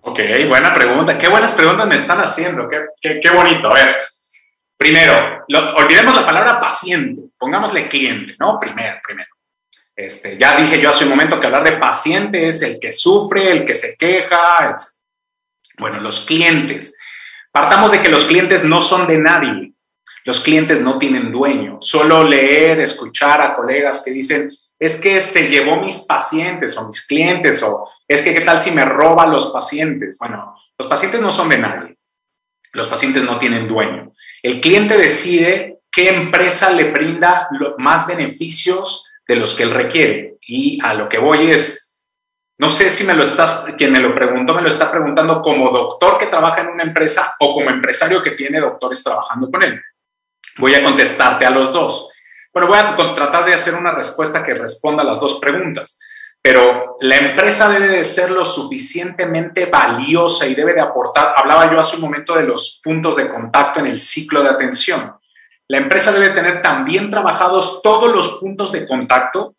Ok, 0.00 0.20
buena 0.48 0.72
pregunta. 0.72 1.18
Qué 1.18 1.28
buenas 1.28 1.52
preguntas 1.52 1.86
me 1.86 1.96
están 1.96 2.20
haciendo. 2.20 2.68
Qué, 2.68 2.86
qué, 3.00 3.20
qué 3.20 3.30
bonito. 3.30 3.68
A 3.68 3.74
ver, 3.74 3.96
Primero, 4.76 5.44
olvidemos 5.76 6.14
la 6.14 6.26
palabra 6.26 6.60
paciente, 6.60 7.22
pongámosle 7.38 7.88
cliente, 7.88 8.36
¿no? 8.38 8.60
Primero, 8.60 8.98
primero. 9.02 9.28
Este, 9.94 10.36
ya 10.36 10.56
dije 10.56 10.78
yo 10.78 10.90
hace 10.90 11.04
un 11.04 11.10
momento 11.10 11.40
que 11.40 11.46
hablar 11.46 11.64
de 11.64 11.78
paciente 11.78 12.48
es 12.48 12.60
el 12.60 12.78
que 12.78 12.92
sufre, 12.92 13.50
el 13.50 13.64
que 13.64 13.74
se 13.74 13.96
queja, 13.96 14.70
etc. 14.70 14.82
Bueno, 15.78 16.00
los 16.00 16.26
clientes. 16.26 16.98
Partamos 17.50 17.90
de 17.90 18.02
que 18.02 18.10
los 18.10 18.26
clientes 18.26 18.64
no 18.64 18.82
son 18.82 19.06
de 19.06 19.18
nadie. 19.18 19.72
Los 20.24 20.40
clientes 20.40 20.82
no 20.82 20.98
tienen 20.98 21.32
dueño. 21.32 21.78
Solo 21.80 22.24
leer, 22.24 22.80
escuchar 22.80 23.40
a 23.40 23.54
colegas 23.54 24.02
que 24.04 24.10
dicen, 24.10 24.50
es 24.78 25.00
que 25.00 25.20
se 25.20 25.48
llevó 25.48 25.76
mis 25.76 26.00
pacientes 26.00 26.76
o 26.76 26.86
mis 26.86 27.06
clientes 27.06 27.62
o 27.62 27.88
es 28.06 28.20
que 28.22 28.34
qué 28.34 28.42
tal 28.42 28.60
si 28.60 28.72
me 28.72 28.84
roba 28.84 29.26
los 29.26 29.46
pacientes. 29.52 30.18
Bueno, 30.18 30.54
los 30.76 30.88
pacientes 30.88 31.20
no 31.20 31.32
son 31.32 31.48
de 31.48 31.58
nadie. 31.58 31.96
Los 32.72 32.88
pacientes 32.88 33.24
no 33.24 33.38
tienen 33.38 33.66
dueño. 33.66 34.12
El 34.46 34.60
cliente 34.60 34.96
decide 34.96 35.80
qué 35.90 36.08
empresa 36.08 36.70
le 36.70 36.92
brinda 36.92 37.48
más 37.78 38.06
beneficios 38.06 39.10
de 39.26 39.34
los 39.34 39.56
que 39.56 39.64
él 39.64 39.72
requiere. 39.72 40.36
Y 40.40 40.78
a 40.84 40.94
lo 40.94 41.08
que 41.08 41.18
voy 41.18 41.50
es, 41.50 42.06
no 42.56 42.70
sé 42.70 42.92
si 42.92 43.02
me 43.02 43.14
lo 43.14 43.24
estás, 43.24 43.66
quien 43.76 43.90
me 43.90 43.98
lo 43.98 44.14
preguntó, 44.14 44.54
me 44.54 44.62
lo 44.62 44.68
está 44.68 44.88
preguntando 44.88 45.42
como 45.42 45.72
doctor 45.72 46.16
que 46.16 46.28
trabaja 46.28 46.60
en 46.60 46.68
una 46.68 46.84
empresa 46.84 47.34
o 47.40 47.54
como 47.54 47.70
empresario 47.70 48.22
que 48.22 48.30
tiene 48.30 48.60
doctores 48.60 49.02
trabajando 49.02 49.50
con 49.50 49.64
él. 49.64 49.82
Voy 50.58 50.76
a 50.76 50.82
contestarte 50.84 51.44
a 51.44 51.50
los 51.50 51.72
dos. 51.72 52.12
Bueno, 52.52 52.68
voy 52.68 52.78
a 52.78 52.94
tratar 52.94 53.46
de 53.46 53.54
hacer 53.54 53.74
una 53.74 53.90
respuesta 53.90 54.44
que 54.44 54.54
responda 54.54 55.02
a 55.02 55.06
las 55.06 55.18
dos 55.18 55.40
preguntas 55.40 55.98
pero 56.46 56.96
la 57.00 57.16
empresa 57.16 57.68
debe 57.68 57.88
de 57.88 58.04
ser 58.04 58.30
lo 58.30 58.44
suficientemente 58.44 59.66
valiosa 59.66 60.46
y 60.46 60.54
debe 60.54 60.74
de 60.74 60.80
aportar, 60.80 61.32
hablaba 61.34 61.68
yo 61.72 61.80
hace 61.80 61.96
un 61.96 62.02
momento 62.02 62.36
de 62.36 62.44
los 62.44 62.80
puntos 62.84 63.16
de 63.16 63.28
contacto 63.28 63.80
en 63.80 63.86
el 63.86 63.98
ciclo 63.98 64.44
de 64.44 64.50
atención. 64.50 65.12
La 65.66 65.78
empresa 65.78 66.12
debe 66.12 66.28
tener 66.30 66.62
también 66.62 67.10
trabajados 67.10 67.82
todos 67.82 68.14
los 68.14 68.38
puntos 68.38 68.70
de 68.70 68.86
contacto, 68.86 69.56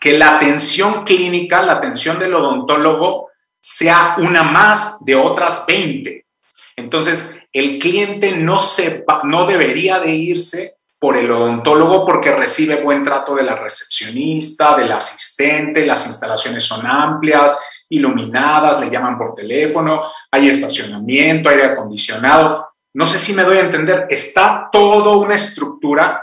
que 0.00 0.18
la 0.18 0.34
atención 0.34 1.04
clínica, 1.04 1.62
la 1.62 1.74
atención 1.74 2.18
del 2.18 2.34
odontólogo, 2.34 3.28
sea 3.60 4.16
una 4.18 4.42
más 4.42 5.04
de 5.04 5.14
otras 5.14 5.64
20. 5.68 6.26
Entonces, 6.74 7.40
el 7.52 7.78
cliente 7.78 8.32
no, 8.32 8.58
se, 8.58 9.04
no 9.22 9.46
debería 9.46 10.00
de 10.00 10.10
irse 10.10 10.74
por 11.00 11.16
el 11.16 11.30
odontólogo 11.30 12.04
porque 12.04 12.30
recibe 12.30 12.82
buen 12.82 13.02
trato 13.02 13.34
de 13.34 13.42
la 13.42 13.56
recepcionista, 13.56 14.76
del 14.76 14.92
asistente, 14.92 15.86
las 15.86 16.06
instalaciones 16.06 16.62
son 16.62 16.86
amplias, 16.86 17.56
iluminadas, 17.88 18.80
le 18.80 18.90
llaman 18.90 19.16
por 19.16 19.34
teléfono, 19.34 20.02
hay 20.30 20.48
estacionamiento, 20.48 21.48
aire 21.48 21.64
acondicionado. 21.64 22.68
No 22.94 23.06
sé 23.06 23.18
si 23.18 23.32
me 23.32 23.44
doy 23.44 23.56
a 23.56 23.62
entender, 23.62 24.06
está 24.10 24.68
toda 24.70 25.16
una 25.16 25.36
estructura 25.36 26.22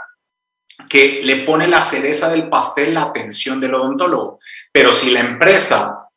que 0.88 1.22
le 1.24 1.44
pone 1.44 1.66
la 1.66 1.82
cereza 1.82 2.30
del 2.30 2.48
pastel 2.48 2.94
la 2.94 3.02
atención 3.02 3.60
del 3.60 3.74
odontólogo. 3.74 4.38
Pero 4.72 4.92
si 4.92 5.10
la 5.10 5.20
empresa 5.20 6.07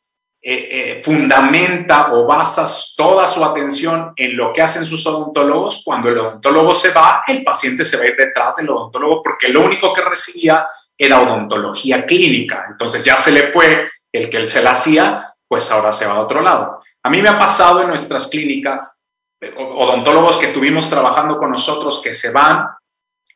eh, 0.43 0.97
eh, 0.97 1.01
fundamenta 1.03 2.13
o 2.13 2.25
basa 2.25 2.65
toda 2.97 3.27
su 3.27 3.45
atención 3.45 4.11
en 4.15 4.35
lo 4.35 4.51
que 4.51 4.63
hacen 4.63 4.87
sus 4.87 5.05
odontólogos, 5.05 5.83
cuando 5.85 6.09
el 6.09 6.17
odontólogo 6.17 6.73
se 6.73 6.89
va, 6.91 7.23
el 7.27 7.43
paciente 7.43 7.85
se 7.85 7.97
va 7.97 8.03
a 8.03 8.07
ir 8.07 8.15
detrás 8.15 8.55
del 8.55 8.71
odontólogo 8.71 9.21
porque 9.21 9.49
lo 9.49 9.63
único 9.63 9.93
que 9.93 10.01
recibía 10.01 10.67
era 10.97 11.21
odontología 11.21 12.07
clínica. 12.07 12.65
Entonces 12.67 13.03
ya 13.03 13.17
se 13.17 13.31
le 13.31 13.51
fue 13.51 13.91
el 14.11 14.29
que 14.31 14.37
él 14.37 14.47
se 14.47 14.63
la 14.63 14.71
hacía, 14.71 15.31
pues 15.47 15.71
ahora 15.71 15.93
se 15.93 16.07
va 16.07 16.13
a 16.13 16.21
otro 16.21 16.41
lado. 16.41 16.81
A 17.03 17.09
mí 17.11 17.21
me 17.21 17.29
ha 17.29 17.37
pasado 17.37 17.83
en 17.83 17.89
nuestras 17.89 18.27
clínicas, 18.27 19.03
eh, 19.39 19.53
odontólogos 19.55 20.37
que 20.37 20.47
tuvimos 20.47 20.89
trabajando 20.89 21.37
con 21.37 21.51
nosotros 21.51 22.01
que 22.03 22.15
se 22.15 22.31
van 22.31 22.65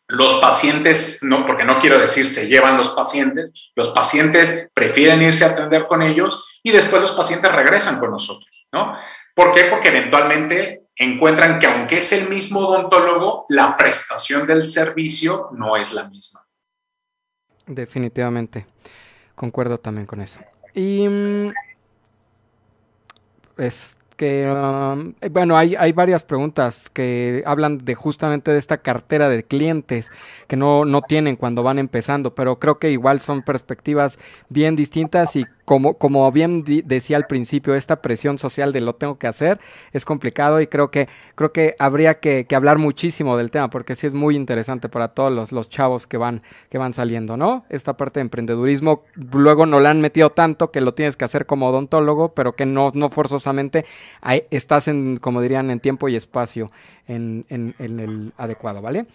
los 0.08 0.36
pacientes, 0.36 1.24
no, 1.24 1.46
porque 1.46 1.64
no 1.64 1.80
quiero 1.80 1.98
decir 1.98 2.26
se 2.26 2.48
llevan 2.48 2.78
los 2.78 2.90
pacientes, 2.90 3.52
los 3.76 3.90
pacientes 3.90 4.70
prefieren 4.74 5.22
irse 5.22 5.46
a 5.46 5.50
atender 5.50 5.88
con 5.88 6.04
ellos 6.04 6.60
y 6.62 6.72
después 6.72 7.02
los 7.02 7.12
pacientes 7.12 7.52
regresan 7.52 8.00
con 8.00 8.12
nosotros, 8.12 8.68
¿no? 8.72 8.98
¿Por 9.34 9.52
qué? 9.52 9.66
Porque 9.66 9.90
eventualmente 9.90 10.88
encuentran 10.96 11.60
que 11.60 11.68
aunque 11.68 11.98
es 11.98 12.12
el 12.14 12.30
mismo 12.30 12.60
odontólogo, 12.60 13.46
la 13.50 13.76
prestación 13.76 14.48
del 14.48 14.64
servicio 14.64 15.50
no 15.52 15.76
es 15.76 15.92
la 15.92 16.08
misma. 16.08 16.48
Definitivamente, 17.66 18.66
concuerdo 19.34 19.78
también 19.78 20.06
con 20.06 20.22
eso. 20.22 20.40
Y 20.74 21.08
mm, 21.08 21.52
es 23.58 23.98
que, 24.16 24.50
um, 24.50 25.14
eh, 25.22 25.30
bueno, 25.30 25.58
hay, 25.58 25.76
hay 25.76 25.92
varias 25.92 26.24
preguntas 26.24 26.90
que 26.92 27.44
hablan 27.46 27.80
de 27.80 27.96
justamente 27.96 28.52
de 28.52 28.58
esta 28.58 28.78
cartera 28.78 29.30
de 29.30 29.44
clientes 29.44 30.10
que 30.48 30.56
no, 30.56 30.86
no 30.86 31.02
tienen 31.02 31.36
cuando 31.36 31.64
van 31.64 31.80
empezando, 31.80 32.34
pero 32.34 32.60
creo 32.60 32.80
que 32.80 32.92
igual 32.92 33.20
son 33.22 33.42
perspectivas 33.42 34.20
bien 34.50 34.76
distintas 34.76 35.36
y 35.36 35.46
como, 35.66 35.96
como 35.96 36.32
bien 36.32 36.64
decía 36.86 37.18
al 37.18 37.26
principio, 37.26 37.76
esta 37.76 38.02
presión 38.02 38.38
social 38.38 38.72
de 38.72 38.82
lo 38.82 38.96
tengo 38.96 39.18
que 39.18 39.28
hacer 39.28 39.60
es 39.92 40.06
complicado 40.06 40.62
y 40.62 40.68
creo 40.68 40.92
que, 40.92 41.10
creo 41.34 41.52
que 41.52 41.76
habría 41.80 42.20
que, 42.20 42.46
hablar 42.56 42.78
muchísimo 42.78 43.36
del 43.36 43.52
tema 43.52 43.70
porque 43.70 43.96
sí 43.96 44.08
es 44.08 44.14
muy 44.14 44.36
interesante 44.36 44.88
para 44.88 45.10
todos 45.10 45.32
los, 45.32 45.52
los, 45.52 45.68
chavos 45.68 46.08
que 46.08 46.18
van, 46.18 46.42
que 46.70 46.78
van 46.78 46.94
saliendo, 46.94 47.36
¿no? 47.36 47.66
Esta 47.70 47.98
parte 47.98 48.20
de 48.20 48.22
emprendedurismo 48.22 49.04
luego 49.16 49.66
no 49.66 49.80
la 49.80 49.90
han 49.90 50.00
metido 50.00 50.30
tanto 50.30 50.72
que 50.72 50.80
lo 50.80 50.94
tienes 50.94 51.18
que 51.18 51.26
hacer 51.26 51.46
como 51.46 51.68
odontólogo, 51.68 52.34
pero 52.34 52.56
que 52.56 52.66
no, 52.66 52.92
no 52.94 53.10
forzosamente 53.10 53.86
estás 54.52 54.88
en, 54.88 55.18
como 55.18 55.42
dirían, 55.42 55.72
en 55.72 55.80
tiempo 55.80 56.08
y 56.08 56.16
espacio 56.16 56.72
en, 57.08 57.46
en, 57.50 57.76
en 57.80 58.00
el 58.00 58.34
adecuado, 58.38 58.82
¿vale? 58.82 59.08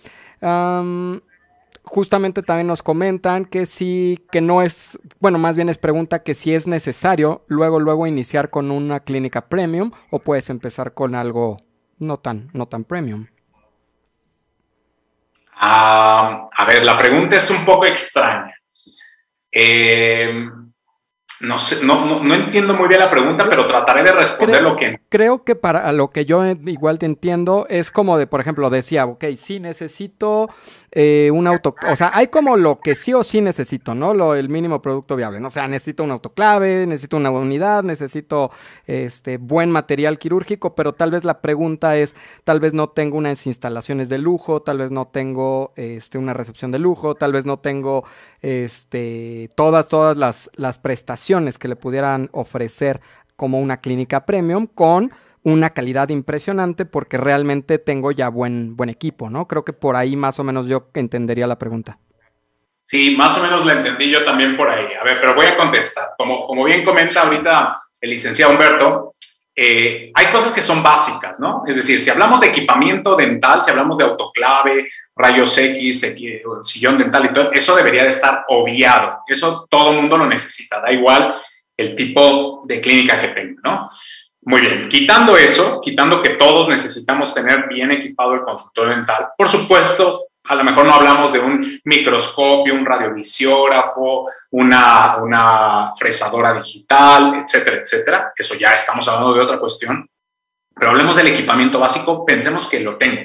Justamente 1.85 2.43
también 2.43 2.67
nos 2.67 2.83
comentan 2.83 3.45
que 3.45 3.67
sí, 3.67 4.25
que 4.31 4.41
no 4.41 4.63
es, 4.63 4.99
bueno, 5.19 5.39
más 5.39 5.57
bien 5.57 5.69
es 5.69 5.79
pregunta 5.79 6.23
que 6.23 6.35
si 6.35 6.55
es 6.55 6.67
necesario 6.67 7.45
luego, 7.49 7.81
luego 7.81 8.07
iniciar 8.07 8.51
con 8.51 8.71
una 8.71 9.01
clínica 9.01 9.49
premium 9.49 9.91
o 10.11 10.21
puedes 10.21 10.51
empezar 10.51 10.95
con 10.95 11.15
algo 11.15 11.59
no 11.99 12.19
tan, 12.19 12.51
no 12.53 12.67
tan 12.67 12.85
premium. 12.85 13.27
Ah, 15.55 16.49
a 16.57 16.65
ver, 16.65 16.85
la 16.85 16.97
pregunta 16.97 17.37
es 17.37 17.51
un 17.51 17.65
poco 17.65 17.85
extraña. 17.87 18.55
Eh, 19.53 20.49
no, 21.41 21.59
sé, 21.59 21.87
no, 21.87 22.23
no, 22.23 22.35
entiendo 22.35 22.75
muy 22.75 22.87
bien 22.87 23.01
la 23.01 23.09
pregunta, 23.09 23.47
pero 23.49 23.67
trataré 23.67 24.03
de 24.03 24.13
responder 24.13 24.61
lo 24.61 24.77
que... 24.77 25.01
Creo 25.09 25.43
que 25.43 25.55
para 25.55 25.91
lo 25.93 26.11
que 26.11 26.27
yo 26.27 26.45
igual 26.45 26.99
te 26.99 27.07
entiendo 27.07 27.67
es 27.71 27.91
como 27.91 28.19
de, 28.19 28.27
por 28.27 28.41
ejemplo, 28.41 28.69
decía, 28.69 29.07
ok, 29.07 29.25
sí 29.39 29.59
necesito 29.59 30.51
eh, 30.91 31.31
un 31.33 31.47
auto... 31.47 31.75
O 31.91 31.97
sea, 31.97 32.11
hay 32.13 32.27
como 32.27 32.59
lo 32.59 32.81
que 32.81 32.95
sí 32.95 33.15
o 33.15 33.23
sí 33.23 33.41
necesito, 33.41 33.95
¿no? 33.95 34.13
Lo, 34.13 34.35
el 34.35 34.51
mínimo 34.51 34.83
producto 34.83 35.17
viable, 35.17 35.41
¿no? 35.41 35.47
O 35.47 35.51
sea, 35.51 35.67
necesito 35.67 36.05
un 36.05 36.11
autoclave, 36.11 36.87
necesito 36.87 37.17
una 37.17 37.31
unidad, 37.31 37.85
necesito 37.85 38.51
este 38.87 39.39
buen 39.39 39.71
material 39.71 40.19
quirúrgico, 40.19 40.75
pero 40.75 40.93
tal 40.93 41.11
vez 41.11 41.25
la 41.25 41.41
pregunta 41.41 41.97
es, 41.97 42.15
tal 42.45 42.61
vez 42.61 42.75
no 42.75 42.91
tengo 42.91 43.17
unas 43.17 43.47
instalaciones 43.47 44.11
de 44.11 44.19
lujo, 44.19 44.61
tal 44.61 44.77
vez 44.77 44.91
no 44.91 45.07
tengo 45.07 45.73
este, 45.77 46.19
una 46.19 46.35
recepción 46.35 46.71
de 46.71 46.81
lujo, 46.81 47.15
tal 47.15 47.33
vez 47.33 47.47
no 47.47 47.59
tengo 47.61 48.05
este, 48.43 49.49
todas, 49.55 49.89
todas 49.89 50.19
las, 50.19 50.51
las 50.55 50.77
prestaciones 50.77 51.30
que 51.59 51.69
le 51.69 51.77
pudieran 51.77 52.29
ofrecer 52.33 53.01
como 53.37 53.61
una 53.61 53.77
clínica 53.77 54.27
premium 54.27 54.67
con 54.67 55.13
una 55.43 55.71
calidad 55.71 56.09
impresionante 56.09 56.85
porque 56.85 57.17
realmente 57.17 57.79
tengo 57.79 58.11
ya 58.13 58.29
buen, 58.29 58.77
buen 58.77 58.91
equipo, 58.91 59.31
¿no? 59.31 59.47
Creo 59.47 59.65
que 59.65 59.73
por 59.73 59.97
ahí 59.97 60.17
más 60.17 60.39
o 60.41 60.45
menos 60.45 60.67
yo 60.67 60.89
entendería 60.95 61.47
la 61.47 61.59
pregunta. 61.59 61.99
Sí, 62.83 63.15
más 63.17 63.39
o 63.39 63.43
menos 63.43 63.65
la 63.65 63.75
entendí 63.75 64.11
yo 64.11 64.25
también 64.25 64.57
por 64.57 64.69
ahí. 64.69 64.87
A 65.01 65.05
ver, 65.05 65.19
pero 65.21 65.35
voy 65.35 65.47
a 65.47 65.57
contestar. 65.57 66.09
Como, 66.19 66.47
como 66.47 66.65
bien 66.65 66.85
comenta 66.85 67.23
ahorita 67.23 67.79
el 68.01 68.11
licenciado 68.11 68.53
Humberto, 68.53 69.15
eh, 69.55 70.11
hay 70.15 70.27
cosas 70.29 70.53
que 70.53 70.63
son 70.63 70.83
básicas, 70.83 71.41
¿no? 71.41 71.65
Es 71.67 71.77
decir, 71.77 72.01
si 72.01 72.09
hablamos 72.09 72.41
de 72.41 72.49
equipamiento 72.49 73.17
dental, 73.17 73.63
si 73.63 73.71
hablamos 73.71 73.99
de 73.99 74.05
autoclave, 74.05 74.89
rayos 75.17 75.57
X, 75.59 76.17
sillón 76.63 76.99
dental 76.99 77.27
y 77.27 77.35
todo, 77.35 77.53
eso 77.53 77.75
debería 77.75 78.05
de 78.05 78.11
estar 78.11 78.45
obviado. 78.49 79.19
Eso 79.27 79.67
todo 79.69 79.91
el 79.91 79.97
mundo 79.97 80.17
lo 80.17 80.27
necesita, 80.27 80.81
da 80.81 80.93
igual 80.93 81.35
el 81.77 81.97
tipo 81.97 82.63
de 82.65 82.81
clínica 82.81 83.19
que 83.19 83.29
tenga, 83.29 83.61
¿no? 83.65 83.91
Muy 84.43 84.61
bien, 84.63 84.83
quitando 84.89 85.37
eso, 85.37 85.81
quitando 85.83 86.23
que 86.23 86.31
todos 86.31 86.69
necesitamos 86.69 87.35
tener 87.35 87.67
bien 87.69 87.91
equipado 87.91 88.35
el 88.35 88.41
consultorio 88.41 88.97
dental, 88.97 89.29
por 89.37 89.49
supuesto, 89.49 90.30
a 90.45 90.55
lo 90.55 90.65
mejor 90.65 90.87
no 90.87 90.95
hablamos 90.95 91.33
de 91.33 91.39
un 91.39 91.81
microscopio, 91.85 92.75
un 92.75 92.87
radiovisiógrafo, 92.87 94.27
una, 94.51 95.19
una 95.19 95.93
fresadora 95.97 96.53
digital, 96.55 97.43
etcétera, 97.45 97.83
etcétera, 97.83 98.33
eso 98.37 98.55
ya 98.55 98.73
estamos 98.73 99.07
hablando 99.09 99.35
de 99.35 99.43
otra 99.43 99.59
cuestión, 99.59 100.09
pero 100.75 100.91
hablemos 100.93 101.15
del 101.17 101.29
equipamiento 101.29 101.79
básico, 101.79 102.25
pensemos 102.25 102.69
que 102.69 102.81
lo 102.81 102.97
tengo. 102.97 103.23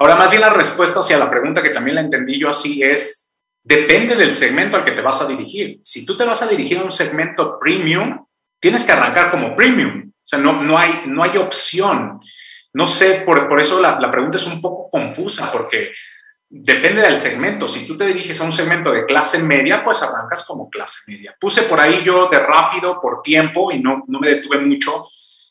Ahora, 0.00 0.16
más 0.16 0.30
bien 0.30 0.42
la 0.42 0.50
respuesta 0.50 1.00
hacia 1.00 1.18
la 1.18 1.30
pregunta 1.30 1.62
que 1.62 1.70
también 1.70 1.94
la 1.94 2.00
entendí 2.00 2.38
yo 2.38 2.48
así 2.48 2.82
es, 2.82 3.30
depende 3.62 4.16
del 4.16 4.34
segmento 4.34 4.76
al 4.76 4.84
que 4.84 4.92
te 4.92 5.02
vas 5.02 5.20
a 5.22 5.26
dirigir. 5.26 5.78
Si 5.84 6.04
tú 6.06 6.16
te 6.16 6.24
vas 6.24 6.42
a 6.42 6.48
dirigir 6.48 6.78
a 6.78 6.84
un 6.84 6.90
segmento 6.90 7.58
premium, 7.58 8.26
tienes 8.58 8.84
que 8.84 8.92
arrancar 8.92 9.30
como 9.30 9.54
premium. 9.54 10.08
O 10.08 10.28
sea, 10.30 10.38
no, 10.38 10.62
no, 10.62 10.78
hay, 10.78 11.02
no 11.06 11.22
hay 11.22 11.36
opción. 11.36 12.20
No 12.72 12.86
sé, 12.86 13.22
por, 13.26 13.46
por 13.48 13.60
eso 13.60 13.80
la, 13.80 14.00
la 14.00 14.10
pregunta 14.10 14.38
es 14.38 14.46
un 14.46 14.60
poco 14.60 14.88
confusa, 14.88 15.52
porque 15.52 15.90
depende 16.50 17.00
del 17.00 17.16
segmento. 17.16 17.68
Si 17.68 17.86
tú 17.86 17.96
te 17.96 18.04
diriges 18.06 18.40
a 18.40 18.44
un 18.44 18.52
segmento 18.52 18.90
de 18.90 19.06
clase 19.06 19.42
media, 19.44 19.84
pues 19.84 20.02
arrancas 20.02 20.44
como 20.44 20.68
clase 20.68 21.10
media. 21.10 21.34
Puse 21.38 21.62
por 21.62 21.80
ahí 21.80 22.02
yo 22.04 22.28
de 22.28 22.40
rápido, 22.40 22.98
por 23.00 23.22
tiempo, 23.22 23.70
y 23.70 23.80
no, 23.80 24.04
no 24.08 24.18
me 24.18 24.28
detuve 24.28 24.58
mucho, 24.58 25.06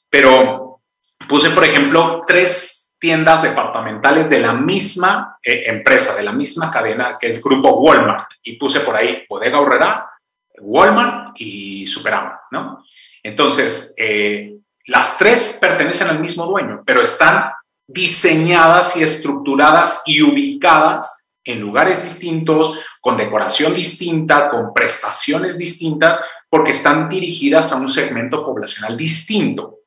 pero 0.10 0.82
puse, 1.28 1.52
por 1.52 1.64
ejemplo, 1.64 2.24
tres 2.28 2.96
tiendas 3.00 3.42
departamentales 3.42 4.30
de 4.30 4.40
la 4.40 4.52
misma 4.54 5.38
eh, 5.42 5.64
empresa, 5.68 6.18
de 6.18 6.24
la 6.24 6.34
misma 6.34 6.70
cadena, 6.70 7.18
que 7.18 7.28
es 7.28 7.42
Grupo 7.42 7.80
Walmart. 7.80 8.34
Y 8.44 8.58
puse 8.58 8.82
por 8.82 8.98
ahí 8.98 9.24
Bodega 9.30 9.60
Horrera, 9.60 10.12
Walmart 10.60 11.40
y 11.40 11.88
Superama, 11.88 12.42
¿no? 12.52 12.84
Entonces, 13.24 13.96
eh, 13.98 14.58
las 14.88 15.18
tres 15.18 15.60
pertenecen 15.62 16.10
al 16.10 16.20
mismo 16.20 16.46
dueño, 16.46 16.84
pero 16.86 17.02
están 17.02 17.52
diseñadas 17.90 18.98
y 18.98 19.03
estructuradas 19.03 20.03
y 20.06 20.22
ubicadas 20.22 21.30
en 21.44 21.60
lugares 21.60 22.03
distintos, 22.03 22.80
con 23.02 23.18
decoración 23.18 23.74
distinta, 23.74 24.49
con 24.49 24.72
prestaciones 24.74 25.57
distintas, 25.57 26.20
porque 26.48 26.72
están 26.72 27.10
dirigidas 27.10 27.74
a 27.74 27.78
un 27.78 27.90
segmento 27.90 28.45
poblacional 28.45 28.95
distinto. 28.95 29.80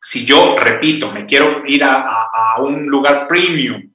Si 0.00 0.24
yo, 0.24 0.56
repito, 0.56 1.10
me 1.10 1.26
quiero 1.26 1.62
ir 1.66 1.84
a, 1.84 2.56
un 2.58 2.86
lugar 2.86 3.26
premium 3.28 3.92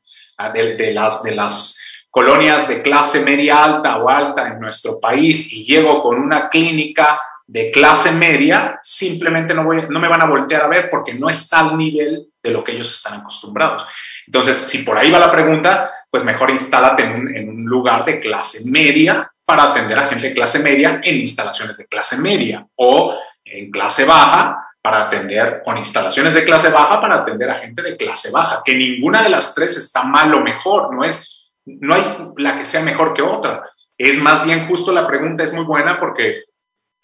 de, 0.54 0.94
las, 0.94 1.24
de 1.24 1.36
las 1.36 1.80
colonias 2.10 2.68
de 2.68 2.82
clase 2.84 3.24
media 3.24 3.64
alta 3.64 3.98
o 3.98 4.10
alta 4.10 4.48
en 4.48 4.60
nuestro 4.60 5.00
país 5.00 5.52
y 5.54 5.66
llego 5.66 6.04
con 6.04 6.20
una 6.20 6.50
clínica 6.50 7.20
de 7.52 7.72
clase 7.72 8.12
media, 8.12 8.80
simplemente 8.84 9.56
no, 9.56 9.64
voy, 9.64 9.82
no 9.90 10.00
me 10.00 10.08
van 10.08 10.22
a 10.22 10.28
voltear 10.28 10.62
a 10.62 10.68
ver 10.68 10.88
porque 10.88 11.16
no 11.16 11.28
está 11.28 11.62
al 11.62 11.76
nivel 11.76 12.28
de 12.44 12.52
lo 12.52 12.64
que 12.64 12.74
ellos 12.74 12.94
están 12.94 13.22
acostumbrados. 13.22 13.88
Entonces, 14.28 14.56
si 14.56 14.84
por 14.84 14.96
ahí 14.96 15.10
va 15.10 15.18
la 15.18 15.32
pregunta, 15.32 15.90
pues 16.12 16.24
mejor 16.24 16.52
instálate 16.52 17.04
en 17.04 17.12
un, 17.12 17.36
en 17.36 17.50
un 17.50 17.66
lugar 17.66 18.06
de 18.06 18.20
clase 18.20 18.70
media 18.70 19.32
para 19.46 19.64
atender 19.64 19.98
a 19.98 20.08
gente 20.08 20.28
de 20.28 20.36
clase 20.36 20.60
media 20.60 21.02
en 21.04 21.18
instalaciones 21.18 21.76
de 21.76 21.88
clase 21.88 22.18
media 22.18 22.68
o 22.76 23.18
en 23.44 23.72
clase 23.72 24.06
baja 24.06 24.68
para 24.80 25.08
atender 25.08 25.62
con 25.66 25.76
instalaciones 25.76 26.36
de 26.36 26.46
clase 26.46 26.70
baja 26.70 27.02
para 27.02 27.16
atender 27.16 27.50
a 27.50 27.56
gente 27.56 27.82
de 27.82 27.98
clase 27.98 28.30
baja, 28.30 28.62
que 28.64 28.76
ninguna 28.76 29.24
de 29.24 29.30
las 29.30 29.56
tres 29.56 29.76
está 29.76 30.04
mal 30.04 30.32
o 30.36 30.42
mejor, 30.42 30.94
no 30.94 31.04
es, 31.04 31.52
no 31.66 31.96
hay 31.96 32.04
la 32.38 32.56
que 32.60 32.66
sea 32.66 32.84
mejor 32.84 33.16
que 33.16 33.24
otra. 33.24 33.64
Es 33.98 34.22
más 34.22 34.46
bien 34.46 34.68
justo 34.68 34.92
la 34.92 35.08
pregunta 35.08 35.44
es 35.44 35.52
muy 35.52 35.66
buena 35.66 36.00
porque 36.00 36.44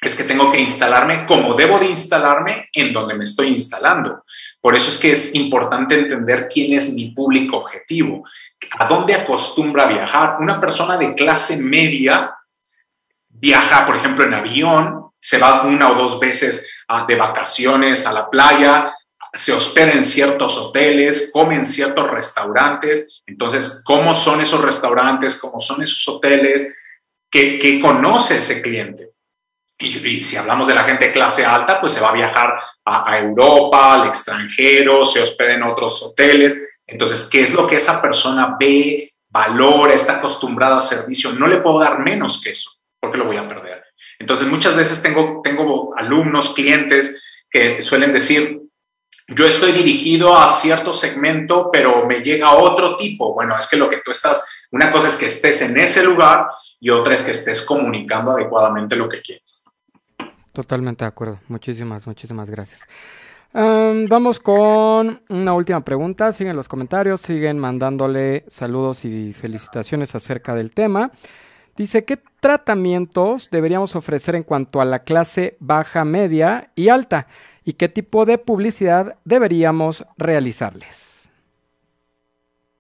es 0.02 0.16
que 0.16 0.24
tengo 0.24 0.52
que 0.52 0.60
instalarme 0.60 1.26
como 1.26 1.56
debo 1.56 1.80
de 1.80 1.88
instalarme 1.88 2.70
en 2.74 2.94
donde 2.94 3.16
me 3.16 3.24
estoy 3.24 3.48
instalando. 3.48 4.24
Por 4.62 4.76
eso 4.76 4.90
es 4.90 4.98
que 4.98 5.12
es 5.12 5.36
importante 5.36 5.96
entender 5.96 6.48
quién 6.52 6.74
es 6.74 6.94
mi 6.94 7.12
público 7.12 7.58
objetivo, 7.58 8.24
a 8.78 8.88
dónde 8.88 9.16
acostumbra 9.16 9.88
viajar. 9.88 10.38
Una 10.40 10.60
persona 10.60 10.98
de 10.98 11.16
clase 11.16 11.58
media 11.58 12.36
viaja, 13.30 13.86
por 13.86 13.96
ejemplo, 13.96 14.26
en 14.26 14.34
avión, 14.34 15.06
se 15.20 15.38
va 15.38 15.64
una 15.64 15.92
o 15.92 15.96
dos 15.96 16.20
veces 16.20 16.72
de 17.08 17.16
vacaciones 17.16 18.06
a 18.06 18.14
la 18.14 18.30
playa, 18.30 18.94
se 19.34 19.52
hospeda 19.52 19.92
en 19.92 20.04
ciertos 20.04 20.58
hoteles, 20.58 21.32
come 21.34 21.56
en 21.56 21.66
ciertos 21.66 22.10
restaurantes. 22.10 23.24
Entonces, 23.26 23.82
¿cómo 23.86 24.14
son 24.14 24.42
esos 24.42 24.62
restaurantes? 24.62 25.38
¿Cómo 25.38 25.60
son 25.60 25.84
esos 25.84 26.08
hoteles? 26.08 26.78
¿Qué, 27.30 27.80
conoce 27.82 28.38
ese 28.38 28.62
cliente? 28.62 29.15
Y, 29.78 30.24
si 30.24 30.38
hablamos 30.38 30.68
de 30.68 30.76
la 30.76 30.86
gente 30.86 31.12
clase 31.12 31.46
alta, 31.46 31.82
pues 31.82 31.94
se 31.94 32.00
va 32.00 32.10
a 32.10 32.14
viajar 32.14 32.56
a, 32.86 33.12
a 33.12 33.20
Europa, 33.20 33.96
al 33.96 34.08
extranjero, 34.08 35.04
se 35.04 35.22
hospeda 35.22 35.54
en 35.54 35.64
otros 35.64 36.02
hoteles. 36.02 36.80
Entonces, 36.88 37.28
¿qué 37.30 37.42
es 37.42 37.54
lo 37.54 37.68
que 37.68 37.76
esa 37.76 38.02
persona 38.02 38.56
ve, 38.60 39.14
valora, 39.30 39.94
está 39.94 40.18
acostumbrada 40.18 40.78
a 40.78 40.82
servicio? 40.82 41.34
No 41.34 41.48
le 41.48 41.58
puedo 41.58 41.80
dar 41.80 42.00
menos 42.00 42.42
que 42.42 42.52
eso, 42.52 42.70
porque 43.00 43.18
lo 43.18 43.26
voy 43.26 43.38
a 43.38 43.48
perder. 43.48 43.84
Entonces, 44.18 44.48
muchas 44.48 44.76
veces 44.78 45.02
tengo, 45.02 45.42
tengo 45.44 45.94
alumnos, 45.98 46.54
clientes 46.54 47.22
que 47.50 47.82
suelen 47.82 48.14
decir, 48.14 48.62
yo 49.28 49.48
estoy 49.48 49.72
dirigido 49.72 50.38
a 50.38 50.50
cierto 50.50 50.94
segmento, 50.94 51.70
pero 51.72 52.06
me 52.06 52.22
llega 52.22 52.54
otro 52.54 52.96
tipo. 52.96 53.34
Bueno, 53.34 53.58
es 53.58 53.68
que 53.68 53.78
lo 53.78 53.90
que 53.90 54.02
tú 54.06 54.12
estás, 54.12 54.46
una 54.72 54.92
cosa 54.92 55.08
es 55.08 55.16
que 55.16 55.26
estés 55.26 55.62
en 55.64 55.78
ese 55.80 56.04
lugar 56.04 56.48
y 56.80 56.92
otra 56.92 57.16
es 57.16 57.24
que 57.24 57.32
estés 57.32 57.66
comunicando 57.66 58.32
adecuadamente 58.32 58.96
lo 58.96 59.10
que 59.10 59.22
quieres. 59.22 59.65
Totalmente 60.56 61.04
de 61.04 61.10
acuerdo. 61.10 61.38
Muchísimas, 61.50 62.08
muchísimas 62.08 62.50
gracias. 62.50 62.88
vamos 63.54 64.40
con 64.40 65.22
una 65.28 65.54
última 65.54 65.82
pregunta. 65.82 66.32
Siguen 66.32 66.56
los 66.56 66.70
comentarios, 66.70 67.20
siguen 67.20 67.60
mandándole 67.60 68.46
saludos 68.48 69.04
y 69.04 69.34
felicitaciones 69.34 70.16
acerca 70.16 70.56
del 70.56 70.72
tema. 70.72 71.12
Dice, 71.76 72.06
¿qué 72.06 72.18
tratamientos 72.40 73.50
deberíamos 73.52 73.98
ofrecer 73.98 74.36
en 74.36 74.44
cuanto 74.44 74.80
a 74.80 74.86
la 74.86 75.00
clase 75.00 75.58
baja, 75.60 76.06
media 76.06 76.72
y 76.74 76.88
alta? 76.88 77.28
¿Y 77.66 77.74
qué 77.74 77.90
tipo 77.90 78.26
de 78.26 78.38
publicidad 78.38 79.18
deberíamos 79.26 80.06
realizarles? 80.18 81.30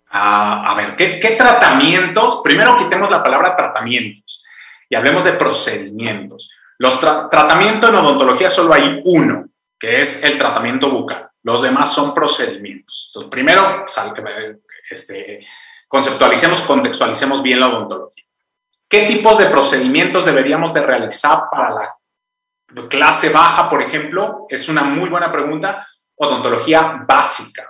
Ah, 0.10 0.72
a 0.72 0.76
ver, 0.76 0.96
¿qué, 0.96 1.36
tratamientos? 1.38 2.40
Primero 2.42 2.78
quitemos 2.78 3.12
la 3.12 3.22
palabra 3.22 3.54
tratamientos 3.54 4.46
y 4.88 4.96
hablemos 4.96 5.26
de 5.26 5.34
procedimientos. 5.34 6.55
Los 6.78 7.00
tratamientos 7.00 7.90
en 7.90 7.96
odontología 7.96 8.50
solo 8.50 8.74
hay 8.74 9.02
uno, 9.06 9.48
que 9.80 10.02
es 10.02 10.24
el 10.24 10.38
tratamiento 10.38 10.90
bucal. 10.90 11.30
Los 11.44 11.62
demás 11.62 11.94
son 11.94 12.14
procedimientos. 12.14 13.10
Entonces, 13.10 13.30
primero, 13.30 13.86
este, 14.90 15.46
conceptualicemos, 15.88 16.62
contextualicemos 16.62 17.42
bien 17.42 17.60
la 17.60 17.68
odontología. 17.68 18.24
¿Qué 18.88 19.08
tipos 19.08 19.38
de 19.38 19.46
procedimientos 19.46 20.26
deberíamos 20.26 20.74
de 20.74 20.82
realizar 20.82 21.44
para 21.52 21.70
la 21.72 21.96
clase 22.90 23.30
baja, 23.30 23.70
por 23.70 23.82
ejemplo? 23.82 24.46
Es 24.50 24.70
una 24.70 24.84
muy 24.84 25.10
buena 25.10 25.32
pregunta. 25.32 25.86
Odontología 26.16 27.04
básica. 27.08 27.70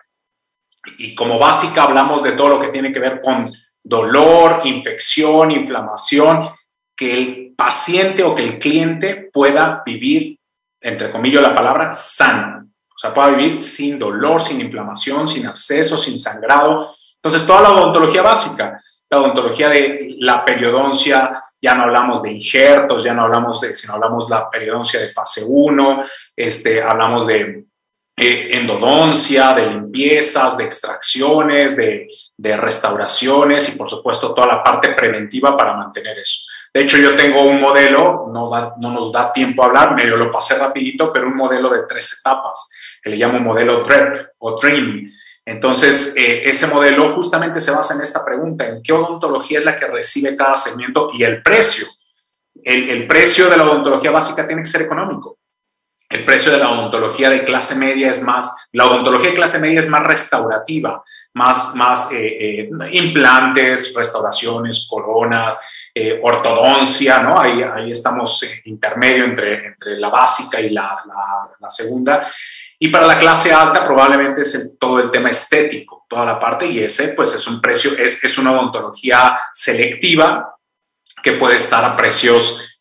Y 0.98 1.16
como 1.16 1.40
básica 1.40 1.84
hablamos 1.84 2.24
de 2.24 2.34
todo 2.34 2.50
lo 2.50 2.60
que 2.60 2.68
tiene 2.68 2.92
que 2.92 3.00
ver 3.00 3.20
con 3.20 3.52
dolor, 3.84 4.62
infección, 4.66 5.52
inflamación, 5.52 6.50
que 6.96 7.18
el 7.18 7.45
paciente 7.56 8.24
o 8.24 8.36
que 8.36 8.44
el 8.44 8.60
cliente 8.60 9.30
pueda 9.32 9.84
vivir, 9.86 10.38
entre 10.82 11.12
comillas 11.12 11.42
la 11.42 11.54
palabra, 11.54 11.94
sano. 11.96 12.68
O 12.94 12.98
sea, 12.98 13.14
pueda 13.14 13.30
vivir 13.30 13.62
sin 13.62 14.00
dolor, 14.00 14.42
sin 14.42 14.62
inflamación, 14.62 15.28
sin 15.28 15.48
absceso, 15.48 15.98
sin 15.98 16.20
sangrado. 16.20 16.94
Entonces, 17.16 17.46
toda 17.46 17.62
la 17.62 17.72
odontología 17.72 18.22
básica 18.22 18.82
la 19.10 19.20
odontología 19.20 19.70
de 19.70 20.16
la 20.20 20.44
periodoncia, 20.44 21.42
ya 21.62 21.76
no 21.76 21.84
hablamos 21.84 22.22
de 22.22 22.32
injertos, 22.32 23.04
ya 23.04 23.14
no 23.14 23.24
hablamos 23.24 23.62
de, 23.62 23.76
sino 23.76 23.94
hablamos 23.94 24.28
de 24.28 24.36
la 24.36 24.50
periodoncia 24.50 25.00
de 25.00 25.10
fase 25.10 25.44
1, 25.48 26.00
este, 26.36 26.82
hablamos 26.82 27.26
de 27.28 27.66
eh, 28.18 28.48
endodoncia, 28.52 29.54
de 29.54 29.68
limpiezas, 29.68 30.58
de 30.58 30.66
extracciones, 30.66 31.76
de, 31.76 32.08
de, 32.38 32.58
restauraciones 32.58 33.74
y 33.74 33.78
por 33.78 33.90
supuesto 33.90 34.34
toda 34.34 34.48
la 34.48 34.64
parte 34.64 34.90
preventiva 34.94 35.56
para 35.56 35.76
mantener 35.76 36.18
eso. 36.18 36.46
De 36.76 36.82
hecho, 36.82 36.98
yo 36.98 37.16
tengo 37.16 37.42
un 37.44 37.62
modelo, 37.62 38.28
no, 38.34 38.50
no 38.78 38.92
nos 38.92 39.10
da 39.10 39.32
tiempo 39.32 39.64
a 39.64 39.68
hablar, 39.68 39.96
medio 39.96 40.18
lo 40.18 40.30
pasé 40.30 40.60
rapidito, 40.60 41.14
pero 41.14 41.28
un 41.28 41.36
modelo 41.38 41.70
de 41.70 41.84
tres 41.88 42.20
etapas, 42.20 42.70
que 43.02 43.10
le 43.10 43.16
llamo 43.16 43.40
modelo 43.40 43.82
DREP 43.82 44.34
o 44.40 44.60
DREAM, 44.60 45.10
entonces, 45.46 46.16
eh, 46.18 46.42
ese 46.44 46.68
modelo 46.68 47.08
justamente 47.10 47.62
se 47.62 47.72
basa 47.72 47.94
en 47.94 48.02
esta 48.02 48.26
pregunta, 48.26 48.68
en 48.68 48.82
qué 48.82 48.92
odontología 48.92 49.60
es 49.60 49.66
la 49.66 49.76
que 49.76 49.86
recibe 49.86 50.36
cada 50.36 50.58
segmento 50.58 51.08
y 51.14 51.24
el 51.24 51.42
precio. 51.42 51.86
El, 52.64 53.08
precio 53.08 53.48
de 53.48 53.58
la 53.58 53.64
odontología 53.64 54.10
básica 54.10 54.46
tiene 54.46 54.64
que 54.64 54.70
ser 54.70 54.82
económico. 54.82 55.38
El 56.08 56.24
precio 56.24 56.52
de 56.52 56.60
la 56.60 56.70
odontología 56.72 57.30
de 57.30 57.44
clase 57.44 57.76
media 57.76 58.10
es 58.10 58.22
más, 58.22 58.68
la 58.72 58.86
odontología 58.86 59.30
de 59.30 59.36
clase 59.36 59.60
media 59.60 59.80
es 59.80 59.90
más 59.90 60.04
restaurativa, 60.04 61.04
más, 61.34 61.76
más 61.76 62.12
eh, 62.12 62.62
eh, 62.62 62.70
implantes, 62.92 63.94
restauraciones, 63.96 64.88
coronas, 64.90 65.60
ortodoncia, 66.24 67.24
¿no? 67.24 67.40
Ahí, 67.40 67.64
ahí 67.64 67.90
estamos 67.90 68.44
intermedio 68.66 69.24
entre, 69.24 69.66
entre 69.66 69.98
la 69.98 70.10
básica 70.10 70.60
y 70.60 70.70
la, 70.70 71.02
la 71.58 71.72
segunda. 71.72 72.30
Y 72.78 72.90
para 72.90 73.08
la 73.08 73.18
clase 73.18 73.54
alta 73.54 73.86
probablemente 73.86 74.42
es 74.42 74.78
todo 74.80 75.00
el 75.00 75.10
tema 75.10 75.30
estético, 75.30 76.06
toda 76.10 76.26
la 76.26 76.40
parte, 76.40 76.68
y 76.68 76.80
ese 76.80 77.10
pues 77.10 77.34
es 77.34 77.48
un 77.48 77.62
precio, 77.62 77.92
es, 77.98 78.24
es 78.24 78.38
una 78.38 78.52
odontología 78.52 79.40
selectiva 79.54 80.58
que 81.24 81.34
puede 81.34 81.56
estar 81.56 81.84
a 81.84 81.96
precios 81.96 82.62
eh, 82.62 82.75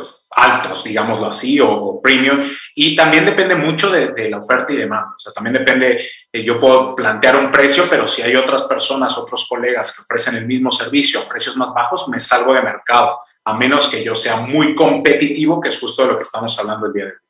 pues, 0.00 0.26
altos, 0.30 0.84
digámoslo 0.84 1.26
así, 1.26 1.60
o, 1.60 2.00
premium, 2.02 2.42
y 2.74 2.96
también 2.96 3.26
depende 3.26 3.54
mucho 3.54 3.90
de, 3.90 4.30
la 4.30 4.38
oferta 4.38 4.72
y 4.72 4.76
demanda. 4.76 5.12
O 5.14 5.18
sea, 5.18 5.30
también 5.30 5.52
depende, 5.52 6.02
eh, 6.32 6.42
yo 6.42 6.58
puedo 6.58 6.94
plantear 6.94 7.36
un 7.36 7.50
precio, 7.52 7.84
pero 7.90 8.06
si 8.06 8.22
hay 8.22 8.34
otras 8.34 8.62
personas, 8.62 9.18
otros 9.18 9.46
colegas 9.46 9.94
que 9.94 10.02
ofrecen 10.02 10.36
el 10.36 10.46
mismo 10.46 10.70
servicio 10.70 11.20
a 11.20 11.28
precios 11.28 11.54
más 11.58 11.74
bajos, 11.74 12.08
me 12.08 12.18
salgo 12.18 12.54
de 12.54 12.62
mercado, 12.62 13.18
a 13.44 13.54
menos 13.54 13.88
que 13.88 14.02
yo 14.02 14.14
sea 14.14 14.36
muy 14.36 14.74
competitivo, 14.74 15.60
que 15.60 15.68
es 15.68 15.78
justo 15.78 16.02
de 16.02 16.12
lo 16.12 16.16
que 16.16 16.22
estamos 16.22 16.58
hablando 16.58 16.86
el 16.86 16.92
día 16.94 17.04
de 17.04 17.10
hoy. 17.10 17.29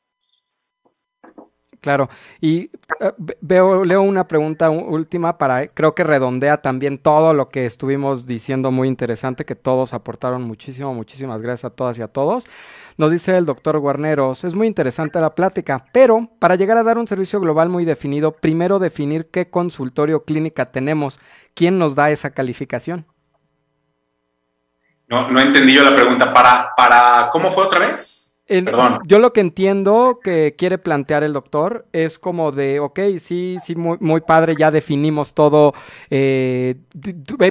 Claro, 1.80 2.10
y 2.42 2.70
eh, 3.00 3.12
veo, 3.40 3.86
leo 3.86 4.02
una 4.02 4.28
pregunta 4.28 4.68
última 4.68 5.38
para, 5.38 5.68
creo 5.68 5.94
que 5.94 6.04
redondea 6.04 6.60
también 6.60 6.98
todo 6.98 7.32
lo 7.32 7.48
que 7.48 7.64
estuvimos 7.64 8.26
diciendo 8.26 8.70
muy 8.70 8.86
interesante, 8.86 9.46
que 9.46 9.54
todos 9.54 9.94
aportaron 9.94 10.42
muchísimo, 10.42 10.92
muchísimas 10.92 11.40
gracias 11.40 11.72
a 11.72 11.74
todas 11.74 11.98
y 11.98 12.02
a 12.02 12.08
todos. 12.08 12.44
Nos 12.98 13.10
dice 13.10 13.34
el 13.38 13.46
doctor 13.46 13.78
Guarneros, 13.78 14.44
es 14.44 14.54
muy 14.54 14.66
interesante 14.66 15.18
la 15.20 15.34
plática, 15.34 15.82
pero 15.90 16.28
para 16.38 16.56
llegar 16.56 16.76
a 16.76 16.82
dar 16.82 16.98
un 16.98 17.08
servicio 17.08 17.40
global 17.40 17.70
muy 17.70 17.86
definido, 17.86 18.32
primero 18.32 18.78
definir 18.78 19.30
qué 19.30 19.48
consultorio 19.48 20.24
clínica 20.24 20.70
tenemos, 20.70 21.18
quién 21.54 21.78
nos 21.78 21.94
da 21.94 22.10
esa 22.10 22.30
calificación. 22.30 23.06
No, 25.08 25.30
no 25.30 25.40
entendí 25.40 25.74
yo 25.74 25.82
la 25.82 25.94
pregunta. 25.94 26.32
¿Para, 26.32 26.74
para, 26.76 27.30
¿Cómo 27.32 27.50
fue 27.50 27.64
otra 27.64 27.78
vez? 27.78 28.29
Yo 29.06 29.20
lo 29.20 29.32
que 29.32 29.40
entiendo 29.40 30.18
que 30.22 30.56
quiere 30.58 30.76
plantear 30.76 31.22
el 31.22 31.32
doctor 31.32 31.86
es 31.92 32.18
como 32.18 32.50
de, 32.50 32.80
ok, 32.80 32.98
sí, 33.20 33.58
sí, 33.62 33.76
muy, 33.76 33.96
muy 34.00 34.22
padre, 34.22 34.56
ya 34.58 34.72
definimos 34.72 35.34
todo. 35.34 35.72
Eh, 36.10 36.74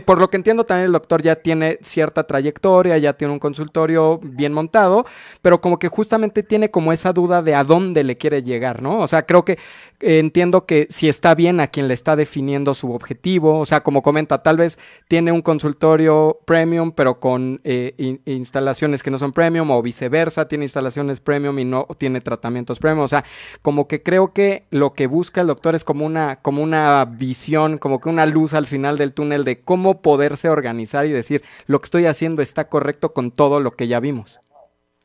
por 0.06 0.20
lo 0.20 0.30
que 0.30 0.36
entiendo 0.36 0.66
también 0.66 0.88
el 0.88 0.92
doctor 0.92 1.22
ya 1.22 1.38
tiene 1.38 1.80
cierta 1.82 2.24
trayectoria, 2.26 2.98
ya 2.98 3.14
tiene 3.14 3.32
un 3.32 3.40
consultorio 3.40 4.20
bien 4.22 4.52
montado, 4.52 5.06
pero 5.42 5.62
como 5.62 5.80
que 5.80 5.88
justamente 5.88 6.44
tiene 6.44 6.70
como 6.70 6.92
esa 6.92 7.14
duda 7.14 7.42
de 7.42 7.56
a 7.56 7.64
dónde 7.64 8.04
le 8.04 8.18
quiere 8.18 8.44
llegar, 8.44 8.82
¿no? 8.82 9.00
O 9.00 9.08
sea, 9.08 9.26
creo 9.26 9.46
que 9.46 9.58
entiendo 10.02 10.66
que 10.66 10.88
si 10.90 11.08
está 11.08 11.34
bien 11.34 11.62
a 11.62 11.68
quien 11.68 11.88
le 11.88 11.94
está 11.94 12.18
definiendo 12.18 12.74
su 12.74 12.92
objetivo, 12.92 13.60
o 13.60 13.66
sea, 13.66 13.82
como 13.84 14.02
comenta, 14.02 14.44
tal 14.44 14.58
vez 14.58 14.78
tiene 15.08 15.32
un 15.32 15.42
consultorio 15.42 16.40
premium, 16.44 16.92
pero 16.92 17.22
con 17.22 17.62
eh, 17.64 18.20
instalaciones 18.26 19.02
que 19.02 19.12
no 19.12 19.18
son 19.18 19.32
premium 19.32 19.72
o 19.72 19.82
viceversa, 19.82 20.46
tiene 20.48 20.66
instalaciones 20.66 20.89
premium 21.24 21.60
y 21.60 21.66
no 21.66 21.88
tiene 21.98 22.22
tratamientos 22.22 22.80
premium. 22.80 23.04
O 23.04 23.08
sea, 23.08 23.24
como 23.62 23.88
que 23.88 24.02
creo 24.02 24.34
que 24.34 24.64
lo 24.70 24.94
que 24.94 25.08
busca 25.08 25.42
el 25.42 25.48
doctor 25.48 25.76
es 25.76 25.84
como 25.84 26.06
una, 26.06 26.38
como 26.38 26.64
una 26.64 27.06
visión, 27.06 27.78
como 27.78 28.00
que 28.00 28.10
una 28.10 28.26
luz 28.26 28.54
al 28.54 28.68
final 28.68 28.98
del 28.98 29.14
túnel 29.14 29.44
de 29.44 29.62
cómo 29.62 30.02
poderse 30.02 30.50
organizar 30.50 31.06
y 31.06 31.12
decir, 31.12 31.44
lo 31.68 31.80
que 31.80 31.86
estoy 31.86 32.06
haciendo 32.06 32.42
está 32.42 32.68
correcto 32.70 33.14
con 33.14 33.32
todo 33.32 33.60
lo 33.60 33.72
que 33.72 33.88
ya 33.88 34.00
vimos. 34.00 34.40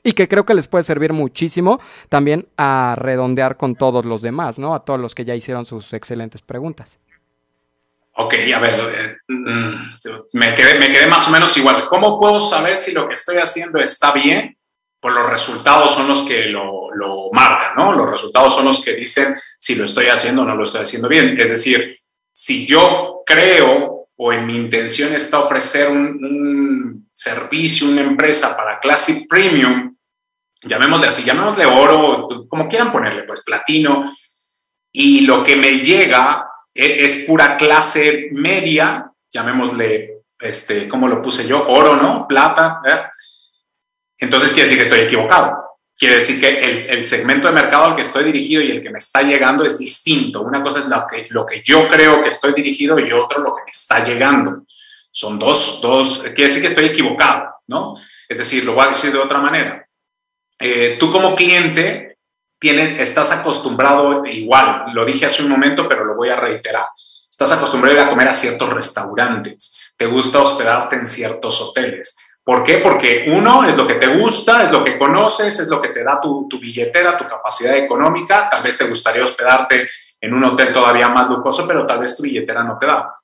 Y 0.03 0.13
que 0.13 0.29
creo 0.29 0.45
que 0.45 0.53
les 0.53 0.69
puede 0.69 0.85
servir 0.85 1.15
muchísimo 1.15 1.81
también 2.11 2.47
a 2.59 2.95
redondear 2.99 3.57
con 3.57 3.75
todos 3.75 4.05
los 4.05 4.21
demás, 4.21 4.59
¿no? 4.59 4.75
A 4.75 4.85
todos 4.85 5.01
los 5.01 5.15
que 5.15 5.25
ya 5.25 5.35
hicieron 5.35 5.65
sus 5.65 5.95
excelentes 5.95 6.43
preguntas. 6.43 6.99
Ok, 8.17 8.35
a 8.55 8.59
ver, 8.61 8.75
eh, 8.95 9.17
mm, 9.27 9.75
me 10.35 10.55
quedé, 10.55 10.79
me 10.79 10.89
quedé 10.89 11.07
más 11.09 11.27
o 11.27 11.31
menos 11.33 11.57
igual. 11.57 11.89
¿Cómo 11.89 12.21
puedo 12.21 12.39
saber 12.39 12.77
si 12.77 12.93
lo 12.93 13.09
que 13.09 13.15
estoy 13.15 13.39
haciendo 13.39 13.81
está 13.81 14.13
bien? 14.13 14.57
Pues 15.05 15.17
los 15.17 15.29
resultados 15.29 15.93
son 15.93 16.09
los 16.09 16.23
que 16.23 16.47
lo, 16.47 16.89
lo 16.95 17.29
marcan, 17.31 17.75
¿no? 17.77 17.93
Los 17.93 18.11
resultados 18.11 18.55
son 18.55 18.65
los 18.65 18.83
que 18.83 18.95
dicen 18.95 19.37
si 19.59 19.75
lo 19.75 19.85
estoy 19.85 20.07
haciendo 20.07 20.41
o 20.41 20.45
no 20.47 20.57
lo 20.57 20.63
estoy 20.63 20.81
haciendo 20.81 21.09
bien. 21.09 21.39
Es 21.39 21.51
decir, 21.51 21.99
si 22.33 22.67
yo 22.67 23.23
creo 23.27 24.07
o 24.17 24.33
en 24.33 24.47
mi 24.47 24.57
intención 24.57 25.13
está 25.13 25.41
ofrecer 25.41 25.91
un, 25.91 27.07
servicio, 27.13 27.87
una 27.87 28.01
empresa 28.01 28.57
para 28.57 28.81
Classic 28.81 29.29
Premium, 29.29 29.95
llamémosle 30.63 31.09
así, 31.09 31.23
llamémosle 31.23 31.67
oro, 31.67 32.47
como 32.49 32.67
quieran 32.67 32.91
ponerle, 32.91 33.25
pues 33.25 33.43
platino, 33.43 34.11
y 34.91 35.27
lo 35.27 35.45
que 35.45 35.55
me 35.55 35.81
llega 35.81 36.49
e, 36.73 37.05
es, 37.05 37.27
pura 37.27 37.59
clase 37.59 38.31
media, 38.33 39.13
llamémosle, 39.31 40.23
este, 40.39 40.89
¿cómo 40.89 41.09
lo 41.09 41.21
puse 41.21 41.47
yo? 41.47 41.69
Oro, 41.69 41.95
¿no? 41.95 42.27
Plata. 42.27 42.81
Entonces 44.19 44.51
quiere 44.51 44.63
decir 44.63 44.79
que 44.79 44.85
estoy 44.85 45.01
equivocado. 45.01 45.65
Quiere 45.97 46.17
decir 46.17 46.41
que 46.41 46.89
el, 46.91 47.05
segmento 47.05 47.47
de 47.47 47.55
mercado 47.55 47.85
al 47.85 47.95
que 47.95 48.03
estoy 48.03 48.25
dirigido 48.25 48.63
y 48.63 48.71
el 48.73 48.83
que 48.83 48.91
me 48.91 48.99
está 48.99 49.23
llegando 49.23 49.65
es 49.65 49.79
distinto. 49.79 50.43
Una 50.43 50.63
cosa 50.63 50.81
es 50.81 50.89
lo 50.89 51.07
que, 51.07 51.27
lo 51.31 51.47
que 51.47 51.63
yo 51.65 51.87
creo 51.87 52.21
que 52.21 52.31
estoy 52.31 52.53
dirigido 52.53 52.99
y 52.99 53.13
otro 53.13 53.41
lo 53.41 53.55
que 53.55 53.63
me 53.65 53.71
está 53.71 54.03
llegando. 54.03 54.65
Son 55.13 55.39
dos, 55.39 55.81
dos, 55.81 56.23
quiere 56.23 56.45
decir 56.45 56.61
que 56.61 56.67
estoy 56.67 56.87
equivocado, 56.87 57.55
¿no? 57.69 57.97
Es 58.29 58.39
decir, 58.39 58.65
lo 58.65 58.75
voy 58.75 58.87
a 58.87 58.89
decir 58.89 59.13
de 59.13 59.19
otra 59.19 59.39
manera. 59.39 59.87
Eh, 60.59 60.97
tú 60.99 61.13
como 61.13 61.37
cliente 61.37 62.19
tienes, 62.59 63.01
estás 63.01 63.31
acostumbrado, 63.31 64.27
igual, 64.27 64.87
lo 64.93 65.05
dije 65.05 65.27
hace 65.27 65.45
un 65.45 65.51
momento, 65.51 65.89
pero 65.89 66.05
lo 66.05 66.17
voy 66.17 66.31
a 66.31 66.37
reiterar, 66.37 66.87
estás 67.31 67.53
acostumbrado 67.53 68.01
a 68.01 68.09
comer 68.09 68.29
a 68.29 68.33
ciertos 68.33 68.69
restaurantes, 68.71 69.93
te 69.97 70.07
gusta 70.07 70.41
hospedarte 70.41 70.97
en 70.97 71.07
ciertos 71.07 71.61
hoteles 71.61 72.17
¿Por 72.45 72.63
qué? 72.63 72.79
Porque 72.79 73.25
uno 73.29 73.65
es 73.65 73.75
lo 73.75 73.87
que 73.87 73.95
te 73.95 74.07
gusta, 74.19 74.65
es 74.65 74.71
lo 74.71 74.85
que 74.85 74.99
conoces, 74.99 75.59
es 75.59 75.69
lo 75.69 75.81
que 75.81 75.89
te 75.89 76.05
da 76.05 76.21
tu, 76.21 76.47
billetera, 76.61 77.17
tu 77.17 77.27
capacidad 77.27 77.75
económica. 77.77 78.51
Tal 78.51 78.63
vez 78.63 78.77
te 78.77 78.85
gustaría 78.85 79.25
hospedarte 79.25 79.89
en 80.21 80.35
un 80.35 80.45
hotel 80.45 80.71
todavía 80.71 81.09
más 81.09 81.31
lujoso, 81.31 81.67
pero 81.67 81.87
tal 81.87 82.01
vez 82.01 82.15
tu 82.15 82.23
billetera 82.23 82.63
no 82.63 82.77
te 82.77 82.85
da. 82.85 83.15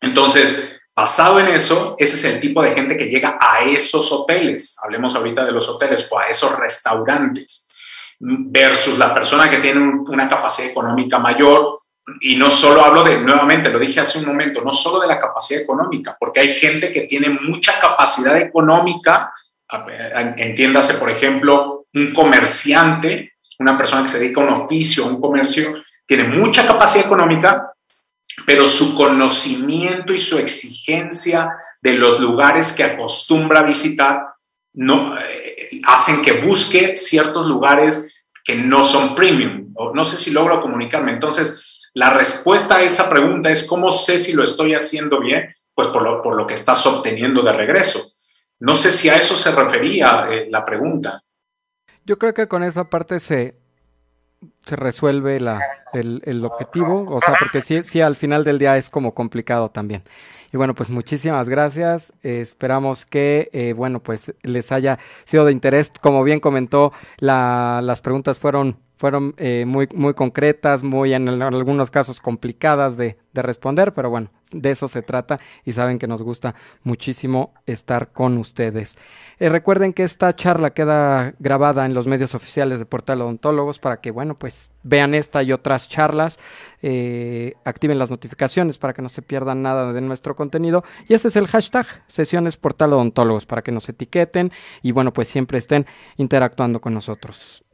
Entonces, 0.00 0.80
basado 0.94 1.38
en 1.38 1.46
eso, 1.48 1.94
ese 1.96 2.16
es 2.16 2.34
el 2.34 2.40
tipo 2.40 2.60
de 2.60 2.74
gente 2.74 2.96
que 2.96 3.08
llega 3.08 3.38
a 3.40 3.60
esos 3.60 4.10
hoteles. 4.10 4.76
Hablemos 4.82 5.14
ahorita 5.14 5.44
de 5.44 5.52
los 5.52 5.68
hoteles 5.68 6.08
o 6.10 6.18
a 6.18 6.26
esos 6.26 6.58
restaurantes 6.58 7.70
versus 8.18 8.98
la 8.98 9.14
persona 9.14 9.48
que 9.48 9.58
tiene 9.58 9.80
una 9.80 10.28
capacidad 10.28 10.70
económica 10.70 11.20
mayor 11.20 11.78
y 12.20 12.36
no 12.36 12.50
solo 12.50 12.84
hablo 12.84 13.02
de, 13.02 13.18
nuevamente, 13.18 13.70
lo 13.70 13.78
dije 13.78 14.00
hace 14.00 14.18
un 14.18 14.26
momento, 14.26 14.62
no 14.62 14.72
solo 14.72 15.00
de 15.00 15.08
la 15.08 15.18
capacidad 15.18 15.62
económica, 15.62 16.16
porque 16.18 16.40
hay 16.40 16.54
gente 16.54 16.92
que 16.92 17.02
tiene 17.02 17.30
mucha 17.30 17.80
capacidad 17.80 18.36
económica, 18.36 19.32
entiéndase, 20.36 20.94
por 20.94 21.10
ejemplo, 21.10 21.86
un 21.94 22.12
comerciante, 22.12 23.32
una 23.58 23.76
persona 23.76 24.02
que 24.02 24.08
se 24.08 24.20
dedica 24.20 24.40
a 24.40 24.44
un 24.44 24.52
oficio, 24.52 25.04
a 25.04 25.08
un 25.08 25.20
comercio, 25.20 25.82
tiene 26.06 26.24
mucha 26.24 26.66
capacidad 26.66 27.06
económica, 27.06 27.72
pero 28.44 28.68
su 28.68 28.94
conocimiento 28.96 30.12
y 30.12 30.20
su 30.20 30.38
exigencia 30.38 31.50
de 31.80 31.94
los 31.94 32.20
lugares 32.20 32.72
que 32.72 32.84
acostumbra 32.84 33.62
visitar 33.62 34.20
no, 34.74 35.18
eh, 35.18 35.80
hacen 35.84 36.22
que 36.22 36.44
busque 36.44 36.96
ciertos 36.96 37.46
lugares 37.46 38.28
que 38.44 38.54
no 38.54 38.84
son 38.84 39.14
premium. 39.14 39.72
no 39.94 40.04
sé 40.04 40.16
si 40.16 40.30
logro 40.30 40.60
comunicarme. 40.60 41.12
Entonces, 41.12 41.65
la 41.96 42.10
respuesta 42.10 42.76
a 42.76 42.82
esa 42.82 43.08
pregunta 43.08 43.50
es 43.50 43.64
cómo 43.64 43.90
sé 43.90 44.18
si 44.18 44.34
lo 44.34 44.44
estoy 44.44 44.74
haciendo 44.74 45.18
bien, 45.18 45.54
pues 45.74 45.88
por 45.88 46.02
lo, 46.02 46.20
por 46.20 46.36
lo 46.36 46.46
que 46.46 46.52
estás 46.52 46.84
obteniendo 46.86 47.40
de 47.40 47.54
regreso. 47.54 48.00
No 48.60 48.74
sé 48.74 48.92
si 48.92 49.08
a 49.08 49.16
eso 49.16 49.34
se 49.34 49.50
refería 49.50 50.28
eh, 50.30 50.46
la 50.50 50.62
pregunta. 50.62 51.22
Yo 52.04 52.18
creo 52.18 52.34
que 52.34 52.48
con 52.48 52.62
esa 52.64 52.90
parte 52.90 53.18
se, 53.18 53.56
se 54.66 54.76
resuelve 54.76 55.40
la, 55.40 55.58
el, 55.94 56.44
objetivo, 56.44 57.06
o 57.08 57.20
sea, 57.22 57.32
porque 57.38 57.62
sí, 57.62 57.82
sí, 57.82 58.02
al 58.02 58.14
final 58.14 58.44
del 58.44 58.58
día 58.58 58.76
es 58.76 58.90
como 58.90 59.14
complicado 59.14 59.70
también. 59.70 60.02
Y 60.52 60.58
bueno, 60.58 60.74
pues 60.74 60.90
muchísimas 60.90 61.48
gracias. 61.48 62.12
esperamos 62.22 63.06
que, 63.06 63.48
eh, 63.54 63.72
bueno, 63.72 64.02
pues 64.02 64.34
les 64.42 64.70
haya 64.70 64.98
sido 65.24 65.46
de 65.46 65.52
interés. 65.52 65.90
Como 66.02 66.22
bien 66.24 66.40
comentó, 66.40 66.92
la, 67.16 67.80
las 67.82 68.02
preguntas 68.02 68.38
fueron 68.38 68.76
fueron 68.96 69.34
eh, 69.36 69.64
muy, 69.66 69.88
muy 69.94 70.14
concretas, 70.14 70.82
muy 70.82 71.12
en, 71.12 71.28
algunos 71.42 71.90
casos 71.90 72.20
complicadas 72.20 72.96
de, 72.96 73.18
de, 73.36 73.42
responder, 73.42 73.92
pero 73.92 74.10
bueno, 74.10 74.30
de 74.50 74.70
eso 74.70 74.88
se 74.88 75.02
trata 75.02 75.38
y 75.64 75.72
saben 75.72 75.98
que 75.98 76.06
nos 76.06 76.22
gusta 76.22 76.54
muchísimo 76.82 77.52
estar 77.66 78.12
con 78.12 78.38
ustedes. 78.38 78.96
Eh, 79.38 79.48
recuerden 79.48 79.92
que 79.92 80.02
esta 80.02 80.34
charla 80.34 80.70
queda 80.70 81.34
grabada 81.38 81.84
en 81.86 81.94
los 81.94 82.06
medios 82.06 82.34
oficiales 82.34 82.78
de 82.78 82.86
Portal 82.86 83.20
Odontólogos 83.20 83.78
para 83.78 84.00
que, 84.00 84.10
bueno, 84.10 84.34
pues 84.34 84.70
vean 84.82 85.14
esta 85.14 85.42
y 85.42 85.52
otras 85.52 85.88
charlas, 85.88 86.38
eh, 86.82 87.54
activen 87.64 87.98
las 87.98 88.10
notificaciones 88.10 88.78
para 88.78 88.94
que 88.94 89.02
no 89.02 89.08
se 89.08 89.22
pierdan 89.22 89.62
nada 89.62 89.92
de 89.92 90.00
nuestro 90.00 90.34
contenido 90.34 90.84
y 91.08 91.14
ese 91.14 91.28
es 91.28 91.36
el 91.36 91.46
hashtag 91.46 91.86
sesiones 92.06 92.56
Portal 92.56 92.92
Odontólogos 92.92 93.46
para 93.46 93.62
que 93.62 93.72
nos 93.72 93.88
etiqueten 93.88 94.52
y, 94.82 94.92
bueno, 94.92 95.12
pues 95.12 95.28
siempre 95.28 95.58
estén 95.58 95.86
interactuando 96.16 96.80
con 96.80 96.94
nosotros. 96.94 97.64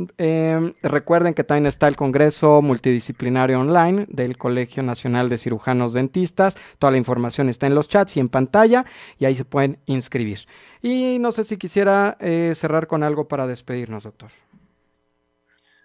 recuerden 0.82 1.34
que 1.34 1.44
también 1.44 1.66
está 1.66 1.88
el 1.88 1.96
Congreso 1.96 2.60
Multidisciplinario 2.62 3.60
Online 3.60 4.06
del 4.08 4.36
Colegio 4.36 4.82
Nacional 4.82 5.28
de 5.28 5.38
Cirujanos 5.52 5.92
Dentistas. 5.92 6.56
Toda 6.78 6.92
la 6.92 6.98
información 6.98 7.48
está 7.48 7.66
en 7.66 7.74
los 7.74 7.88
chats 7.88 8.16
y 8.16 8.20
en 8.20 8.28
pantalla 8.28 8.84
y 9.18 9.26
ahí 9.26 9.34
se 9.34 9.44
pueden 9.44 9.78
inscribir. 9.86 10.40
Y 10.80 11.18
no 11.18 11.30
sé 11.30 11.44
si 11.44 11.58
quisiera 11.58 12.16
eh, 12.20 12.54
cerrar 12.56 12.86
con 12.86 13.02
algo 13.02 13.28
para 13.28 13.46
despedirnos, 13.46 14.04
doctor. 14.04 14.30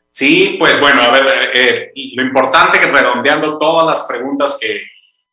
Sí, 0.07 0.55
pues 0.57 0.79
bueno, 0.79 1.01
a 1.01 1.11
ver, 1.11 1.23
eh, 1.53 1.91
lo 2.15 2.23
importante 2.23 2.79
que 2.79 2.87
redondeando 2.87 3.57
todas 3.57 3.85
las 3.85 4.07
preguntas 4.07 4.57
que 4.59 4.81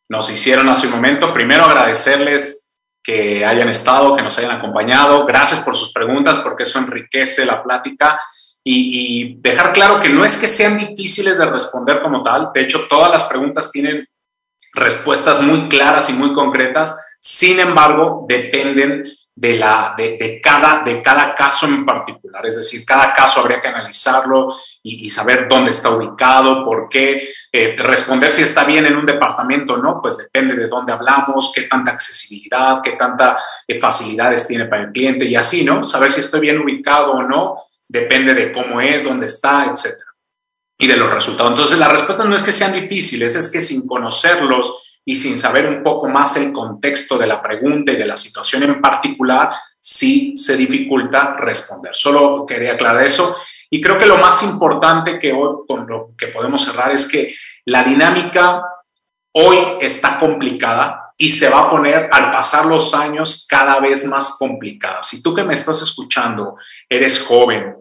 nos 0.09 0.29
hicieron 0.29 0.67
hace 0.69 0.87
un 0.87 0.93
momento, 0.93 1.33
primero 1.33 1.63
agradecerles 1.63 2.71
que 3.01 3.45
hayan 3.45 3.69
estado, 3.69 4.15
que 4.15 4.21
nos 4.21 4.37
hayan 4.37 4.51
acompañado. 4.51 5.25
Gracias 5.25 5.61
por 5.61 5.75
sus 5.75 5.93
preguntas, 5.93 6.39
porque 6.39 6.63
eso 6.63 6.77
enriquece 6.77 7.45
la 7.45 7.63
plática 7.63 8.19
y, 8.67 9.37
dejar 9.41 9.73
claro 9.73 9.99
que 9.99 10.09
no 10.09 10.25
es 10.25 10.37
que 10.37 10.47
sean 10.47 10.79
difíciles 10.79 11.37
de 11.37 11.45
responder 11.45 12.01
como 12.01 12.23
tal, 12.23 12.49
de 12.51 12.61
hecho 12.61 12.87
todas 12.89 13.11
las 13.11 13.25
preguntas 13.25 13.71
tienen 13.71 14.07
respuestas 14.75 15.41
muy 15.41 15.67
claras 15.67 16.09
y 16.09 16.13
muy 16.13 16.33
concretas, 16.33 17.17
sin 17.19 17.59
embargo 17.59 18.25
dependen 18.27 19.05
de, 19.37 19.57
la, 19.57 19.93
de, 19.97 20.39
cada, 20.41 20.83
de 20.83 21.01
cada 21.01 21.35
caso 21.35 21.65
en 21.67 21.85
particular, 21.85 22.45
es 22.45 22.55
decir, 22.55 22.85
cada 22.85 23.11
caso 23.11 23.41
habría 23.41 23.61
que 23.61 23.67
analizarlo 23.67 24.55
y, 24.81 25.09
saber 25.09 25.47
dónde 25.49 25.71
está 25.71 25.89
ubicado, 25.89 26.63
por 26.63 26.87
qué, 26.87 27.27
eh, 27.51 27.75
responder 27.77 28.31
si 28.31 28.43
está 28.43 28.63
bien 28.63 28.85
en 28.85 28.95
un 28.95 29.05
departamento 29.05 29.73
o 29.73 29.77
no, 29.77 29.99
pues 30.01 30.15
depende 30.15 30.55
de 30.55 30.67
dónde 30.67 30.93
hablamos, 30.93 31.51
qué 31.53 31.63
tanta 31.63 31.91
accesibilidad, 31.91 32.81
qué 32.81 32.91
tanta 32.91 33.37
eh, 33.67 33.77
facilidades 33.77 34.47
tiene 34.47 34.65
para 34.65 34.83
el 34.83 34.91
cliente 34.91 35.25
y 35.25 35.35
así, 35.35 35.65
¿no? 35.65 35.85
Saber 35.85 36.11
si 36.11 36.21
estoy 36.21 36.39
bien 36.39 36.59
ubicado 36.59 37.13
o 37.13 37.23
no 37.23 37.55
depende 37.87 38.33
de 38.33 38.51
cómo 38.51 38.81
es, 38.81 39.03
dónde 39.03 39.25
está, 39.27 39.65
etcétera, 39.65 40.04
y 40.77 40.87
de 40.87 40.97
los 40.97 41.11
resultados. 41.11 41.51
Entonces, 41.51 41.79
la 41.79 41.89
respuesta 41.89 42.25
no 42.25 42.35
es 42.35 42.43
que 42.43 42.51
sean 42.51 42.73
difíciles, 42.73 43.35
es 43.35 43.51
que 43.51 43.61
sin 43.61 43.87
conocerlos 43.87 44.83
y 45.05 45.15
sin 45.15 45.37
saber 45.37 45.67
un 45.67 45.83
poco 45.83 46.07
más 46.07 46.35
el 46.37 46.51
contexto 46.51 47.17
de 47.17 47.27
la 47.27 47.41
pregunta 47.41 47.91
y 47.91 47.95
de 47.95 48.05
la 48.05 48.17
situación 48.17 48.63
en 48.63 48.81
particular, 48.81 49.51
sí 49.79 50.33
se 50.35 50.57
dificulta 50.57 51.35
responder. 51.37 51.95
Solo 51.95 52.45
quería 52.45 52.73
aclarar 52.73 53.05
eso. 53.05 53.37
Y 53.69 53.79
creo 53.81 53.97
que 53.97 54.05
lo 54.05 54.17
más 54.17 54.43
importante 54.43 55.19
que 55.19 55.31
hoy 55.31 55.63
con 55.67 55.87
lo 55.87 56.11
que 56.17 56.27
podemos 56.27 56.63
cerrar 56.63 56.91
es 56.91 57.07
que 57.07 57.35
la 57.65 57.83
dinámica 57.83 58.63
hoy 59.33 59.57
está 59.79 60.19
complicada 60.19 61.13
y 61.17 61.29
se 61.29 61.49
va 61.49 61.59
a 61.59 61.69
poner 61.69 62.09
al 62.11 62.31
pasar 62.31 62.65
los 62.65 62.93
años 62.93 63.45
cada 63.49 63.79
vez 63.79 64.05
más 64.05 64.37
complicada. 64.37 65.01
Si 65.01 65.21
tú 65.21 65.33
que 65.33 65.43
me 65.43 65.53
estás 65.53 65.81
escuchando 65.81 66.55
eres 66.89 67.23
joven, 67.23 67.75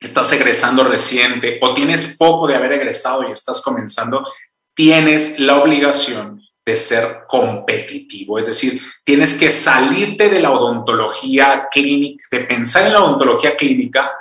estás 0.00 0.32
egresando 0.32 0.84
reciente 0.84 1.58
o 1.62 1.74
tienes 1.74 2.16
poco 2.18 2.46
de 2.46 2.56
haber 2.56 2.72
egresado 2.72 3.28
y 3.28 3.32
estás 3.32 3.60
comenzando, 3.62 4.26
tienes 4.74 5.40
la 5.40 5.56
obligación 5.56 6.42
de 6.64 6.76
ser 6.76 7.20
competitivo, 7.28 8.38
es 8.38 8.46
decir, 8.46 8.80
tienes 9.04 9.34
que 9.34 9.52
salirte 9.52 10.28
de 10.28 10.40
la 10.40 10.50
odontología 10.50 11.68
clínica, 11.70 12.24
de 12.30 12.40
pensar 12.40 12.86
en 12.86 12.92
la 12.92 13.04
odontología 13.04 13.56
clínica, 13.56 14.12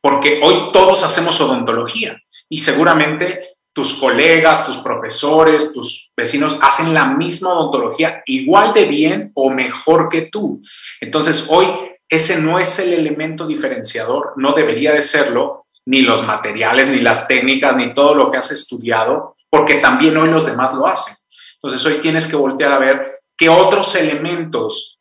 porque 0.00 0.38
hoy 0.42 0.70
todos 0.72 1.02
hacemos 1.02 1.40
odontología 1.40 2.16
y 2.48 2.58
seguramente 2.58 3.48
tus 3.72 3.94
colegas, 3.94 4.64
tus 4.64 4.78
profesores, 4.78 5.72
tus 5.72 6.12
vecinos 6.16 6.58
hacen 6.62 6.94
la 6.94 7.08
misma 7.08 7.50
odontología 7.50 8.22
igual 8.26 8.72
de 8.72 8.86
bien 8.86 9.32
o 9.34 9.50
mejor 9.50 10.08
que 10.08 10.22
tú. 10.22 10.62
Entonces, 11.00 11.46
hoy 11.50 11.66
ese 12.08 12.40
no 12.40 12.58
es 12.58 12.78
el 12.78 12.92
elemento 12.92 13.46
diferenciador, 13.46 14.32
no 14.36 14.52
debería 14.52 14.92
de 14.92 15.02
serlo, 15.02 15.66
ni 15.86 16.02
los 16.02 16.26
materiales, 16.26 16.88
ni 16.88 17.00
las 17.00 17.28
técnicas, 17.28 17.76
ni 17.76 17.94
todo 17.94 18.14
lo 18.14 18.30
que 18.30 18.36
has 18.36 18.50
estudiado, 18.50 19.36
porque 19.50 19.74
también 19.76 20.16
hoy 20.16 20.28
los 20.28 20.44
demás 20.44 20.74
lo 20.74 20.86
hacen. 20.86 21.14
Entonces 21.54 21.84
hoy 21.86 22.00
tienes 22.00 22.26
que 22.26 22.36
voltear 22.36 22.72
a 22.72 22.78
ver 22.78 23.20
qué 23.36 23.48
otros 23.48 23.94
elementos 23.96 25.00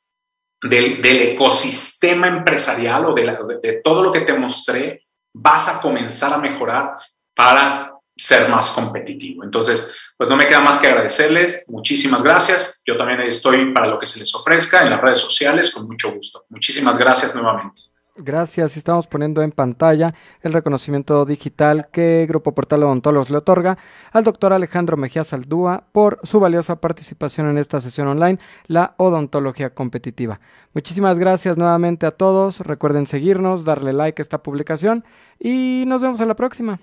del, 0.62 1.06
ecosistema 1.06 2.28
empresarial 2.28 3.06
o 3.06 3.14
de, 3.14 3.82
todo 3.84 4.02
lo 4.02 4.12
que 4.12 4.22
te 4.22 4.34
mostré 4.34 5.04
vas 5.34 5.68
a 5.68 5.82
comenzar 5.82 6.34
a 6.34 6.40
mejorar 6.40 6.98
para 7.36 7.97
ser 8.18 8.50
más 8.50 8.72
competitivo. 8.72 9.44
Entonces, 9.44 9.94
pues 10.18 10.30
no 10.30 10.36
me 10.36 10.48
queda 10.48 10.60
más 10.60 10.80
que 10.80 10.88
agradecerles. 10.88 11.66
Muchísimas 11.70 12.24
gracias. 12.24 12.82
Yo 12.86 12.98
también 12.98 13.22
estoy 13.22 13.74
para 13.74 13.88
lo 13.88 14.00
que 14.00 14.06
se 14.06 14.20
les 14.20 14.34
ofrezca 14.34 14.84
en 14.84 14.90
las 14.90 15.02
redes 15.02 15.20
sociales 15.20 15.72
con 15.72 15.88
mucho 15.88 16.12
gusto. 16.12 16.46
Muchísimas 16.50 16.98
gracias 16.98 17.36
nuevamente. 17.36 17.84
Gracias. 18.20 18.78
Estamos 18.78 19.06
poniendo 19.06 19.44
en 19.44 19.52
pantalla 19.52 20.14
el 20.42 20.52
reconocimiento 20.52 21.24
digital 21.26 21.90
que 21.92 22.26
Grupo 22.28 22.56
Portal 22.56 22.82
Odontólogos 22.82 23.30
le 23.30 23.38
otorga 23.38 23.78
al 24.12 24.24
doctor 24.24 24.54
Alejandro 24.54 24.98
Mejía 24.98 25.24
Saldúa 25.24 25.84
por 25.92 26.20
su 26.24 26.40
valiosa 26.40 26.82
participación 26.82 27.48
en 27.48 27.60
esta 27.60 27.80
sesión 27.80 28.08
online, 28.08 28.40
la 28.66 28.96
odontología 28.98 29.70
competitiva. 29.76 30.40
Muchísimas 30.74 31.20
gracias 31.20 31.58
nuevamente 31.58 32.08
a 32.08 32.12
todos. 32.12 32.62
Recuerden 32.62 33.06
seguirnos, 33.06 33.66
darle 33.66 33.94
like 33.94 34.20
a 34.20 34.24
esta 34.24 34.42
publicación 34.42 35.06
y 35.40 35.84
nos 35.86 36.02
vemos 36.02 36.20
a 36.20 36.26
la 36.26 36.36
próxima. 36.36 36.80